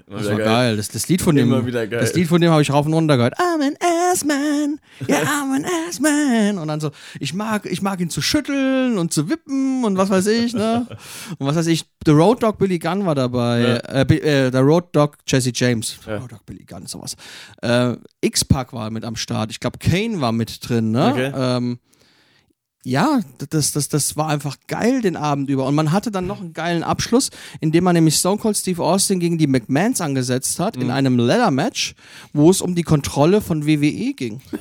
Das 0.07 0.25
war 0.29 0.37
geil. 0.37 0.77
Das, 0.77 0.89
das 0.89 1.07
Lied 1.07 1.23
von 1.23 1.35
dem, 1.35 1.51
Immer 1.51 1.63
geil. 1.63 1.87
das 1.87 2.13
Lied 2.13 2.27
von 2.27 2.39
dem 2.39 2.51
habe 2.51 2.61
ich 2.61 2.71
rauf 2.71 2.85
und 2.85 2.93
runter 2.93 3.17
gehört. 3.17 3.33
I'm 3.39 3.65
an 3.65 3.73
ass 4.11 4.23
man, 4.23 4.79
yeah, 5.09 5.21
I'm 5.23 5.55
an 5.55 5.65
ass 5.89 5.99
man. 5.99 6.59
Und 6.59 6.67
dann 6.67 6.79
so, 6.79 6.91
ich 7.19 7.33
mag, 7.33 7.65
ich 7.65 7.81
mag 7.81 7.99
ihn 7.99 8.11
zu 8.11 8.21
schütteln 8.21 8.99
und 8.99 9.11
zu 9.11 9.27
wippen 9.27 9.83
und 9.83 9.97
was 9.97 10.11
weiß 10.11 10.27
ich, 10.27 10.53
ne? 10.53 10.85
Und 11.39 11.47
was 11.47 11.55
weiß 11.55 11.65
ich, 11.65 11.85
The 12.05 12.11
Road 12.11 12.43
Dog 12.43 12.59
Billy 12.59 12.77
Gunn 12.77 13.07
war 13.07 13.15
dabei, 13.15 13.61
Ja. 13.61 14.01
äh, 14.01 14.01
äh, 14.01 14.51
der 14.51 14.61
Road 14.61 14.95
Dog 14.95 15.17
Jesse 15.25 15.51
James, 15.51 15.97
Ja. 16.05 16.17
Road 16.17 16.31
Dog 16.33 16.45
Billy 16.45 16.63
Gunn, 16.63 16.85
sowas. 16.85 17.15
Äh, 17.63 17.95
X-Pac 18.21 18.71
war 18.71 18.91
mit 18.91 19.03
am 19.03 19.15
Start. 19.15 19.49
Ich 19.49 19.59
glaube, 19.59 19.79
Kane 19.79 20.21
war 20.21 20.31
mit 20.31 20.59
drin, 20.69 20.91
ne? 20.91 21.09
Okay. 21.11 21.31
Ähm, 21.35 21.79
ja, 22.85 23.21
das, 23.49 23.71
das, 23.71 23.89
das 23.89 24.15
war 24.15 24.27
einfach 24.27 24.57
geil 24.67 25.01
den 25.01 25.17
Abend 25.17 25.49
über. 25.49 25.65
Und 25.65 25.73
man 25.73 25.91
hatte 25.91 26.11
dann 26.11 26.27
noch 26.27 26.39
einen 26.39 26.53
geilen 26.53 26.83
Abschluss, 26.83 27.31
indem 27.59 27.83
man 27.83 27.95
nämlich 27.95 28.15
Stone 28.15 28.37
Cold 28.37 28.55
Steve 28.55 28.83
Austin 28.83 29.19
gegen 29.19 29.39
die 29.39 29.47
McMahons 29.47 30.01
angesetzt 30.01 30.59
hat 30.59 30.77
in 30.77 30.91
einem 30.91 31.17
Leather-Match, 31.17 31.95
wo 32.31 32.51
es 32.51 32.61
um 32.61 32.75
die 32.75 32.83
Kontrolle 32.83 33.41
von 33.41 33.65
WWE 33.65 34.13
ging. 34.13 34.41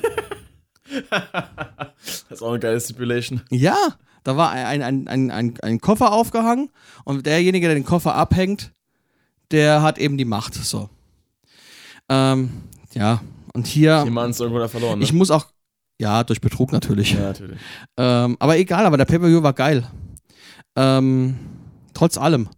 Das 2.29 2.29
ist 2.29 2.41
auch 2.43 2.51
eine 2.51 2.59
geile 2.59 2.79
Stipulation. 2.79 3.41
Ja, 3.49 3.75
da 4.23 4.37
war 4.37 4.51
ein, 4.51 4.83
ein, 4.83 5.07
ein, 5.07 5.31
ein, 5.31 5.59
ein 5.61 5.81
Koffer 5.81 6.11
aufgehangen 6.11 6.69
und 7.03 7.25
derjenige, 7.25 7.67
der 7.67 7.75
den 7.75 7.85
Koffer 7.85 8.15
abhängt, 8.15 8.71
der 9.49 9.81
hat 9.81 9.97
eben 9.97 10.17
die 10.17 10.25
Macht. 10.25 10.53
So. 10.53 10.89
Ähm, 12.07 12.51
ja, 12.93 13.21
und 13.53 13.65
hier, 13.65 14.03
Jemand 14.03 14.31
ist 14.31 14.41
irgendwo 14.41 14.59
da 14.59 14.67
verloren. 14.67 14.99
Ne? 14.99 15.05
ich 15.05 15.13
muss 15.13 15.31
auch, 15.31 15.47
ja, 15.99 16.23
durch 16.23 16.41
Betrug 16.41 16.71
natürlich. 16.71 17.13
ja, 17.13 17.21
natürlich. 17.21 17.59
Ähm, 17.97 18.35
aber 18.39 18.57
egal, 18.57 18.85
aber 18.85 18.97
der 18.97 19.05
Pay-Per-View 19.05 19.41
war 19.43 19.53
geil. 19.53 19.87
Ähm, 20.75 21.35
trotz 21.93 22.17
allem. 22.17 22.49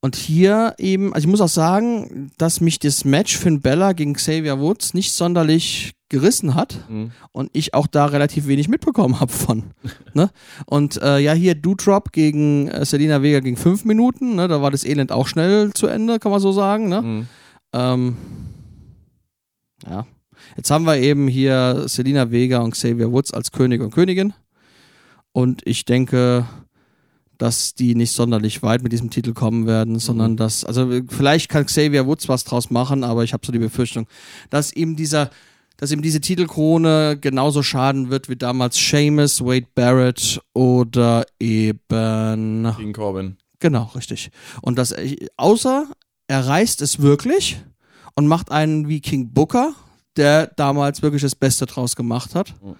Und 0.00 0.16
hier 0.16 0.74
eben, 0.78 1.14
also 1.14 1.26
ich 1.26 1.30
muss 1.30 1.40
auch 1.40 1.48
sagen, 1.48 2.30
dass 2.38 2.60
mich 2.60 2.78
das 2.80 3.04
Match 3.04 3.36
Finn 3.36 3.60
Bella 3.60 3.92
gegen 3.92 4.14
Xavier 4.14 4.58
Woods 4.58 4.94
nicht 4.94 5.12
sonderlich 5.12 5.92
gerissen 6.08 6.54
hat 6.54 6.76
Mhm. 6.88 7.12
und 7.32 7.50
ich 7.52 7.72
auch 7.74 7.86
da 7.86 8.06
relativ 8.06 8.46
wenig 8.46 8.68
mitbekommen 8.68 9.18
habe 9.20 9.32
von. 9.32 9.62
ne? 10.14 10.30
Und 10.66 11.00
äh, 11.02 11.18
ja, 11.20 11.32
hier 11.32 11.54
Doudrop 11.54 12.12
gegen 12.12 12.68
äh, 12.68 12.84
Selina 12.84 13.22
Vega 13.22 13.40
gegen 13.40 13.56
fünf 13.56 13.84
Minuten, 13.84 14.34
ne? 14.36 14.46
da 14.48 14.60
war 14.60 14.70
das 14.70 14.84
Elend 14.84 15.10
auch 15.12 15.26
schnell 15.26 15.72
zu 15.72 15.86
Ende, 15.86 16.18
kann 16.18 16.30
man 16.32 16.40
so 16.40 16.52
sagen. 16.52 16.88
Ne? 16.88 17.02
Mhm. 17.02 17.26
Ähm, 17.72 18.16
ja. 19.88 20.06
Jetzt 20.56 20.70
haben 20.70 20.84
wir 20.84 20.96
eben 20.98 21.28
hier 21.28 21.84
Selina 21.86 22.30
Vega 22.30 22.58
und 22.58 22.72
Xavier 22.72 23.12
Woods 23.12 23.32
als 23.32 23.52
König 23.52 23.80
und 23.80 23.92
Königin. 23.92 24.34
Und 25.32 25.62
ich 25.64 25.84
denke, 25.84 26.46
dass 27.38 27.74
die 27.74 27.94
nicht 27.94 28.12
sonderlich 28.12 28.62
weit 28.62 28.82
mit 28.82 28.92
diesem 28.92 29.10
Titel 29.10 29.32
kommen 29.32 29.66
werden, 29.66 29.98
sondern 29.98 30.36
dass, 30.36 30.64
also 30.64 30.88
vielleicht 31.08 31.48
kann 31.48 31.66
Xavier 31.66 32.06
Woods 32.06 32.28
was 32.28 32.44
draus 32.44 32.70
machen, 32.70 33.02
aber 33.02 33.24
ich 33.24 33.32
habe 33.32 33.44
so 33.44 33.50
die 33.50 33.58
Befürchtung, 33.58 34.06
dass 34.50 34.72
ihm 34.72 34.94
dieser, 34.94 35.30
dass 35.76 35.90
ihm 35.90 36.02
diese 36.02 36.20
Titelkrone 36.20 37.18
genauso 37.20 37.64
schaden 37.64 38.10
wird 38.10 38.28
wie 38.28 38.36
damals 38.36 38.76
Seamus, 38.76 39.40
Wade 39.40 39.66
Barrett 39.74 40.40
oder 40.52 41.24
eben 41.40 42.74
Gegen 42.76 42.92
Corbin. 42.92 43.38
Genau, 43.58 43.90
richtig. 43.96 44.30
Und 44.60 44.78
das, 44.78 44.94
außer 45.36 45.88
er 46.28 46.46
reißt 46.46 46.80
es 46.82 47.00
wirklich 47.00 47.60
und 48.14 48.28
macht 48.28 48.52
einen 48.52 48.88
wie 48.88 49.00
King 49.00 49.32
Booker, 49.32 49.74
der 50.16 50.48
damals 50.48 51.02
wirklich 51.02 51.22
das 51.22 51.34
Beste 51.34 51.66
draus 51.66 51.96
gemacht 51.96 52.34
hat. 52.34 52.54
Mhm. 52.62 52.76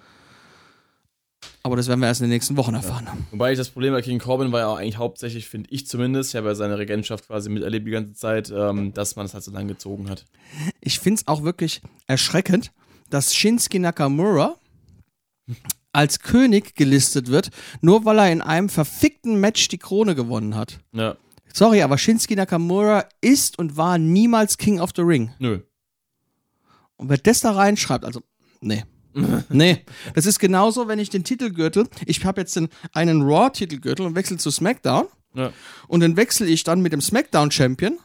Aber 1.61 1.77
das 1.77 1.87
werden 1.87 2.01
wir 2.01 2.07
erst 2.07 2.21
in 2.21 2.25
den 2.25 2.31
nächsten 2.31 2.57
Wochen 2.57 2.73
erfahren. 2.73 3.07
Wobei 3.31 3.53
ich 3.53 3.57
das 3.57 3.69
Problem 3.69 3.93
bei 3.93 4.01
King 4.01 4.19
Corbin 4.19 4.51
war 4.51 4.59
ja 4.61 4.67
auch 4.67 4.77
eigentlich 4.77 4.97
hauptsächlich, 4.97 5.47
finde 5.47 5.69
ich 5.71 5.87
zumindest, 5.87 6.31
ich 6.31 6.35
habe 6.35 6.47
ja 6.47 6.55
seine 6.55 6.77
Regentschaft 6.77 7.27
quasi 7.27 7.49
miterlebt 7.49 7.87
die 7.87 7.91
ganze 7.91 8.13
Zeit, 8.13 8.51
ähm, 8.55 8.93
dass 8.93 9.15
man 9.15 9.25
es 9.25 9.33
halt 9.33 9.43
so 9.43 9.51
lang 9.51 9.67
gezogen 9.67 10.09
hat. 10.09 10.25
Ich 10.81 10.99
finde 10.99 11.21
es 11.21 11.27
auch 11.27 11.43
wirklich 11.43 11.81
erschreckend, 12.07 12.71
dass 13.09 13.33
Shinsuke 13.33 13.79
Nakamura 13.79 14.55
als 15.93 16.19
König 16.19 16.75
gelistet 16.75 17.29
wird, 17.29 17.49
nur 17.81 18.03
weil 18.03 18.19
er 18.19 18.31
in 18.31 18.41
einem 18.41 18.67
verfickten 18.67 19.39
Match 19.39 19.67
die 19.69 19.77
Krone 19.77 20.15
gewonnen 20.15 20.55
hat. 20.55 20.79
Ja, 20.91 21.15
Sorry, 21.55 21.83
aber 21.83 21.99
Shinsuke 21.99 22.35
Nakamura 22.35 23.05
ist 23.21 23.59
und 23.59 23.77
war 23.77 23.99
niemals 23.99 24.57
King 24.57 24.79
of 24.79 24.89
the 24.95 25.03
Ring. 25.03 25.31
nö. 25.37 25.59
Und 27.03 27.09
wer 27.09 27.17
das 27.17 27.41
da 27.41 27.51
reinschreibt, 27.51 28.05
also, 28.05 28.21
nee. 28.61 28.83
nee, 29.49 29.83
das 30.15 30.25
ist 30.25 30.39
genauso, 30.39 30.87
wenn 30.87 30.97
ich 30.99 31.09
den 31.09 31.23
Titelgürtel, 31.25 31.87
ich 32.05 32.23
habe 32.25 32.39
jetzt 32.41 32.55
den, 32.55 32.69
einen 32.93 33.21
Raw-Titelgürtel 33.21 34.05
und 34.05 34.15
wechsle 34.15 34.37
zu 34.37 34.49
SmackDown 34.49 35.05
Ja. 35.35 35.51
und 35.89 35.99
dann 35.99 36.15
wechsle 36.17 36.47
ich 36.47 36.63
dann 36.63 36.81
mit 36.81 36.93
dem 36.93 37.01
SmackDown-Champion 37.01 37.99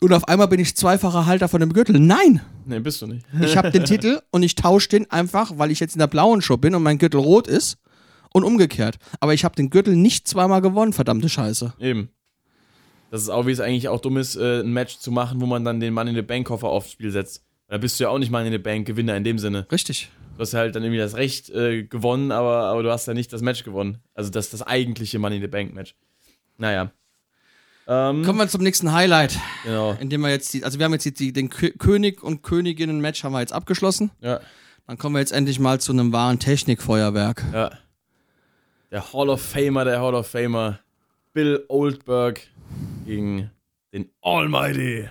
und 0.00 0.12
auf 0.12 0.26
einmal 0.28 0.46
bin 0.48 0.60
ich 0.60 0.76
zweifacher 0.76 1.26
Halter 1.26 1.48
von 1.48 1.58
dem 1.60 1.72
Gürtel. 1.72 1.98
Nein, 1.98 2.40
Nee, 2.66 2.78
bist 2.78 3.02
du 3.02 3.06
nicht. 3.08 3.26
ich 3.42 3.56
habe 3.58 3.70
den 3.72 3.84
Titel 3.84 4.20
und 4.30 4.42
ich 4.44 4.54
tausche 4.54 4.88
den 4.90 5.10
einfach, 5.10 5.58
weil 5.58 5.70
ich 5.72 5.80
jetzt 5.80 5.94
in 5.94 5.98
der 5.98 6.06
blauen 6.06 6.40
Show 6.40 6.56
bin 6.56 6.74
und 6.76 6.82
mein 6.84 6.98
Gürtel 6.98 7.20
rot 7.20 7.46
ist 7.48 7.76
und 8.32 8.44
umgekehrt. 8.44 8.96
Aber 9.20 9.34
ich 9.34 9.44
habe 9.44 9.56
den 9.56 9.68
Gürtel 9.68 9.96
nicht 9.96 10.26
zweimal 10.28 10.62
gewonnen, 10.62 10.92
verdammte 10.94 11.28
Scheiße. 11.28 11.74
Eben. 11.80 12.08
Das 13.10 13.20
ist 13.20 13.28
auch, 13.28 13.46
wie 13.46 13.52
es 13.52 13.60
eigentlich 13.60 13.88
auch 13.88 14.00
dumm 14.00 14.16
ist, 14.16 14.36
äh, 14.36 14.60
ein 14.60 14.72
Match 14.72 14.98
zu 14.98 15.10
machen, 15.12 15.40
wo 15.42 15.46
man 15.46 15.64
dann 15.66 15.80
den 15.80 15.92
Mann 15.92 16.08
in 16.08 16.14
the 16.14 16.22
Bank 16.22 16.46
Koffer 16.46 16.68
aufs 16.68 16.90
Spiel 16.92 17.10
setzt. 17.10 17.44
Da 17.74 17.78
bist 17.78 17.98
du 17.98 18.04
ja 18.04 18.10
auch 18.10 18.20
nicht 18.20 18.30
Mann 18.30 18.46
in 18.46 18.52
the 18.52 18.58
Bank 18.58 18.86
Gewinner 18.86 19.16
in 19.16 19.24
dem 19.24 19.36
Sinne. 19.36 19.66
Richtig. 19.72 20.08
Du 20.36 20.42
hast 20.42 20.52
ja 20.52 20.60
halt 20.60 20.76
dann 20.76 20.84
irgendwie 20.84 21.00
das 21.00 21.16
Recht 21.16 21.50
äh, 21.50 21.82
gewonnen, 21.82 22.30
aber, 22.30 22.66
aber 22.66 22.84
du 22.84 22.92
hast 22.92 23.08
ja 23.08 23.14
nicht 23.14 23.32
das 23.32 23.42
Match 23.42 23.64
gewonnen. 23.64 23.98
Also 24.14 24.30
das 24.30 24.48
das 24.50 24.62
eigentliche 24.62 25.18
Money 25.18 25.38
in 25.38 25.42
the 25.42 25.48
Bank 25.48 25.74
Match. 25.74 25.96
Naja. 26.56 26.92
Ähm, 27.88 28.22
Kommen 28.22 28.38
wir 28.38 28.46
zum 28.46 28.62
nächsten 28.62 28.92
Highlight, 28.92 29.40
genau. 29.64 29.96
indem 29.98 30.20
wir 30.20 30.30
jetzt 30.30 30.54
die, 30.54 30.62
also 30.62 30.78
wir 30.78 30.84
haben 30.84 30.92
jetzt 30.92 31.18
die, 31.18 31.32
den 31.32 31.50
Kö 31.50 31.72
König 31.72 32.22
und 32.22 32.44
Königinnen-Match 32.44 33.24
haben 33.24 33.32
wir 33.32 33.40
jetzt 33.40 33.52
abgeschlossen. 33.52 34.12
Ja, 34.20 34.38
Dann 34.86 34.96
kommen 34.96 35.16
wir 35.16 35.20
jetzt 35.20 35.32
endlich 35.32 35.58
mal 35.58 35.80
zu 35.80 35.90
einem 35.90 36.12
wahren 36.12 36.38
Technikfeuerwerk. 36.38 37.42
ja. 37.52 37.72
Der 38.92 39.12
Hall 39.12 39.28
of 39.30 39.42
Famer, 39.42 39.84
der 39.84 40.00
Hall 40.00 40.14
of 40.14 40.28
Famer. 40.28 40.78
Bill 41.32 41.64
Oldberg 41.66 42.40
gegen 43.04 43.50
den 43.92 44.10
Almighty. 44.22 45.08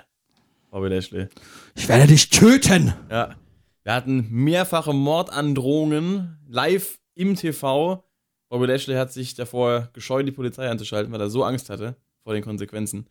Bobby 0.74 0.88
Lashley. 0.88 1.28
Ich 1.76 1.88
werde 1.88 2.08
dich 2.08 2.32
töten! 2.32 2.96
Ja. 3.12 3.36
Wir 3.84 3.94
hatten 3.94 4.28
mehrfache 4.32 4.92
Mordandrohungen 4.92 6.40
live 6.48 7.00
im 7.14 7.36
TV. 7.36 8.04
Bobby 8.50 8.66
Lashley 8.66 8.96
hat 8.96 9.14
sich 9.14 9.36
davor 9.36 9.90
gescheut, 9.94 10.28
die 10.28 10.32
Polizei 10.32 10.68
anzuschalten, 10.68 11.14
weil 11.14 11.22
er 11.22 11.30
so 11.30 11.44
Angst 11.44 11.70
hatte 11.70 11.96
vor 12.24 12.34
den 12.34 12.44
Konsequenzen. 12.44 13.08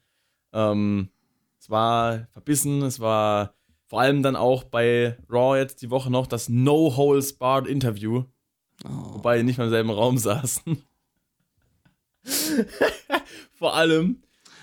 Ähm, 0.53 1.11
es 1.61 1.71
war 1.71 2.27
verbissen, 2.33 2.83
es 2.83 2.99
war 2.99 3.55
vor 3.87 4.01
allem 4.01 4.25
dann 4.25 4.35
auch 4.35 4.65
bei 4.65 5.17
Raw 5.31 5.57
jetzt 5.57 5.83
die 5.83 5.91
Woche 5.91 6.11
noch 6.11 6.27
das 6.27 6.49
No-Holes-Barred-Interview, 6.49 8.25
wobei 8.83 9.37
die 9.37 9.45
nicht 9.45 9.59
mal 9.59 9.65
im 9.67 9.71
selben 9.71 9.91
Raum 9.91 10.19
saßen. 10.19 10.83
vor 13.53 13.77
allem, 13.77 14.21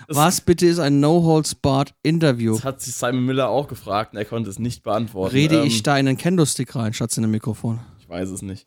Was 0.08 0.40
bitte 0.40 0.66
ist 0.66 0.78
ein 0.78 1.00
No-Holds-Barred-Interview? 1.00 2.54
das 2.54 2.64
hat 2.64 2.80
sich 2.80 2.94
Simon 2.94 3.24
Miller 3.26 3.48
auch 3.48 3.68
gefragt 3.68 4.12
und 4.12 4.18
er 4.18 4.24
konnte 4.24 4.50
es 4.50 4.58
nicht 4.58 4.82
beantworten. 4.82 5.34
Rede 5.34 5.60
Ähm, 5.60 5.66
ich 5.66 5.82
da 5.82 5.96
in 5.98 6.08
einen 6.08 6.16
Kendo-Stick 6.18 6.74
rein, 6.74 6.92
statt 6.92 7.16
in 7.16 7.24
ein 7.24 7.30
Mikrofon? 7.30 7.80
Ich 8.00 8.08
weiß 8.08 8.30
es 8.30 8.42
nicht. 8.42 8.66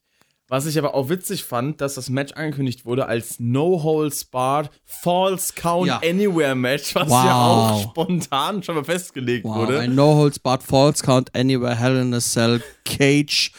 Was 0.49 0.65
ich 0.67 0.77
aber 0.77 0.93
auch 0.93 1.09
witzig 1.09 1.45
fand, 1.45 1.81
dass 1.81 1.95
das 1.95 2.09
Match 2.09 2.33
angekündigt 2.33 2.85
wurde 2.85 3.07
als 3.07 3.39
No 3.39 3.81
Holds 3.81 4.25
Barred 4.25 4.69
False 4.85 5.53
Count 5.55 5.87
Ja. 5.87 6.01
Anywhere 6.07 6.53
Match, 6.53 6.93
was 6.93 7.09
Wow. 7.09 7.25
ja 7.25 7.45
auch 7.47 7.81
spontan 7.81 8.61
schon 8.61 8.75
mal 8.75 8.83
festgelegt 8.83 9.45
Wow, 9.45 9.55
wurde. 9.55 9.79
ein 9.79 9.95
No-Holds-Barred 9.95 10.61
Falls 10.61 11.01
Count 11.01 11.33
Anywhere 11.35 11.75
Hell 11.75 11.97
in 11.97 12.13
a 12.13 12.19
Cell 12.19 12.61
Cage 12.85 13.51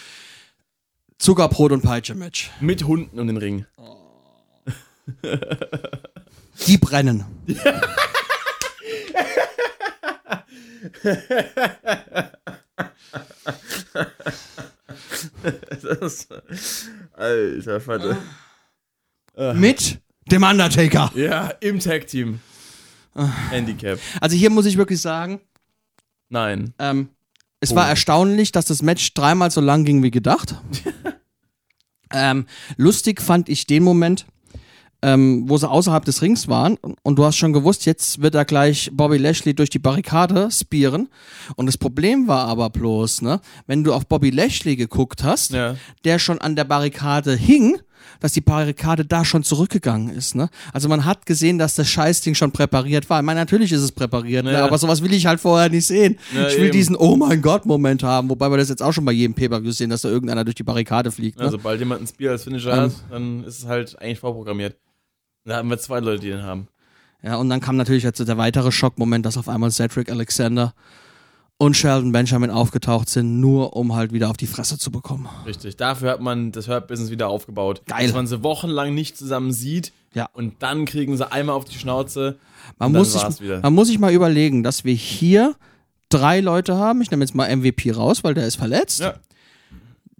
Zuckerbrot 1.18 1.72
und 1.72 1.82
Peitsche-Match. 1.82 2.50
Mit 2.60 2.84
Hunden 2.84 3.18
um 3.18 3.26
den 3.26 3.38
Ring. 3.38 3.66
Die 6.66 6.78
brennen. 6.78 7.24
Das, 15.82 16.28
alter 17.12 17.80
Vater. 17.80 18.16
Mit 19.54 20.00
dem 20.30 20.42
Undertaker. 20.42 21.10
Ja, 21.14 21.48
im 21.60 21.80
Tag 21.80 22.06
Team. 22.06 22.40
Handicap. 23.50 23.98
Also 24.20 24.36
hier 24.36 24.50
muss 24.50 24.66
ich 24.66 24.76
wirklich 24.76 25.00
sagen, 25.00 25.40
Nein. 26.28 26.74
ähm, 26.78 27.10
es 27.60 27.72
Oh. 27.72 27.76
war 27.76 27.88
erstaunlich, 27.88 28.50
dass 28.52 28.66
das 28.66 28.82
Match 28.82 29.14
dreimal 29.14 29.50
so 29.50 29.60
lang 29.60 29.84
ging 29.84 30.02
wie 30.02 30.10
gedacht. 30.10 30.56
ähm, 32.12 32.46
lustig 32.76 33.22
fand 33.22 33.48
ich 33.48 33.66
den 33.66 33.84
Moment, 33.84 34.26
ähm, 35.04 35.44
wo 35.48 35.58
sie 35.58 35.68
außerhalb 35.68 36.04
des 36.04 36.22
Rings 36.22 36.48
waren 36.48 36.78
und 37.02 37.16
du 37.18 37.24
hast 37.24 37.36
schon 37.36 37.52
gewusst, 37.52 37.84
jetzt 37.84 38.22
wird 38.22 38.34
er 38.34 38.44
gleich 38.44 38.90
Bobby 38.92 39.18
Lashley 39.18 39.54
durch 39.54 39.68
die 39.70 39.78
Barrikade 39.78 40.48
spieren. 40.50 41.08
Und 41.56 41.66
das 41.66 41.76
Problem 41.76 42.26
war 42.26 42.46
aber 42.48 42.70
bloß, 42.70 43.22
ne, 43.22 43.40
wenn 43.66 43.84
du 43.84 43.92
auf 43.92 44.06
Bobby 44.06 44.30
Lashley 44.30 44.76
geguckt 44.76 45.22
hast, 45.22 45.52
Ja. 45.52 45.76
der 46.04 46.18
schon 46.18 46.38
an 46.40 46.56
der 46.56 46.64
Barrikade 46.64 47.36
hing, 47.36 47.76
dass 48.20 48.32
die 48.32 48.40
Barrikade 48.42 49.04
da 49.04 49.24
schon 49.24 49.42
zurückgegangen 49.44 50.10
ist. 50.14 50.34
Ne? 50.34 50.48
Also 50.72 50.88
man 50.88 51.04
hat 51.06 51.24
gesehen, 51.26 51.58
dass 51.58 51.74
das 51.74 51.88
Scheißding 51.88 52.34
schon 52.34 52.52
präpariert 52.52 53.08
war. 53.10 53.20
Ich 53.20 53.24
meine, 53.24 53.40
natürlich 53.40 53.72
ist 53.72 53.80
es 53.80 53.92
präpariert, 53.92 54.44
ne? 54.44 54.52
Ja. 54.52 54.64
aber 54.64 54.76
sowas 54.78 55.02
will 55.02 55.12
ich 55.14 55.24
halt 55.26 55.40
vorher 55.40 55.68
nicht 55.70 55.86
sehen. 55.86 56.18
Ja, 56.34 56.48
ich 56.48 56.56
will 56.56 56.64
eben. 56.64 56.72
diesen 56.72 56.96
Oh 56.96 57.16
mein 57.16 57.40
Gott-Moment 57.42 58.02
haben, 58.02 58.28
wobei 58.28 58.50
wir 58.50 58.58
das 58.58 58.68
jetzt 58.68 58.82
auch 58.82 58.92
schon 58.92 59.04
bei 59.06 59.12
jedem 59.12 59.34
Pay-Per-View 59.34 59.72
sehen, 59.72 59.88
dass 59.90 60.02
da 60.02 60.10
irgendeiner 60.10 60.44
durch 60.44 60.54
die 60.54 60.62
Barrikade 60.62 61.10
fliegt. 61.12 61.38
Ne? 61.38 61.44
Ja, 61.46 61.50
sobald 61.50 61.80
jemand 61.80 62.02
ein 62.02 62.06
Spear 62.06 62.32
als 62.32 62.44
Finisher 62.44 62.72
Ähm. 62.74 62.78
hat, 62.82 62.92
dann 63.10 63.44
ist 63.44 63.58
es 63.60 63.66
halt 63.66 63.98
eigentlich 64.00 64.18
vorprogrammiert. 64.20 64.76
Da 65.44 65.56
haben 65.56 65.68
wir 65.68 65.78
zwei 65.78 66.00
Leute, 66.00 66.20
die 66.20 66.30
den 66.30 66.42
haben. 66.42 66.68
Ja, 67.22 67.36
und 67.36 67.48
dann 67.48 67.60
kam 67.60 67.76
natürlich 67.76 68.02
jetzt 68.02 68.26
der 68.26 68.38
weitere 68.38 68.70
Schockmoment, 68.70 69.24
dass 69.24 69.36
auf 69.36 69.48
einmal 69.48 69.70
Cedric 69.70 70.10
Alexander 70.10 70.74
und 71.56 71.76
Sheldon 71.76 72.12
Benjamin 72.12 72.50
aufgetaucht 72.50 73.08
sind, 73.08 73.40
nur 73.40 73.76
um 73.76 73.94
halt 73.94 74.12
wieder 74.12 74.28
auf 74.28 74.36
die 74.36 74.46
Fresse 74.46 74.78
zu 74.78 74.90
bekommen. 74.90 75.28
Richtig. 75.46 75.76
Dafür 75.76 76.10
hat 76.10 76.20
man 76.20 76.52
das 76.52 76.68
Hurt-Business 76.68 77.10
wieder 77.10 77.28
aufgebaut. 77.28 77.82
Geil. 77.86 78.06
Dass 78.06 78.14
man 78.14 78.26
sie 78.26 78.42
wochenlang 78.42 78.94
nicht 78.94 79.16
zusammen 79.16 79.52
sieht. 79.52 79.92
Ja. 80.14 80.28
Und 80.32 80.62
dann 80.62 80.84
kriegen 80.84 81.16
sie 81.16 81.30
einmal 81.30 81.56
auf 81.56 81.64
die 81.64 81.78
Schnauze. 81.78 82.38
Man 82.78 82.92
muss, 82.92 83.12
sich, 83.12 83.40
wieder. 83.40 83.60
man 83.60 83.72
muss 83.72 83.88
sich 83.88 83.98
mal 83.98 84.12
überlegen, 84.12 84.62
dass 84.62 84.84
wir 84.84 84.94
hier 84.94 85.54
drei 86.08 86.40
Leute 86.40 86.76
haben. 86.76 87.00
Ich 87.02 87.10
nehme 87.10 87.24
jetzt 87.24 87.34
mal 87.34 87.54
MVP 87.54 87.92
raus, 87.92 88.24
weil 88.24 88.34
der 88.34 88.46
ist 88.46 88.56
verletzt. 88.56 89.00
Ja. 89.00 89.14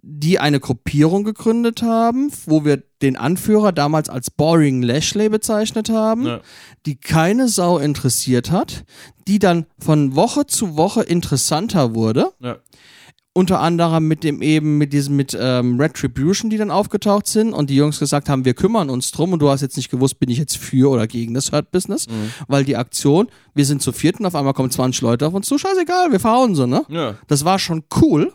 Die 0.07 0.39
eine 0.39 0.59
Gruppierung 0.59 1.23
gegründet 1.23 1.81
haben, 1.81 2.31
wo 2.45 2.63
wir 2.63 2.83
den 3.01 3.15
Anführer 3.17 3.71
damals 3.71 4.07
als 4.07 4.29
Boring 4.29 4.83
Lashley 4.83 5.29
bezeichnet 5.29 5.89
haben, 5.89 6.27
Ja. 6.27 6.41
die 6.85 6.95
keine 6.95 7.47
Sau 7.47 7.79
interessiert 7.79 8.51
hat, 8.51 8.83
die 9.27 9.39
dann 9.39 9.65
von 9.79 10.15
Woche 10.15 10.45
zu 10.45 10.77
Woche 10.77 11.01
interessanter 11.01 11.95
wurde. 11.95 12.31
Ja. 12.39 12.57
Unter 13.33 13.59
anderem 13.59 14.07
mit 14.07 14.23
dem 14.23 14.41
eben, 14.41 14.77
mit 14.77 14.93
diesem, 14.93 15.15
mit 15.17 15.35
ähm, 15.37 15.77
Retribution, 15.79 16.49
die 16.49 16.57
dann 16.57 16.71
aufgetaucht 16.71 17.27
sind 17.27 17.51
und 17.51 17.69
die 17.71 17.75
Jungs 17.75 17.99
gesagt 17.99 18.29
haben, 18.29 18.45
wir 18.45 18.53
kümmern 18.53 18.89
uns 18.91 19.11
drum 19.11 19.33
und 19.33 19.39
du 19.39 19.49
hast 19.49 19.59
jetzt 19.61 19.75
nicht 19.75 19.89
gewusst, 19.89 20.19
bin 20.19 20.29
ich 20.29 20.37
jetzt 20.37 20.55
für 20.55 20.89
oder 20.91 21.05
gegen 21.07 21.33
das 21.33 21.51
Hurt 21.51 21.69
Business, 21.71 22.05
weil 22.47 22.63
die 22.63 22.77
Aktion, 22.77 23.27
wir 23.53 23.65
sind 23.65 23.81
zu 23.81 23.91
vierten, 23.91 24.25
auf 24.25 24.35
einmal 24.35 24.53
kommen 24.53 24.71
20 24.71 25.01
Leute 25.01 25.27
auf 25.27 25.33
uns 25.33 25.47
zu, 25.47 25.57
scheißegal, 25.57 26.11
wir 26.13 26.19
verhauen 26.21 26.55
sie, 26.55 26.65
ne? 26.67 26.83
Ja. 26.89 27.15
Das 27.27 27.43
war 27.43 27.57
schon 27.59 27.83
cool. 28.01 28.31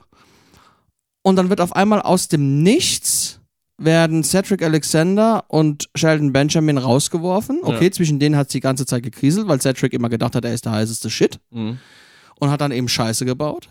Und 1.22 1.36
dann 1.36 1.50
wird 1.50 1.60
auf 1.60 1.74
einmal 1.74 2.00
aus 2.02 2.28
dem 2.28 2.62
Nichts 2.62 3.40
werden 3.76 4.22
Cedric 4.24 4.62
Alexander 4.62 5.44
und 5.48 5.88
Sheldon 5.94 6.32
Benjamin 6.32 6.76
rausgeworfen. 6.78 7.60
Okay, 7.62 7.86
Ja. 7.86 7.90
zwischen 7.92 8.18
denen 8.18 8.36
hat 8.36 8.48
es 8.48 8.52
die 8.52 8.60
ganze 8.60 8.84
Zeit 8.86 9.02
gekriselt, 9.02 9.48
weil 9.48 9.60
Cedric 9.60 9.92
immer 9.94 10.08
gedacht 10.10 10.34
hat, 10.34 10.44
er 10.44 10.52
ist 10.52 10.66
der 10.66 10.72
heißeste 10.72 11.08
Shit 11.10 11.38
Mhm. 11.50 11.78
und 12.38 12.50
hat 12.50 12.60
dann 12.60 12.72
eben 12.72 12.88
Scheiße 12.88 13.24
gebaut. 13.24 13.68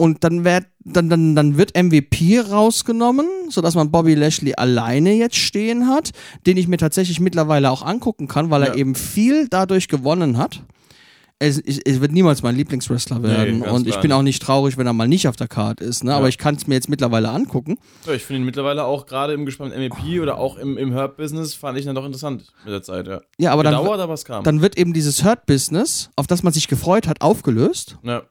Und 0.00 0.22
dann 0.22 0.44
wird, 0.44 0.66
dann, 0.84 1.10
dann, 1.10 1.34
dann 1.34 1.56
wird 1.58 1.74
MVP 1.76 2.38
rausgenommen, 2.40 3.26
sodass 3.50 3.74
man 3.74 3.90
Bobby 3.90 4.14
Lashley 4.14 4.54
alleine 4.54 5.12
jetzt 5.14 5.34
stehen 5.36 5.88
hat, 5.88 6.12
den 6.46 6.56
ich 6.56 6.68
mir 6.68 6.76
tatsächlich 6.78 7.18
mittlerweile 7.18 7.68
auch 7.70 7.82
angucken 7.82 8.28
kann, 8.28 8.48
weil 8.48 8.62
er 8.62 8.68
Ja. 8.68 8.74
eben 8.76 8.94
viel 8.94 9.48
dadurch 9.48 9.88
gewonnen 9.88 10.38
hat. 10.38 10.62
Es, 11.40 11.58
es, 11.58 11.78
es 11.78 12.00
wird 12.00 12.10
niemals 12.10 12.42
mein 12.42 12.56
Lieblingswrestler 12.56 13.22
werden. 13.22 13.60
ganz 13.60 13.72
und 13.72 13.86
ich 13.86 13.96
bin 14.00 14.10
auch 14.12 14.22
nicht 14.22 14.42
traurig, 14.42 14.76
wenn 14.76 14.86
er 14.86 14.92
mal 14.92 15.06
nicht 15.06 15.28
auf 15.28 15.36
der 15.36 15.46
Card 15.46 15.80
ist. 15.80 16.02
Ne? 16.02 16.10
Ja. 16.10 16.16
Aber 16.16 16.28
ich 16.28 16.36
kann 16.36 16.56
es 16.56 16.66
mir 16.66 16.74
jetzt 16.74 16.88
mittlerweile 16.88 17.30
angucken. 17.30 17.78
ja 18.06 18.12
ich 18.14 18.24
finde 18.24 18.40
ihn 18.42 18.44
mittlerweile 18.44 18.84
auch 18.84 19.06
gerade 19.06 19.34
im 19.34 19.46
gespannten 19.46 19.80
MVP 19.80 20.20
oder 20.20 20.38
auch 20.38 20.56
im, 20.56 20.76
im 20.76 20.94
Hurt-Business 20.94 21.54
fand 21.54 21.78
ich 21.78 21.84
ihn 21.84 21.88
dann 21.88 21.94
doch 21.94 22.04
interessant 22.04 22.52
mit 22.64 22.72
der 22.72 22.82
Zeit, 22.82 23.06
ja. 23.06 23.20
Ja, 23.38 23.52
aber 23.52 23.62
dann, 23.62 23.76
Gedauert, 23.76 24.00
aber 24.00 24.14
es 24.14 24.24
kam. 24.24 24.42
dann 24.42 24.62
wird 24.62 24.76
eben 24.76 24.92
dieses 24.92 25.24
Hurt-Business, 25.24 26.10
auf 26.16 26.26
das 26.26 26.42
man 26.42 26.52
sich 26.52 26.66
gefreut 26.66 27.06
hat, 27.06 27.20
aufgelöst. 27.20 27.98
ja. 28.02 28.22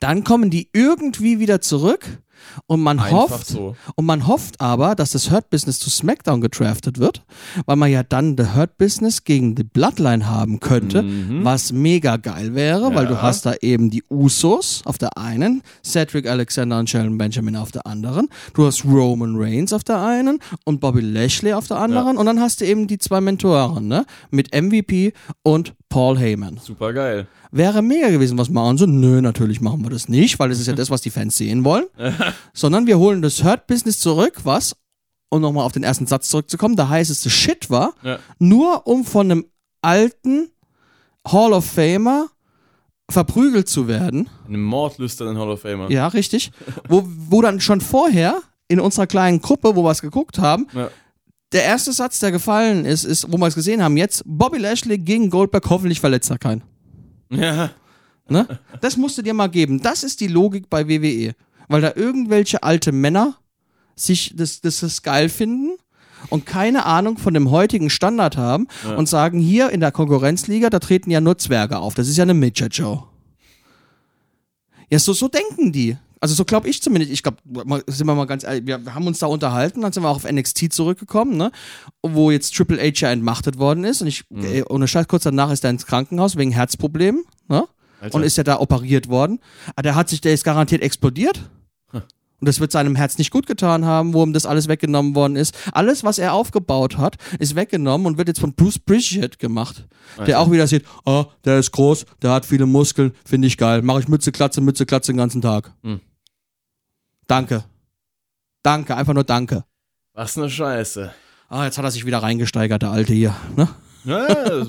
Dann 0.00 0.22
kommen 0.22 0.50
die 0.50 0.68
irgendwie 0.74 1.40
wieder 1.40 1.60
zurück 1.60 2.20
und 2.66 2.80
man 2.80 2.98
Einfach 2.98 3.12
hofft, 3.30 3.46
so. 3.46 3.76
und 3.96 4.04
man 4.06 4.26
hofft 4.26 4.60
aber, 4.60 4.94
dass 4.94 5.10
das 5.10 5.30
Hurt 5.30 5.50
Business 5.50 5.78
zu 5.78 5.90
SmackDown 5.90 6.40
gedraftet 6.40 6.98
wird, 6.98 7.22
weil 7.66 7.76
man 7.76 7.90
ja 7.90 8.02
dann 8.02 8.36
The 8.38 8.54
Hurt 8.54 8.78
Business 8.78 9.24
gegen 9.24 9.54
die 9.54 9.64
Bloodline 9.64 10.26
haben 10.28 10.60
könnte, 10.60 11.04
was 11.42 11.72
mega 11.72 12.16
geil 12.16 12.54
wäre, 12.54 12.94
weil 12.94 13.06
du 13.06 13.14
Ja. 13.14 13.22
hast 13.22 13.46
da 13.46 13.54
eben 13.60 13.90
die 13.90 14.02
Usos 14.10 14.82
auf 14.84 14.98
der 14.98 15.16
einen, 15.16 15.62
Cedric 15.84 16.28
Alexander 16.28 16.78
und 16.78 16.88
Sheldon 16.90 17.18
Benjamin 17.18 17.56
auf 17.56 17.72
der 17.72 17.86
anderen, 17.86 18.28
du 18.54 18.66
hast 18.66 18.84
Roman 18.84 19.34
Reigns 19.36 19.72
auf 19.72 19.84
der 19.84 20.00
einen 20.02 20.38
und 20.64 20.80
Bobby 20.80 21.00
Lashley 21.00 21.52
auf 21.52 21.66
der 21.68 21.78
anderen 21.78 22.16
und 22.16 22.26
dann 22.26 22.40
hast 22.40 22.60
du 22.60 22.64
eben 22.66 22.86
die 22.86 22.98
zwei 22.98 23.20
Mentoren, 23.20 23.88
ne, 23.88 24.04
mit 24.30 24.54
MVP 24.54 25.12
und 25.42 25.74
Paul 25.88 26.18
Heyman. 26.18 26.58
Super 26.62 26.92
geil. 26.92 27.26
Wäre 27.56 27.82
mega 27.82 28.10
gewesen, 28.10 28.36
was 28.38 28.50
machen 28.50 28.76
sie? 28.78 28.86
Nö, 28.86 29.20
natürlich 29.20 29.60
machen 29.60 29.82
wir 29.82 29.90
das 29.90 30.08
nicht, 30.08 30.38
weil 30.38 30.48
das 30.50 30.60
ist 30.60 30.66
ja 30.66 30.72
das, 30.74 30.90
was 30.90 31.00
die 31.00 31.10
Fans 31.10 31.36
sehen 31.36 31.64
wollen. 31.64 31.86
Sondern 32.52 32.86
wir 32.86 32.98
holen 32.98 33.22
das 33.22 33.42
Hurt-Business 33.42 33.98
zurück, 33.98 34.40
was, 34.44 34.76
um 35.30 35.40
nochmal 35.40 35.64
auf 35.64 35.72
den 35.72 35.82
ersten 35.82 36.06
Satz 36.06 36.28
zurückzukommen, 36.28 36.76
der 36.76 36.88
heißeste 36.88 37.30
Shit 37.30 37.70
war, 37.70 37.94
Ja. 38.02 38.18
nur 38.38 38.86
um 38.86 39.04
von 39.04 39.30
einem 39.30 39.46
alten 39.82 40.48
Hall 41.26 41.52
of 41.52 41.64
Famer 41.64 42.26
verprügelt 43.10 43.68
zu 43.68 43.86
werden. 43.88 44.28
Eine 44.48 44.58
mordlüsternen 44.58 45.38
Hall 45.38 45.50
of 45.50 45.60
Famer. 45.60 45.90
Ja, 45.90 46.08
richtig. 46.08 46.50
wo, 46.88 47.04
wo 47.06 47.40
dann 47.42 47.60
schon 47.60 47.80
vorher 47.80 48.40
in 48.68 48.80
unserer 48.80 49.06
kleinen 49.06 49.40
Gruppe, 49.40 49.76
wo 49.76 49.84
wir 49.84 49.90
es 49.92 50.02
geguckt 50.02 50.38
haben, 50.40 50.66
Ja. 50.74 50.90
der 51.52 51.64
erste 51.64 51.92
Satz, 51.92 52.18
der 52.18 52.32
gefallen 52.32 52.84
ist, 52.84 53.04
ist, 53.04 53.30
wo 53.32 53.38
wir 53.38 53.46
es 53.46 53.54
gesehen 53.54 53.82
haben, 53.82 53.96
jetzt 53.96 54.22
Bobby 54.26 54.58
Lashley 54.58 54.98
gegen 54.98 55.30
Goldberg, 55.30 55.70
hoffentlich 55.70 56.00
verletzt 56.00 56.30
er 56.30 56.38
keinen. 56.38 56.62
Ja. 57.30 57.70
Ne? 58.28 58.46
Das 58.80 58.96
musst 58.96 59.18
du 59.18 59.22
dir 59.22 59.34
mal 59.34 59.48
geben. 59.48 59.80
Das 59.80 60.02
ist 60.02 60.20
die 60.20 60.26
Logik 60.26 60.68
bei 60.68 60.88
WWE. 60.88 61.34
Weil 61.68 61.80
da 61.80 61.92
irgendwelche 61.94 62.62
alte 62.62 62.92
Männer 62.92 63.36
sich 63.94 64.34
das, 64.36 64.60
das, 64.60 64.80
das 64.80 65.02
geil 65.02 65.28
finden 65.28 65.76
und 66.28 66.46
keine 66.46 66.86
Ahnung 66.86 67.18
von 67.18 67.34
dem 67.34 67.50
heutigen 67.50 67.90
Standard 67.90 68.36
haben 68.36 68.68
und 68.96 69.08
sagen, 69.08 69.40
hier 69.40 69.70
in 69.70 69.80
der 69.80 69.92
Konkurrenzliga, 69.92 70.70
da 70.70 70.78
treten 70.78 71.10
ja 71.10 71.20
nur 71.20 71.38
Zwerge 71.38 71.78
auf. 71.78 71.94
Das 71.94 72.08
ist 72.08 72.16
ja 72.16 72.22
eine 72.22 72.34
Midget-Show. 72.34 73.06
Ja, 74.90 74.98
so, 74.98 75.12
so 75.12 75.28
denken 75.28 75.72
die. 75.72 75.96
Also 76.20 76.34
so 76.34 76.44
glaube 76.44 76.68
ich 76.68 76.82
zumindest. 76.82 77.12
Ich 77.12 77.22
glaube, 77.22 77.38
sind 77.86 78.06
wir 78.06 78.14
mal 78.14 78.26
ganz 78.26 78.44
ehrlich, 78.44 78.66
wir 78.66 78.94
haben 78.94 79.06
uns 79.06 79.18
da 79.18 79.26
unterhalten, 79.26 79.82
dann 79.82 79.92
sind 79.92 80.02
wir 80.02 80.08
auch 80.08 80.16
auf 80.16 80.30
NXT 80.30 80.72
zurückgekommen, 80.72 81.36
ne? 81.36 81.50
Wo 82.02 82.30
jetzt 82.30 82.54
Triple 82.54 82.78
H 82.78 83.00
ja 83.00 83.10
entmachtet 83.10 83.58
worden 83.58 83.84
ist. 83.84 84.00
Und 84.00 84.08
ich, 84.08 84.24
äh, 84.34 84.62
ohne 84.68 84.88
Scheiß, 84.88 85.08
kurz 85.08 85.24
danach 85.24 85.50
ist 85.50 85.64
er 85.64 85.70
ins 85.70 85.86
Krankenhaus 85.86 86.36
wegen 86.36 86.52
Herzproblemen, 86.52 87.24
ne? 87.48 87.66
Alter. 88.00 88.14
Und 88.14 88.22
ist 88.22 88.36
ja 88.36 88.44
da 88.44 88.60
operiert 88.60 89.08
worden. 89.08 89.40
Aber 89.74 89.82
der 89.82 89.94
hat 89.94 90.08
sich, 90.08 90.20
der 90.20 90.34
ist 90.34 90.44
garantiert 90.44 90.82
explodiert. 90.82 91.40
Und 92.40 92.48
das 92.48 92.60
wird 92.60 92.70
seinem 92.70 92.96
Herz 92.96 93.16
nicht 93.18 93.30
gut 93.30 93.46
getan 93.46 93.84
haben, 93.84 94.12
wo 94.12 94.22
ihm 94.22 94.32
das 94.32 94.44
alles 94.44 94.68
weggenommen 94.68 95.14
worden 95.14 95.36
ist. 95.36 95.56
Alles, 95.72 96.04
was 96.04 96.18
er 96.18 96.34
aufgebaut 96.34 96.98
hat, 96.98 97.16
ist 97.38 97.56
weggenommen 97.56 98.06
und 98.06 98.18
wird 98.18 98.28
jetzt 98.28 98.40
von 98.40 98.54
Bruce 98.54 98.78
Bridget 98.78 99.38
gemacht. 99.38 99.86
Der 100.26 100.40
auch 100.40 100.50
wieder 100.50 100.66
sieht, 100.66 100.84
oh, 101.04 101.24
der 101.44 101.58
ist 101.58 101.72
groß, 101.72 102.04
der 102.22 102.32
hat 102.32 102.44
viele 102.44 102.66
Muskeln, 102.66 103.12
finde 103.24 103.48
ich 103.48 103.56
geil. 103.56 103.82
Mache 103.82 104.00
ich 104.00 104.08
Mütze, 104.08 104.32
Klatze, 104.32 104.60
Mütze, 104.60 104.84
Klatze 104.84 105.12
den 105.12 105.18
ganzen 105.18 105.40
Tag. 105.40 105.72
Hm. 105.82 106.00
Danke. 107.26 107.64
Danke, 108.62 108.96
einfach 108.96 109.14
nur 109.14 109.24
danke. 109.24 109.64
Was 110.12 110.36
eine 110.36 110.50
Scheiße. 110.50 111.12
Ah, 111.48 111.64
jetzt 111.64 111.78
hat 111.78 111.84
er 111.84 111.90
sich 111.90 112.04
wieder 112.04 112.18
reingesteigert, 112.18 112.82
der 112.82 112.90
Alte 112.90 113.12
hier. 113.12 113.34
Ne? 113.56 113.68
Ja, 114.04 114.66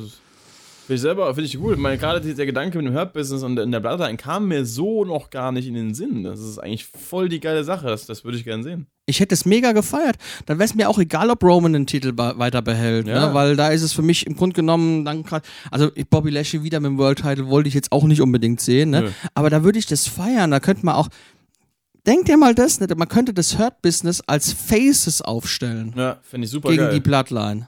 finde 0.87 0.95
ich 0.95 1.01
selber, 1.01 1.27
finde 1.35 1.47
ich 1.47 1.57
gut. 1.57 1.73
Ich 1.73 1.79
meine, 1.79 1.97
gerade 1.97 2.21
der 2.21 2.45
Gedanke 2.45 2.77
mit 2.77 2.87
dem 2.87 2.95
Hurt-Business 2.95 3.43
und 3.43 3.59
in 3.59 3.71
der 3.71 3.81
Bloodline 3.81 4.15
kam 4.17 4.47
mir 4.47 4.65
so 4.65 5.03
noch 5.03 5.29
gar 5.29 5.51
nicht 5.51 5.67
in 5.67 5.73
den 5.73 5.93
Sinn. 5.93 6.23
Das 6.23 6.39
ist 6.39 6.57
eigentlich 6.57 6.85
voll 6.85 7.27
die 7.27 7.41
geile 7.41 7.63
Sache. 7.65 7.87
Das, 7.87 8.05
das 8.05 8.23
würde 8.23 8.37
ich 8.37 8.45
gerne 8.45 8.63
sehen. 8.63 8.87
Ich 9.05 9.19
hätte 9.19 9.35
es 9.35 9.45
mega 9.45 9.73
gefeiert. 9.73 10.15
Dann 10.45 10.59
wäre 10.59 10.65
es 10.65 10.75
mir 10.75 10.89
auch 10.89 10.97
egal, 10.97 11.29
ob 11.29 11.43
Roman 11.43 11.73
den 11.73 11.87
Titel 11.87 12.13
weiter 12.15 12.61
behält. 12.61 13.07
Ja. 13.07 13.27
Ne? 13.27 13.33
Weil 13.33 13.55
da 13.55 13.67
ist 13.67 13.81
es 13.81 13.93
für 13.93 14.01
mich 14.01 14.25
im 14.25 14.35
Grunde 14.35 14.55
genommen 14.55 15.05
dann 15.05 15.23
gerade. 15.23 15.45
Also 15.71 15.91
Bobby 16.09 16.29
Lashley 16.29 16.63
wieder 16.63 16.79
mit 16.79 16.89
dem 16.91 16.97
World 16.97 17.19
Title 17.19 17.47
wollte 17.47 17.67
ich 17.67 17.75
jetzt 17.75 17.91
auch 17.91 18.05
nicht 18.05 18.21
unbedingt 18.21 18.61
sehen. 18.61 18.89
Ne? 18.91 19.01
Nö. 19.01 19.09
Aber 19.33 19.49
da 19.49 19.63
würde 19.63 19.79
ich 19.79 19.85
das 19.85 20.07
feiern. 20.07 20.51
Da 20.51 20.59
könnte 20.59 20.85
man 20.85 20.95
auch. 20.95 21.09
Denkt 22.05 22.29
dir 22.29 22.37
mal 22.37 22.55
das, 22.55 22.79
ne? 22.79 22.87
man 22.95 23.09
könnte 23.09 23.33
das 23.33 23.59
Hurt 23.59 23.81
Business 23.81 24.21
als 24.25 24.53
Faces 24.53 25.21
aufstellen 25.21 25.93
Ja, 25.97 26.17
finde 26.21 26.45
ich 26.45 26.51
super 26.51 26.69
gegen 26.69 26.83
geil. 26.83 26.93
die 26.93 27.01
Bloodline. 27.01 27.67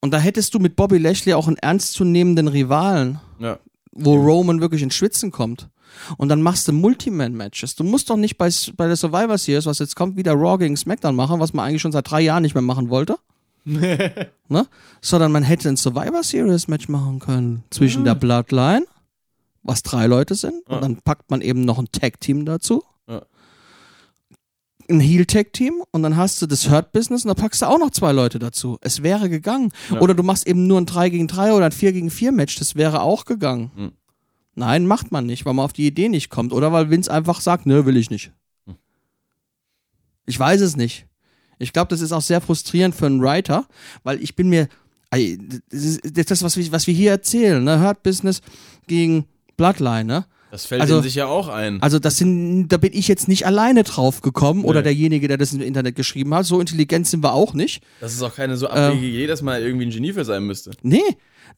Und 0.00 0.12
da 0.12 0.18
hättest 0.18 0.54
du 0.54 0.58
mit 0.58 0.76
Bobby 0.76 0.98
Lashley 0.98 1.34
auch 1.34 1.46
einen 1.46 1.58
ernstzunehmenden 1.58 2.48
Rivalen 2.48 3.20
ja. 3.38 3.58
wo 3.92 4.14
Roman 4.14 4.60
wirklich 4.60 4.82
ins 4.82 4.94
Schwitzen 4.94 5.30
kommt. 5.30 5.68
Und 6.16 6.28
dann 6.28 6.40
machst 6.40 6.68
du 6.68 6.72
Multiman-Matches. 6.72 7.74
Du 7.74 7.84
musst 7.84 8.10
doch 8.10 8.16
nicht 8.16 8.38
bei, 8.38 8.48
bei 8.76 8.86
der 8.86 8.96
Survivor 8.96 9.36
Series, 9.36 9.66
was 9.66 9.80
jetzt 9.80 9.96
kommt, 9.96 10.16
wieder 10.16 10.32
Raw 10.34 10.56
gegen 10.56 10.76
SmackDown 10.76 11.16
machen, 11.16 11.40
was 11.40 11.52
man 11.52 11.66
eigentlich 11.66 11.82
schon 11.82 11.92
seit 11.92 12.10
drei 12.10 12.20
Jahren 12.20 12.42
nicht 12.42 12.54
mehr 12.54 12.62
machen 12.62 12.88
wollte. 12.90 13.18
ne? 13.64 14.66
Sondern 15.00 15.32
man 15.32 15.42
hätte 15.42 15.68
ein 15.68 15.76
Survivor 15.76 16.22
Series 16.22 16.68
Match 16.68 16.88
machen 16.88 17.18
können 17.18 17.64
zwischen 17.70 18.04
der 18.04 18.14
Bloodline, 18.14 18.86
was 19.62 19.82
drei 19.82 20.06
Leute 20.06 20.34
sind, 20.34 20.62
Ja. 20.68 20.76
und 20.76 20.82
dann 20.82 20.96
packt 21.02 21.30
man 21.30 21.40
eben 21.42 21.64
noch 21.64 21.78
ein 21.78 21.90
Tag-Team 21.92 22.46
dazu. 22.46 22.82
Ja. 24.90 24.96
ein 24.96 25.00
Heel-Tech-Team 25.00 25.82
und 25.90 26.02
dann 26.02 26.16
hast 26.16 26.40
du 26.42 26.46
das 26.46 26.68
Hurt-Business 26.68 27.24
und 27.24 27.28
dann 27.28 27.36
packst 27.36 27.62
du 27.62 27.66
auch 27.66 27.78
noch 27.78 27.90
zwei 27.90 28.12
Leute 28.12 28.38
dazu. 28.38 28.78
Es 28.80 29.02
wäre 29.02 29.28
gegangen. 29.28 29.72
Oder 30.00 30.14
du 30.14 30.22
machst 30.22 30.46
eben 30.46 30.66
nur 30.66 30.80
ein 30.80 30.86
3 30.86 31.08
gegen 31.10 31.28
3 31.28 31.52
oder 31.52 31.66
ein 31.66 31.72
4 31.72 31.92
gegen 31.92 32.10
4 32.10 32.32
Match. 32.32 32.56
Das 32.58 32.74
wäre 32.74 33.02
auch 33.02 33.24
gegangen. 33.24 33.70
Hm. 33.74 33.92
Nein, 34.54 34.86
macht 34.86 35.12
man 35.12 35.26
nicht, 35.26 35.46
weil 35.46 35.54
man 35.54 35.64
auf 35.64 35.72
die 35.72 35.86
Idee 35.86 36.08
nicht 36.08 36.28
kommt. 36.28 36.52
Oder 36.52 36.72
weil 36.72 36.90
Vince 36.90 37.10
einfach 37.10 37.40
sagt, 37.40 37.66
nö, 37.66 37.86
will 37.86 37.96
ich 37.96 38.10
nicht. 38.10 38.32
Ich 40.26 40.38
weiß 40.38 40.60
es 40.60 40.76
nicht. 40.76 41.06
Ich 41.58 41.72
glaube, 41.72 41.88
das 41.88 42.00
ist 42.00 42.12
auch 42.12 42.22
sehr 42.22 42.40
frustrierend 42.40 42.94
für 42.94 43.06
einen 43.06 43.20
Writer, 43.20 43.66
weil 44.02 44.22
ich 44.22 44.34
bin 44.34 44.48
mir, 44.48 44.68
das 45.10 45.20
ist 45.70 46.30
das, 46.30 46.42
was 46.42 46.56
wir, 46.56 46.72
was 46.72 46.86
wir 46.86 46.94
hier 46.94 47.10
erzählen, 47.10 47.62
ne? 47.62 47.80
Hurt 47.80 48.02
Business 48.02 48.40
gegen 48.86 49.26
Bloodline, 49.56 50.04
ne? 50.04 50.26
Das 50.50 50.66
fällt 50.66 50.80
Also- 50.82 50.96
in 50.96 51.02
sich 51.04 51.14
ja 51.14 51.26
auch 51.26 51.48
ein. 51.48 51.80
Also 51.80 51.98
das 51.98 52.16
sind, 52.16 52.68
da 52.68 52.76
bin 52.76 52.92
ich 52.92 53.06
jetzt 53.08 53.28
nicht 53.28 53.46
alleine 53.46 53.84
drauf 53.84 54.20
gekommen 54.20 54.64
oder 54.64 54.80
Nee. 54.80 54.84
derjenige, 54.84 55.28
der 55.28 55.36
das 55.38 55.52
im 55.52 55.60
Internet 55.60 55.94
geschrieben 55.94 56.34
hat. 56.34 56.44
So 56.46 56.58
intelligent 56.58 57.06
sind 57.06 57.22
wir 57.22 57.32
auch 57.34 57.54
nicht. 57.54 57.82
Das 58.00 58.12
ist 58.12 58.22
auch 58.22 58.34
keine 58.34 58.56
so 58.56 58.66
Ähm. 58.68 58.72
abwegige 58.72 59.16
Idee, 59.16 59.26
dass 59.28 59.42
man 59.42 59.62
irgendwie 59.62 59.86
ein 59.86 59.90
Genie 59.90 60.12
für 60.12 60.24
sein 60.24 60.44
müsste. 60.44 60.72
Nee. 60.82 61.02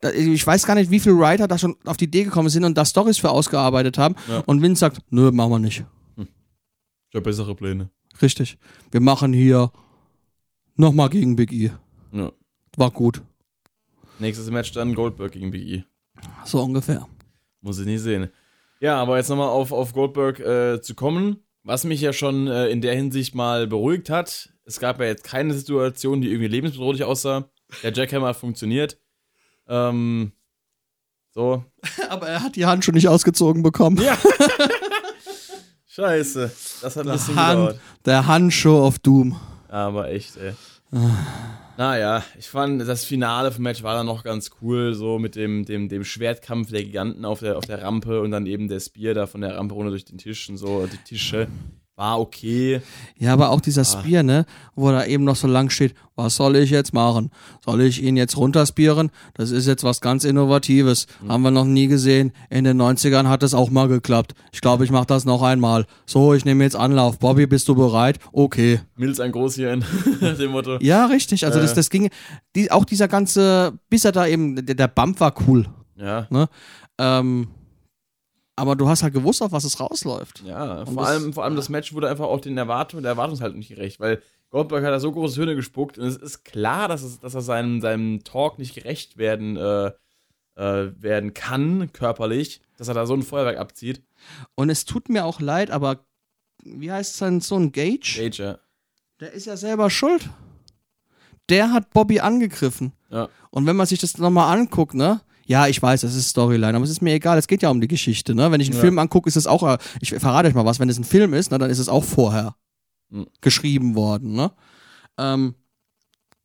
Da, 0.01 0.11
ich 0.11 0.47
weiß 0.47 0.66
gar 0.66 0.74
nicht, 0.74 0.90
wie 0.90 1.01
viele 1.01 1.16
Writer 1.18 1.49
da 1.49 1.57
schon 1.59 1.76
auf 1.84 1.97
die 1.97 2.05
Idee 2.05 2.24
gekommen 2.24 2.49
sind 2.49 2.64
und 2.64 2.76
da 2.76 2.84
Stories 2.84 3.18
für 3.18 3.30
ausgearbeitet 3.30 3.99
haben. 3.99 4.14
Ja. 4.28 4.40
Und 4.47 4.61
Vince 4.62 4.80
sagt, 4.80 4.99
nö, 5.11 5.30
machen 5.30 5.51
wir 5.53 5.59
nicht. 5.59 5.84
Ich 6.18 7.14
habe 7.14 7.22
bessere 7.22 7.55
Pläne. 7.55 7.90
Richtig. 8.20 8.57
Wir 8.90 9.01
machen 9.01 9.32
hier 9.32 9.70
nochmal 10.76 11.09
gegen 11.11 11.36
Big 11.36 11.53
E. 11.53 11.70
Ja. 12.12 12.32
War 12.76 12.90
gut. 12.90 13.22
Nächstes 14.18 14.51
Match 14.51 14.72
dann 14.72 14.95
Goldberg 14.95 15.32
gegen 15.32 15.51
Big 15.51 15.62
E. 15.66 15.84
So 16.45 16.61
ungefähr. 16.62 17.07
Muss 17.61 17.78
ich 17.78 17.86
nicht 17.86 18.01
sehen. 18.01 18.28
Ja, 18.83 19.01
aber 19.01 19.16
jetzt 19.16 19.28
nochmal 19.28 19.49
auf, 19.49 19.70
auf 19.70 19.93
Goldberg 19.93 20.41
äh, 20.41 20.83
zu 20.83 20.97
kommen. 20.97 21.37
Was 21.62 21.85
mich 21.85 22.01
ja 22.01 22.12
schon 22.12 22.49
äh, 22.49 22.66
in 22.66 22.80
der 22.80 22.97
Hinsicht 22.97 23.33
mal 23.33 23.68
beruhigt 23.68 24.11
hat, 24.11 24.53
es 24.64 24.80
gab 24.80 24.99
ja 24.99 25.07
jetzt 25.07 25.22
keine 25.22 25.55
Situation, 25.55 26.20
die 26.20 26.28
irgendwie 26.28 26.49
lebensbedrohlich 26.49 27.05
aussah. 27.05 27.49
Der 27.85 27.93
Jackhammer 27.93 28.26
hat 28.26 28.37
funktioniert. 28.37 28.99
Ähm, 29.68 30.33
so. 31.30 31.64
Aber 32.09 32.26
er 32.26 32.43
hat 32.43 32.57
die 32.57 32.66
Hand 32.66 32.85
schon 32.85 32.95
nicht 32.95 33.07
ausgezogen 33.07 33.62
bekommen. 33.62 33.99
Ja. 34.03 34.18
Scheiße. 35.87 36.51
Das 36.83 36.97
hat 36.97 37.07
ein 37.07 37.12
bisschen 37.12 37.37
Hand, 37.37 37.61
gedauert. 37.61 37.80
der 38.05 38.26
Handschuh 38.26 38.85
of 38.85 38.99
Doom. 38.99 39.39
Aber 39.68 40.09
echt, 40.09 40.37
ey. 40.39 40.55
Naja, 41.79 42.23
ich 42.39 42.49
fand, 42.49 42.87
das 42.87 43.05
Finale 43.05 43.51
vom 43.51 43.62
Match 43.62 43.83
war 43.83 43.95
dann 43.95 44.07
noch 44.07 44.25
ganz 44.25 44.51
cool, 44.61 44.95
so 44.95 45.18
mit 45.18 45.37
dem, 45.37 45.64
dem, 45.64 45.89
dem 45.89 46.05
Schwertkampf 46.05 46.70
der 46.70 46.85
Giganten 46.85 47.25
auf 47.25 47.41
der, 47.41 47.57
auf 47.57 47.64
der 47.64 47.83
Rampe 47.83 48.20
und 48.20 48.31
dann 48.31 48.47
eben 48.47 48.68
der 48.68 48.81
Spear 48.81 49.14
da 49.14 49.27
von 49.27 49.41
der 49.41 49.57
Rampe 49.57 49.75
runter 49.75 49.91
durch 49.91 50.05
den 50.05 50.18
Tisch 50.18 50.51
und 50.51 50.59
so, 50.59 50.87
die 50.87 50.99
Tische. 50.99 51.49
War 52.03 52.18
okay. 52.18 52.82
Ja, 53.16 53.32
aber 53.32 53.50
auch 53.50 53.61
dieser 53.61 53.84
Spear, 53.84 54.24
ne, 54.24 54.44
wo 54.74 54.90
da 54.90 55.05
eben 55.05 55.22
noch 55.22 55.36
so 55.36 55.46
lang 55.46 55.70
steht, 55.70 55.94
was 56.16 56.34
soll 56.34 56.57
ich 56.57 56.70
jetzt 56.70 56.92
machen? 56.92 57.30
Soll 57.64 57.80
ich 57.82 58.03
ihn 58.03 58.16
jetzt 58.16 58.36
runterspieren? 58.36 59.12
Das 59.34 59.53
ist 59.53 59.68
jetzt 59.68 59.84
was 59.84 60.00
ganz 60.00 60.24
Innovatives. 60.24 61.07
Haben 61.28 61.42
wir 61.42 61.53
noch 61.53 61.64
nie 61.64 61.86
gesehen. 61.86 62.32
In 62.50 62.64
den 62.64 62.82
90ern 62.82 63.28
hat 63.28 63.44
es 63.44 63.55
auch 63.55 63.70
mal 63.70 63.86
geklappt. 63.86 64.34
Ich 64.53 64.61
glaube, 64.61 64.84
ich 64.84 64.90
mache 64.90 65.07
das 65.07 65.24
noch 65.26 65.42
einmal. 65.42 65.86
So, 66.05 66.34
ich 66.34 66.44
nehme 66.44 66.64
jetzt 66.64 66.74
Anlauf. 66.74 67.20
Bobby, 67.20 67.46
bist 67.46 67.68
du 67.68 67.76
bereit? 67.76 68.18
Okay. 68.32 68.80
Milz 68.96 69.20
ein 69.20 69.30
Großhirn, 69.30 69.84
dem 70.40 70.50
Motto. 70.50 70.78
Ja, 70.80 71.07
richtig. 71.07 71.46
Also 71.46 71.61
das, 71.61 71.70
Äh. 71.70 71.74
das 71.76 71.88
ging, 71.88 72.11
die, 72.57 72.72
auch 72.72 72.84
dieser 72.84 73.07
ganze, 73.07 73.74
bis 73.88 74.05
er 74.05 74.11
da 74.11 74.26
eben, 74.26 74.66
der, 74.66 74.74
der 74.74 74.88
Bump 74.88 75.20
war 75.20 75.32
cool. 75.46 75.66
Ja, 75.96 76.26
Ne? 76.30 76.48
Ähm, 76.98 77.46
aber 78.57 78.76
du 78.76 78.88
hast 78.88 79.03
halt 79.03 79.14
gewusst, 79.14 79.42
auf 79.42 79.53
was 79.53 79.64
es 79.64 79.80
rausläuft. 79.80 80.42
ja. 80.44 80.80
Und 80.82 80.94
Vor 80.94 81.07
allem, 81.07 81.32
vor 81.32 81.44
allem 81.44 81.57
das 81.57 81.68
Match 81.68 81.92
wurde 81.92 82.09
einfach 82.09 82.26
auch 82.26 82.40
den 82.40 82.57
Erwartungen, 82.59 83.03
der 83.03 83.12
Erwartungshaltung 83.12 83.59
nicht 83.59 83.68
gerecht, 83.68 84.00
weil 84.00 84.22
Goldberg 84.50 84.84
hat 84.84 84.92
da 84.92 85.00
so 85.00 85.11
große 85.12 85.40
Hürde 85.40 85.57
gespuckt 85.57 85.98
und 85.98 86.07
es 86.07 86.16
ist 86.16 86.44
klar, 86.44 86.86
dass, 86.88 87.03
es, 87.03 87.20
dass 87.20 87.34
er 87.34 87.40
seinem, 87.40 87.80
seinem 87.80 88.22
Talk 88.24 88.59
nicht 88.59 88.74
gerecht 88.74 89.16
werden, 89.16 89.57
äh, 89.57 89.92
äh, 90.57 90.92
werden 91.03 91.32
kann, 91.32 91.90
körperlich, 91.92 92.61
dass 92.76 92.88
er 92.88 92.94
da 92.94 93.07
so 93.07 93.14
ein 93.14 93.22
Feuerwerk 93.22 93.57
abzieht. 93.57 94.03
Und 94.55 94.68
es 94.68 94.84
tut 94.84 95.09
mir 95.09 95.24
auch 95.24 95.40
leid, 95.40 95.70
aber 95.70 96.05
wie 96.64 96.92
heißt 96.92 97.16
sein 97.16 97.40
Sohn 97.40 97.72
Gage? 97.72 98.16
Gage, 98.18 98.42
ja. 98.42 98.59
Der 99.20 99.32
ist 99.32 99.46
ja 99.46 99.57
selber 99.57 99.88
schuld. 99.88 100.28
Der 101.48 101.72
hat 101.72 101.90
Bobby 101.90 102.20
angegriffen. 102.20 102.92
Ja. 103.09 103.28
Und 103.50 103.66
wenn 103.66 103.76
man 103.76 103.86
sich 103.86 104.00
das 104.00 104.18
nochmal 104.18 104.57
anguckt, 104.57 104.94
ne? 104.94 105.20
Ja, 105.53 105.66
ich 105.68 105.80
weiß, 105.82 106.00
das 106.00 106.14
ist 106.14 106.28
Storyline, 106.30 106.74
aber 106.74 106.84
es 106.84 106.90
ist 106.90 107.03
mir 107.03 107.12
egal, 107.14 107.36
es 107.38 107.46
geht 107.46 107.62
ja 107.62 107.68
um 107.70 107.80
die 107.80 107.88
Geschichte, 107.88 108.34
ne? 108.34 108.50
Wenn 108.50 108.61
ich 108.61 108.68
einen 108.68 108.76
Ja. 108.76 108.80
Film 108.80 108.98
angucke, 108.98 109.28
ist 109.28 109.36
es 109.36 109.46
auch, 109.46 109.62
äh, 109.62 109.78
ich 110.00 110.11
verrate 110.11 110.48
euch 110.48 110.55
mal 110.55 110.64
was, 110.64 110.78
wenn 110.80 110.88
es 110.88 110.98
ein 110.98 111.05
Film 111.05 111.34
ist, 111.34 111.50
ne, 111.50 111.59
dann 111.59 111.70
ist 111.70 111.78
es 111.78 111.88
auch 111.88 112.05
vorher 112.05 112.55
Mhm. 113.11 113.26
geschrieben 113.40 113.94
worden, 113.94 114.32
ne? 114.32 114.50
Ähm, 115.18 115.55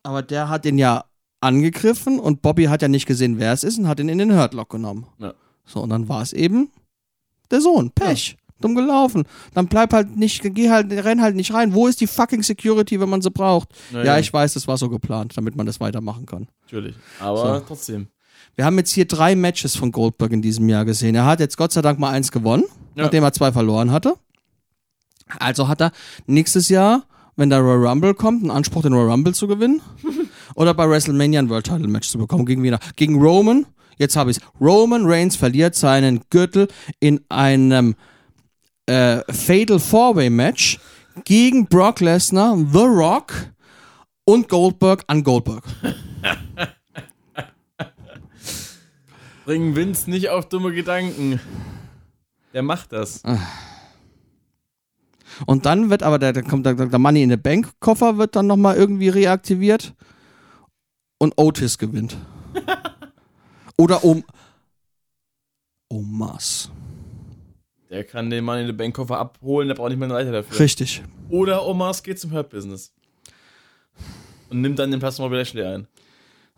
aber 0.04 0.22
der 0.22 0.50
hat 0.50 0.66
den 0.66 0.78
ja 0.78 1.06
angegriffen 1.40 2.20
und 2.20 2.42
Bobby 2.42 2.66
hat 2.66 2.82
ja 2.82 2.88
nicht 2.88 3.06
gesehen, 3.06 3.40
wer 3.40 3.54
es 3.54 3.64
ist 3.64 3.78
und 3.78 3.88
hat 3.88 4.00
ihn 4.00 4.10
in 4.10 4.18
den 4.18 4.36
Hurtlock 4.38 4.70
genommen. 4.70 5.08
Ja. 5.20 5.34
So, 5.66 5.82
und 5.82 5.90
dann 5.90 6.10
war 6.10 6.22
es 6.22 6.34
eben 6.34 6.70
der 7.52 7.62
Sohn. 7.62 7.92
Pech. 7.92 8.36
Dumm 8.60 8.74
gelaufen. 8.74 9.26
Dann 9.54 9.68
bleib 9.68 9.94
halt 9.94 10.18
nicht, 10.18 10.42
geh 10.56 10.70
halt, 10.72 10.92
renn 10.92 11.22
halt 11.22 11.36
nicht 11.36 11.54
rein. 11.54 11.76
Wo 11.76 11.86
ist 11.88 12.02
die 12.02 12.08
fucking 12.08 12.42
Security, 12.42 13.00
wenn 13.00 13.08
man 13.08 13.22
sie 13.22 13.30
braucht? 13.30 13.70
Na 13.92 14.00
Ja, 14.00 14.06
ja. 14.16 14.20
ich 14.20 14.34
weiß, 14.34 14.56
das 14.56 14.68
war 14.68 14.78
so 14.78 14.90
geplant, 14.90 15.38
damit 15.38 15.56
man 15.56 15.68
das 15.68 15.80
weitermachen 15.80 16.26
kann. 16.26 16.48
Natürlich. 16.64 16.96
Aber 17.20 17.60
So. 17.60 17.66
trotzdem. 17.68 18.08
Wir 18.58 18.66
haben 18.66 18.78
jetzt 18.80 18.92
hier 18.92 19.06
drei 19.06 19.36
Matches 19.36 19.76
von 19.76 19.92
Goldberg 19.92 20.32
in 20.32 20.42
diesem 20.42 20.68
Jahr 20.68 20.84
gesehen. 20.84 21.14
Er 21.14 21.26
hat 21.26 21.40
jetzt 21.40 21.58
Gott 21.58 21.72
sei 21.72 21.84
Dank 21.84 22.00
mal 22.00 22.10
eins 22.10 22.32
gewonnen, 22.32 22.64
Ja. 22.96 23.04
nachdem 23.04 23.24
er 23.24 23.32
zwei 23.32 23.52
verloren 23.52 23.92
hatte. 23.92 24.16
Also 25.40 25.68
hat 25.68 25.80
er 25.80 25.92
nächstes 26.26 26.68
Jahr, 26.68 27.04
wenn 27.36 27.52
der 27.52 27.60
Royal 27.60 27.88
Rumble 27.88 28.16
kommt, 28.16 28.42
einen 28.42 28.50
Anspruch, 28.50 28.82
den 28.82 28.94
Royal 28.94 29.12
Rumble 29.12 29.36
zu 29.36 29.48
gewinnen. 29.48 29.82
oder 30.56 30.74
bei 30.74 30.90
WrestleMania 30.90 31.40
ein 31.40 31.50
World 31.50 31.68
Title 31.68 31.88
Match 31.88 32.10
zu 32.10 32.18
bekommen. 32.18 32.48
Gegen 32.48 32.64
wen? 32.64 32.76
Gegen 32.96 33.22
Roman. 33.22 33.68
Jetzt 33.98 34.16
habe 34.16 34.32
ich 34.32 34.38
es. 34.38 34.44
Roman 34.60 35.06
Reigns 35.06 35.36
verliert 35.36 35.76
seinen 35.76 36.22
Gürtel 36.32 36.68
in 37.00 37.22
einem 37.30 37.96
äh, 38.88 39.22
Fatal 39.32 39.78
Four-Way 39.80 40.32
Match 40.32 40.80
gegen 41.26 41.68
Brock 41.68 42.00
Lesnar, 42.00 42.58
The 42.74 42.80
Rock 42.80 43.34
und 44.26 44.50
Goldberg 44.50 45.04
an 45.06 45.24
Goldberg. 45.24 45.64
Bring 49.48 49.78
Vince 49.78 50.10
nicht 50.10 50.28
auf 50.28 50.50
dumme 50.50 50.74
Gedanken. 50.74 51.40
Der 52.54 52.62
macht 52.64 52.92
das. 52.92 53.24
Und 55.46 55.66
dann 55.66 55.90
wird 55.90 56.04
aber 56.04 56.20
der, 56.20 56.34
der 56.34 56.44
kommt 56.44 56.66
der, 56.66 56.74
der 56.74 57.00
Money 57.00 57.24
in 57.24 57.30
the 57.30 57.38
Bank 57.38 57.72
Koffer 57.80 58.18
wird 58.18 58.36
dann 58.36 58.48
nochmal 58.48 58.76
irgendwie 58.76 59.08
reaktiviert 59.08 59.94
und 61.18 61.34
Otis 61.38 61.78
gewinnt. 61.78 62.18
Oder 63.78 64.04
um 64.04 64.26
Omas. 65.88 66.70
Der 67.90 68.04
kann 68.04 68.30
den 68.30 68.44
Mann 68.44 68.60
in 68.60 68.68
den 68.68 68.76
Bankkoffer 68.76 69.18
abholen, 69.18 69.70
der 69.70 69.76
braucht 69.76 69.92
nicht 69.92 69.98
mehr 70.00 70.10
einen 70.10 70.18
Leiter 70.18 70.34
dafür. 70.34 70.60
Richtig. 70.60 71.04
Oder 71.30 71.66
Omas 71.66 72.04
geht 72.04 72.20
zum 72.20 72.34
Hurt-Business. 72.34 72.94
Und 74.50 74.60
nimmt 74.60 74.78
dann 74.78 74.92
den 74.92 75.00
Bobby 75.00 75.38
Lashley 75.38 75.64
ein. 75.64 75.88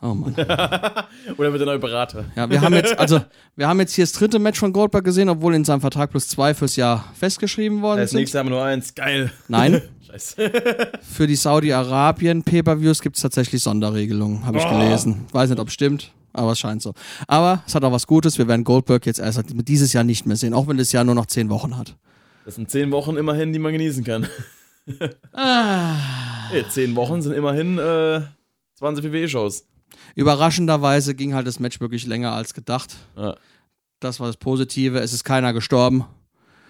Oh 0.01 0.13
Mann. 0.13 0.33
Oder 1.37 1.51
wird 1.51 1.59
der 1.59 1.65
neue 1.65 1.79
Berater. 1.79 2.25
Ja, 2.35 2.49
wir 2.49 2.61
haben 2.61 2.73
jetzt, 2.73 2.97
also, 2.97 3.21
wir 3.57 3.67
haben 3.67 3.79
jetzt 3.81 3.93
hier 3.93 4.03
das 4.05 4.13
dritte 4.13 4.39
Match 4.39 4.57
von 4.59 4.71
Goldberg 4.71 5.03
gesehen, 5.03 5.27
obwohl 5.27 5.53
in 5.55 5.65
seinem 5.65 5.81
Vertrag 5.81 6.11
plus 6.11 6.29
zwei 6.29 6.53
fürs 6.53 6.75
Jahr 6.77 7.11
festgeschrieben 7.15 7.81
worden 7.81 7.99
Als 7.99 8.11
sind. 8.11 8.19
nächstes 8.19 8.39
haben 8.39 8.47
wir 8.47 8.55
nur 8.55 8.63
eins. 8.63 8.95
Geil. 8.95 9.31
Nein, 9.49 9.81
Scheiße. 10.07 10.51
für 11.01 11.27
die 11.27 11.35
Saudi-Arabien 11.35 12.43
Pay-Per-Views 12.43 13.01
gibt 13.01 13.17
es 13.17 13.21
tatsächlich 13.21 13.61
Sonderregelungen, 13.61 14.45
habe 14.45 14.57
ich 14.59 14.63
Oh. 14.65 14.69
gelesen. 14.79 15.25
Weiß 15.33 15.49
nicht, 15.49 15.59
ob 15.59 15.67
es 15.67 15.73
stimmt, 15.73 16.13
aber 16.31 16.53
es 16.53 16.59
scheint 16.59 16.81
so. 16.81 16.93
Aber 17.27 17.61
es 17.67 17.75
hat 17.75 17.83
auch 17.83 17.91
was 17.91 18.07
Gutes, 18.07 18.37
wir 18.37 18.47
werden 18.47 18.63
Goldberg 18.63 19.05
jetzt 19.05 19.19
erst 19.19 19.43
dieses 19.53 19.91
Jahr 19.91 20.05
nicht 20.05 20.25
mehr 20.25 20.37
sehen, 20.37 20.53
auch 20.53 20.67
wenn 20.69 20.77
das 20.77 20.93
Jahr 20.93 21.03
nur 21.03 21.15
noch 21.15 21.25
zehn 21.25 21.49
Wochen 21.49 21.77
hat. 21.77 21.97
Das 22.45 22.55
sind 22.55 22.71
zehn 22.71 22.89
Wochen 22.91 23.17
immerhin, 23.17 23.51
die 23.51 23.59
man 23.59 23.73
genießen 23.73 24.03
kann. 24.05 24.27
Ah. 25.33 25.95
Hey, 26.49 26.63
zehn 26.69 26.95
Wochen 26.95 27.21
sind 27.21 27.33
immerhin 27.33 27.77
äh, 27.77 28.21
20 28.75 29.03
WWE-Shows. 29.05 29.65
Überraschenderweise 30.15 31.15
ging 31.15 31.33
halt 31.33 31.47
das 31.47 31.59
Match 31.59 31.79
wirklich 31.79 32.05
länger 32.05 32.33
als 32.33 32.53
gedacht. 32.53 32.95
Ja. 33.15 33.35
Das 33.99 34.19
war 34.19 34.27
das 34.27 34.37
Positive. 34.37 34.99
Es 34.99 35.13
ist 35.13 35.23
keiner 35.23 35.53
gestorben. 35.53 36.05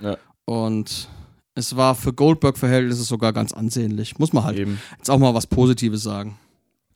Ja. 0.02 0.18
Und 0.45 1.07
es 1.56 1.76
war 1.76 1.95
für 1.95 2.14
Goldberg-Verhältnisse 2.14 3.03
sogar 3.03 3.34
ganz 3.34 3.53
ansehnlich. 3.53 4.18
Muss 4.18 4.34
man 4.34 4.44
halt 4.44 4.57
Eben. 4.57 4.80
jetzt 4.98 5.10
auch 5.10 5.18
mal 5.18 5.34
was 5.34 5.45
Positives 5.45 6.03
sagen. 6.03 6.38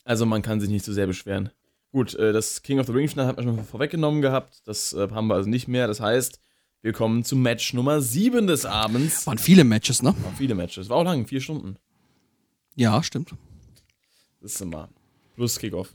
Also 0.05 0.25
man 0.25 0.41
kann 0.41 0.59
sich 0.59 0.69
nicht 0.69 0.85
so 0.85 0.93
sehr 0.93 1.07
beschweren. 1.07 1.49
Gut, 1.91 2.15
äh, 2.15 2.33
das 2.33 2.63
King 2.63 2.79
of 2.79 2.87
the 2.87 2.91
Ring 2.91 3.07
Finale 3.07 3.27
hat 3.27 3.37
man 3.37 3.45
schon 3.45 3.65
vorweggenommen 3.65 4.21
gehabt. 4.21 4.61
Das 4.65 4.93
äh, 4.93 5.07
haben 5.11 5.27
wir 5.27 5.35
also 5.35 5.49
nicht 5.49 5.67
mehr. 5.67 5.87
Das 5.87 5.99
heißt, 5.99 6.39
wir 6.81 6.91
kommen 6.91 7.23
zum 7.23 7.41
Match 7.41 7.73
Nummer 7.73 8.01
7 8.01 8.47
des 8.47 8.65
Abends. 8.65 9.27
Waren 9.27 9.37
viele 9.37 9.63
Matches, 9.63 10.01
ne? 10.01 10.15
War 10.23 10.33
viele 10.37 10.55
Matches. 10.55 10.89
War 10.89 10.97
auch 10.97 11.03
lang, 11.03 11.27
vier 11.27 11.39
Stunden. 11.39 11.77
Ja, 12.75 13.03
stimmt. 13.03 13.33
Das 14.41 14.55
ist 14.55 14.61
immer. 14.61 14.89
Plus 15.35 15.59
Kickoff. 15.59 15.93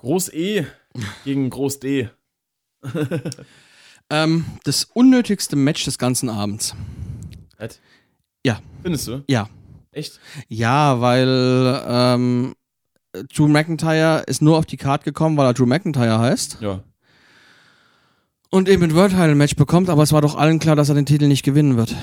Groß 0.00 0.32
E 0.32 0.66
gegen 1.24 1.50
Groß 1.50 1.80
D. 1.80 2.10
Ähm, 4.10 4.44
das 4.64 4.84
unnötigste 4.92 5.54
Match 5.54 5.84
des 5.84 5.96
ganzen 5.96 6.28
Abends 6.28 6.74
Was? 7.58 7.78
Ja. 8.44 8.60
Findest 8.82 9.06
du? 9.06 9.22
Ja. 9.28 9.48
Echt? 9.92 10.18
Ja, 10.48 11.00
weil 11.00 11.80
ähm, 11.86 12.54
Drew 13.32 13.46
McIntyre 13.46 14.24
ist 14.26 14.42
nur 14.42 14.58
auf 14.58 14.66
die 14.66 14.76
Card 14.76 15.04
gekommen, 15.04 15.36
weil 15.36 15.46
er 15.46 15.54
Drew 15.54 15.66
McIntyre 15.66 16.18
heißt. 16.18 16.58
Ja. 16.60 16.82
Und 18.50 18.68
eben 18.68 18.82
ein 18.82 18.94
World 18.94 19.12
Title 19.12 19.36
Match 19.36 19.54
bekommt, 19.54 19.88
aber 19.88 20.02
es 20.02 20.12
war 20.12 20.22
doch 20.22 20.34
allen 20.34 20.58
klar, 20.58 20.74
dass 20.74 20.88
er 20.88 20.96
den 20.96 21.06
Titel 21.06 21.28
nicht 21.28 21.44
gewinnen 21.44 21.76
wird. 21.76 21.94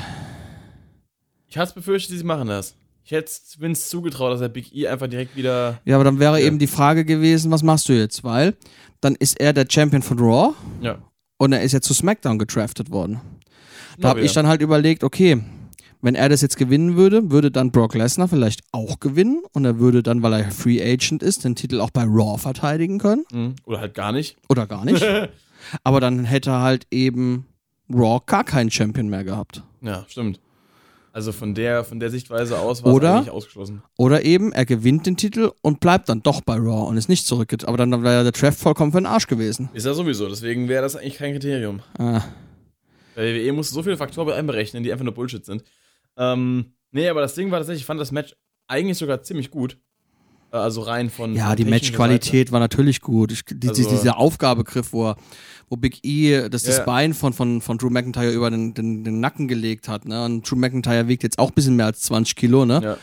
Ich 1.49 1.57
hatte 1.57 1.73
befürchtet, 1.73 2.17
sie 2.17 2.23
machen 2.23 2.47
das. 2.47 2.75
Ich 3.09 3.13
hätte 3.13 3.31
Vince 3.59 3.87
zugetraut, 3.89 4.33
dass 4.33 4.41
er 4.41 4.49
Big 4.49 4.75
E 4.75 4.85
einfach 4.89 5.07
direkt 5.07 5.37
wieder. 5.37 5.79
Ja, 5.85 5.95
aber 5.95 6.03
dann 6.03 6.19
wäre 6.19 6.41
Ja. 6.41 6.45
eben 6.45 6.59
die 6.59 6.67
Frage 6.67 7.05
gewesen, 7.05 7.51
was 7.51 7.63
machst 7.63 7.87
du 7.87 7.93
jetzt? 7.93 8.25
Weil 8.25 8.53
dann 8.99 9.15
ist 9.15 9.39
er 9.39 9.53
der 9.53 9.65
Champion 9.69 10.01
von 10.01 10.19
Raw 10.19 10.53
Ja. 10.81 10.97
und 11.37 11.53
er 11.53 11.61
ist 11.61 11.71
ja 11.71 11.79
zu 11.79 11.93
SmackDown 11.93 12.37
gedraftet 12.37 12.91
worden. 12.91 13.21
Da 13.97 14.09
habe 14.09 14.19
ich 14.19 14.33
dann 14.33 14.45
halt 14.45 14.61
überlegt, 14.61 15.05
okay, 15.05 15.41
wenn 16.01 16.15
er 16.15 16.27
das 16.27 16.41
jetzt 16.41 16.57
gewinnen 16.57 16.97
würde, 16.97 17.31
würde 17.31 17.49
dann 17.49 17.71
Brock 17.71 17.95
Lesnar 17.95 18.27
vielleicht 18.27 18.59
auch 18.73 18.99
gewinnen 18.99 19.41
und 19.53 19.63
er 19.63 19.79
würde 19.79 20.03
dann, 20.03 20.21
weil 20.21 20.33
er 20.33 20.51
Free 20.51 20.81
Agent 20.83 21.23
ist, 21.23 21.45
den 21.45 21.55
Titel 21.55 21.79
auch 21.79 21.91
bei 21.91 22.03
Raw 22.03 22.37
verteidigen 22.37 22.99
können 22.99 23.23
Mhm. 23.31 23.55
Oder 23.63 23.79
halt 23.79 23.93
gar 23.93 24.11
nicht. 24.11 24.35
oder 24.49 24.67
gar 24.67 24.83
nicht. 24.83 25.01
Aber 25.85 26.01
dann 26.01 26.25
hätte 26.25 26.49
er 26.49 26.61
halt 26.61 26.85
eben 26.91 27.45
Raw 27.89 28.19
gar 28.25 28.43
keinen 28.43 28.69
Champion 28.69 29.07
mehr 29.07 29.23
gehabt. 29.23 29.63
Ja, 29.81 30.03
stimmt. 30.09 30.41
Also 31.17 31.31
von 31.31 31.55
der, 31.55 31.83
von 31.83 31.99
der 31.99 32.11
Sichtweise 32.11 32.59
aus 32.59 32.83
war 32.83 32.93
Oder? 32.93 33.07
es 33.09 33.15
eigentlich 33.15 33.31
ausgeschlossen. 33.31 33.81
Oder 33.97 34.23
eben, 34.23 34.51
er 34.51 34.67
gewinnt 34.67 35.07
den 35.07 35.17
Titel 35.17 35.51
und 35.63 35.79
bleibt 35.79 36.09
dann 36.09 36.21
doch 36.21 36.41
bei 36.41 36.53
Raw 36.53 36.87
und 36.87 36.95
ist 36.95 37.09
nicht 37.09 37.25
zurückgeht. 37.25 37.67
Aber 37.67 37.75
dann 37.75 37.89
wäre 38.03 38.21
der 38.21 38.31
Draft 38.31 38.59
vollkommen 38.59 38.91
für 38.91 38.99
den 38.99 39.07
Arsch 39.07 39.25
gewesen. 39.25 39.67
Ist 39.73 39.87
ja 39.87 39.95
sowieso, 39.95 40.29
deswegen 40.29 40.69
wäre 40.69 40.83
das 40.83 40.95
eigentlich 40.95 41.15
kein 41.15 41.31
Kriterium. 41.33 41.81
Ah, 41.97 42.21
Bei 43.15 43.33
WWE 43.33 43.51
musst 43.51 43.71
du 43.71 43.73
so 43.73 43.81
viele 43.81 43.97
Faktoren 43.97 44.31
einberechnen, 44.31 44.83
die 44.83 44.91
einfach 44.91 45.05
nur 45.05 45.15
Bullshit 45.15 45.43
sind. 45.43 45.63
Ähm, 46.17 46.73
nee, 46.91 47.09
aber 47.09 47.21
das 47.21 47.33
Ding 47.33 47.49
war 47.49 47.57
tatsächlich, 47.57 47.81
ich 47.81 47.87
fand 47.87 47.99
das 47.99 48.11
Match 48.11 48.35
eigentlich 48.67 48.99
sogar 48.99 49.23
ziemlich 49.23 49.49
gut. 49.49 49.79
Äh, 50.51 50.57
Also 50.57 50.81
rein 50.81 51.09
von. 51.09 51.35
ja, 51.35 51.47
von 51.47 51.55
die 51.57 51.65
Matchqualität 51.65 52.51
war 52.51 52.59
natürlich 52.59 53.01
gut. 53.01 53.31
Ich, 53.31 53.43
die, 53.49 53.67
Also- 53.69 53.89
dieser 53.89 54.17
Aufgabegriff, 54.17 54.93
wo, 54.93 55.09
er, 55.09 55.17
wo 55.69 55.75
Big 55.75 55.99
E 56.03 56.49
das, 56.49 56.63
das. 56.63 56.85
Bein 56.85 57.13
von, 57.13 57.33
von, 57.33 57.61
von 57.61 57.77
Drew 57.77 57.89
McIntyre 57.89 58.31
über 58.31 58.49
den, 58.49 58.73
den, 58.73 59.03
den 59.03 59.19
Nacken 59.19 59.47
gelegt 59.47 59.87
hat. 59.89 60.05
Ne? 60.05 60.23
Und 60.25 60.49
Drew 60.49 60.55
McIntyre 60.55 61.07
wiegt 61.07 61.23
jetzt 61.23 61.39
auch 61.39 61.49
ein 61.49 61.53
bisschen 61.55 61.75
mehr 61.75 61.87
als 61.87 62.01
20 62.01 62.35
Kilo. 62.35 62.65
Ne? 62.65 62.81
Ja. 62.83 62.97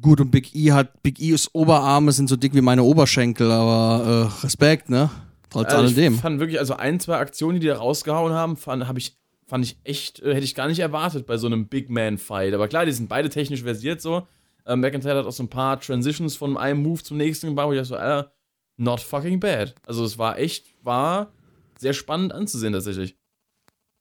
Gut, 0.00 0.20
und 0.20 0.30
Big 0.30 0.54
E 0.56 0.72
hat, 0.72 1.02
Big 1.02 1.20
E's 1.20 1.48
Oberarme 1.52 2.10
sind 2.12 2.28
so 2.28 2.34
dick 2.36 2.52
wie 2.54 2.60
meine 2.60 2.82
Oberschenkel, 2.82 3.50
aber 3.52 4.30
äh, 4.40 4.42
Respekt, 4.44 4.90
ne? 4.90 5.08
Trotz 5.50 5.66
Also 5.66 5.84
alledem. 5.84 6.14
ich 6.14 6.20
fand 6.20 6.40
wirklich, 6.40 6.58
also 6.58 6.74
ein, 6.74 6.98
zwei 6.98 7.18
Aktionen, 7.18 7.54
die 7.54 7.60
die 7.60 7.66
da 7.68 7.76
rausgehauen 7.76 8.32
haben, 8.32 8.56
fand, 8.56 8.88
hab 8.88 8.98
ich, 8.98 9.16
fand 9.46 9.64
ich 9.64 9.76
echt, 9.84 10.18
äh, 10.20 10.34
hätte 10.34 10.44
ich 10.44 10.56
gar 10.56 10.66
nicht 10.66 10.80
erwartet 10.80 11.26
bei 11.26 11.36
so 11.36 11.46
einem 11.46 11.68
Big 11.68 11.90
Man-Fight. 11.90 12.54
Aber 12.54 12.66
klar, 12.66 12.86
die 12.86 12.90
sind 12.92 13.08
beide 13.08 13.28
technisch 13.28 13.62
versiert 13.62 14.00
so. 14.02 14.26
Äh, 14.64 14.76
McIntyre 14.76 15.18
hat 15.18 15.26
auch 15.26 15.32
so 15.32 15.42
ein 15.42 15.50
paar 15.50 15.80
Transitions 15.80 16.36
von 16.36 16.56
einem 16.56 16.82
Move 16.82 17.02
zum 17.02 17.16
nächsten 17.16 17.48
gebaut, 17.48 17.68
wo 17.68 17.72
ich 17.72 17.78
dachte 17.78 17.88
so, 17.88 17.96
Alter, 17.96 18.32
not 18.76 19.00
fucking 19.00 19.40
bad. 19.40 19.74
Also 19.86 20.04
es 20.04 20.18
war 20.18 20.38
echt, 20.38 20.66
war 20.82 21.32
sehr 21.78 21.92
spannend 21.92 22.32
anzusehen 22.32 22.72
tatsächlich. 22.72 23.16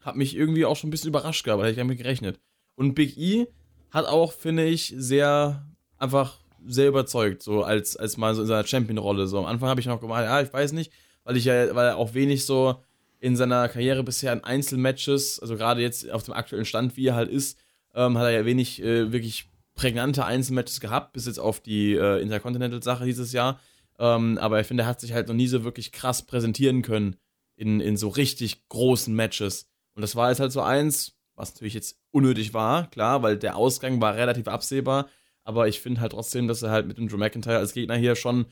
Hat 0.01 0.15
mich 0.15 0.35
irgendwie 0.35 0.65
auch 0.65 0.75
schon 0.75 0.89
ein 0.89 0.91
bisschen 0.91 1.09
überrascht 1.09 1.43
gehabt, 1.43 1.61
hätte 1.61 1.71
ich 1.71 1.77
damit 1.77 1.97
gerechnet. 1.97 2.39
Und 2.75 2.95
Big 2.95 3.17
E 3.17 3.47
hat 3.91 4.05
auch, 4.05 4.33
finde 4.33 4.65
ich, 4.65 4.93
sehr, 4.97 5.65
einfach 5.97 6.39
sehr 6.65 6.87
überzeugt, 6.87 7.43
so 7.43 7.63
als, 7.63 7.95
als 7.95 8.17
mal 8.17 8.33
so 8.35 8.41
in 8.41 8.47
seiner 8.47 8.65
Champion-Rolle. 8.65 9.27
So 9.27 9.39
am 9.39 9.45
Anfang 9.45 9.69
habe 9.69 9.81
ich 9.81 9.85
noch 9.85 9.99
gemeint, 9.99 10.25
ja, 10.25 10.41
ich 10.41 10.51
weiß 10.51 10.71
nicht, 10.71 10.91
weil 11.23 11.37
ich 11.37 11.45
ja, 11.45 11.75
weil 11.75 11.87
er 11.87 11.97
auch 11.97 12.13
wenig 12.13 12.45
so 12.45 12.81
in 13.19 13.35
seiner 13.35 13.69
Karriere 13.69 14.03
bisher 14.03 14.33
in 14.33 14.43
Einzelmatches, 14.43 15.39
also 15.39 15.55
gerade 15.55 15.81
jetzt 15.81 16.09
auf 16.09 16.23
dem 16.23 16.33
aktuellen 16.33 16.65
Stand, 16.65 16.97
wie 16.97 17.07
er 17.07 17.15
halt 17.15 17.29
ist, 17.29 17.57
ähm, 17.93 18.17
hat 18.17 18.25
er 18.25 18.31
ja 18.31 18.45
wenig 18.45 18.81
äh, 18.81 19.11
wirklich 19.11 19.49
prägnante 19.75 20.25
Einzelmatches 20.25 20.79
gehabt, 20.79 21.13
bis 21.13 21.25
jetzt 21.25 21.39
auf 21.39 21.59
die 21.59 21.93
äh, 21.93 22.21
Intercontinental-Sache 22.21 23.05
dieses 23.05 23.31
Jahr. 23.33 23.59
Ähm, 23.99 24.37
aber 24.39 24.59
ich 24.59 24.67
finde, 24.67 24.83
er 24.83 24.87
hat 24.87 24.99
sich 24.99 25.13
halt 25.13 25.27
noch 25.27 25.35
nie 25.35 25.47
so 25.47 25.63
wirklich 25.63 25.91
krass 25.91 26.23
präsentieren 26.23 26.81
können 26.81 27.15
in, 27.55 27.79
in 27.79 27.97
so 27.97 28.09
richtig 28.09 28.67
großen 28.69 29.13
Matches. 29.13 29.69
Und 29.95 30.01
das 30.01 30.15
war 30.15 30.29
jetzt 30.29 30.39
halt 30.39 30.51
so 30.51 30.61
eins, 30.61 31.17
was 31.35 31.53
natürlich 31.53 31.73
jetzt 31.73 31.99
unnötig 32.11 32.53
war, 32.53 32.89
klar, 32.89 33.23
weil 33.23 33.37
der 33.37 33.55
Ausgang 33.55 34.01
war 34.01 34.15
relativ 34.15 34.47
absehbar. 34.47 35.07
Aber 35.43 35.67
ich 35.67 35.81
finde 35.81 36.01
halt 36.01 36.13
trotzdem, 36.13 36.47
dass 36.47 36.61
er 36.61 36.71
halt 36.71 36.87
mit 36.87 36.97
dem 36.97 37.07
Drew 37.07 37.17
McIntyre 37.17 37.57
als 37.57 37.73
Gegner 37.73 37.95
hier 37.95 38.15
schon 38.15 38.45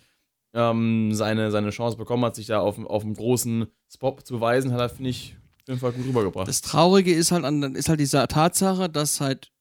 ähm, 0.54 1.14
seine, 1.14 1.52
seine 1.52 1.70
Chance 1.70 1.98
bekommen 1.98 2.26
hat, 2.26 2.36
sich 2.36 2.48
da 2.48 2.60
auf, 2.60 2.78
auf 2.84 3.04
einem 3.04 3.14
großen 3.14 3.68
Spot 3.90 4.18
zu 4.22 4.36
beweisen, 4.36 4.74
hat 4.74 4.82
er, 4.82 4.90
finde 4.90 5.10
ich, 5.10 5.36
auf 5.62 5.68
jeden 5.68 5.80
Fall 5.80 5.94
gut 5.94 6.06
rübergebracht. 6.06 6.48
Das 6.48 6.62
Traurige 6.62 7.14
ist 7.14 7.32
halt, 7.32 7.46
an, 7.46 7.76
ist 7.76 7.88
halt 7.88 8.00
diese 8.00 8.28
Tatsache, 8.28 8.90
dass 8.90 9.16
seit 9.18 9.52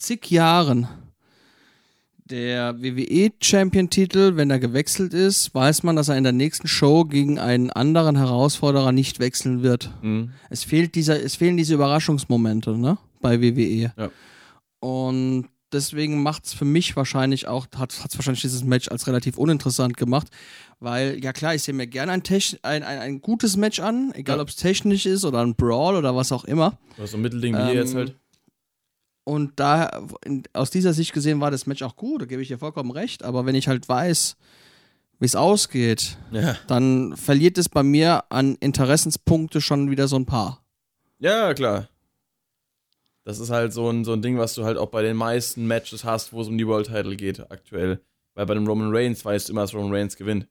zig 0.00 0.30
Jahren 0.30 0.88
der 2.30 2.80
WWE-Champion-Titel, 2.80 4.36
wenn 4.36 4.50
er 4.50 4.60
gewechselt 4.60 5.14
ist, 5.14 5.52
weiß 5.54 5.82
man, 5.82 5.96
dass 5.96 6.08
er 6.08 6.16
in 6.16 6.22
der 6.22 6.32
nächsten 6.32 6.68
Show 6.68 7.04
gegen 7.04 7.38
einen 7.40 7.70
anderen 7.70 8.16
Herausforderer 8.16 8.92
nicht 8.92 9.18
wechseln 9.18 9.62
wird. 9.62 9.90
Mhm. 10.02 10.30
Es, 10.48 10.62
fehlt 10.62 10.94
dieser, 10.94 11.20
es 11.22 11.34
fehlen 11.34 11.56
diese 11.56 11.74
Überraschungsmomente 11.74 12.76
ne? 12.78 12.98
bei 13.20 13.40
WWE. 13.42 13.92
Ja. 13.96 14.10
Und 14.78 15.48
deswegen 15.72 16.22
macht 16.22 16.46
es 16.46 16.52
für 16.54 16.64
mich 16.64 16.94
wahrscheinlich 16.94 17.48
auch, 17.48 17.66
hat 17.76 17.92
es 17.92 18.16
wahrscheinlich 18.16 18.42
dieses 18.42 18.62
Match 18.62 18.88
als 18.88 19.08
relativ 19.08 19.36
uninteressant 19.36 19.96
gemacht, 19.96 20.28
weil, 20.78 21.22
ja 21.22 21.32
klar, 21.32 21.54
ich 21.56 21.62
sehe 21.64 21.74
mir 21.74 21.88
gerne 21.88 22.12
ein, 22.12 22.22
ein, 22.62 22.82
ein, 22.84 22.98
ein 22.98 23.20
gutes 23.20 23.56
Match 23.56 23.80
an, 23.80 24.12
egal 24.14 24.36
Ja. 24.36 24.42
ob 24.42 24.48
es 24.48 24.56
technisch 24.56 25.04
ist 25.04 25.24
oder 25.24 25.40
ein 25.40 25.56
Brawl 25.56 25.96
oder 25.96 26.14
was 26.14 26.30
auch 26.30 26.44
immer. 26.44 26.78
So 27.04 27.16
ein 27.16 27.22
Mittelding 27.22 27.56
wie 27.56 27.64
hier 27.64 27.74
jetzt 27.74 27.90
Ähm, 27.92 27.96
halt. 27.98 28.16
Und 29.24 29.60
da, 29.60 30.06
in, 30.24 30.42
aus 30.52 30.70
dieser 30.70 30.92
Sicht 30.92 31.12
gesehen, 31.12 31.40
war 31.40 31.50
das 31.50 31.66
Match 31.66 31.82
auch 31.82 31.96
gut, 31.96 32.22
da 32.22 32.26
gebe 32.26 32.42
ich 32.42 32.48
dir 32.48 32.58
vollkommen 32.58 32.90
recht. 32.90 33.22
Aber 33.22 33.46
wenn 33.46 33.54
ich 33.54 33.68
halt 33.68 33.88
weiß, 33.88 34.36
wie 35.18 35.26
es 35.26 35.36
ausgeht, 35.36 36.16
Ja. 36.32 36.56
dann 36.66 37.16
verliert 37.16 37.58
es 37.58 37.68
bei 37.68 37.82
mir 37.82 38.24
an 38.30 38.56
Interessenspunkte 38.56 39.60
schon 39.60 39.90
wieder 39.90 40.08
so 40.08 40.16
ein 40.16 40.26
paar. 40.26 40.64
ja, 41.18 41.52
klar. 41.54 41.88
Das 43.24 43.38
ist 43.38 43.50
halt 43.50 43.72
so 43.74 43.88
ein, 43.90 44.04
so 44.04 44.14
ein 44.14 44.22
Ding, 44.22 44.38
was 44.38 44.54
du 44.54 44.64
halt 44.64 44.78
auch 44.78 44.88
bei 44.88 45.02
den 45.02 45.16
meisten 45.16 45.66
Matches 45.66 46.04
hast, 46.04 46.32
wo 46.32 46.40
es 46.40 46.48
um 46.48 46.56
die 46.56 46.66
World 46.66 46.86
Title 46.86 47.14
geht, 47.16 47.38
aktuell. 47.52 48.00
Weil 48.34 48.46
bei 48.46 48.54
einem 48.54 48.66
Roman 48.66 48.88
Reigns 48.96 49.24
weißt 49.24 49.48
du 49.48 49.52
immer, 49.52 49.60
dass 49.60 49.74
Roman 49.74 49.92
Reigns 49.94 50.16
gewinnt. 50.16 50.48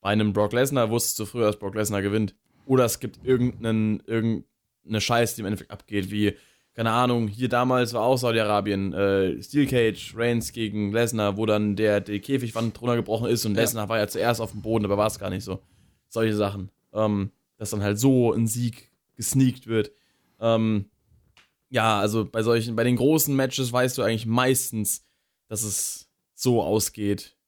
Bei 0.00 0.10
einem 0.10 0.32
Brock 0.32 0.52
Lesnar 0.52 0.88
wusstest 0.88 1.18
du 1.18 1.26
früher, 1.26 1.46
dass 1.46 1.58
Brock 1.58 1.74
Lesnar 1.74 2.02
gewinnt. 2.02 2.36
Oder 2.64 2.84
es 2.84 3.00
gibt 3.00 3.24
irgendeinen, 3.24 4.00
irgendeine 4.06 5.00
Scheiß, 5.00 5.34
die 5.34 5.40
im 5.40 5.46
Endeffekt 5.46 5.72
abgeht, 5.72 6.10
wie, 6.12 6.36
keine 6.76 6.92
Ahnung, 6.92 7.26
hier 7.26 7.48
damals 7.48 7.94
war 7.94 8.02
auch 8.02 8.18
Saudi-Arabien, 8.18 8.92
äh, 8.92 9.42
Steel 9.42 9.66
Cage, 9.66 10.12
Reigns 10.14 10.52
gegen 10.52 10.92
Lesnar, 10.92 11.38
wo 11.38 11.46
dann 11.46 11.74
der, 11.74 12.02
die 12.02 12.20
Käfigwand 12.20 12.78
drunter 12.78 12.96
gebrochen 12.96 13.30
ist 13.30 13.46
und 13.46 13.54
Ja. 13.54 13.62
Lesnar 13.62 13.88
war 13.88 13.98
ja 13.98 14.06
zuerst 14.06 14.42
auf 14.42 14.50
dem 14.50 14.60
Boden, 14.60 14.84
aber 14.84 14.98
war 14.98 15.06
es 15.06 15.18
gar 15.18 15.30
nicht 15.30 15.42
so. 15.42 15.62
Solche 16.08 16.36
Sachen. 16.36 16.70
Ähm, 16.92 17.32
dass 17.56 17.70
dann 17.70 17.82
halt 17.82 17.98
so 17.98 18.30
ein 18.34 18.46
Sieg 18.46 18.92
gesneakt 19.14 19.66
wird. 19.66 19.90
Ähm, 20.38 20.90
ja, 21.70 21.98
also 21.98 22.26
bei 22.26 22.42
solchen, 22.42 22.76
bei 22.76 22.84
den 22.84 22.96
großen 22.96 23.34
Matches 23.34 23.72
weißt 23.72 23.96
du 23.96 24.02
eigentlich 24.02 24.26
meistens, 24.26 25.02
dass 25.48 25.62
es 25.62 26.10
so 26.34 26.62
ausgeht. 26.62 27.38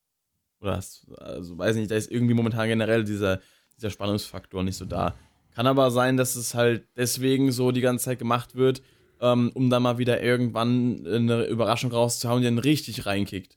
Oder 0.63 0.77
hast, 0.77 1.07
also 1.19 1.59
weiß 1.59 1.77
nicht, 1.77 1.91
da 1.91 1.97
ist 1.97 2.11
irgendwie 2.11 2.33
momentan 2.33 2.67
generell 2.67 3.05
dieser, 3.05 3.41
dieser 3.77 3.91
Spannungsfaktor 3.91 4.63
nicht 4.63 4.77
so 4.77 4.87
da. 4.87 5.15
Kann 5.55 5.67
aber 5.67 5.91
sein, 5.91 6.17
dass 6.17 6.35
es 6.35 6.55
halt 6.55 6.89
deswegen 6.97 7.53
so 7.53 7.73
die 7.73 7.83
ganze 7.83 8.07
Zeit 8.07 8.19
gemacht 8.19 8.55
wird, 8.55 8.81
um 9.21 9.71
dann 9.71 9.83
mal 9.83 9.99
wieder 9.99 10.23
irgendwann 10.23 11.05
eine 11.07 11.45
Überraschung 11.47 11.91
rauszuhauen, 11.93 12.41
die 12.41 12.47
dann 12.47 12.59
richtig 12.59 13.07
reinkickt. 13.07 13.57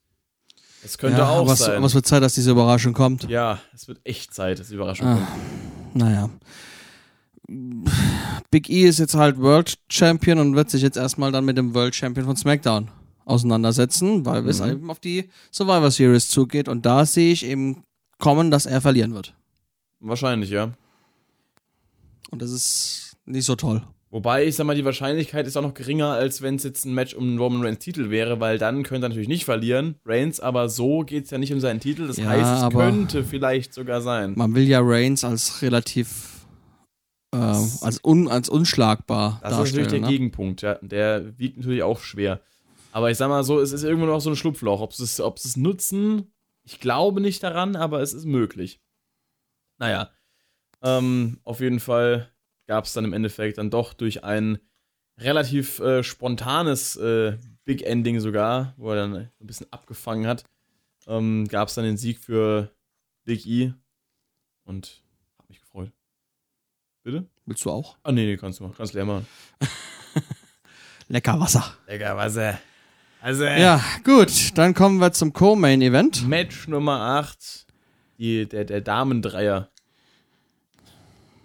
Das 0.83 0.97
könnte 0.97 1.19
ja, 1.19 1.29
auch 1.29 1.51
es, 1.51 1.59
sein. 1.59 1.77
aber 1.77 1.85
es 1.85 1.93
wird 1.93 2.07
Zeit, 2.07 2.23
dass 2.23 2.33
diese 2.33 2.51
Überraschung 2.51 2.93
kommt. 2.93 3.23
ja, 3.29 3.59
es 3.73 3.87
wird 3.87 3.99
echt 4.03 4.33
Zeit, 4.33 4.59
dass 4.59 4.69
die 4.69 4.75
Überraschung 4.75 5.07
Ah. 5.07 5.15
kommt. 5.15 5.95
Naja. 5.95 6.29
Big 8.49 8.69
E 8.69 8.83
ist 8.87 8.99
jetzt 8.99 9.15
halt 9.15 9.37
World 9.39 9.75
Champion 9.89 10.39
und 10.39 10.55
wird 10.55 10.69
sich 10.69 10.81
jetzt 10.81 10.97
erstmal 10.97 11.31
dann 11.31 11.45
mit 11.45 11.57
dem 11.57 11.73
World 11.73 11.93
Champion 11.95 12.25
von 12.25 12.35
SmackDown 12.37 12.89
auseinandersetzen, 13.25 14.25
weil 14.25 14.47
es 14.47 14.59
Mhm. 14.61 14.69
eben 14.71 14.89
auf 14.91 14.99
die 14.99 15.29
Survivor 15.51 15.91
Series 15.91 16.27
zugeht. 16.29 16.67
Und 16.67 16.85
da 16.85 17.05
sehe 17.05 17.31
ich 17.33 17.45
eben 17.45 17.83
kommen, 18.19 18.51
dass 18.51 18.65
er 18.65 18.81
verlieren 18.81 19.13
wird. 19.13 19.35
Wahrscheinlich, 19.99 20.49
ja. 20.49 20.71
Und 22.31 22.41
das 22.41 22.51
ist 22.51 23.17
nicht 23.25 23.45
so 23.45 23.55
toll. 23.55 23.83
Wobei, 24.11 24.45
ich 24.45 24.57
sag 24.57 24.65
mal, 24.65 24.75
die 24.75 24.83
Wahrscheinlichkeit 24.83 25.47
ist 25.47 25.55
auch 25.55 25.61
noch 25.61 25.73
geringer, 25.73 26.09
als 26.09 26.41
wenn 26.41 26.55
es 26.55 26.63
jetzt 26.63 26.85
ein 26.85 26.93
Match 26.93 27.13
um 27.13 27.25
den 27.29 27.39
Roman 27.39 27.63
Reigns 27.63 27.79
Titel 27.79 28.09
wäre, 28.09 28.41
weil 28.41 28.57
dann 28.57 28.83
könnte 28.83 29.05
er 29.05 29.09
natürlich 29.09 29.29
nicht 29.29 29.45
verlieren. 29.45 29.95
Reigns, 30.05 30.41
aber 30.41 30.67
so 30.67 30.99
geht 30.99 31.23
es 31.25 31.31
ja 31.31 31.37
nicht 31.37 31.53
um 31.53 31.61
seinen 31.61 31.79
Titel. 31.79 32.07
Das 32.07 32.17
Ja, 32.17 32.25
heißt, 32.25 32.63
es 32.65 32.69
könnte 32.77 33.23
vielleicht 33.23 33.73
sogar 33.73 34.01
sein. 34.01 34.33
Man 34.35 34.53
will 34.53 34.67
ja 34.67 34.81
Reigns 34.83 35.23
als 35.23 35.61
relativ 35.61 36.45
äh, 37.33 37.37
als, 37.37 38.01
un, 38.03 38.27
als 38.27 38.49
unschlagbar 38.49 39.39
Das 39.41 39.53
ist 39.53 39.57
natürlich 39.57 39.73
der 39.73 39.83
darstellen. 39.83 40.01
Ne? 40.01 40.07
Gegenpunkt, 40.09 40.61
ja. 40.61 40.75
Der 40.81 41.39
wiegt 41.39 41.57
natürlich 41.57 41.83
auch 41.83 42.01
schwer. 42.01 42.41
Aber 42.91 43.09
ich 43.11 43.17
sag 43.17 43.29
mal 43.29 43.45
so, 43.45 43.61
es 43.61 43.71
ist 43.71 43.83
irgendwo 43.83 44.07
noch 44.07 44.19
so 44.19 44.29
ein 44.29 44.35
Schlupfloch. 44.35 44.81
Ob 44.81 44.93
sie 44.93 45.05
es, 45.05 45.21
ob 45.21 45.37
es 45.37 45.55
nutzen, 45.55 46.33
ich 46.63 46.81
glaube 46.81 47.21
nicht 47.21 47.41
daran, 47.43 47.77
aber 47.77 48.01
es 48.01 48.13
ist 48.13 48.25
möglich. 48.25 48.81
Naja. 49.77 50.09
Ähm, 50.83 51.39
auf 51.45 51.61
jeden 51.61 51.79
Fall 51.79 52.30
gab 52.71 52.85
es 52.85 52.93
dann 52.93 53.03
im 53.03 53.11
Endeffekt 53.11 53.57
dann 53.57 53.69
doch 53.69 53.91
durch 53.93 54.23
einen 54.23 54.57
relativ 55.19 55.81
äh, 55.81 56.03
spontanes 56.03 56.95
äh, 56.95 57.37
Big 57.65 57.81
Ending 57.81 58.21
sogar, 58.21 58.73
wo 58.77 58.91
er 58.91 58.95
dann 58.95 59.13
ein 59.13 59.29
bisschen 59.41 59.67
abgefangen 59.73 60.25
hat. 60.25 60.45
Ähm, 61.05 61.49
Gab 61.49 61.67
es 61.67 61.73
dann 61.75 61.83
den 61.83 61.97
Sieg 61.97 62.17
für 62.17 62.71
Big 63.25 63.45
E 63.45 63.73
und 64.63 65.03
hab 65.37 65.49
mich 65.49 65.59
gefreut. 65.59 65.91
Bitte? 67.03 67.25
Willst 67.45 67.65
du 67.65 67.71
auch? 67.71 67.97
Ah, 68.03 68.13
nee, 68.13 68.25
nee, 68.25 68.37
kannst 68.37 68.61
du 68.61 68.63
machen. 68.63 68.75
Kannst 68.77 68.93
leer 68.93 69.03
machen. 69.03 69.27
Lecker 71.09 71.41
Wasser. 71.41 71.75
Lecker 71.87 72.15
Wasser. 72.15 72.57
Also, 73.19 73.43
Ja, 73.43 73.83
gut. 74.05 74.57
Dann 74.57 74.73
kommen 74.73 75.01
wir 75.01 75.11
zum 75.11 75.33
Co-Main-Event. 75.33 76.25
Match 76.25 76.69
Nummer 76.69 77.01
8. 77.19 77.65
Die, 78.17 78.45
der, 78.47 78.63
der 78.63 78.79
Damendreier. 78.79 79.69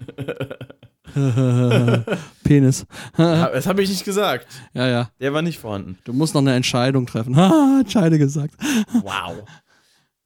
Penis. 2.44 2.86
Das 3.16 3.66
habe 3.66 3.82
ich 3.82 3.88
nicht 3.88 4.04
gesagt. 4.04 4.46
Ja, 4.74 4.86
ja. 4.86 5.10
Der 5.20 5.32
war 5.32 5.42
nicht 5.42 5.58
vorhanden. 5.58 5.98
Du 6.04 6.12
musst 6.12 6.34
noch 6.34 6.42
eine 6.42 6.54
Entscheidung 6.54 7.06
treffen. 7.06 7.34
Entscheide 7.80 8.18
gesagt. 8.18 8.54
Wow. 9.02 9.44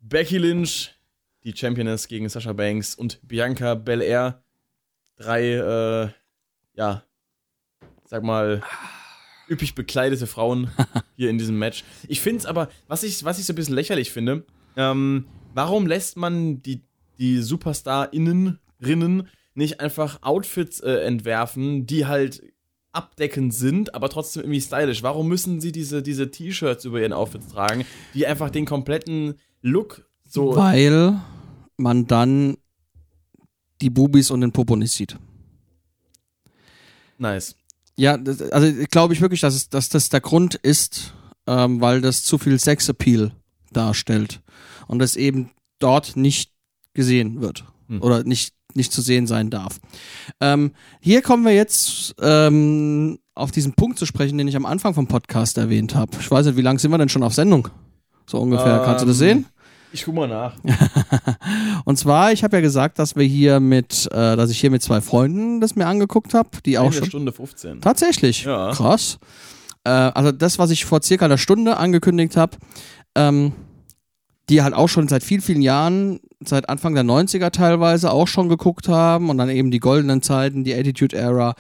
Becky 0.01 0.39
Lynch, 0.39 0.95
die 1.45 1.57
Championess 1.57 2.09
gegen 2.09 2.29
Sasha 2.29 2.53
Banks 2.53 2.95
und 2.95 3.21
Bianca 3.27 3.75
Belair. 3.75 4.43
Drei, 5.17 5.53
äh, 5.53 6.09
ja, 6.75 7.03
sag 8.07 8.23
mal, 8.25 8.63
üppig 9.49 9.75
bekleidete 9.75 10.27
Frauen 10.27 10.71
hier 11.17 11.31
in 11.31 11.39
diesem 11.39 11.59
Match. 11.59 11.85
Ich 12.09 12.21
finde 12.21 12.39
es 12.39 12.47
aber, 12.47 12.69
was 12.89 13.03
ich, 13.03 13.25
was 13.25 13.39
ich 13.39 13.47
so 13.47 13.53
ein 13.53 13.57
bisschen 13.57 13.75
lächerlich 13.75 14.11
finde, 14.11 14.45
ähm, 14.77 15.27
warum 15.55 15.87
lässt 15.87 16.17
man 16.17 16.63
die, 16.63 16.83
die 17.19 17.39
Superstar-Innenrinnen 17.43 19.29
nicht 19.61 19.81
einfach 19.81 20.23
Outfits 20.23 20.81
äh, 20.81 21.05
entwerfen, 21.05 21.87
die 21.87 22.07
halt 22.07 22.43
abdeckend 22.93 23.55
sind, 23.55 23.95
aber 23.95 24.09
trotzdem 24.09 24.43
irgendwie 24.43 24.61
stylisch? 24.61 25.05
Warum 25.05 25.29
müssen 25.29 25.61
sie 25.61 25.71
diese, 25.71 26.03
diese 26.03 26.31
T-Shirts 26.31 26.85
über 26.85 27.01
ihren 27.01 27.13
Outfits 27.13 27.49
tragen, 27.49 27.85
die 28.15 28.27
einfach 28.27 28.51
den 28.51 28.67
kompletten 28.67 29.35
Look 29.63 30.09
so. 30.27 30.57
Weil 30.57 31.21
man 31.77 32.07
dann 32.07 32.57
die 33.81 33.91
Bubis 33.91 34.31
und 34.31 34.41
den 34.41 34.53
Popo 34.53 34.77
nicht 34.77 34.93
sieht. 34.93 35.17
Nice. 37.19 37.55
Ja, 37.97 38.17
das, 38.17 38.41
also 38.43 38.73
glaube 38.91 39.15
ich 39.15 39.21
wirklich, 39.21 39.41
dass, 39.41 39.55
es, 39.55 39.69
dass 39.69 39.89
das 39.89 40.09
der 40.09 40.21
Grund 40.21 40.55
ist, 40.55 41.13
ähm, 41.47 41.81
weil 41.81 42.01
das 42.01 42.25
zu 42.25 42.39
viel 42.39 42.59
Sexappeal 42.59 43.33
darstellt 43.73 44.41
und 44.89 44.99
das 44.99 45.17
eben 45.17 45.51
dort 45.79 46.17
nicht 46.17 46.53
gesehen 46.95 47.41
wird 47.41 47.65
Hm. 47.91 48.03
oder 48.03 48.23
nicht, 48.23 48.55
nicht 48.75 48.93
zu 48.93 49.03
sehen 49.03 49.27
sein 49.27 49.51
darf. 49.51 49.81
Ähm, 50.41 50.73
hier 51.01 51.23
kommen 51.23 51.45
wir 51.45 51.55
jetzt 51.55 52.15
ähm, 52.21 53.19
auf 53.35 53.51
diesen 53.51 53.75
Punkt 53.75 53.99
zu 53.99 54.07
sprechen, 54.07 54.39
den 54.39 54.49
ich 54.49 54.57
am 54.57 54.67
Anfang 54.67 54.95
vom 54.95 55.07
Podcast 55.07 55.59
erwähnt 55.59 55.95
habe. 55.95 56.13
Ich 56.21 56.31
weiß 56.31 56.47
nicht, 56.47 56.57
wie 56.57 56.63
lange 56.63 56.79
sind 56.79 56.91
wir 56.91 56.99
denn 56.99 57.09
schon 57.09 57.23
auf 57.23 57.35
Sendung? 57.35 57.69
So 58.27 58.39
ungefähr. 58.39 58.83
Kannst 58.85 59.03
du 59.03 59.09
das 59.09 59.21
Ähm, 59.21 59.27
sehen? 59.29 59.47
Ich 59.93 60.05
guck 60.05 60.15
mal 60.15 60.29
nach. 60.29 60.55
Und 61.85 61.99
zwar, 61.99 62.33
ich 62.33 62.45
habe 62.45 62.57
ja 62.57 62.61
gesagt, 62.61 62.99
dass 63.01 63.17
wir 63.17 63.25
hier 63.25 63.59
mit, 63.59 64.07
äh, 64.13 64.37
dass 64.37 64.51
ich 64.51 64.61
hier 64.61 64.71
mit 64.71 64.83
zwei 64.83 65.01
Freunden 65.01 65.61
das 65.61 65.75
mir 65.75 65.87
angeguckt 65.87 66.33
habe, 66.33 66.51
die 66.65 66.79
auch 66.79 66.85
Eine 66.87 66.93
schon 66.93 67.07
Stunde 67.07 67.33
15. 67.33 67.81
Tatsächlich. 67.81 68.45
Ja. 68.45 68.71
Krass. 68.71 69.19
Äh, 69.83 69.91
also 69.91 70.31
das, 70.31 70.59
was 70.61 70.71
ich 70.71 70.85
vor 70.85 71.03
circa 71.03 71.25
einer 71.25 71.39
Stunde 71.39 71.77
angekündigt 71.77 72.37
habe, 72.37 72.57
ähm, 73.17 73.53
die 74.51 74.63
halt 74.63 74.75
auch 74.75 74.89
schon 74.89 75.07
seit 75.07 75.23
vielen, 75.23 75.41
vielen 75.41 75.63
Jahren, 75.63 76.21
seit 76.45 76.69
Anfang 76.69 76.95
der 76.95 77.05
90er 77.05 77.51
teilweise 77.51 78.11
auch 78.11 78.27
schon 78.27 78.49
geguckt 78.49 78.89
haben 78.89 79.31
und 79.31 79.39
dann 79.39 79.49
eben 79.49 79.71
die 79.71 79.79
goldenen 79.79 80.23
Zeiten, 80.23 80.65
die 80.65 80.75
Attitude 80.75 81.17
Era, 81.17 81.55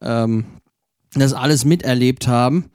ähm, 0.00 0.44
das 1.14 1.32
alles 1.34 1.64
miterlebt 1.64 2.26
haben. 2.26 2.70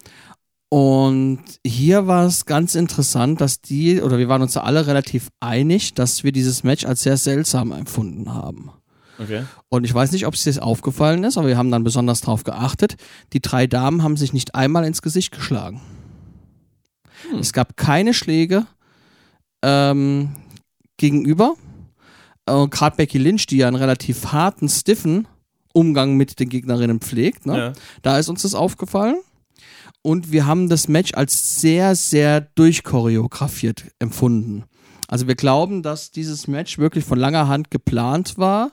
Und 0.69 1.39
hier 1.65 2.07
war 2.07 2.26
es 2.26 2.45
ganz 2.45 2.76
interessant, 2.76 3.41
dass 3.41 3.61
die, 3.61 4.02
oder 4.02 4.18
wir 4.18 4.30
waren 4.30 4.41
uns 4.41 4.53
da 4.53 4.61
alle 4.61 4.88
relativ 4.88 5.30
einig, 5.39 5.94
dass 5.94 6.23
wir 6.23 6.31
dieses 6.31 6.64
Match 6.64 6.85
als 6.85 7.03
sehr 7.03 7.18
seltsam 7.18 7.72
empfunden 7.72 8.34
haben. 8.34 8.72
Okay. 9.19 9.44
Und 9.69 9.84
ich 9.84 9.94
weiß 9.94 10.11
nicht, 10.11 10.27
ob 10.27 10.34
es 10.34 10.44
dir 10.44 10.64
aufgefallen 10.64 11.23
ist, 11.23 11.38
aber 11.38 11.48
wir 11.48 11.57
haben 11.57 11.72
dann 11.72 11.84
besonders 11.84 12.22
drauf 12.22 12.44
geachtet. 12.44 12.95
Die 13.34 13.41
drei 13.41 13.68
Damen 13.68 14.03
haben 14.03 14.15
sich 14.15 14.31
nicht 14.31 14.56
einmal 14.56 14.85
ins 14.85 15.02
Gesicht 15.02 15.34
geschlagen. 15.34 15.81
Es 17.39 17.52
gab 17.52 17.76
keine 17.76 18.14
Schläge 18.14 18.65
ähm, 19.68 20.30
gegenüber. 20.95 21.56
Äh, 22.45 22.68
Gerade 22.69 22.95
Becky 22.95 23.18
Lynch, 23.18 23.45
die 23.48 23.57
ja 23.57 23.68
einen 23.68 23.76
relativ 23.76 24.27
harten, 24.31 24.69
stiffen 24.69 25.27
Umgang 25.73 26.15
mit 26.15 26.39
den 26.39 26.48
Gegnerinnen 26.49 26.99
pflegt, 27.02 27.45
ne? 27.45 27.57
Ja. 27.57 27.73
da 28.02 28.18
ist 28.18 28.30
uns 28.30 28.41
das 28.44 28.56
aufgefallen. 28.56 29.18
Und 30.02 30.31
wir 30.31 30.45
haben 30.45 30.69
das 30.69 30.88
Match 30.88 31.14
als 31.14 31.60
sehr, 31.60 31.94
sehr 31.95 32.39
durchchoreografiert 32.41 33.84
empfunden. 33.99 34.64
Also 35.10 35.27
wir 35.27 35.35
glauben, 35.35 35.84
dass 35.84 36.11
dieses 36.11 36.48
Match 36.48 36.77
wirklich 36.77 37.03
von 37.03 37.19
langer 37.19 37.48
Hand 37.48 37.69
geplant 37.72 38.38
war 38.38 38.72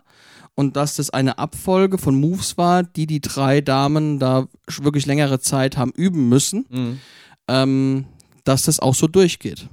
und 0.54 0.76
dass 0.76 0.96
das 0.96 1.10
eine 1.10 1.38
Abfolge 1.38 1.98
von 1.98 2.14
Moves 2.18 2.56
war, 2.56 2.84
die 2.84 3.06
die 3.06 3.20
drei 3.20 3.60
Damen 3.60 4.18
da 4.20 4.46
wirklich 4.80 5.06
längere 5.06 5.40
Zeit 5.40 5.76
haben 5.76 5.90
üben 5.92 6.28
müssen, 6.28 6.66
Mhm. 6.70 6.98
ähm, 7.48 8.04
dass 8.44 8.62
das 8.64 8.78
auch 8.80 8.94
so 8.94 9.08
durchgeht. 9.08 9.68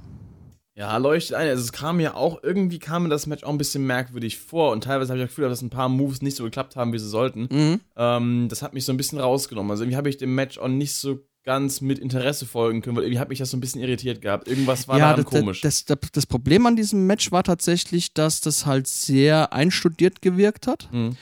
Ja, 0.82 0.96
leuchtet 0.96 1.36
ein. 1.36 1.46
Also 1.46 1.62
es 1.62 1.70
kam 1.70 1.98
mir 1.98 2.16
auch, 2.16 2.42
irgendwie 2.42 2.80
kam 2.80 3.04
mir 3.04 3.08
das 3.08 3.28
Match 3.28 3.44
auch 3.44 3.50
ein 3.50 3.58
bisschen 3.58 3.86
merkwürdig 3.86 4.38
vor 4.38 4.72
und 4.72 4.82
teilweise 4.82 5.12
habe 5.12 5.20
ich 5.20 5.26
das 5.26 5.30
Gefühl, 5.30 5.48
dass 5.48 5.62
ein 5.62 5.70
paar 5.70 5.88
Moves 5.88 6.22
nicht 6.22 6.36
so 6.36 6.42
geklappt 6.42 6.74
haben, 6.74 6.92
wie 6.92 6.98
sie 6.98 7.08
sollten. 7.08 7.42
Mhm. 7.52 7.80
Ähm, 7.96 8.48
das 8.48 8.62
hat 8.62 8.74
mich 8.74 8.84
so 8.84 8.92
ein 8.92 8.96
bisschen 8.96 9.20
rausgenommen. 9.20 9.70
Also 9.70 9.84
irgendwie 9.84 9.96
habe 9.96 10.08
ich 10.08 10.16
dem 10.16 10.34
Match 10.34 10.58
auch 10.58 10.66
nicht 10.66 10.94
so 10.94 11.20
ganz 11.44 11.82
mit 11.82 12.00
Interesse 12.00 12.46
folgen 12.46 12.82
können, 12.82 12.96
weil 12.96 13.04
irgendwie 13.04 13.20
hat 13.20 13.28
mich 13.28 13.38
das 13.38 13.52
so 13.52 13.56
ein 13.56 13.60
bisschen 13.60 13.80
irritiert 13.80 14.22
gehabt. 14.22 14.48
Irgendwas 14.48 14.88
war 14.88 14.98
daran 14.98 15.22
das, 15.22 15.24
komisch. 15.24 15.60
Das, 15.60 15.84
das, 15.84 15.98
das 16.12 16.26
Problem 16.26 16.66
an 16.66 16.74
diesem 16.74 17.06
Match 17.06 17.30
war 17.30 17.44
tatsächlich, 17.44 18.12
dass 18.12 18.40
das 18.40 18.66
halt 18.66 18.88
sehr 18.88 19.52
einstudiert 19.52 20.20
gewirkt 20.20 20.66
hat. 20.66 20.88
Mhm. 20.90 21.16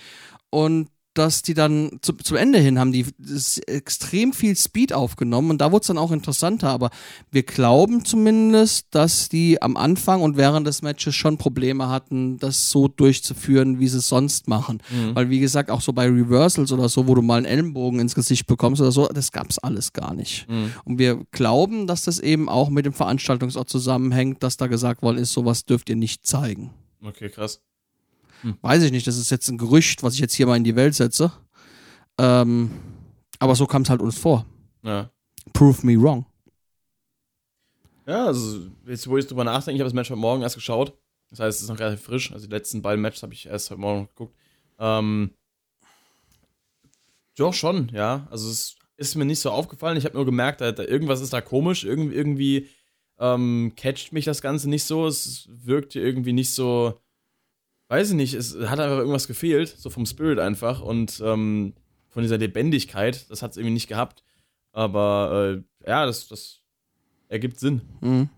und 0.48 0.88
dass 1.20 1.42
die 1.42 1.52
dann 1.52 1.98
zu, 2.00 2.14
zum 2.14 2.38
Ende 2.38 2.58
hin 2.58 2.78
haben 2.78 2.92
die 2.92 3.04
extrem 3.66 4.32
viel 4.32 4.56
Speed 4.56 4.94
aufgenommen 4.94 5.50
und 5.50 5.60
da 5.60 5.70
wurde 5.70 5.82
es 5.82 5.86
dann 5.88 5.98
auch 5.98 6.12
interessanter, 6.12 6.70
aber 6.70 6.88
wir 7.30 7.42
glauben 7.42 8.06
zumindest, 8.06 8.86
dass 8.90 9.28
die 9.28 9.60
am 9.60 9.76
Anfang 9.76 10.22
und 10.22 10.38
während 10.38 10.66
des 10.66 10.80
Matches 10.80 11.14
schon 11.14 11.36
Probleme 11.36 11.90
hatten, 11.90 12.38
das 12.38 12.70
so 12.70 12.88
durchzuführen, 12.88 13.80
wie 13.80 13.88
sie 13.88 13.98
es 13.98 14.08
sonst 14.08 14.48
machen. 14.48 14.82
Mhm. 14.90 15.14
Weil 15.14 15.28
wie 15.28 15.40
gesagt, 15.40 15.70
auch 15.70 15.82
so 15.82 15.92
bei 15.92 16.06
Reversals 16.06 16.72
oder 16.72 16.88
so, 16.88 17.06
wo 17.06 17.14
du 17.14 17.20
mal 17.20 17.36
einen 17.36 17.44
Ellenbogen 17.44 18.00
ins 18.00 18.14
Gesicht 18.14 18.46
bekommst 18.46 18.80
oder 18.80 18.92
so, 18.92 19.06
das 19.06 19.30
gab's 19.30 19.58
alles 19.58 19.92
gar 19.92 20.14
nicht. 20.14 20.48
Mhm. 20.48 20.72
Und 20.84 20.98
wir 20.98 21.22
glauben, 21.32 21.86
dass 21.86 22.04
das 22.04 22.18
eben 22.18 22.48
auch 22.48 22.70
mit 22.70 22.86
dem 22.86 22.94
Veranstaltungsort 22.94 23.68
zusammenhängt, 23.68 24.42
dass 24.42 24.56
da 24.56 24.68
gesagt 24.68 25.02
worden 25.02 25.18
ist, 25.18 25.32
sowas 25.32 25.66
dürft 25.66 25.90
ihr 25.90 25.96
nicht 25.96 26.26
zeigen. 26.26 26.70
Okay, 27.02 27.28
krass. 27.28 27.60
Weiß 28.62 28.82
ich 28.82 28.92
nicht, 28.92 29.06
das 29.06 29.16
ist 29.16 29.30
jetzt 29.30 29.48
ein 29.48 29.58
Gerücht, 29.58 30.02
was 30.02 30.14
ich 30.14 30.20
jetzt 30.20 30.34
hier 30.34 30.46
mal 30.46 30.56
in 30.56 30.64
die 30.64 30.76
Welt 30.76 30.94
setze. 30.94 31.32
Ähm, 32.18 32.70
aber 33.38 33.54
so 33.54 33.66
kam 33.66 33.82
es 33.82 33.90
halt 33.90 34.00
uns 34.00 34.18
vor. 34.18 34.46
Ja. 34.82 35.10
Prove 35.52 35.86
me 35.86 36.00
wrong. 36.00 36.26
Ja, 38.06 38.26
also 38.26 38.60
jetzt, 38.86 39.08
wo 39.08 39.16
ich 39.16 39.26
drüber 39.26 39.44
nachdenke, 39.44 39.76
ich 39.76 39.80
habe 39.80 39.88
das 39.88 39.94
Match 39.94 40.10
heute 40.10 40.20
Morgen 40.20 40.42
erst 40.42 40.56
geschaut. 40.56 40.98
Das 41.30 41.38
heißt, 41.38 41.58
es 41.58 41.62
ist 41.62 41.68
noch 41.68 41.78
relativ 41.78 42.02
frisch. 42.02 42.32
Also 42.32 42.46
die 42.46 42.52
letzten 42.52 42.82
beiden 42.82 43.00
Matches 43.00 43.22
habe 43.22 43.32
ich 43.32 43.46
erst 43.46 43.70
heute 43.70 43.80
Morgen 43.80 44.08
geguckt. 44.08 44.34
Ähm, 44.78 45.30
doch 47.36 47.54
schon, 47.54 47.88
ja. 47.94 48.26
Also 48.30 48.50
es 48.50 48.76
ist 48.96 49.14
mir 49.14 49.24
nicht 49.24 49.40
so 49.40 49.50
aufgefallen. 49.50 49.96
Ich 49.96 50.04
habe 50.04 50.16
nur 50.16 50.26
gemerkt, 50.26 50.60
da, 50.60 50.72
da 50.72 50.82
irgendwas 50.82 51.20
ist 51.20 51.32
da 51.32 51.40
komisch. 51.40 51.84
Irgendwie, 51.84 52.14
irgendwie 52.14 52.68
ähm, 53.18 53.72
catcht 53.76 54.12
mich 54.12 54.24
das 54.24 54.42
Ganze 54.42 54.68
nicht 54.68 54.84
so. 54.84 55.06
Es 55.06 55.48
wirkte 55.50 56.00
irgendwie 56.00 56.32
nicht 56.32 56.50
so. 56.50 57.00
Weiß 57.90 58.10
ich 58.10 58.14
nicht, 58.14 58.34
es 58.34 58.54
hat 58.54 58.78
einfach 58.78 58.98
irgendwas 58.98 59.26
gefehlt, 59.26 59.74
so 59.76 59.90
vom 59.90 60.06
Spirit 60.06 60.38
einfach 60.38 60.80
und 60.80 61.20
ähm, 61.24 61.74
von 62.08 62.22
dieser 62.22 62.38
Lebendigkeit. 62.38 63.28
Das 63.28 63.42
hat 63.42 63.50
es 63.50 63.56
irgendwie 63.56 63.74
nicht 63.74 63.88
gehabt. 63.88 64.22
Aber 64.70 65.58
äh, 65.84 65.88
ja, 65.90 66.06
das, 66.06 66.28
das 66.28 66.60
ergibt 67.28 67.58
Sinn. 67.58 67.80
Mhm. 68.00 68.28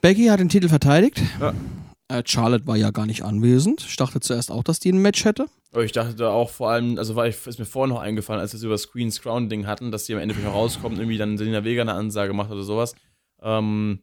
Becky 0.00 0.28
hat 0.28 0.40
den 0.40 0.48
Titel 0.48 0.70
verteidigt. 0.70 1.20
Ja. 1.38 1.52
Äh, 2.08 2.22
Charlotte 2.24 2.66
war 2.66 2.76
ja 2.76 2.90
gar 2.90 3.04
nicht 3.04 3.22
anwesend. 3.22 3.84
Ich 3.86 3.96
dachte 3.96 4.20
zuerst 4.20 4.50
auch, 4.50 4.62
dass 4.62 4.80
die 4.80 4.92
ein 4.92 5.02
Match 5.02 5.26
hätte. 5.26 5.44
Aber 5.72 5.84
ich 5.84 5.92
dachte 5.92 6.14
da 6.14 6.30
auch 6.30 6.48
vor 6.48 6.70
allem, 6.70 6.96
also 6.96 7.16
war 7.16 7.26
ich, 7.26 7.46
ist 7.46 7.58
mir 7.58 7.66
vorher 7.66 7.94
noch 7.94 8.00
eingefallen, 8.00 8.40
als 8.40 8.54
wir 8.54 8.56
es 8.56 8.62
über 8.62 8.72
das 8.74 8.90
Queen's 8.90 9.20
Crown 9.20 9.50
Ding 9.50 9.66
hatten, 9.66 9.92
dass 9.92 10.06
die 10.06 10.14
am 10.14 10.20
Ende 10.20 10.34
noch 10.36 10.54
rauskommt, 10.54 10.96
irgendwie 10.96 11.18
dann 11.18 11.36
Selina 11.36 11.64
Vega 11.64 11.82
eine 11.82 11.92
Ansage 11.92 12.32
macht 12.32 12.50
oder 12.50 12.62
sowas. 12.62 12.94
Ähm, 13.42 14.00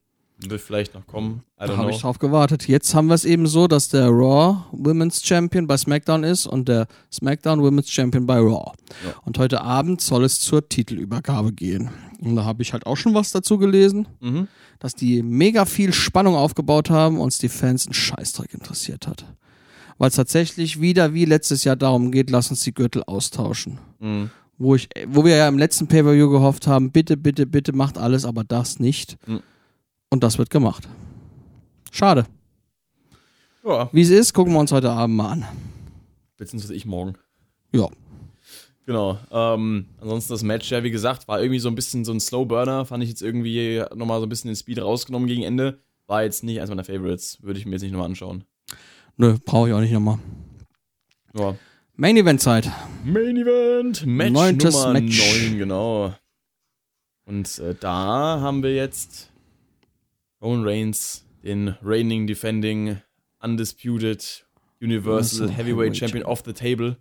wird 0.50 0.62
vielleicht 0.62 0.94
noch 0.94 1.06
kommen. 1.06 1.44
Da 1.58 1.78
habe 1.78 1.92
ich 1.92 2.00
drauf 2.02 2.18
gewartet. 2.20 2.68
Jetzt 2.68 2.96
haben 2.96 3.08
wir 3.08 3.14
es 3.14 3.26
eben 3.26 3.46
so, 3.48 3.68
dass 3.68 3.90
der 3.90 4.08
Raw 4.08 4.58
Women's 4.72 5.24
Champion 5.24 5.68
bei 5.68 5.78
SmackDown 5.78 6.24
ist 6.24 6.48
und 6.48 6.68
der 6.68 6.88
SmackDown 7.12 7.62
Women's 7.62 7.90
Champion 7.90 8.26
bei 8.26 8.38
Raw. 8.40 8.72
Ja. 9.06 9.14
Und 9.26 9.38
heute 9.38 9.62
Abend 9.62 10.02
soll 10.02 10.24
es 10.24 10.40
zur 10.40 10.68
Titelübergabe 10.68 11.52
gehen. 11.54 11.90
Und 12.20 12.36
da 12.36 12.46
habe 12.46 12.62
ich 12.64 12.74
halt 12.74 12.86
auch 12.86 12.98
schon 12.98 13.14
was 13.14 13.32
dazu 13.32 13.58
gelesen, 13.58 14.08
Mhm. 14.20 14.48
dass 14.80 14.96
die 14.96 15.22
mega 15.24 15.66
viel 15.66 15.94
Spannung 15.94 16.36
aufgebaut 16.36 16.90
haben 16.90 17.18
und 17.18 17.24
uns 17.24 17.38
die 17.38 17.50
Fans 17.50 17.86
einen 17.86 17.94
Scheißdreck 17.94 18.54
interessiert 18.54 19.08
hat. 19.08 19.26
Weil 19.98 20.10
es 20.10 20.16
tatsächlich 20.16 20.82
wieder 20.82 21.14
wie 21.14 21.26
letztes 21.26 21.64
Jahr 21.64 21.76
darum 21.76 22.12
geht, 22.12 22.32
lass 22.32 22.50
uns 22.50 22.62
die 22.62 22.74
Gürtel 22.74 23.04
austauschen. 23.06 23.78
Mhm. 24.00 24.32
Wo, 24.58 24.76
ich, 24.76 24.90
wo 25.08 25.26
wir 25.26 25.36
ja 25.36 25.48
im 25.48 25.58
letzten 25.58 25.88
Pay-Per-View 25.88 26.30
gehofft 26.30 26.68
haben, 26.68 26.92
bitte, 26.92 27.18
bitte, 27.18 27.48
bitte 27.48 27.74
macht 27.74 27.98
alles, 27.98 28.26
aber 28.26 28.44
das 28.44 28.80
nicht. 28.80 29.18
Mhm. 29.28 29.42
Und 30.12 30.24
das 30.24 30.38
wird 30.38 30.50
gemacht. 30.50 30.88
Schade. 31.92 32.26
Ja, 33.64 33.90
Wie 33.94 34.02
es 34.02 34.10
ist, 34.10 34.34
gucken 34.34 34.54
wir 34.54 34.60
uns 34.60 34.72
heute 34.72 34.92
Abend 34.92 35.16
mal 35.16 35.32
an. 35.32 35.46
beziehungsweise 36.38 36.76
ich 36.76 36.86
morgen. 36.86 37.16
Ja. 37.72 37.88
Genau. 38.86 39.18
Ähm, 39.32 39.86
ansonsten 40.02 40.34
das 40.34 40.44
Match, 40.44 40.70
ja, 40.70 40.84
wie 40.84 40.92
gesagt, 40.92 41.28
war 41.28 41.40
irgendwie 41.40 41.60
so 41.60 41.70
ein 41.70 41.76
bisschen 41.76 42.04
so 42.04 42.12
ein 42.12 42.20
Slow 42.20 42.46
Burner. 42.46 42.86
Fand 42.86 43.04
ich 43.04 43.10
jetzt 43.10 43.22
irgendwie 43.22 43.84
nochmal 43.96 44.20
so 44.20 44.26
ein 44.26 44.30
bisschen 44.30 44.50
den 44.50 44.56
Speed 44.58 44.82
rausgenommen 44.82 45.28
gegen 45.28 45.44
Ende. 45.44 45.80
War 46.08 46.24
jetzt 46.24 46.44
nicht 46.44 46.60
eins 46.60 46.70
meiner 46.70 46.84
Favorites. 46.84 47.42
Würde 47.42 47.60
ich 47.60 47.66
mir 47.66 47.74
jetzt 47.74 47.84
nicht 47.84 47.92
nochmal 47.92 48.08
anschauen. 48.10 48.44
Nö, 49.16 49.38
brauche 49.46 49.70
ich 49.70 49.74
auch 49.74 49.80
nicht 49.80 49.94
nochmal. 49.94 50.20
Ja. 51.34 51.56
Main 51.96 52.18
Event 52.18 52.42
Zeit. 52.42 52.70
Main 53.06 53.38
Event, 53.38 54.06
Match 54.06 54.32
Neuntes 54.32 54.74
Nummer 54.76 54.94
Match. 55.00 55.42
9, 55.50 55.58
genau. 55.58 56.14
Und 57.26 57.60
äh, 57.60 57.76
da 57.80 58.40
haben 58.42 58.64
wir 58.64 58.74
jetzt 58.76 59.31
Roman 60.42 60.64
Reigns, 60.66 61.26
den 61.44 61.76
reigning, 61.84 62.28
defending, 62.28 62.98
undisputed 63.44 64.24
Universal 64.82 65.48
Heavyweight 65.50 65.58
Heavyweight 65.58 65.96
Champion 65.98 66.24
off 66.26 66.42
the 66.46 66.54
table. 66.54 66.98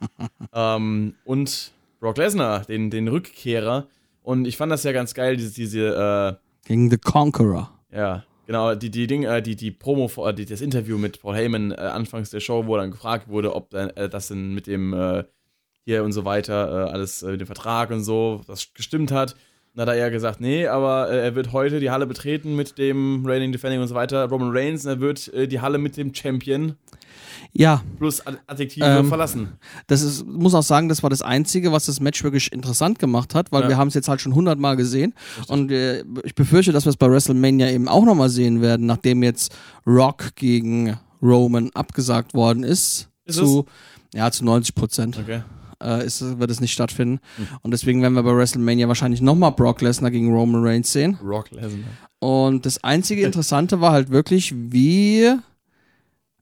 ähm, 0.52 1.14
und 1.24 1.72
Brock 1.98 2.16
Lesnar, 2.16 2.64
den, 2.64 2.90
den 2.90 3.08
Rückkehrer. 3.08 3.88
Und 4.22 4.46
ich 4.46 4.56
fand 4.56 4.70
das 4.72 4.84
ja 4.84 4.92
ganz 4.92 5.14
geil, 5.14 5.36
diese, 5.36 5.52
diese 5.54 6.38
Gegen 6.64 6.90
The 6.90 6.98
Conqueror. 6.98 7.70
äh, 7.90 7.98
ja, 7.98 8.24
genau, 8.46 8.74
die, 8.74 8.90
die 8.90 9.06
Ding, 9.06 9.24
äh, 9.24 9.42
die, 9.42 9.56
die 9.56 9.70
Promo, 9.70 10.08
vor- 10.08 10.28
äh, 10.28 10.34
die, 10.34 10.44
das 10.44 10.60
Interview 10.60 10.98
mit 10.98 11.20
Paul 11.20 11.34
Heyman 11.34 11.72
äh, 11.72 11.76
anfangs 11.76 12.30
der 12.30 12.40
Show, 12.40 12.66
wo 12.66 12.76
dann 12.76 12.90
gefragt 12.92 13.28
wurde, 13.28 13.54
ob 13.54 13.74
äh, 13.74 14.08
das 14.08 14.28
denn 14.28 14.54
mit 14.54 14.66
dem 14.66 14.92
äh, 14.92 15.24
hier 15.84 16.04
und 16.04 16.12
so 16.12 16.24
weiter, 16.24 16.86
äh, 16.88 16.90
alles 16.90 17.22
äh, 17.22 17.32
mit 17.32 17.40
dem 17.40 17.46
Vertrag 17.46 17.90
und 17.90 18.02
so, 18.04 18.42
das 18.46 18.72
gestimmt 18.74 19.10
hat. 19.10 19.34
Dann 19.74 19.82
hat 19.88 19.94
er 19.94 20.00
eher 20.00 20.10
gesagt, 20.10 20.40
nee, 20.40 20.66
aber 20.66 21.10
äh, 21.10 21.24
er 21.26 21.34
wird 21.36 21.52
heute 21.52 21.78
die 21.80 21.90
Halle 21.90 22.06
betreten 22.06 22.56
mit 22.56 22.76
dem 22.78 23.24
Reigning 23.24 23.52
Defending 23.52 23.80
und 23.80 23.86
so 23.88 23.94
weiter, 23.94 24.28
Roman 24.28 24.50
Reigns, 24.52 24.84
und 24.84 24.90
er 24.90 25.00
wird 25.00 25.32
äh, 25.32 25.46
die 25.46 25.60
Halle 25.60 25.78
mit 25.78 25.96
dem 25.96 26.12
Champion 26.12 26.74
Ja, 27.52 27.82
plus 27.98 28.26
Ad- 28.26 28.38
Adjektive 28.48 28.84
Ähm, 28.84 29.06
verlassen. 29.06 29.52
das 29.86 30.02
ist, 30.02 30.26
muss 30.26 30.54
auch 30.54 30.62
sagen, 30.64 30.88
das 30.88 31.02
war 31.04 31.10
das 31.10 31.22
Einzige, 31.22 31.70
was 31.70 31.86
das 31.86 32.00
Match 32.00 32.22
wirklich 32.24 32.52
interessant 32.52 32.98
gemacht 32.98 33.34
hat, 33.34 33.52
weil 33.52 33.62
Ja. 33.62 33.68
wir 33.68 33.76
haben 33.76 33.88
es 33.88 33.94
jetzt 33.94 34.08
halt 34.08 34.20
schon 34.20 34.34
hundertmal 34.34 34.76
gesehen. 34.76 35.14
Und 35.46 35.70
äh, 35.70 36.02
ich 36.24 36.34
befürchte, 36.34 36.72
dass 36.72 36.84
wir 36.84 36.90
es 36.90 36.96
bei 36.96 37.08
WrestleMania 37.10 37.70
eben 37.70 37.86
auch 37.88 38.04
nochmal 38.04 38.28
sehen 38.28 38.60
werden, 38.60 38.86
nachdem 38.86 39.22
jetzt 39.22 39.54
Rock 39.86 40.34
gegen 40.34 40.96
Roman 41.22 41.70
abgesagt 41.74 42.34
worden 42.34 42.64
ist. 42.64 43.08
Ist 43.24 43.36
zu, 43.36 43.66
ja, 44.14 44.30
zu 44.32 44.44
90 44.44 44.74
Prozent 44.74 45.18
Okay. 45.18 45.42
Äh, 45.82 46.04
ist, 46.04 46.38
wird 46.38 46.50
es 46.50 46.60
nicht 46.60 46.72
stattfinden. 46.72 47.20
Hm. 47.36 47.48
Und 47.62 47.70
deswegen 47.72 48.02
werden 48.02 48.14
wir 48.14 48.22
bei 48.22 48.34
WrestleMania 48.36 48.88
wahrscheinlich 48.88 49.20
nochmal 49.20 49.52
Brock 49.52 49.80
Lesnar 49.80 50.10
gegen 50.10 50.32
Roman 50.32 50.62
Reigns 50.64 50.92
sehen. 50.92 51.18
Rock 51.24 51.50
Lesnar. 51.50 51.90
Und 52.18 52.66
das 52.66 52.82
einzige 52.84 53.22
Interessante 53.22 53.80
war 53.80 53.92
halt 53.92 54.10
wirklich, 54.10 54.54
wie. 54.54 55.34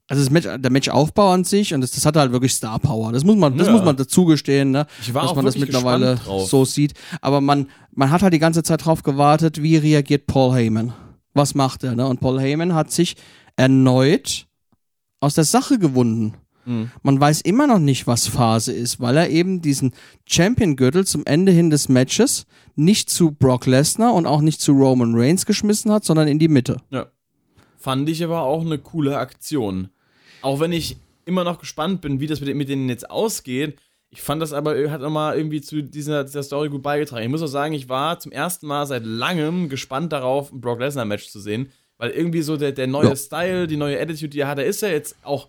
Also 0.07 0.23
das 0.23 0.31
Match, 0.31 0.47
der 0.47 0.71
Matchaufbau 0.71 1.31
an 1.31 1.43
sich 1.43 1.71
und 1.71 1.81
das, 1.81 1.91
das 1.91 2.03
hatte 2.03 2.19
halt 2.19 2.31
wirklich 2.31 2.53
Star 2.53 2.79
Power. 2.79 3.11
Das 3.11 3.23
muss 3.23 3.35
man, 3.35 3.55
das 3.59 3.67
Ja. 3.67 3.73
muss 3.73 3.83
man 3.85 3.95
dazugestehen, 3.95 4.71
ne? 4.71 4.87
Ich 5.01 5.13
war 5.13 5.21
dass 5.21 5.31
auch 5.31 5.35
man 5.35 5.45
das 5.45 5.55
mittlerweile 5.55 6.19
so 6.47 6.65
sieht. 6.65 6.93
Aber 7.21 7.41
man, 7.41 7.67
man 7.93 8.09
hat 8.09 8.23
halt 8.23 8.33
die 8.33 8.39
ganze 8.39 8.63
Zeit 8.63 8.83
drauf 8.85 9.03
gewartet, 9.03 9.61
wie 9.61 9.77
reagiert 9.77 10.25
Paul 10.25 10.55
Heyman? 10.55 10.93
Was 11.35 11.53
macht 11.53 11.83
er? 11.83 11.95
Ne? 11.95 12.07
Und 12.07 12.21
Paul 12.21 12.41
Heyman 12.41 12.73
hat 12.73 12.91
sich 12.91 13.17
erneut 13.55 14.47
aus 15.19 15.35
der 15.35 15.43
Sache 15.43 15.77
gewunden. 15.77 16.33
Mhm. 16.69 16.91
Man 17.01 17.19
weiß 17.19 17.41
immer 17.41 17.67
noch 17.67 17.79
nicht, 17.79 18.07
was 18.07 18.27
Phase 18.27 18.71
ist, 18.71 18.99
weil 18.99 19.17
er 19.17 19.29
eben 19.29 19.61
diesen 19.61 19.93
Champion-Gürtel 20.25 21.05
zum 21.05 21.25
Ende 21.25 21.51
hin 21.51 21.69
des 21.69 21.89
Matches 21.89 22.45
nicht 22.75 23.09
zu 23.09 23.31
Brock 23.31 23.65
Lesnar 23.65 24.13
und 24.13 24.25
auch 24.25 24.41
nicht 24.41 24.61
zu 24.61 24.71
Roman 24.73 25.13
Reigns 25.15 25.45
geschmissen 25.45 25.91
hat, 25.91 26.05
sondern 26.05 26.27
in 26.27 26.39
die 26.39 26.47
Mitte. 26.47 26.77
Ja. 26.91 27.07
Fand 27.77 28.07
ich 28.09 28.23
aber 28.23 28.41
auch 28.41 28.61
eine 28.61 28.77
coole 28.77 29.17
Aktion. 29.17 29.89
Auch 30.41 30.59
wenn 30.59 30.71
ich 30.71 30.97
immer 31.25 31.43
noch 31.43 31.59
gespannt 31.59 32.01
bin, 32.01 32.19
wie 32.19 32.27
das 32.27 32.41
mit, 32.41 32.55
mit 32.55 32.69
denen 32.69 32.89
jetzt 32.89 33.09
ausgeht. 33.09 33.79
Ich 34.11 34.21
fand 34.21 34.41
das 34.41 34.53
aber, 34.53 34.89
hat 34.89 35.01
nochmal 35.01 35.37
irgendwie 35.37 35.61
zu 35.61 35.83
dieser, 35.83 36.23
dieser 36.23 36.43
Story 36.43 36.69
gut 36.69 36.81
beigetragen. 36.81 37.23
Ich 37.23 37.29
muss 37.29 37.41
auch 37.43 37.47
sagen, 37.47 37.73
ich 37.73 37.87
war 37.89 38.19
zum 38.19 38.31
ersten 38.31 38.65
Mal 38.67 38.85
seit 38.85 39.05
langem 39.05 39.69
gespannt 39.69 40.11
darauf, 40.11 40.51
ein 40.51 40.61
Brock 40.61 40.79
Lesnar-Match 40.79 41.29
zu 41.29 41.39
sehen. 41.39 41.71
Weil 41.97 42.11
irgendwie 42.11 42.41
so 42.41 42.57
der, 42.57 42.71
der 42.71 42.87
neue 42.87 43.09
Ja. 43.09 43.15
Style, 43.15 43.67
die 43.67 43.77
neue 43.77 43.99
Attitude, 43.99 44.29
die 44.29 44.39
er 44.39 44.47
hat, 44.47 44.57
der 44.57 44.65
ist 44.65 44.81
ja 44.81 44.87
jetzt 44.87 45.17
auch 45.23 45.47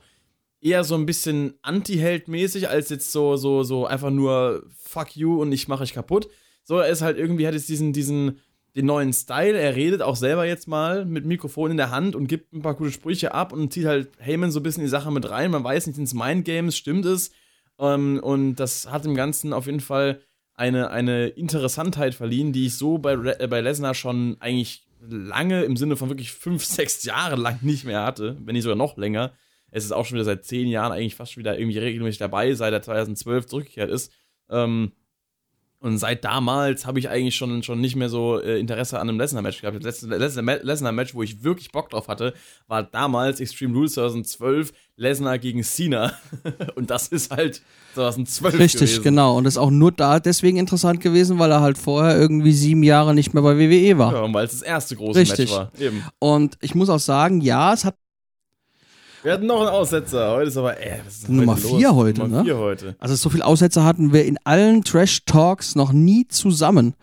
eher 0.61 0.85
so 0.85 0.95
ein 0.95 1.07
bisschen 1.07 1.55
Anti-Held-mäßig, 1.63 2.69
als 2.69 2.91
jetzt 2.91 3.13
so, 3.13 3.37
so, 3.37 3.63
so 3.63 3.87
einfach 3.87 4.11
nur 4.11 4.65
fuck 4.77 5.17
you 5.17 5.41
und 5.41 5.53
ich 5.53 5.69
mache 5.69 5.83
euch 5.83 5.95
kaputt. 5.95 6.29
So, 6.65 6.79
er 6.79 6.89
ist 6.89 7.03
halt 7.03 7.19
irgendwie, 7.19 7.47
hat 7.47 7.55
jetzt 7.55 7.69
diesen, 7.69 7.93
diesen, 7.93 8.41
den 8.77 8.87
neuen 8.87 9.13
Style. 9.13 9.59
Er 9.59 9.75
redet 9.75 10.03
auch 10.03 10.17
selber 10.17 10.45
jetzt 10.47 10.69
mal 10.69 11.05
mit 11.05 11.25
Mikrofon 11.25 11.73
in 11.73 11.77
der 11.77 11.91
Hand 11.91 12.15
und 12.15 12.29
gibt 12.29 12.53
ein 12.53 12.63
paar 12.63 12.75
gute 12.75 12.93
Sprüche 12.93 13.35
ab 13.35 13.53
und 13.53 13.73
zieht 13.73 13.87
halt 13.87 14.11
Heyman 14.19 14.51
so 14.51 14.61
ein 14.61 14.63
bisschen 14.63 14.83
in 14.83 14.87
die 14.87 14.91
Sache 14.91 15.11
mit 15.11 15.29
rein. 15.29 15.51
Man 15.51 15.65
weiß 15.65 15.87
nicht, 15.87 15.99
ins 15.99 16.15
Mindgames 16.15 16.77
stimmt 16.77 17.07
es. 17.07 17.31
Ähm, 17.79 18.21
und 18.23 18.57
das 18.57 18.91
hat 18.91 19.05
dem 19.05 19.15
Ganzen 19.15 19.53
auf 19.53 19.67
jeden 19.67 19.81
Fall 19.81 20.21
eine, 20.55 20.91
eine 20.91 21.29
Interessantheit 21.29 22.15
verliehen, 22.15 22.53
die 22.53 22.67
ich 22.67 22.77
so 22.77 22.99
bei, 22.99 23.15
Re- 23.15 23.41
äh, 23.41 23.49
bei 23.49 23.63
Lesnar 23.63 23.95
schon 23.95 24.37
eigentlich 24.41 24.87
lange 25.09 25.65
im 25.65 25.77
Sinne 25.79 25.97
von 25.97 26.11
wirklich 26.11 26.33
fünf, 26.33 26.65
sechs 26.67 27.03
Jahre 27.05 27.37
lang 27.37 27.61
nicht 27.63 27.85
mehr 27.85 28.05
hatte, 28.05 28.37
wenn 28.45 28.53
nicht 28.53 28.65
sogar 28.65 28.77
noch 28.77 28.97
länger. 28.99 29.33
Es 29.71 29.85
ist 29.85 29.93
auch 29.93 30.05
schon 30.05 30.17
wieder 30.17 30.25
seit 30.25 30.45
zehn 30.45 30.69
Jahren 30.69 30.93
eigentlich 30.93 31.15
fast 31.15 31.33
schon 31.33 31.41
wieder 31.43 31.59
irgendwie 31.59 31.79
regelmäßig 31.79 32.19
dabei, 32.19 32.55
seit 32.55 32.73
er 32.73 32.83
2012 32.83 33.47
zurückgekehrt 33.47 33.91
ist. 33.91 34.13
Ähm, 34.51 34.93
und 35.83 35.97
seit 35.97 36.27
damals 36.27 36.85
habe 36.85 36.99
ich 36.99 37.09
eigentlich 37.09 37.37
schon, 37.37 37.63
schon 37.63 37.81
nicht 37.81 37.97
mehr 37.97 38.11
so 38.11 38.39
äh, 38.39 38.61
Interesse 38.61 38.99
an 39.01 39.09
einem 39.09 39.19
Lesnar-Match 39.19 39.63
gehabt. 39.63 39.77
Das 39.79 40.03
letzte, 40.03 40.09
letzte 40.15 40.43
Ma- 40.43 40.59
Lesnar-Match, 40.61 41.15
wo 41.15 41.23
ich 41.23 41.43
wirklich 41.43 41.73
Bock 41.73 41.89
drauf 41.89 42.07
hatte, 42.09 42.35
war 42.67 42.83
damals 42.83 43.41
Extreme 43.41 43.73
Rules 43.75 43.95
2012, 43.95 44.73
Lesnar 44.97 45.39
gegen 45.39 45.63
Cena. 45.63 46.13
und 46.75 46.91
das 46.91 47.09
ist 47.09 47.31
halt 47.31 47.63
2012 47.95 48.59
Richtig, 48.59 48.81
gewesen. 48.81 49.03
genau. 49.05 49.39
Und 49.39 49.45
das 49.45 49.55
ist 49.55 49.59
auch 49.59 49.71
nur 49.71 49.91
da 49.91 50.21
deswegen 50.21 50.59
interessant 50.59 51.01
gewesen, 51.01 51.39
weil 51.39 51.51
er 51.51 51.63
halt 51.63 51.79
vorher 51.79 52.15
irgendwie 52.19 52.53
sieben 52.53 52.83
Jahre 52.83 53.15
nicht 53.15 53.33
mehr 53.33 53.43
bei 53.43 53.57
WWE 53.57 53.97
war. 53.97 54.13
Ja, 54.13 54.21
und 54.21 54.35
weil 54.35 54.45
es 54.45 54.53
das 54.53 54.63
erste 54.63 54.97
große 54.97 55.19
Richtig. 55.19 55.49
Match 55.49 55.53
war. 55.53 55.73
Eben. 55.81 56.05
Und 56.19 56.59
ich 56.61 56.75
muss 56.75 56.91
auch 56.91 57.01
sagen, 57.01 57.41
ja, 57.41 57.73
es 57.73 57.87
hat 57.87 57.97
Wir 59.23 59.35
hatten 59.35 59.47
noch 59.47 59.61
einen 59.61 59.69
Aussetzer. 59.69 60.33
Heute 60.33 60.49
ist 60.49 60.57
aber, 60.57 60.81
ey, 60.81 61.01
was 61.05 61.19
ist 61.19 61.29
Nummer 61.29 61.55
heute 61.55 61.67
vier 61.67 61.89
los? 61.89 61.97
heute, 61.97 62.21
Nummer 62.23 62.39
ne? 62.39 62.45
vier 62.45 62.57
heute. 62.57 62.97
Also 62.99 63.15
so 63.17 63.29
viel 63.29 63.43
Aussetzer 63.43 63.85
hatten 63.85 64.15
wir 64.15 64.25
in 64.25 64.39
allen 64.45 64.83
Trash-Talks 64.83 65.75
noch 65.75 65.93
nie 65.93 66.27
zusammen. 66.29 66.95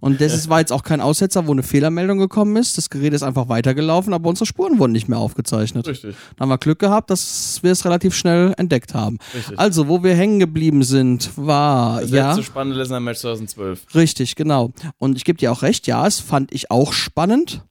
Und 0.00 0.22
das 0.22 0.32
ist, 0.34 0.48
war 0.48 0.60
jetzt 0.60 0.72
auch 0.72 0.82
kein 0.82 1.02
Aussetzer, 1.02 1.46
wo 1.46 1.52
eine 1.52 1.62
Fehlermeldung 1.62 2.18
gekommen 2.18 2.56
ist. 2.56 2.78
Das 2.78 2.88
Gerät 2.88 3.12
ist 3.12 3.22
einfach 3.22 3.50
weitergelaufen, 3.50 4.14
aber 4.14 4.30
unsere 4.30 4.46
Spuren 4.46 4.78
wurden 4.78 4.92
nicht 4.92 5.08
mehr 5.08 5.18
aufgezeichnet. 5.18 5.86
Richtig, 5.86 6.16
Da 6.36 6.42
haben 6.42 6.48
wir 6.48 6.56
Glück 6.56 6.78
gehabt, 6.78 7.10
dass 7.10 7.58
wir 7.62 7.72
es 7.72 7.84
relativ 7.84 8.14
schnell 8.14 8.54
entdeckt 8.56 8.94
haben. 8.94 9.18
richtig. 9.34 9.58
Also, 9.58 9.86
wo 9.86 10.02
wir 10.02 10.14
hängen 10.14 10.38
geblieben 10.40 10.82
sind, 10.82 11.30
war, 11.36 12.00
das 12.00 12.10
ja, 12.10 12.28
letzte 12.28 12.42
spannende 12.42 12.78
Lesnar-Match 12.78 13.20
2012. 13.20 13.94
richtig, 13.94 14.34
genau. 14.34 14.72
Und 14.96 15.18
ich 15.18 15.24
gebe 15.24 15.38
dir 15.38 15.52
auch 15.52 15.60
recht, 15.60 15.86
ja, 15.86 16.06
es 16.06 16.20
fand 16.20 16.52
ich 16.52 16.70
auch 16.70 16.94
spannend. 16.94 17.62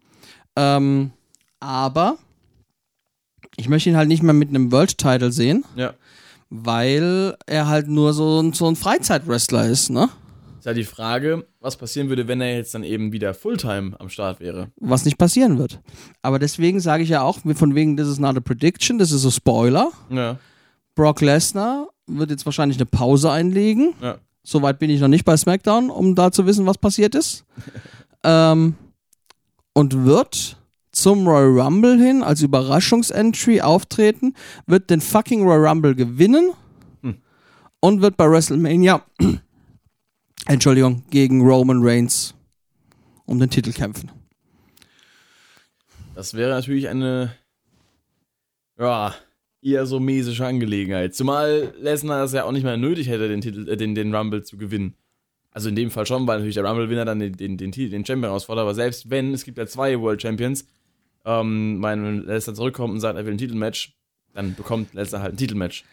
Ähm, 0.56 1.12
aber 1.60 2.18
ich 3.58 3.70
möchte 3.70 3.90
ihn 3.90 3.98
halt 3.98 4.08
nicht 4.08 4.24
mehr 4.24 4.34
mit 4.34 4.50
einem 4.50 4.72
World-Title 4.72 5.32
sehen, 5.32 5.64
Ja. 5.76 5.94
weil 6.50 7.36
er 7.46 7.68
halt 7.68 7.88
nur 7.88 8.14
so, 8.14 8.40
ein- 8.42 8.54
so 8.54 8.68
ein 8.68 8.76
Freizeitwrestler 8.76 9.68
ist, 9.68 9.90
ne? 9.90 10.10
Ist 10.60 10.66
ja 10.66 10.74
die 10.74 10.84
Frage, 10.84 11.46
was 11.60 11.76
passieren 11.78 12.10
würde, 12.10 12.28
wenn 12.28 12.42
er 12.42 12.56
jetzt 12.56 12.74
dann 12.74 12.84
eben 12.84 13.12
wieder 13.12 13.34
Fulltime 13.34 14.00
am 14.00 14.10
Start 14.10 14.40
wäre. 14.40 14.70
Was 14.78 15.06
nicht 15.06 15.18
passieren 15.18 15.58
wird. 15.60 15.80
Aber 16.24 16.40
deswegen 16.40 16.80
sage 16.80 17.04
ich 17.04 17.10
ja 17.10 17.22
auch, 17.22 17.40
von 17.54 17.76
wegen, 17.76 17.96
this 17.98 18.08
is 18.08 18.20
not 18.20 18.36
a 18.36 18.40
prediction, 18.40 18.98
das 18.98 19.12
ist 19.12 19.26
a 19.26 19.32
Spoiler. 19.32 19.92
Ja, 20.10 20.40
Brock 20.96 21.22
Lesnar 21.22 21.90
wird 22.08 22.32
jetzt 22.32 22.46
wahrscheinlich 22.46 22.78
eine 22.78 22.86
Pause 22.88 23.32
einlegen. 23.32 23.94
ja. 24.02 24.18
Soweit 24.48 24.78
bin 24.78 24.92
ich 24.92 25.02
noch 25.02 25.08
nicht 25.08 25.26
bei 25.26 25.36
SmackDown, 25.36 25.90
um 25.90 26.14
da 26.14 26.32
zu 26.32 26.46
wissen, 26.46 26.68
was 26.68 26.78
passiert 26.78 27.16
ist. 27.16 27.46
ähm, 28.24 28.76
und 29.74 30.06
wird 30.06 30.58
zum 30.96 31.28
Royal 31.28 31.60
Rumble 31.60 31.98
hin 32.00 32.24
als 32.24 32.42
Überraschungsentry 32.42 33.62
auftreten, 33.62 34.34
wird 34.66 34.90
den 34.90 35.02
fucking 35.02 35.44
Royal 35.44 35.68
Rumble 35.68 35.94
gewinnen 35.94 36.52
Hm. 37.02 37.18
und 37.82 38.02
wird 38.02 38.16
bei 38.18 38.30
WrestleMania, 38.30 39.04
Entschuldigung, 40.48 41.04
gegen 41.10 41.42
Roman 41.46 41.80
Reigns 41.82 42.34
um 43.26 43.40
den 43.40 43.50
Titel 43.50 43.72
kämpfen. 43.74 44.10
Das 46.16 46.34
wäre 46.34 46.52
natürlich 46.52 46.88
eine, 46.88 47.36
ja, 48.80 49.14
eher 49.62 49.86
so 49.86 50.00
mäßige 50.00 50.42
Angelegenheit. 50.42 51.14
Zumal 51.16 51.74
Lesnar 51.80 52.24
es 52.24 52.32
ja 52.34 52.46
auch 52.46 52.52
nicht 52.52 52.64
mehr 52.64 52.78
nötig 52.78 53.10
hätte, 53.10 53.28
den, 53.28 53.42
Titel, 53.42 53.68
äh, 53.68 53.76
den, 53.76 53.96
den 53.96 54.14
Rumble 54.16 54.44
zu 54.44 54.58
gewinnen. 54.58 54.94
Also 55.52 55.70
in 55.70 55.76
dem 55.76 55.90
Fall 55.92 56.06
schon, 56.06 56.28
weil 56.28 56.38
natürlich 56.38 56.56
der 56.56 56.66
Rumble-Winner 56.66 57.06
dann 57.06 57.20
den, 57.20 57.34
den, 57.34 57.58
den, 57.58 57.72
Titel- 57.72 57.92
den 57.92 58.06
Champion 58.06 58.30
herausfordert. 58.30 58.62
Aber 58.64 58.76
selbst 58.76 59.10
wenn, 59.10 59.34
es 59.34 59.44
gibt 59.44 59.58
ja 59.58 59.66
zwei 59.66 60.00
World 60.00 60.22
Champions, 60.22 60.66
ähm, 61.26 61.78
mein, 61.80 62.04
wenn 62.04 62.26
Lesnar 62.26 62.56
zurückkommt 62.56 62.94
und 62.94 63.00
sagt, 63.00 63.18
er 63.18 63.26
will 63.26 63.34
ein 63.34 63.38
Titelmatch, 63.38 63.94
dann 64.34 64.56
bekommt 64.56 64.94
letzter 64.94 65.22
halt 65.22 65.34
ein 65.34 65.38
Titelmatch. 65.38 65.84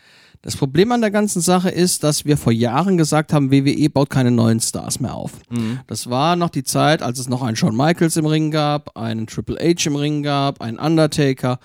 Das 0.43 0.57
Problem 0.57 0.91
an 0.91 1.01
der 1.01 1.13
ganzen 1.13 1.41
Sache 1.41 1.71
ist, 1.71 2.03
dass 2.03 2.25
wir 2.25 2.37
vor 2.37 2.53
Jahren 2.53 2.97
gesagt 2.97 3.33
haben, 3.33 3.53
WWE 3.53 3.89
baut 3.89 4.11
keine 4.11 4.33
neuen 4.33 4.59
Stars 4.59 4.99
mehr 4.99 5.15
auf. 5.15 5.33
Mhm. 5.51 5.81
Das 5.87 6.11
war 6.11 6.35
noch 6.35 6.51
die 6.51 6.65
Zeit, 6.65 7.01
als 7.01 7.21
es 7.21 7.29
noch 7.29 7.43
einen 7.43 7.55
Shawn 7.55 7.77
Michaels 7.77 8.17
im 8.17 8.27
Ring 8.27 8.51
gab, 8.51 8.97
einen 8.97 9.29
Triple 9.29 9.57
H 9.57 9.89
im 9.89 9.95
Ring 9.95 10.25
gab, 10.25 10.61
einen 10.61 10.79
Undertaker, 10.81 11.61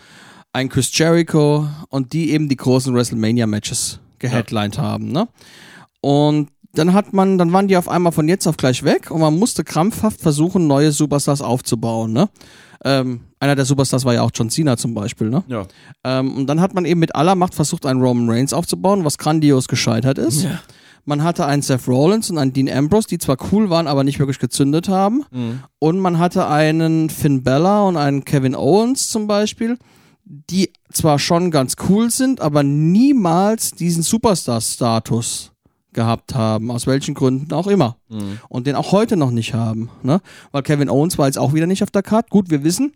einen 0.53 0.69
Chris 0.69 0.95
Jericho 0.95 1.67
und 1.89 2.13
die 2.13 2.31
eben 2.31 2.49
die 2.49 2.55
großen 2.55 2.93
WrestleMania-Matches 2.93 3.99
geheadlined 4.19 4.77
haben. 4.77 5.11
Ne? 5.11 5.27
Und 6.01 6.49
dann 6.73 6.93
hat 6.93 7.13
man, 7.13 7.39
dann 7.39 7.51
waren 7.53 7.67
die 7.67 7.77
auf 7.77 7.89
einmal 7.89 8.11
von 8.11 8.27
jetzt 8.27 8.47
auf 8.47 8.57
gleich 8.57 8.83
weg 8.83 9.09
und 9.09 9.21
man 9.21 9.37
musste 9.37 9.63
krampfhaft 9.63 10.21
versuchen, 10.21 10.67
neue 10.67 10.91
Superstars 10.91 11.41
aufzubauen. 11.41 12.13
Ne? 12.13 12.29
Ähm, 12.87 13.19
einer 13.41 13.55
der 13.55 13.65
Superstars 13.65 14.05
war 14.05 14.13
ja 14.13 14.21
auch 14.21 14.31
John 14.33 14.49
Cena 14.49 14.77
zum 14.77 14.93
Beispiel. 14.93 15.29
Ne? 15.29 15.43
Ja. 15.47 15.65
Ähm, 16.05 16.37
und 16.37 16.47
dann 16.47 16.61
hat 16.61 16.73
man 16.73 16.85
eben 16.85 17.01
mit 17.01 17.15
aller 17.15 17.35
Macht 17.35 17.53
versucht, 17.53 17.85
einen 17.85 18.01
Roman 18.01 18.29
Reigns 18.29 18.53
aufzubauen, 18.53 19.03
was 19.03 19.17
grandios 19.17 19.67
gescheitert 19.67 20.17
ist. 20.17 20.43
Ja. 20.43 20.59
Man 21.03 21.21
hatte 21.21 21.45
einen 21.45 21.61
Seth 21.61 21.87
Rollins 21.87 22.29
und 22.29 22.37
einen 22.37 22.53
Dean 22.53 22.69
Ambrose, 22.69 23.09
die 23.09 23.17
zwar 23.17 23.37
cool 23.51 23.69
waren, 23.69 23.87
aber 23.87 24.05
nicht 24.05 24.19
wirklich 24.19 24.39
gezündet 24.39 24.87
haben. 24.87 25.25
Mhm. 25.31 25.63
Und 25.79 25.99
man 25.99 26.17
hatte 26.17 26.47
einen 26.47 27.09
Finn 27.09 27.43
Bella 27.43 27.83
und 27.83 27.97
einen 27.97 28.23
Kevin 28.23 28.55
Owens 28.55 29.09
zum 29.09 29.27
Beispiel, 29.27 29.77
die 30.25 30.71
zwar 30.91 31.19
schon 31.19 31.51
ganz 31.51 31.75
cool 31.89 32.09
sind, 32.09 32.39
aber 32.39 32.63
niemals 32.63 33.71
diesen 33.71 34.03
Superstar-Status 34.03 35.51
gehabt 35.97 36.35
haben, 36.35 36.69
aus 36.71 36.85
welchen 36.87 37.15
Gründen 37.15 37.51
auch 37.53 37.67
immer. 37.67 37.97
Mhm. 38.07 38.39
Und 38.47 38.67
den 38.67 38.75
auch 38.75 38.91
heute 38.93 39.17
noch 39.17 39.31
nicht 39.31 39.53
haben. 39.55 39.89
Ne? 40.03 40.21
Weil 40.53 40.61
Kevin 40.63 40.89
Owens 40.89 41.17
war 41.17 41.25
jetzt 41.25 41.39
auch 41.39 41.53
wieder 41.53 41.65
nicht 41.67 41.81
auf 41.83 41.89
der 41.91 42.03
Karte. 42.03 42.29
Gut, 42.29 42.49
wir 42.51 42.63
wissen, 42.63 42.93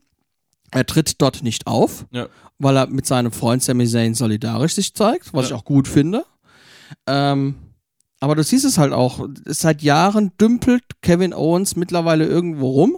er 0.70 0.86
tritt 0.86 1.20
dort 1.22 1.42
nicht 1.44 1.66
auf, 1.68 2.06
Ja. 2.12 2.28
weil 2.60 2.78
er 2.78 2.88
mit 2.88 3.06
seinem 3.08 3.32
Freund 3.32 3.64
Sami 3.64 3.88
Zayn 3.88 4.14
solidarisch 4.14 4.76
sich 4.76 4.94
zeigt, 4.94 5.34
was 5.34 5.50
Ja. 5.50 5.56
ich 5.56 5.62
auch 5.62 5.66
gut 5.66 5.88
finde. 5.88 6.24
Ähm, 7.08 7.56
aber 8.20 8.36
du 8.36 8.44
siehst 8.44 8.66
es 8.66 8.78
halt 8.78 8.94
auch, 8.94 9.28
seit 9.46 9.82
Jahren 9.82 10.32
dümpelt 10.40 10.84
Kevin 11.02 11.34
Owens 11.34 11.76
mittlerweile 11.76 12.26
irgendwo 12.26 12.70
rum. 12.70 12.98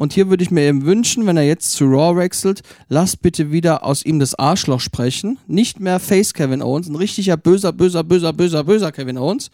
Und 0.00 0.14
hier 0.14 0.30
würde 0.30 0.42
ich 0.42 0.50
mir 0.50 0.62
eben 0.62 0.86
wünschen, 0.86 1.26
wenn 1.26 1.36
er 1.36 1.42
jetzt 1.42 1.72
zu 1.72 1.84
Raw 1.84 2.18
wechselt, 2.18 2.62
lasst 2.88 3.20
bitte 3.20 3.52
wieder 3.52 3.84
aus 3.84 4.02
ihm 4.02 4.18
das 4.18 4.34
Arschloch 4.34 4.80
sprechen. 4.80 5.38
Nicht 5.46 5.78
mehr 5.78 6.00
Face 6.00 6.32
Kevin 6.32 6.62
Owens, 6.62 6.88
ein 6.88 6.96
richtiger 6.96 7.36
böser, 7.36 7.70
böser, 7.74 8.02
böser, 8.02 8.32
böser, 8.32 8.64
böser 8.64 8.92
Kevin 8.92 9.18
Owens, 9.18 9.50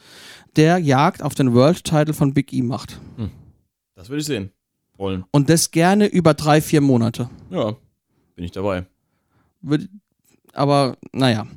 der 0.55 0.79
Jagd 0.79 1.21
auf 1.21 1.35
den 1.35 1.53
World 1.53 1.83
Title 1.83 2.15
von 2.15 2.33
Big 2.33 2.53
E 2.53 2.63
macht. 2.63 3.01
Das 3.97 4.09
würde 4.09 4.21
ich 4.21 4.27
sehen 4.27 4.53
wollen. 4.97 5.25
Und 5.33 5.51
das 5.51 5.73
gerne 5.73 6.07
über 6.07 6.33
drei, 6.33 6.61
vier 6.61 6.81
Monate. 6.81 7.29
Ja, 7.51 7.75
bin 8.37 8.45
ich 8.45 8.53
dabei. 8.53 8.87
Aber 10.53 10.97
naja. 11.11 11.49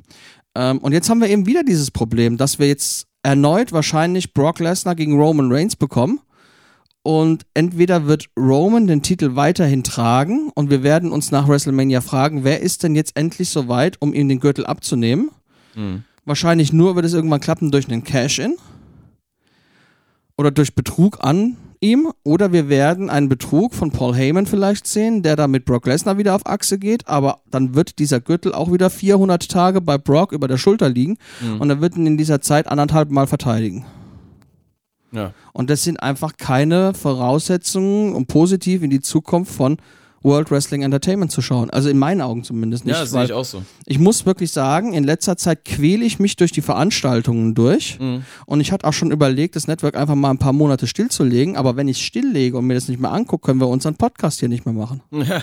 Ähm, 0.56 0.78
und 0.78 0.90
jetzt 0.90 1.08
haben 1.08 1.20
wir 1.20 1.28
eben 1.28 1.46
wieder 1.46 1.62
dieses 1.62 1.92
Problem, 1.92 2.36
dass 2.38 2.58
wir 2.58 2.66
jetzt 2.66 3.06
erneut 3.22 3.70
wahrscheinlich 3.70 4.34
Brock 4.34 4.58
Lesnar 4.58 4.96
gegen 4.96 5.16
Roman 5.16 5.52
Reigns 5.52 5.76
bekommen. 5.76 6.18
Und 7.02 7.46
entweder 7.54 8.06
wird 8.06 8.26
Roman 8.38 8.86
den 8.86 9.02
Titel 9.02 9.34
weiterhin 9.34 9.82
tragen 9.84 10.50
und 10.54 10.68
wir 10.68 10.82
werden 10.82 11.12
uns 11.12 11.30
nach 11.30 11.48
WrestleMania 11.48 12.02
fragen, 12.02 12.44
wer 12.44 12.60
ist 12.60 12.82
denn 12.82 12.94
jetzt 12.94 13.16
endlich 13.16 13.48
so 13.48 13.68
weit, 13.68 13.96
um 14.00 14.12
ihm 14.12 14.28
den 14.28 14.38
Gürtel 14.40 14.66
abzunehmen? 14.66 15.30
Mhm. 15.74 16.04
Wahrscheinlich 16.26 16.72
nur 16.74 16.96
wird 16.96 17.06
es 17.06 17.14
irgendwann 17.14 17.40
klappen 17.40 17.70
durch 17.70 17.88
einen 17.88 18.04
Cash-In 18.04 18.56
oder 20.36 20.50
durch 20.50 20.74
Betrug 20.74 21.24
an 21.24 21.56
ihm. 21.80 22.12
Oder 22.22 22.52
wir 22.52 22.68
werden 22.68 23.08
einen 23.08 23.30
Betrug 23.30 23.74
von 23.74 23.90
Paul 23.90 24.14
Heyman 24.14 24.44
vielleicht 24.44 24.86
sehen, 24.86 25.22
der 25.22 25.36
da 25.36 25.48
mit 25.48 25.64
Brock 25.64 25.86
Lesnar 25.86 26.18
wieder 26.18 26.34
auf 26.34 26.44
Achse 26.46 26.78
geht. 26.78 27.08
Aber 27.08 27.38
dann 27.50 27.74
wird 27.74 27.98
dieser 27.98 28.20
Gürtel 28.20 28.52
auch 28.52 28.70
wieder 28.70 28.90
400 28.90 29.48
Tage 29.50 29.80
bei 29.80 29.96
Brock 29.96 30.32
über 30.32 30.48
der 30.48 30.58
Schulter 30.58 30.90
liegen 30.90 31.16
Mhm. 31.40 31.60
und 31.62 31.70
er 31.70 31.80
wird 31.80 31.96
ihn 31.96 32.06
in 32.06 32.18
dieser 32.18 32.42
Zeit 32.42 32.66
anderthalb 32.66 33.10
Mal 33.10 33.26
verteidigen. 33.26 33.86
Ja. 35.12 35.32
Und 35.52 35.70
das 35.70 35.82
sind 35.84 36.02
einfach 36.02 36.36
keine 36.36 36.94
Voraussetzungen, 36.94 38.14
um 38.14 38.26
positiv 38.26 38.82
in 38.82 38.90
die 38.90 39.00
Zukunft 39.00 39.52
von 39.52 39.76
World 40.22 40.50
Wrestling 40.50 40.82
Entertainment 40.82 41.32
zu 41.32 41.40
schauen. 41.40 41.70
Also 41.70 41.88
in 41.88 41.98
meinen 41.98 42.20
Augen 42.20 42.44
zumindest 42.44 42.84
nicht. 42.84 42.94
ja, 42.94 43.00
das 43.00 43.10
sehe 43.10 43.24
ich 43.24 43.32
auch 43.32 43.44
so. 43.44 43.62
ich 43.86 43.98
muss 43.98 44.26
wirklich 44.26 44.52
sagen, 44.52 44.92
in 44.92 45.04
letzter 45.04 45.36
Zeit 45.36 45.64
quäle 45.64 46.04
ich 46.04 46.18
mich 46.18 46.36
durch 46.36 46.52
die 46.52 46.60
Veranstaltungen 46.60 47.54
durch. 47.54 47.98
Mhm. 47.98 48.24
Und 48.46 48.60
ich 48.60 48.70
hatte 48.72 48.86
auch 48.86 48.92
schon 48.92 49.12
überlegt, 49.12 49.56
das 49.56 49.66
Network 49.66 49.96
einfach 49.96 50.14
mal 50.14 50.30
ein 50.30 50.38
paar 50.38 50.52
Monate 50.52 50.86
stillzulegen. 50.86 51.56
Aber 51.56 51.76
wenn 51.76 51.88
ich 51.88 51.96
es 51.96 52.02
stilllege 52.02 52.58
und 52.58 52.66
mir 52.66 52.74
das 52.74 52.88
nicht 52.88 53.00
mehr 53.00 53.12
angucke, 53.12 53.46
können 53.46 53.60
wir 53.60 53.68
unseren 53.68 53.94
Podcast 53.96 54.40
hier 54.40 54.48
nicht 54.48 54.66
mehr 54.66 54.74
machen. 54.74 55.02
Ja. 55.26 55.42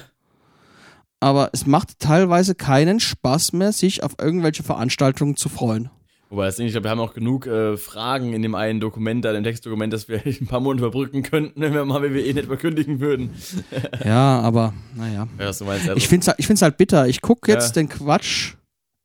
Aber 1.19 1.49
es 1.51 1.65
macht 1.65 1.97
teilweise 1.97 2.53
keinen 2.53 2.99
Spaß 2.99 3.53
mehr, 3.53 3.71
sich 3.71 4.03
auf 4.03 4.11
irgendwelche 4.21 4.61
Veranstaltungen 4.61 5.35
zu 5.35 5.49
freuen. 5.49 5.89
Wobei 6.29 6.45
das 6.47 6.57
Ding, 6.57 6.65
ich 6.65 6.73
glaube, 6.73 6.83
wir 6.85 6.91
haben 6.91 6.99
auch 6.99 7.13
genug 7.13 7.47
äh, 7.47 7.77
Fragen 7.77 8.33
in 8.33 8.41
dem 8.41 8.53
einen 8.53 8.79
Dokument, 8.81 9.23
da 9.23 9.31
dem 9.31 9.45
Textdokument, 9.45 9.93
dass 9.93 10.09
wir 10.09 10.21
ein 10.25 10.45
paar 10.47 10.59
Monate 10.59 10.83
überbrücken 10.85 11.23
könnten, 11.23 11.61
wenn 11.61 11.73
wir 11.73 11.85
mal 11.85 12.01
WWE 12.03 12.33
nicht 12.33 12.49
kündigen 12.59 12.99
würden. 12.99 13.31
Ja, 14.03 14.39
aber 14.41 14.73
naja. 14.95 15.27
Ja, 15.39 15.45
was 15.47 15.59
du 15.59 15.65
meinst. 15.65 15.87
Also, 15.87 15.97
Ich 15.97 16.07
finde 16.07 16.23
es 16.23 16.27
halt, 16.27 16.39
ich 16.39 16.47
find's 16.47 16.61
halt 16.61 16.77
bitter. 16.77 17.07
Ich 17.07 17.21
gucke 17.21 17.51
jetzt 17.51 17.75
Ja. 17.75 17.81
den 17.81 17.89
Quatsch. 17.89 18.55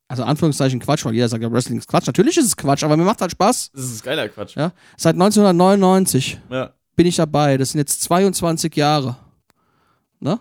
Also 0.09 0.25
Anführungszeichen 0.25 0.79
Quatsch, 0.81 1.05
weil 1.07 1.15
jeder 1.15 1.29
sagt 1.29 1.43
ja, 1.43 1.51
Wrestling 1.51 1.79
ist 1.79 1.89
Quatsch. 1.89 2.07
Natürlich 2.07 2.37
ist 2.37 2.45
es 2.47 2.57
Quatsch, 2.57 2.83
aber 2.85 2.97
mir 2.99 3.05
macht 3.05 3.21
halt 3.23 3.31
Spaß. 3.31 3.71
das 3.73 3.85
ist 3.85 4.03
geiler 4.05 4.29
Quatsch. 4.29 4.57
Ja? 4.57 4.73
Seit 4.97 5.15
1999 5.15 6.39
Ja. 6.51 6.73
bin 6.97 7.07
ich 7.07 7.17
dabei. 7.17 7.57
Das 7.57 7.71
sind 7.71 7.79
jetzt 7.79 8.03
22 8.03 8.75
Jahre. 8.77 9.17
Ne? 10.21 10.39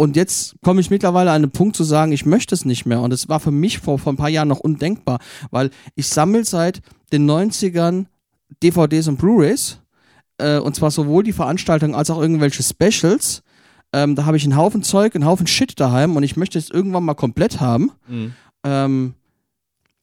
Und 0.00 0.16
jetzt 0.16 0.54
komme 0.62 0.80
ich 0.80 0.88
mittlerweile 0.88 1.30
an 1.30 1.42
den 1.42 1.50
Punkt 1.50 1.76
zu 1.76 1.84
sagen, 1.84 2.10
ich 2.12 2.24
möchte 2.24 2.54
es 2.54 2.64
nicht 2.64 2.86
mehr. 2.86 3.02
Und 3.02 3.12
es 3.12 3.28
war 3.28 3.38
für 3.38 3.50
mich 3.50 3.80
vor, 3.80 3.98
vor 3.98 4.14
ein 4.14 4.16
paar 4.16 4.30
Jahren 4.30 4.48
noch 4.48 4.60
undenkbar, 4.60 5.18
weil 5.50 5.68
ich 5.94 6.08
sammle 6.08 6.42
seit 6.46 6.80
den 7.12 7.30
90ern 7.30 8.06
DVDs 8.62 9.08
und 9.08 9.18
Blu-rays. 9.18 9.82
Äh, 10.38 10.56
und 10.56 10.74
zwar 10.74 10.90
sowohl 10.90 11.22
die 11.22 11.34
Veranstaltungen 11.34 11.94
als 11.94 12.08
auch 12.08 12.18
irgendwelche 12.18 12.62
Specials. 12.62 13.42
Ähm, 13.92 14.14
da 14.14 14.24
habe 14.24 14.38
ich 14.38 14.44
einen 14.44 14.56
Haufen 14.56 14.82
Zeug, 14.82 15.14
einen 15.14 15.26
Haufen 15.26 15.46
Shit 15.46 15.78
daheim 15.78 16.16
und 16.16 16.22
ich 16.22 16.34
möchte 16.34 16.58
es 16.58 16.70
irgendwann 16.70 17.04
mal 17.04 17.12
komplett 17.12 17.60
haben. 17.60 17.90
Mhm. 18.08 18.32
Ähm, 18.64 19.14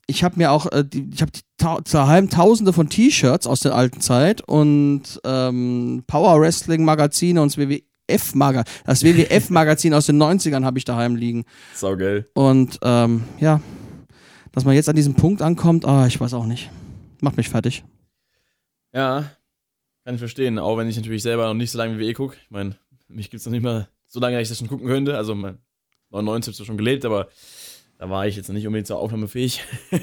ich 0.06 0.24
habe 0.24 0.36
mir 0.38 0.52
auch, 0.52 0.72
äh, 0.72 0.86
die, 0.86 1.10
ich 1.11 1.24
habe 1.24 1.32
ta 1.57 1.80
daheim 1.82 2.30
tausende 2.30 2.72
von 2.72 2.88
T-Shirts 2.88 3.48
aus 3.48 3.61
der 3.61 3.74
alten 3.74 4.02
Zeit 4.02 4.48
und 4.48 5.19
ähm, 5.24 6.03
Power 6.06 6.40
Wrestling 6.40 6.86
Magazine 6.86 7.41
und 7.41 7.52
das 7.52 7.57
WWF 7.57 7.82
Maga 8.34 8.63
das 8.85 9.03
WWF 9.03 9.49
Magazin 9.49 9.93
aus 9.93 10.05
den 10.05 10.21
90ern 10.21 10.63
habe 10.63 10.77
ich 10.77 10.85
daheim 10.85 11.15
liegen. 11.15 11.45
Saugeil. 11.73 12.29
Und 12.34 12.79
ähm, 12.81 13.23
ja, 13.39 13.61
dass 14.51 14.65
man 14.65 14.75
jetzt 14.75 14.89
an 14.89 14.95
diesem 14.95 15.13
Punkt 15.13 15.41
ankommt, 15.41 15.85
ah, 15.85 16.07
ich 16.07 16.19
weiß 16.19 16.34
auch 16.34 16.45
nicht. 16.45 16.69
Macht 17.21 17.38
mich 17.38 17.49
fertig. 17.49 17.84
Ja, 18.93 19.31
kann 20.03 20.15
ich 20.15 20.19
verstehen. 20.19 20.57
Auch 20.59 20.77
wenn 20.77 20.88
ich 20.88 20.95
natürlich 20.95 21.21
selber 21.21 21.47
noch 21.47 21.53
nicht 21.53 21.71
so 21.71 21.77
lange 21.77 21.99
WWE 21.99 22.13
gucke. 22.13 22.38
Ich 22.43 22.49
meine, 22.49 22.75
mich 23.07 23.29
gibt 23.29 23.41
es 23.41 23.45
noch 23.45 23.51
nicht 23.51 23.63
mal 23.63 23.88
so 24.07 24.19
lange, 24.19 24.38
dass 24.38 24.43
ich 24.43 24.49
das 24.49 24.59
schon 24.59 24.67
gucken 24.67 24.88
könnte. 24.88 25.17
Also, 25.17 25.35
mein 25.35 25.57
99 26.09 26.53
habe 26.53 26.63
ich 26.63 26.67
schon 26.67 26.77
gelebt, 26.77 27.05
aber 27.05 27.27
da 27.99 28.09
war 28.09 28.27
ich 28.27 28.35
jetzt 28.35 28.47
noch 28.47 28.55
nicht 28.55 28.65
unbedingt 28.65 28.88
so 28.88 28.95
aufnahmefähig. 28.95 29.63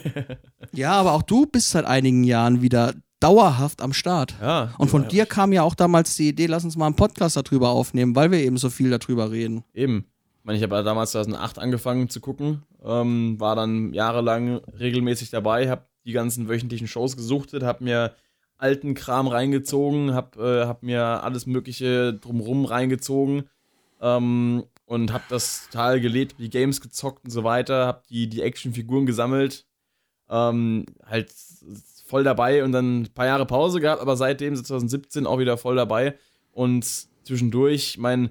Ja, 0.72 0.92
aber 0.92 1.12
auch 1.12 1.22
du 1.22 1.46
bist 1.46 1.70
seit 1.70 1.84
einigen 1.84 2.24
Jahren 2.24 2.60
wieder 2.60 2.94
dauerhaft 3.24 3.80
am 3.80 3.92
Start. 3.94 4.34
ja. 4.40 4.74
Und 4.76 4.88
von 4.88 5.08
dir 5.08 5.24
kam 5.24 5.52
ja 5.52 5.62
auch 5.62 5.74
damals 5.74 6.14
die 6.16 6.28
Idee, 6.28 6.46
lass 6.46 6.64
uns 6.64 6.76
mal 6.76 6.86
einen 6.86 6.94
Podcast 6.94 7.36
darüber 7.36 7.70
aufnehmen, 7.70 8.14
weil 8.14 8.30
wir 8.30 8.38
eben 8.38 8.58
so 8.58 8.68
viel 8.68 8.90
darüber 8.90 9.30
reden. 9.30 9.64
Eben. 9.72 10.04
Ich 10.40 10.44
meine, 10.44 10.58
ich 10.58 10.62
habe 10.62 10.84
damals 10.84 11.12
2008 11.12 11.58
angefangen 11.58 12.10
zu 12.10 12.20
gucken, 12.20 12.64
ähm, 12.84 13.40
war 13.40 13.56
dann 13.56 13.94
jahrelang 13.94 14.60
regelmäßig 14.78 15.30
dabei, 15.30 15.70
habe 15.70 15.86
die 16.04 16.12
ganzen 16.12 16.48
wöchentlichen 16.50 16.86
Shows 16.86 17.16
gesuchtet, 17.16 17.62
habe 17.62 17.82
mir 17.82 18.14
alten 18.58 18.92
Kram 18.92 19.26
reingezogen, 19.26 20.12
habe 20.12 20.62
äh, 20.62 20.66
hab 20.66 20.82
mir 20.82 21.02
alles 21.24 21.46
Mögliche 21.46 22.12
drumrum 22.12 22.66
reingezogen 22.66 23.44
ähm, 24.02 24.64
und 24.84 25.14
habe 25.14 25.24
das 25.30 25.68
total 25.70 25.98
gelebt, 26.02 26.36
die 26.38 26.50
Games 26.50 26.82
gezockt 26.82 27.24
und 27.24 27.30
so 27.30 27.42
weiter, 27.42 27.86
habe 27.86 28.02
die, 28.10 28.28
die 28.28 28.42
Actionfiguren 28.42 29.06
gesammelt, 29.06 29.66
ähm, 30.28 30.84
halt 31.06 31.32
voll 32.04 32.22
dabei 32.22 32.62
und 32.62 32.72
dann 32.72 33.02
ein 33.02 33.08
paar 33.14 33.26
Jahre 33.26 33.46
Pause 33.46 33.80
gehabt, 33.80 34.00
aber 34.00 34.16
seitdem, 34.16 34.54
seit 34.54 34.66
2017, 34.66 35.26
auch 35.26 35.38
wieder 35.38 35.56
voll 35.56 35.76
dabei 35.76 36.14
und 36.52 36.84
zwischendurch, 37.24 37.98
mein 37.98 38.30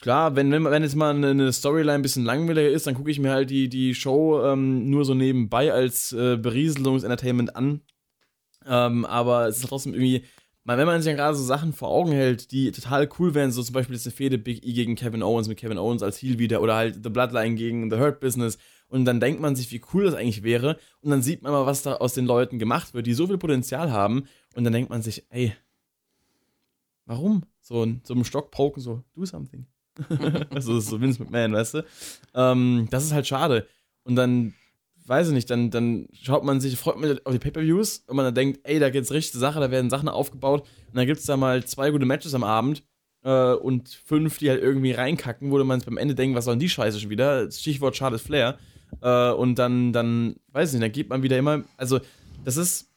Klar, 0.00 0.36
wenn, 0.36 0.50
wenn, 0.52 0.64
wenn 0.64 0.82
jetzt 0.82 0.96
mal 0.96 1.16
eine, 1.16 1.50
Storyline 1.50 1.94
ein 1.94 2.02
bisschen 2.02 2.26
langweiliger 2.26 2.68
ist, 2.68 2.86
dann 2.86 2.94
gucke 2.94 3.10
ich 3.10 3.20
mir 3.20 3.30
halt 3.30 3.48
die, 3.48 3.70
die 3.70 3.94
Show 3.94 4.42
ähm, 4.44 4.90
nur 4.90 5.06
so 5.06 5.14
nebenbei 5.14 5.72
als 5.72 6.12
äh, 6.12 6.36
Berieselungsentertainment 6.36 7.56
an. 7.56 7.80
Ähm, 8.66 9.06
aber 9.06 9.48
es 9.48 9.58
ist 9.58 9.68
trotzdem 9.68 9.94
irgendwie, 9.94 10.24
mal, 10.64 10.76
wenn 10.76 10.86
man 10.86 11.00
sich 11.00 11.10
ja 11.10 11.16
gerade 11.16 11.36
so 11.36 11.42
Sachen 11.42 11.72
vor 11.72 11.88
Augen 11.88 12.12
hält, 12.12 12.50
die 12.50 12.70
total 12.70 13.08
cool 13.18 13.34
wären, 13.34 13.50
so 13.50 13.62
zum 13.62 13.72
Beispiel 13.72 13.94
jetzt 13.94 14.06
eine 14.06 14.14
Fehde 14.14 14.36
Big 14.36 14.66
E 14.66 14.74
gegen 14.74 14.94
Kevin 14.94 15.22
Owens 15.22 15.48
mit 15.48 15.58
Kevin 15.58 15.78
Owens 15.78 16.02
als 16.02 16.18
Heel 16.20 16.38
wieder 16.38 16.60
oder 16.60 16.74
halt 16.74 17.00
The 17.02 17.10
Bloodline 17.10 17.54
gegen 17.54 17.90
The 17.90 17.96
Hurt 17.96 18.20
Business 18.20 18.58
und 18.88 19.04
dann 19.04 19.20
denkt 19.20 19.40
man 19.40 19.56
sich, 19.56 19.70
wie 19.72 19.82
cool 19.92 20.04
das 20.04 20.14
eigentlich 20.14 20.42
wäre 20.42 20.78
und 21.00 21.10
dann 21.10 21.22
sieht 21.22 21.42
man 21.42 21.52
mal, 21.52 21.66
was 21.66 21.82
da 21.82 21.94
aus 21.94 22.14
den 22.14 22.26
Leuten 22.26 22.58
gemacht 22.58 22.94
wird, 22.94 23.06
die 23.06 23.14
so 23.14 23.26
viel 23.26 23.38
Potenzial 23.38 23.90
haben 23.90 24.24
und 24.54 24.64
dann 24.64 24.72
denkt 24.72 24.90
man 24.90 25.02
sich, 25.02 25.24
ey, 25.30 25.54
warum? 27.06 27.44
So, 27.60 27.86
so 28.02 28.14
einem 28.14 28.24
Stock 28.24 28.50
poken, 28.50 28.82
so, 28.82 29.02
do 29.14 29.24
something. 29.24 29.66
also 30.50 30.80
so 30.80 31.00
Vince 31.00 31.22
McMahon, 31.22 31.52
weißt 31.52 31.74
du? 31.74 31.84
Ähm, 32.34 32.88
das 32.90 33.04
ist 33.04 33.12
halt 33.12 33.26
schade. 33.26 33.66
und 34.04 34.16
dann, 34.16 34.54
weiß 35.06 35.28
ich 35.28 35.34
nicht, 35.34 35.50
dann, 35.50 35.70
dann 35.70 36.08
schaut 36.12 36.44
man 36.44 36.60
sich, 36.60 36.76
freut 36.76 36.98
man 36.98 37.10
sich 37.10 37.26
auf 37.26 37.32
die 37.32 37.38
Pay-Per-Views 37.38 38.04
und 38.06 38.16
man 38.16 38.24
dann 38.24 38.34
denkt, 38.34 38.60
ey, 38.64 38.78
da 38.78 38.90
geht's 38.90 39.12
richtig 39.12 39.32
zur 39.32 39.40
Sache, 39.40 39.60
da 39.60 39.70
werden 39.70 39.90
Sachen 39.90 40.08
aufgebaut 40.08 40.62
und 40.88 40.96
dann 40.96 41.06
gibt's 41.06 41.26
da 41.26 41.36
mal 41.36 41.64
zwei 41.64 41.90
gute 41.90 42.06
Matches 42.06 42.34
am 42.34 42.44
Abend 42.44 42.82
äh, 43.22 43.52
und 43.54 43.88
fünf, 43.88 44.38
die 44.38 44.50
halt 44.50 44.62
irgendwie 44.62 44.92
reinkacken, 44.92 45.50
wo 45.50 45.62
man 45.64 45.80
beim 45.80 45.96
Ende 45.96 46.14
denkt, 46.14 46.36
was 46.36 46.44
soll 46.44 46.54
denn 46.54 46.60
die 46.60 46.68
Scheiße 46.68 47.00
schon 47.00 47.10
wieder? 47.10 47.50
Stichwort 47.50 47.96
Charlotte 47.96 48.22
Flair. 48.22 48.58
Äh, 49.02 49.30
und 49.32 49.56
dann, 49.58 49.92
dann, 49.92 50.36
weiß 50.52 50.70
ich 50.70 50.74
nicht, 50.80 50.84
dann 50.84 50.92
geht 50.92 51.08
man 51.08 51.22
wieder 51.22 51.38
immer, 51.38 51.62
also, 51.76 52.00
das 52.44 52.56
ist, 52.56 52.90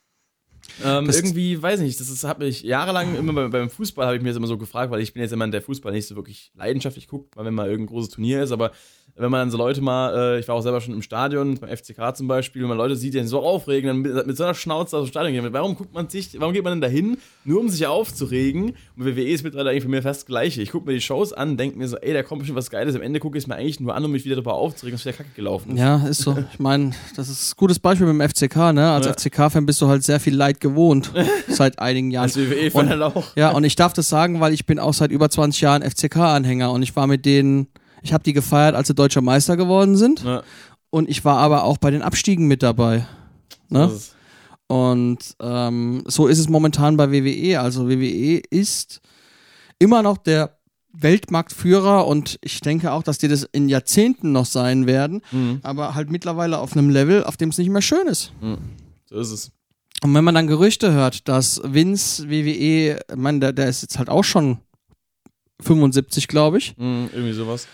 ähm, 0.84 1.06
Das- 1.08 1.16
irgendwie, 1.16 1.62
weiß 1.62 1.80
ich 1.80 1.86
nicht, 1.86 2.00
das 2.00 2.10
ist, 2.10 2.24
hat 2.24 2.40
mich 2.40 2.62
jahrelang 2.64 3.16
immer 3.16 3.34
bei, 3.34 3.48
beim 3.48 3.70
Fußball 3.70 4.06
habe 4.06 4.18
ich 4.18 4.22
mir 4.22 4.30
das 4.30 4.38
immer 4.38 4.48
so 4.48 4.58
gefragt, 4.58 4.92
weil 4.92 5.02
ich 5.02 5.14
bin 5.14 5.22
jetzt 5.22 5.32
jemand, 5.32 5.54
der 5.54 5.62
Fußball 5.62 5.92
nicht 5.92 6.08
so 6.08 6.16
wirklich 6.16 6.52
leidenschaftlich 6.56 7.08
guckt, 7.08 7.36
weil 7.38 7.46
wenn 7.46 7.54
mal 7.54 7.70
irgendein 7.70 7.94
großes 7.96 8.12
Turnier 8.12 8.44
ist, 8.44 8.52
aber 8.52 8.72
wenn 9.18 9.32
man 9.32 9.42
dann 9.42 9.52
so 9.52 9.58
Leute 9.58 9.82
mal, 9.82 10.36
äh, 10.36 10.40
ich 10.40 10.48
war 10.48 10.56
auch 10.56 10.62
selber 10.62 10.80
schon 10.82 10.94
im 10.94 11.02
Stadion, 11.02 11.56
beim 11.58 11.76
FCK 11.76 12.16
zum 12.16 12.28
Beispiel, 12.28 12.62
wenn 12.62 12.70
man 12.70 12.78
Leute 12.78 12.96
sieht, 12.96 13.14
die 13.14 13.20
sich 13.20 13.30
so 13.30 13.40
aufregen, 13.42 13.88
dann 13.88 13.98
mit, 13.98 14.28
mit 14.28 14.38
so 14.38 14.44
einer 14.44 14.54
Schnauze 14.54 14.98
aus 14.98 15.06
dem 15.06 15.10
Stadion 15.10 15.34
gehen. 15.34 15.54
Warum 15.54 15.76
guckt 15.76 15.94
man 15.94 16.08
sich, 16.10 16.40
warum 16.40 16.54
geht 16.54 16.64
man 16.64 16.74
denn 16.74 16.82
dahin, 16.82 17.18
nur 17.44 17.60
um 17.62 17.70
sich 17.70 17.86
aufzuregen? 17.88 18.74
Und 18.96 19.06
WWE 19.06 19.24
ist 19.28 19.44
mittlerweile 19.44 19.72
eigentlich 19.72 19.84
für 19.84 19.90
mich 19.90 20.04
fast 20.04 20.22
das 20.22 20.26
Gleiche. 20.26 20.62
Ich 20.62 20.72
gucke 20.72 20.86
mir 20.88 20.94
die 20.94 21.02
Shows 21.02 21.34
an, 21.34 21.58
denke 21.58 21.78
mir 21.78 21.88
so, 21.88 21.98
ey, 21.98 22.14
da 22.14 22.24
kommt 22.24 22.40
bestimmt 22.40 22.58
was 22.58 22.70
Geiles. 22.70 22.96
Am 22.96 23.02
Ende 23.02 23.20
gucke 23.20 23.38
ich 23.38 23.44
es 23.44 23.48
mir 23.48 23.56
eigentlich 23.56 23.80
nur 23.80 23.96
an, 23.96 24.06
um 24.06 24.12
mich 24.12 24.24
wieder 24.26 24.36
darüber 24.36 24.54
aufzuregen, 24.54 24.98
dass 24.98 25.06
wieder 25.06 25.16
Kacke 25.18 25.30
gelaufen 25.36 25.72
ist. 25.74 25.80
Ja, 25.80 26.06
ist 26.08 26.22
so. 26.22 26.38
Ich 26.54 26.60
meine, 26.60 26.92
das 27.16 27.30
ist 27.30 27.52
ein 27.54 27.58
gutes 27.58 27.80
Beispiel 27.80 28.08
mit 28.08 28.22
dem 28.22 28.30
FCK, 28.30 28.74
ne? 28.74 28.92
Als 28.92 29.06
Ja. 29.08 29.14
FCK-Fan 29.14 29.66
bist 29.66 29.82
du 29.82 29.88
halt 29.88 30.04
sehr 30.04 30.20
viel 30.20 30.36
Leid 30.36 30.60
gewohnt. 30.60 31.12
seit 31.48 31.80
einigen 31.80 32.12
Jahren. 32.12 32.24
Als 32.26 32.38
WWE-Fan 32.38 32.90
halt 32.90 33.02
auch. 33.02 33.36
Ja, 33.36 33.52
und 33.52 33.64
ich 33.64 33.76
darf 33.76 33.94
das 33.94 34.10
sagen, 34.10 34.40
weil 34.40 34.54
ich 34.54 34.66
bin 34.66 34.80
auch 34.80 34.94
seit 34.94 35.12
über 35.12 35.30
20 35.30 35.62
Jahren 35.62 35.82
FCK-Anhänger 35.82 36.72
und 36.72 36.84
ich 36.84 36.96
war 36.96 37.08
mit 37.08 37.26
denen, 37.26 37.68
ich 38.02 38.14
habe 38.14 38.24
die 38.24 38.34
gefeiert, 38.34 38.76
als 38.76 38.88
sie 38.88 38.94
deutscher 38.96 39.22
Meister 39.22 39.58
geworden 39.58 39.96
sind 39.98 40.24
Ja, 40.24 40.44
und 40.90 41.10
ich 41.10 41.26
war 41.26 41.38
aber 41.38 41.64
auch 41.64 41.78
bei 41.78 41.92
den 41.92 42.02
Abstiegen 42.02 42.48
mit 42.48 42.64
dabei. 42.64 43.06
Ne? 43.70 43.92
Und 44.68 45.20
ähm, 45.42 46.04
so 46.08 46.28
ist 46.28 46.40
es 46.40 46.50
momentan 46.50 46.98
bei 46.98 47.12
WWE. 47.12 47.60
Also 47.60 47.88
WWE 47.90 48.42
ist 48.50 49.00
immer 49.80 50.02
noch 50.04 50.18
der 50.18 50.58
Weltmarktführer 50.94 52.08
und 52.08 52.38
ich 52.42 52.60
denke 52.62 52.92
auch, 52.92 53.04
dass 53.04 53.18
die 53.18 53.28
das 53.28 53.44
in 53.52 53.70
Jahrzehnten 53.70 54.32
noch 54.32 54.46
sein 54.46 54.88
werden, 54.88 55.22
Mhm. 55.32 55.60
aber 55.64 55.94
halt 55.94 56.10
mittlerweile 56.10 56.58
auf 56.60 56.74
einem 56.76 56.90
Level, 56.90 57.24
auf 57.24 57.38
dem 57.38 57.50
es 57.50 57.58
nicht 57.58 57.70
mehr 57.70 57.82
schön 57.84 58.08
ist. 58.08 58.32
So 59.06 59.20
ist 59.20 59.32
es. 59.32 59.52
Und 60.04 60.14
wenn 60.14 60.24
man 60.24 60.36
dann 60.36 60.48
Gerüchte 60.48 60.92
hört, 60.94 61.28
dass 61.28 61.62
Vince 61.64 62.30
WWE, 62.30 63.00
ich 63.10 63.16
meine, 63.16 63.40
der, 63.40 63.54
der 63.54 63.68
ist 63.68 63.84
jetzt 63.84 63.98
halt 64.00 64.10
auch 64.10 64.24
schon 64.24 64.58
75, 65.62 66.28
glaube 66.28 66.58
ich, 66.58 66.76
Mhm, 66.78 67.10
irgendwie 67.14 67.34
sowas. 67.34 67.68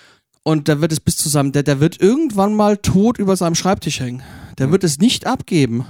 Und 0.44 0.68
der 0.68 0.82
wird 0.82 0.91
es 0.91 0.99
bis 0.99 1.18
zusammen, 1.18 1.52
der, 1.52 1.64
der 1.64 1.80
wird 1.80 2.02
irgendwann 2.02 2.53
mal 2.53 2.78
tot 2.78 3.18
über 3.18 3.36
seinem 3.36 3.56
Schreibtisch 3.56 3.99
hängen. 3.99 4.24
Der 4.57 4.72
wird 4.72 4.84
es 4.84 4.99
nicht 4.99 5.26
abgeben. 5.26 5.86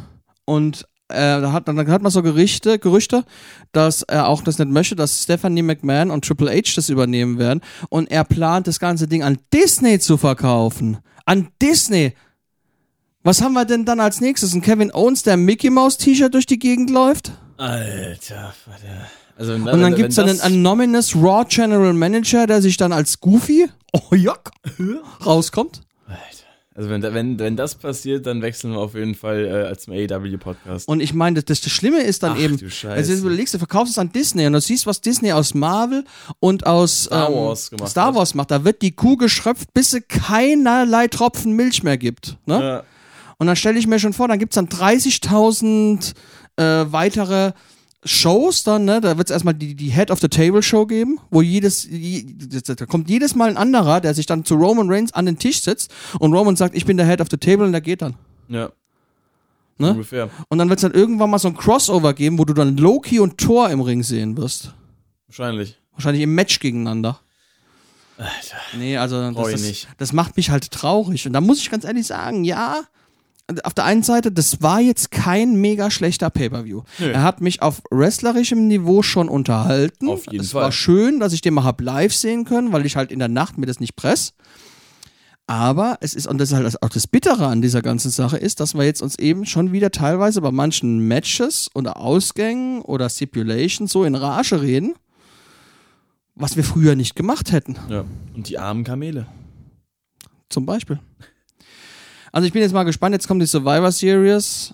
Und 0.46 0.88
äh, 1.10 1.42
da 1.42 1.52
hat, 1.52 1.68
dann 1.68 1.88
hat 1.88 2.02
man 2.02 2.12
so 2.12 2.22
Gerichte, 2.22 2.80
Gerüchte, 2.80 3.26
dass 3.72 4.04
er 4.04 4.28
auch 4.28 4.42
das 4.42 4.60
nicht 4.60 4.72
möchte, 4.72 4.96
dass 4.96 5.24
Stephanie 5.24 5.64
McMahon 5.64 6.12
und 6.12 6.26
Triple 6.26 6.52
H 6.52 6.74
das 6.76 6.90
übernehmen 6.90 7.40
werden. 7.40 7.62
Und 7.90 8.12
er 8.12 8.24
plant, 8.24 8.68
das 8.68 8.80
ganze 8.80 9.08
Ding 9.08 9.24
an 9.24 9.38
Disney 9.54 10.00
zu 10.00 10.18
verkaufen. 10.18 11.00
An 11.26 11.50
Disney. 11.62 12.14
Was 13.24 13.42
haben 13.42 13.54
wir 13.54 13.66
denn 13.66 13.86
dann 13.86 14.00
als 14.00 14.22
nächstes? 14.22 14.54
Ein 14.54 14.62
Kevin 14.62 14.94
Owens, 14.94 15.24
der 15.24 15.38
Mickey 15.38 15.70
Mouse 15.70 15.98
T-Shirt 15.98 16.34
durch 16.34 16.46
die 16.46 16.60
Gegend 16.60 16.90
läuft? 16.90 17.32
Alter, 17.58 18.54
Vater. 18.66 19.08
Also, 19.38 19.54
Und 19.54 19.66
dann 19.66 19.96
gibt's 19.96 20.16
dann 20.16 20.30
einen 20.30 20.42
Anonymous 20.42 21.16
Raw 21.16 21.46
General 21.48 21.94
Manager, 21.94 22.46
der 22.48 22.62
sich 22.62 22.78
dann 22.78 22.94
als 22.94 23.20
Goofy, 23.20 23.68
oh 23.94 24.16
Jock, 24.16 24.52
rauskommt. 25.26 25.82
Also 26.76 26.90
wenn, 26.90 27.04
wenn, 27.04 27.38
wenn 27.38 27.56
das 27.56 27.76
passiert, 27.76 28.26
dann 28.26 28.42
wechseln 28.42 28.72
wir 28.72 28.80
auf 28.80 28.96
jeden 28.96 29.14
Fall 29.14 29.70
äh, 29.72 29.78
zum 29.78 29.94
AEW-Podcast. 29.94 30.88
Und 30.88 31.02
ich 31.02 31.14
meine, 31.14 31.44
das, 31.44 31.62
das, 31.62 31.72
Schlimme 31.72 32.02
ist 32.02 32.24
dann 32.24 32.34
Ach, 32.34 32.40
eben, 32.40 32.58
du 32.58 32.68
Scheiße. 32.68 32.96
also 32.96 33.14
du 33.14 33.20
überlegst, 33.20 33.54
du 33.54 33.60
verkaufst 33.60 33.92
es 33.92 34.00
an 34.00 34.12
Disney 34.12 34.48
und 34.48 34.54
du 34.54 34.62
siehst, 34.62 34.88
was 34.88 35.00
Disney 35.00 35.32
aus 35.34 35.54
Marvel 35.54 36.04
und 36.40 36.66
aus 36.66 37.04
Star 37.04 37.30
ähm, 37.30 37.36
Wars 37.36 37.70
gemacht 37.70 37.92
Star 37.92 38.08
hat. 38.08 38.16
Wars 38.16 38.34
macht. 38.34 38.50
Da 38.50 38.66
wird 38.66 38.82
die 38.82 38.92
Kuh 38.92 39.18
geschröpft, 39.18 39.72
bis 39.76 39.94
es 39.94 40.02
keinerlei 40.08 41.08
Tropfen 41.10 41.52
Milch 41.52 41.84
mehr 41.84 42.00
gibt. 42.00 42.38
Ne? 42.48 42.60
Ja, 42.60 42.84
Und 43.38 43.46
dann 43.46 43.56
stelle 43.56 43.78
ich 43.78 43.86
mir 43.86 44.00
schon 44.00 44.14
vor, 44.14 44.28
dann 44.28 44.40
gibt's 44.40 44.56
dann 44.56 44.68
30.000 44.68 46.14
äh, 46.56 46.92
weitere 46.92 47.52
Shows 48.06 48.64
dann, 48.64 48.86
ne? 48.86 49.02
Da 49.02 49.18
wird's 49.18 49.32
erstmal 49.32 49.54
die, 49.54 49.76
die 49.76 49.90
Head 49.90 50.12
of 50.12 50.20
the 50.20 50.28
Table 50.28 50.62
Show 50.62 50.86
geben, 50.86 51.20
wo 51.32 51.42
jedes, 51.42 51.86
je, 51.90 52.26
da 52.66 52.86
kommt 52.86 53.10
jedes 53.10 53.36
Mal 53.36 53.50
ein 53.50 53.58
anderer, 53.58 54.02
der 54.02 54.14
sich 54.14 54.26
dann 54.26 54.46
zu 54.46 54.56
Roman 54.56 54.90
Reigns 54.90 55.14
an 55.14 55.26
den 55.26 55.40
Tisch 55.40 55.62
setzt 55.62 55.94
und 56.20 56.34
Roman 56.34 56.56
sagt, 56.56 56.76
ich 56.76 56.86
bin 56.86 56.98
der 56.98 57.06
Head 57.08 57.22
of 57.22 57.28
the 57.32 57.38
Table 57.38 57.66
und 57.66 57.72
der 57.72 57.82
geht 57.82 58.02
dann. 58.02 58.16
ja. 58.48 58.72
Ne? 59.80 59.90
Ungefähr. 59.92 60.30
Und 60.50 60.60
dann 60.60 60.70
wird's 60.70 60.84
dann 60.84 60.94
irgendwann 60.94 61.32
mal 61.32 61.40
so 61.40 61.48
ein 61.48 61.58
Crossover 61.58 62.14
geben, 62.14 62.38
wo 62.38 62.46
du 62.46 62.54
dann 62.54 62.78
Loki 62.78 63.20
und 63.20 63.40
Thor 63.40 63.72
im 63.72 63.82
Ring 63.82 64.04
sehen 64.04 64.38
wirst. 64.38 64.72
Wahrscheinlich. 65.26 65.80
Wahrscheinlich 65.94 66.22
im 66.22 66.36
Match 66.36 66.60
gegeneinander. 66.60 67.20
Alter. 68.18 68.58
Nee, 68.78 68.98
also 68.98 69.32
das, 69.32 69.52
das, 69.52 69.88
das 69.98 70.14
macht 70.14 70.38
mich 70.38 70.52
halt 70.52 70.70
traurig. 70.70 71.26
Und 71.26 71.34
da 71.34 71.42
muss 71.42 71.58
ich 71.58 71.72
ganz 71.72 71.86
ehrlich 71.86 72.06
sagen, 72.06 72.44
ja, 72.44 72.84
auf 73.64 73.74
der 73.74 73.84
einen 73.84 74.04
Seite, 74.04 74.32
das 74.32 74.62
war 74.62 74.80
jetzt 74.80 75.12
kein 75.12 75.56
mega 75.56 75.92
schlechter 75.92 76.30
Pay-Per-View. 76.30 76.84
Er 77.00 77.24
hat 77.24 77.42
mich 77.42 77.62
auf 77.62 77.82
wrestlerischem 77.92 78.68
Niveau 78.68 79.02
schon 79.04 79.28
unterhalten. 79.28 80.08
Auf 80.08 80.26
jeden 80.32 80.44
es 80.44 80.52
Fall. 80.52 80.64
war 80.64 80.72
schön, 80.72 81.20
dass 81.20 81.34
ich 81.34 81.42
den 81.42 81.54
mal 81.54 81.64
hab 81.64 81.82
live 81.82 82.14
sehen 82.14 82.46
können, 82.46 82.72
weil 82.72 82.86
ich 82.86 82.96
halt 82.96 83.12
in 83.12 83.20
der 83.20 83.28
Nacht 83.28 83.58
mir 83.58 83.66
das 83.66 83.80
nicht 83.80 83.96
press. 83.96 84.34
Aber 85.46 85.98
es 86.00 86.14
ist, 86.14 86.26
und 86.26 86.38
das 86.38 86.52
ist 86.52 86.56
halt 86.56 86.82
auch 86.82 86.90
das 86.90 87.06
Bittere 87.06 87.48
an 87.48 87.62
dieser 87.62 87.82
ganzen 87.82 88.12
Sache, 88.12 88.38
ist, 88.38 88.62
dass 88.62 88.76
wir 88.76 88.86
jetzt 88.86 89.02
uns 89.02 89.20
eben 89.20 89.46
schon 89.46 89.74
wieder 89.74 89.92
teilweise 89.92 90.40
bei 90.40 90.52
manchen 90.52 91.06
Matches 91.06 91.70
oder 91.76 91.98
Ausgängen 91.98 92.82
oder 92.82 93.10
Stipulations 93.10 93.92
so 93.92 94.06
in 94.06 94.16
Rage 94.16 94.62
reden, 94.62 94.94
was 96.34 96.56
wir 96.56 96.64
früher 96.64 96.96
nicht 96.96 97.18
gemacht 97.18 97.52
hätten. 97.52 97.76
Ja. 97.90 98.06
Und 98.34 98.48
die 98.48 98.58
armen 98.58 98.86
Kamele. 98.86 99.28
Zum 100.50 100.66
Beispiel. 100.66 101.00
Also 102.34 102.46
ich 102.48 102.52
bin 102.54 102.62
jetzt 102.62 102.74
mal 102.74 102.84
gespannt, 102.84 103.14
jetzt 103.14 103.28
kommt 103.28 103.42
die 103.42 103.46
Survivor 103.46 103.92
Series. 103.92 104.74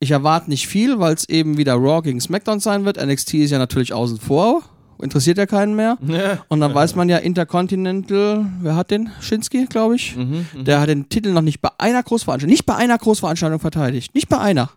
Ich 0.00 0.10
erwarte 0.10 0.50
nicht 0.50 0.66
viel, 0.68 0.98
weil 1.00 1.14
es 1.14 1.28
eben 1.28 1.56
wieder 1.56 1.74
Raw 1.74 2.02
gegen 2.02 2.20
SmackDown 2.20 2.60
sein 2.60 2.84
wird. 2.84 3.02
NXT 3.04 3.34
ist 3.34 3.50
ja 3.50 3.58
natürlich 3.58 3.92
außen 3.94 4.18
vor. 4.18 4.62
Interessiert 5.00 5.38
ja 5.38 5.46
keinen 5.46 5.74
mehr. 5.76 5.96
Ja. 6.06 6.44
Und 6.48 6.60
dann 6.60 6.74
weiß 6.74 6.96
man 6.96 7.08
ja, 7.08 7.18
Intercontinental, 7.18 8.46
wer 8.60 8.74
hat 8.76 8.90
den? 8.90 9.10
Shinski, 9.20 9.66
glaube 9.66 9.94
ich. 9.96 10.16
Mhm, 10.16 10.46
mhm. 10.52 10.64
Der 10.64 10.80
hat 10.80 10.88
den 10.88 11.08
Titel 11.08 11.30
noch 11.32 11.40
nicht 11.42 11.60
bei 11.60 11.70
einer 11.78 12.02
Großveranstaltung, 12.02 12.50
nicht 12.50 12.66
bei 12.66 12.74
einer 12.74 12.98
Großveranstaltung 12.98 13.60
verteidigt. 13.60 14.14
Nicht 14.14 14.28
bei 14.28 14.38
einer. 14.38 14.70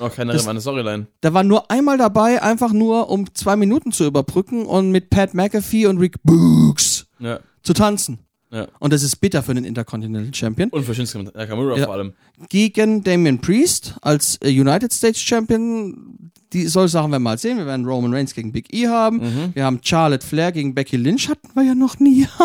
Oh, 0.00 0.08
keine 0.08 0.32
Das- 0.32 0.42
relevante 0.42 0.60
Storyline. 0.62 1.06
Der 1.24 1.34
war 1.34 1.42
nur 1.44 1.70
einmal 1.70 1.98
dabei, 1.98 2.40
einfach 2.42 2.72
nur 2.72 3.10
um 3.10 3.32
zwei 3.34 3.56
Minuten 3.56 3.90
zu 3.92 4.04
überbrücken 4.04 4.66
und 4.66 4.90
mit 4.92 5.10
Pat 5.10 5.34
McAfee 5.34 5.86
und 5.86 5.98
Rick 5.98 6.22
Books 6.22 7.06
Ja. 7.18 7.40
zu 7.64 7.72
tanzen. 7.74 8.18
Ja. 8.54 8.68
Und 8.78 8.92
das 8.92 9.02
ist 9.02 9.16
bitter 9.16 9.42
für 9.42 9.52
den 9.54 9.64
Intercontinental 9.64 10.32
Champion. 10.32 10.68
Und 10.70 10.84
für 10.84 10.94
Shinsuke 10.94 11.24
Nakamura 11.36 11.76
Ja. 11.76 11.86
vor 11.86 11.94
allem. 11.94 12.12
gegen 12.48 13.02
Damian 13.02 13.40
Priest 13.40 13.96
als 14.00 14.38
äh, 14.42 14.48
United 14.48 14.92
States 14.92 15.20
Champion. 15.20 16.30
Die 16.52 16.68
solche 16.68 16.90
Sachen 16.92 17.10
werden 17.10 17.22
wir 17.24 17.30
mal 17.30 17.38
sehen. 17.38 17.58
Wir 17.58 17.66
werden 17.66 17.84
Roman 17.84 18.14
Reigns 18.14 18.32
gegen 18.32 18.52
Big 18.52 18.72
E 18.72 18.86
haben. 18.86 19.16
Mhm. 19.16 19.50
Wir 19.54 19.64
haben 19.64 19.80
Charlotte 19.82 20.24
Flair 20.24 20.52
gegen 20.52 20.72
Becky 20.72 20.96
Lynch. 20.96 21.28
Hatten 21.28 21.48
wir 21.54 21.64
ja 21.64 21.74
noch 21.74 21.98
nie. 21.98 22.28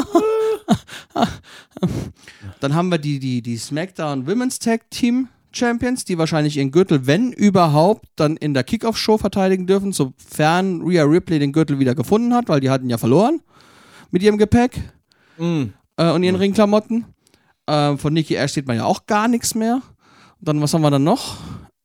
Dann 2.60 2.73
haben 2.73 2.90
wir 2.90 2.98
die, 2.98 3.19
die, 3.19 3.41
die 3.41 3.57
SmackDown 3.57 4.27
Women's 4.27 4.60
Tag 4.60 4.90
Team 4.90 5.27
Champions, 5.52 6.06
die 6.06 6.18
wahrscheinlich 6.18 6.57
ihren 6.57 6.69
Gürtel, 6.72 7.07
wenn 7.07 7.31
überhaupt, 7.34 8.06
dann 8.15 8.38
in 8.38 8.53
der 8.53 8.64
Kickoff-Show 8.64 9.18
verteidigen 9.18 9.65
dürfen, 9.65 9.94
sofern 9.94 10.81
Rhea 10.84 11.03
Ripley 11.03 11.40
den 11.40 11.53
Gürtel 11.53 11.80
wieder 11.80 11.95
gefunden 11.95 12.34
hat, 12.36 12.49
weil 12.49 12.60
die 12.60 12.69
hatten 12.69 12.88
ja 12.90 12.98
verloren 12.99 13.41
mit 14.11 14.22
ihrem 14.23 14.38
Gepäck 14.38 14.80
Mhm. 15.38 15.72
Äh, 15.99 16.11
und 16.11 16.23
ihren 16.23 16.35
Ringklamotten. 16.35 17.05
Ähm, 17.67 17.97
von 17.99 18.13
Nikki 18.13 18.34
Ash 18.35 18.53
sieht 18.53 18.65
man 18.67 18.77
ja 18.77 18.85
auch 18.85 19.05
gar 19.05 19.27
nichts 19.27 19.53
mehr. 19.53 19.81
Dann, 20.41 20.61
was 20.61 20.73
haben 20.73 20.81
wir 20.81 20.89
dann 20.89 21.03
noch? 21.03 21.35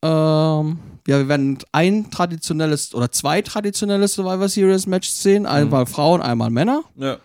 Ähm, 0.02 0.78
ja, 1.06 1.18
wir 1.18 1.28
werden 1.28 1.58
ein 1.72 2.10
traditionelles 2.10 2.94
oder 2.94 3.10
zwei 3.12 3.42
traditionelle 3.42 4.08
Survivor 4.08 4.48
Series 4.48 4.86
Matches 4.86 5.22
sehen. 5.22 5.44
Einmal 5.44 5.84
Frauen, 5.86 6.22
einmal 6.22 6.48
Männer. 6.50 6.82
Ja. 6.96 7.18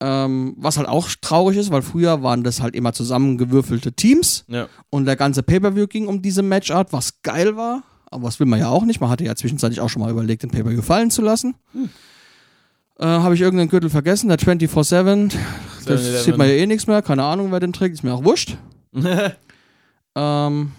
Ähm, 0.00 0.54
was 0.58 0.78
halt 0.78 0.88
auch 0.88 1.08
traurig 1.20 1.56
ist, 1.58 1.70
weil 1.70 1.82
früher 1.82 2.22
waren 2.22 2.42
das 2.42 2.60
halt 2.60 2.74
immer 2.74 2.92
zusammengewürfelte 2.92 3.92
Teams 3.92 4.44
Ja. 4.48 4.66
und 4.90 5.04
der 5.04 5.14
ganze 5.16 5.42
Pay-Per-View 5.44 5.86
ging 5.86 6.08
um 6.08 6.22
diese 6.22 6.42
Matchart, 6.42 6.92
was 6.92 7.22
geil 7.22 7.56
war. 7.56 7.82
Aber 8.10 8.24
das 8.24 8.40
will 8.40 8.46
man 8.48 8.58
ja 8.58 8.68
auch 8.68 8.84
nicht. 8.84 9.00
Man 9.00 9.10
hatte 9.10 9.24
ja 9.24 9.36
zwischenzeitlich 9.36 9.80
auch 9.80 9.88
schon 9.88 10.02
mal 10.02 10.10
überlegt, 10.10 10.42
den 10.42 10.50
Pay-Per-View 10.50 10.82
fallen 10.82 11.10
zu 11.10 11.22
lassen. 11.22 11.54
Äh, 12.98 13.06
Habe 13.06 13.34
ich 13.34 13.40
irgendeinen 13.40 13.70
Gürtel 13.70 13.90
vergessen? 13.90 14.28
Der 14.28 14.38
24-7. 14.38 15.32
Das 15.86 16.00
7-Eleven. 16.02 16.24
sieht 16.24 16.36
man 16.36 16.48
ja 16.48 16.54
eh 16.54 16.66
nichts 16.66 16.86
mehr. 16.86 17.02
Keine 17.02 17.24
Ahnung, 17.24 17.50
wer 17.52 17.60
den 17.60 17.72
trägt. 17.72 17.94
Ist 17.94 18.02
mir 18.02 18.12
auch 18.14 18.24
wurscht. 18.24 18.56
Ähm, 20.14 20.72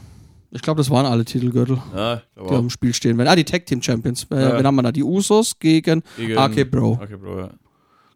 ich 0.52 0.62
glaube, 0.62 0.78
das 0.78 0.92
waren 0.92 1.08
alle 1.08 1.26
Titelgürtel, 1.26 1.82
ja, 1.96 2.18
die 2.36 2.40
aber 2.40 2.60
im 2.60 2.70
Spiel 2.70 2.94
stehen 2.94 3.18
werden. 3.18 3.28
Ah, 3.30 3.36
die 3.36 3.44
Tag 3.44 3.66
Team 3.66 3.82
Champions. 3.82 4.28
Äh, 4.30 4.36
Ja. 4.42 4.58
Wen 4.60 4.68
haben 4.68 4.76
wir 4.76 4.84
da? 4.84 4.92
Die 4.92 5.02
Usos 5.04 5.58
gegen 5.58 6.04
gegen 6.18 6.38
RK 6.38 6.66
Bro. 6.66 7.00
Okay, 7.02 7.18
Bro, 7.18 7.40
ja. 7.40 7.50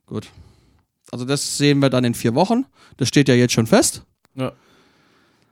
Gut. 0.05 0.29
Also 1.11 1.25
das 1.25 1.57
sehen 1.57 1.79
wir 1.79 1.89
dann 1.89 2.03
in 2.03 2.13
vier 2.13 2.35
Wochen. 2.35 2.65
Das 2.97 3.07
steht 3.07 3.29
ja 3.29 3.33
jetzt 3.35 3.53
schon 3.53 3.65
fest. 3.65 4.03
Ja. 4.35 4.51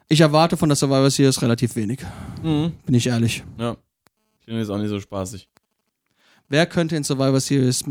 Ich 0.07 0.21
erwarte 0.21 0.55
von 0.55 0.69
der 0.69 0.75
Survivor 0.75 1.09
Series 1.09 1.41
relativ 1.41 1.75
wenig. 1.75 2.01
Mhm. 2.43 2.73
Bin 2.85 2.93
ich 2.93 3.07
ehrlich. 3.07 3.43
Ja. 3.57 3.75
Ich 4.41 4.45
finde 4.45 4.59
das 4.59 4.69
auch 4.69 4.77
nicht 4.77 4.89
so 4.89 4.99
spaßig. 4.99 5.49
Wer 6.47 6.67
könnte 6.67 6.95
in 6.95 7.03
Survivor 7.03 7.39
Series 7.39 7.83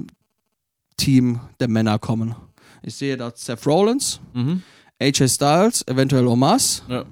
Team 0.96 1.40
der 1.58 1.66
Männer 1.66 1.98
kommen? 1.98 2.36
Ich 2.84 2.94
sehe 2.94 3.16
da 3.16 3.32
Seth 3.34 3.66
Rollins, 3.66 4.20
Mhm. 4.34 4.62
AJ 5.00 5.28
Styles, 5.28 5.86
eventuell 5.88 6.26
Omas, 6.26 6.82
Ja. 6.88 7.04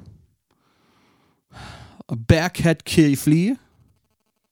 Bearcat 2.09 2.85
Keith 2.85 3.25
Lee. 3.27 3.55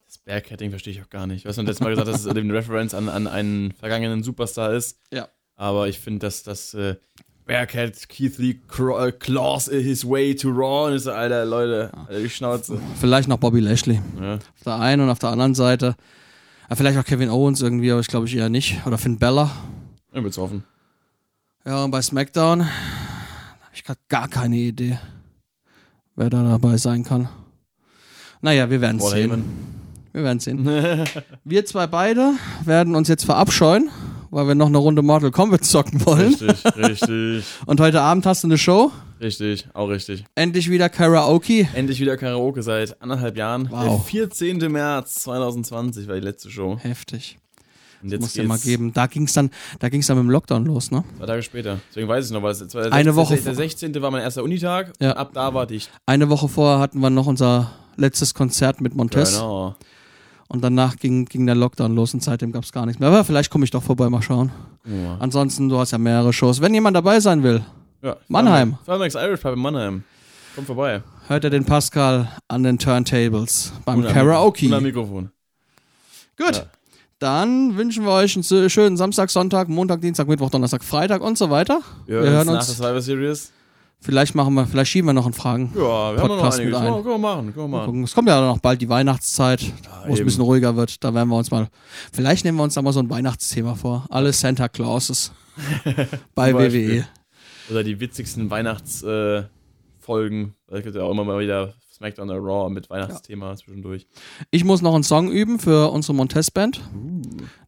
Das 0.06 0.18
Bearcatting 0.18 0.70
verstehe 0.70 0.92
ich 0.94 1.02
auch 1.02 1.10
gar 1.10 1.26
nicht. 1.26 1.44
Du 1.44 1.48
hast 1.48 1.56
mir 1.56 1.64
letztes 1.64 1.80
Mal 1.80 1.90
gesagt, 1.90 2.08
dass 2.08 2.20
es 2.20 2.26
eine 2.26 2.52
Reference 2.54 2.94
an, 2.94 3.08
an 3.08 3.26
einen 3.26 3.72
vergangenen 3.72 4.22
Superstar 4.22 4.72
ist. 4.72 4.98
Ja. 5.12 5.28
Aber 5.56 5.88
ich 5.88 5.98
finde, 6.00 6.20
dass 6.20 6.42
das 6.42 6.72
äh, 6.74 6.96
Bearcat 7.44 8.08
Keith 8.08 8.38
Lee 8.38 8.56
äh, 8.78 9.12
claws 9.12 9.66
his 9.68 10.08
way 10.08 10.34
to 10.34 10.48
Raw 10.48 10.94
ist 10.94 11.06
Alter, 11.06 11.44
Leute, 11.44 11.90
Alter, 11.94 12.20
die 12.20 12.30
Schnauze. 12.30 12.80
Vielleicht 12.98 13.28
noch 13.28 13.38
Bobby 13.38 13.60
Lashley. 13.60 14.00
Ja. 14.20 14.34
Auf 14.36 14.40
der 14.64 14.76
einen 14.78 15.02
und 15.02 15.10
auf 15.10 15.18
der 15.18 15.28
anderen 15.30 15.54
Seite. 15.54 15.96
Ja, 16.70 16.76
vielleicht 16.76 16.98
auch 16.98 17.04
Kevin 17.04 17.28
Owens 17.28 17.60
irgendwie, 17.60 17.90
aber 17.90 18.00
ich 18.00 18.06
glaube 18.06 18.26
ich 18.26 18.34
eher 18.36 18.48
nicht. 18.48 18.86
Oder 18.86 18.96
Finn 18.96 19.18
Bella. 19.18 19.50
Ich 20.12 20.22
bin's 20.22 20.38
offen. 20.38 20.64
Ja, 21.66 21.84
und 21.84 21.90
bei 21.90 22.00
SmackDown 22.00 22.62
habe 22.64 22.70
ich 23.74 23.84
gerade 23.84 24.00
gar 24.08 24.28
keine 24.28 24.56
Idee, 24.56 24.98
wer 26.16 26.30
da 26.30 26.42
dabei 26.42 26.78
sein 26.78 27.04
kann. 27.04 27.28
Naja, 28.40 28.70
wir 28.70 28.80
werden 28.80 28.98
sehen. 28.98 29.44
Wir 30.12 30.24
werden 30.24 30.40
sehen. 30.40 30.66
wir 31.44 31.66
zwei 31.66 31.86
beide 31.86 32.32
werden 32.64 32.96
uns 32.96 33.08
jetzt 33.08 33.24
verabscheuen, 33.24 33.90
weil 34.30 34.48
wir 34.48 34.54
noch 34.54 34.68
eine 34.68 34.78
Runde 34.78 35.02
Mortal 35.02 35.30
Kombat 35.30 35.66
zocken 35.66 36.04
wollen. 36.06 36.34
Richtig, 36.34 36.64
richtig, 36.76 37.44
Und 37.66 37.78
heute 37.78 38.00
Abend 38.00 38.24
hast 38.24 38.42
du 38.42 38.48
eine 38.48 38.56
Show. 38.56 38.90
richtig, 39.20 39.68
auch 39.74 39.88
richtig. 39.88 40.24
Endlich 40.34 40.70
wieder 40.70 40.88
Karaoke. 40.88 41.68
Endlich 41.74 42.00
wieder 42.00 42.16
Karaoke 42.16 42.62
seit 42.62 43.00
anderthalb 43.02 43.36
Jahren. 43.36 43.70
Wow. 43.70 43.84
Der 43.84 44.28
14. 44.30 44.56
März 44.72 45.12
2020 45.16 46.08
war 46.08 46.14
die 46.14 46.22
letzte 46.22 46.50
Show. 46.50 46.78
Heftig. 46.80 47.38
Und 48.02 48.10
jetzt 48.12 48.20
Muss 48.22 48.34
ja 48.34 48.44
mal 48.44 48.58
geben. 48.58 48.92
Da 48.92 49.06
ging 49.06 49.24
es 49.24 49.32
dann, 49.34 49.50
da 49.78 49.88
ging's 49.88 50.06
dann 50.06 50.16
mit 50.16 50.24
dem 50.24 50.30
Lockdown 50.30 50.64
los, 50.64 50.90
ne? 50.90 51.04
zwei 51.18 51.26
Tage 51.26 51.42
später. 51.42 51.80
Deswegen 51.90 52.08
weiß 52.08 52.26
ich 52.26 52.32
noch, 52.32 52.42
weil 52.42 52.52
es 52.52 52.74
war 52.74 52.82
der 52.84 52.92
Eine 52.92 53.12
16. 53.12 53.16
Woche 53.16 53.34
Der 53.34 53.42
vor- 53.44 53.54
16. 53.54 54.02
war 54.02 54.10
mein 54.10 54.22
erster 54.22 54.42
Unitag. 54.42 54.92
Ja. 55.00 55.12
Ab 55.12 55.30
da 55.34 55.52
war 55.52 55.66
dicht. 55.66 55.90
Eine 56.06 56.28
Woche 56.30 56.48
vorher 56.48 56.78
hatten 56.80 57.00
wir 57.00 57.10
noch 57.10 57.26
unser 57.26 57.70
letztes 57.96 58.32
Konzert 58.34 58.80
mit 58.80 58.94
Montez. 58.94 59.34
Genau. 59.34 59.76
Und 60.48 60.64
danach 60.64 60.96
ging, 60.96 61.26
ging 61.26 61.46
der 61.46 61.54
Lockdown 61.54 61.94
los 61.94 62.12
und 62.14 62.22
seitdem 62.24 62.50
gab 62.50 62.64
es 62.64 62.72
gar 62.72 62.84
nichts 62.86 62.98
mehr. 62.98 63.08
Aber 63.08 63.22
vielleicht 63.24 63.50
komme 63.50 63.64
ich 63.64 63.70
doch 63.70 63.82
vorbei, 63.82 64.08
mal 64.10 64.20
schauen. 64.22 64.50
Ja. 64.84 65.16
Ansonsten, 65.20 65.68
du 65.68 65.78
hast 65.78 65.92
ja 65.92 65.98
mehrere 65.98 66.32
Shows. 66.32 66.60
Wenn 66.60 66.74
jemand 66.74 66.96
dabei 66.96 67.20
sein 67.20 67.42
will, 67.42 67.62
Ja, 68.02 68.16
Mannheim. 68.28 68.78
Farmax 68.84 69.14
Irish 69.14 69.40
Pub 69.40 69.52
in 69.52 69.60
Mannheim. 69.60 70.02
Kommt 70.56 70.66
vorbei. 70.66 71.02
hört 71.28 71.44
er 71.44 71.50
den 71.50 71.64
Pascal 71.64 72.28
an 72.48 72.62
den 72.64 72.78
Turntables 72.78 73.72
beim 73.84 74.02
Karaoke. 74.02 74.74
Am 74.74 74.82
Mikrofon. 74.82 75.30
Gut. 76.36 76.56
Ja. 76.56 76.64
Dann 77.20 77.76
wünschen 77.76 78.04
wir 78.04 78.12
euch 78.12 78.34
einen 78.34 78.70
schönen 78.70 78.96
Samstag, 78.96 79.28
Sonntag, 79.30 79.68
Montag, 79.68 80.00
Dienstag, 80.00 80.26
Mittwoch, 80.26 80.48
Donnerstag, 80.48 80.82
Freitag 80.82 81.20
und 81.20 81.36
so 81.36 81.50
weiter. 81.50 81.82
Wir, 82.06 82.22
Wir 82.22 82.30
hören 82.30 82.46
nach 82.46 82.54
uns. 82.54 82.66
der 82.66 82.76
Survivor 82.76 83.02
Series. 83.02 83.52
Vielleicht 84.00 84.34
machen 84.34 84.54
wir, 84.54 84.66
vielleicht 84.66 84.90
schieben 84.90 85.10
wir 85.10 85.12
noch 85.12 85.26
einen 85.26 85.34
Fragen. 85.34 85.70
Ja, 85.74 86.14
wir 86.14 86.22
haben 86.22 86.28
noch 86.28 86.38
Podcast 86.38 86.60
einiges. 86.60 86.80
mit 86.80 86.88
ein. 86.88 86.94
Können 86.94 87.04
wir 87.04 87.18
machen, 87.18 87.54
können 87.54 87.70
wir 87.70 87.78
machen. 87.78 88.04
Es 88.04 88.14
kommt 88.14 88.28
ja 88.28 88.40
noch 88.40 88.58
bald 88.60 88.80
die 88.80 88.88
Weihnachtszeit, 88.88 89.60
wo 90.06 90.14
es 90.14 90.20
ein 90.20 90.24
bisschen 90.24 90.42
ruhiger 90.42 90.74
wird. 90.76 91.04
Da 91.04 91.12
werden 91.12 91.28
wir 91.28 91.36
uns 91.36 91.50
mal, 91.50 91.68
vielleicht 92.10 92.46
nehmen 92.46 92.56
wir 92.56 92.64
uns 92.64 92.72
da 92.72 92.80
mal 92.80 92.94
so 92.94 93.00
ein 93.00 93.10
Weihnachtsthema 93.10 93.74
vor. 93.74 94.06
Alle 94.08 94.32
Santa 94.32 94.68
Clauses 94.68 95.30
bei. 96.34 96.54
WWE. 96.54 97.04
Oder 97.70 97.84
die 97.84 98.00
witzigsten 98.00 98.48
Weihnachtsfolgen. 98.48 100.54
Äh. 100.70 100.74
Da 100.74 100.80
gibt 100.80 100.96
ja 100.96 101.02
auch 101.02 101.10
immer 101.10 101.24
mal 101.24 101.38
wieder 101.38 101.74
SmackDown 102.00 102.30
oder 102.30 102.38
Raw 102.38 102.70
mit 102.72 102.88
Weihnachtsthema 102.88 103.54
zwischendurch. 103.56 104.06
Ich 104.50 104.64
muss 104.64 104.80
noch 104.80 104.94
einen 104.94 105.04
Song 105.04 105.30
üben 105.30 105.58
für 105.58 105.90
unsere 105.90 106.14
Montez-Band. 106.14 106.80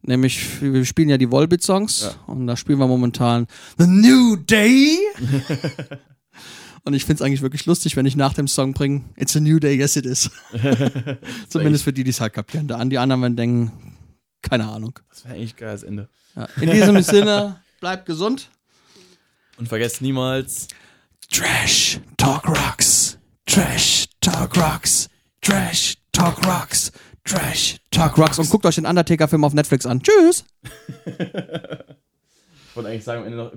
Nämlich, 0.00 0.62
wir 0.62 0.86
spielen 0.86 1.10
ja 1.10 1.18
die 1.18 1.30
Volbeat-Songs 1.30 2.00
Ja. 2.16 2.32
und 2.32 2.46
da 2.46 2.56
spielen 2.56 2.78
wir 2.78 2.86
momentan 2.86 3.46
The 3.76 3.86
New 3.86 4.36
Day. 4.36 4.96
und 6.84 6.94
ich 6.94 7.04
finde 7.04 7.22
es 7.22 7.26
eigentlich 7.26 7.42
wirklich 7.42 7.66
lustig, 7.66 7.94
wenn 7.96 8.06
ich 8.06 8.16
nach 8.16 8.32
dem 8.32 8.48
Song 8.48 8.72
bringe, 8.72 9.02
It's 9.16 9.36
a 9.36 9.40
New 9.40 9.58
Day, 9.58 9.76
yes 9.76 9.96
it 9.96 10.06
is. 10.06 10.30
Zumindest 11.50 11.84
für 11.84 11.92
die, 11.92 12.02
die 12.02 12.10
es 12.10 12.20
halt 12.22 12.32
kapieren. 12.32 12.68
Da 12.68 12.78
an 12.78 12.88
die 12.88 12.96
anderen 12.96 13.20
werden 13.20 13.36
denken, 13.36 13.72
keine 14.40 14.66
Ahnung. 14.66 14.98
Das 15.10 15.26
wäre 15.26 15.34
eigentlich 15.34 15.56
geil 15.56 15.68
als 15.68 15.82
Ende. 15.82 16.08
Ja. 16.34 16.48
In 16.58 16.70
diesem 16.70 17.02
Sinne, 17.02 17.60
bleibt 17.80 18.06
gesund. 18.06 18.48
Und 19.58 19.68
vergesst 19.68 20.00
niemals, 20.00 20.68
Trash 21.30 22.00
Talk 22.16 22.48
Rocks. 22.48 23.18
Trash 23.44 24.06
Talk 24.22 24.56
Rocks. 24.56 25.08
Trash 25.40 25.96
Talk 26.12 26.46
Rocks. 26.46 26.92
Trash 27.24 27.78
Talk 27.90 28.16
Rocks. 28.16 28.38
Und 28.38 28.48
guckt 28.50 28.64
euch 28.64 28.76
den 28.76 28.86
Undertaker-Film 28.86 29.44
auf 29.44 29.52
Netflix 29.52 29.84
an. 29.84 30.00
Tschüss. 30.00 30.44
ich 31.06 32.76
wollte 32.76 32.88
eigentlich 32.88 33.02
sagen, 33.02 33.22
am 33.22 33.26
Ende 33.26 33.36
noch 33.36 33.52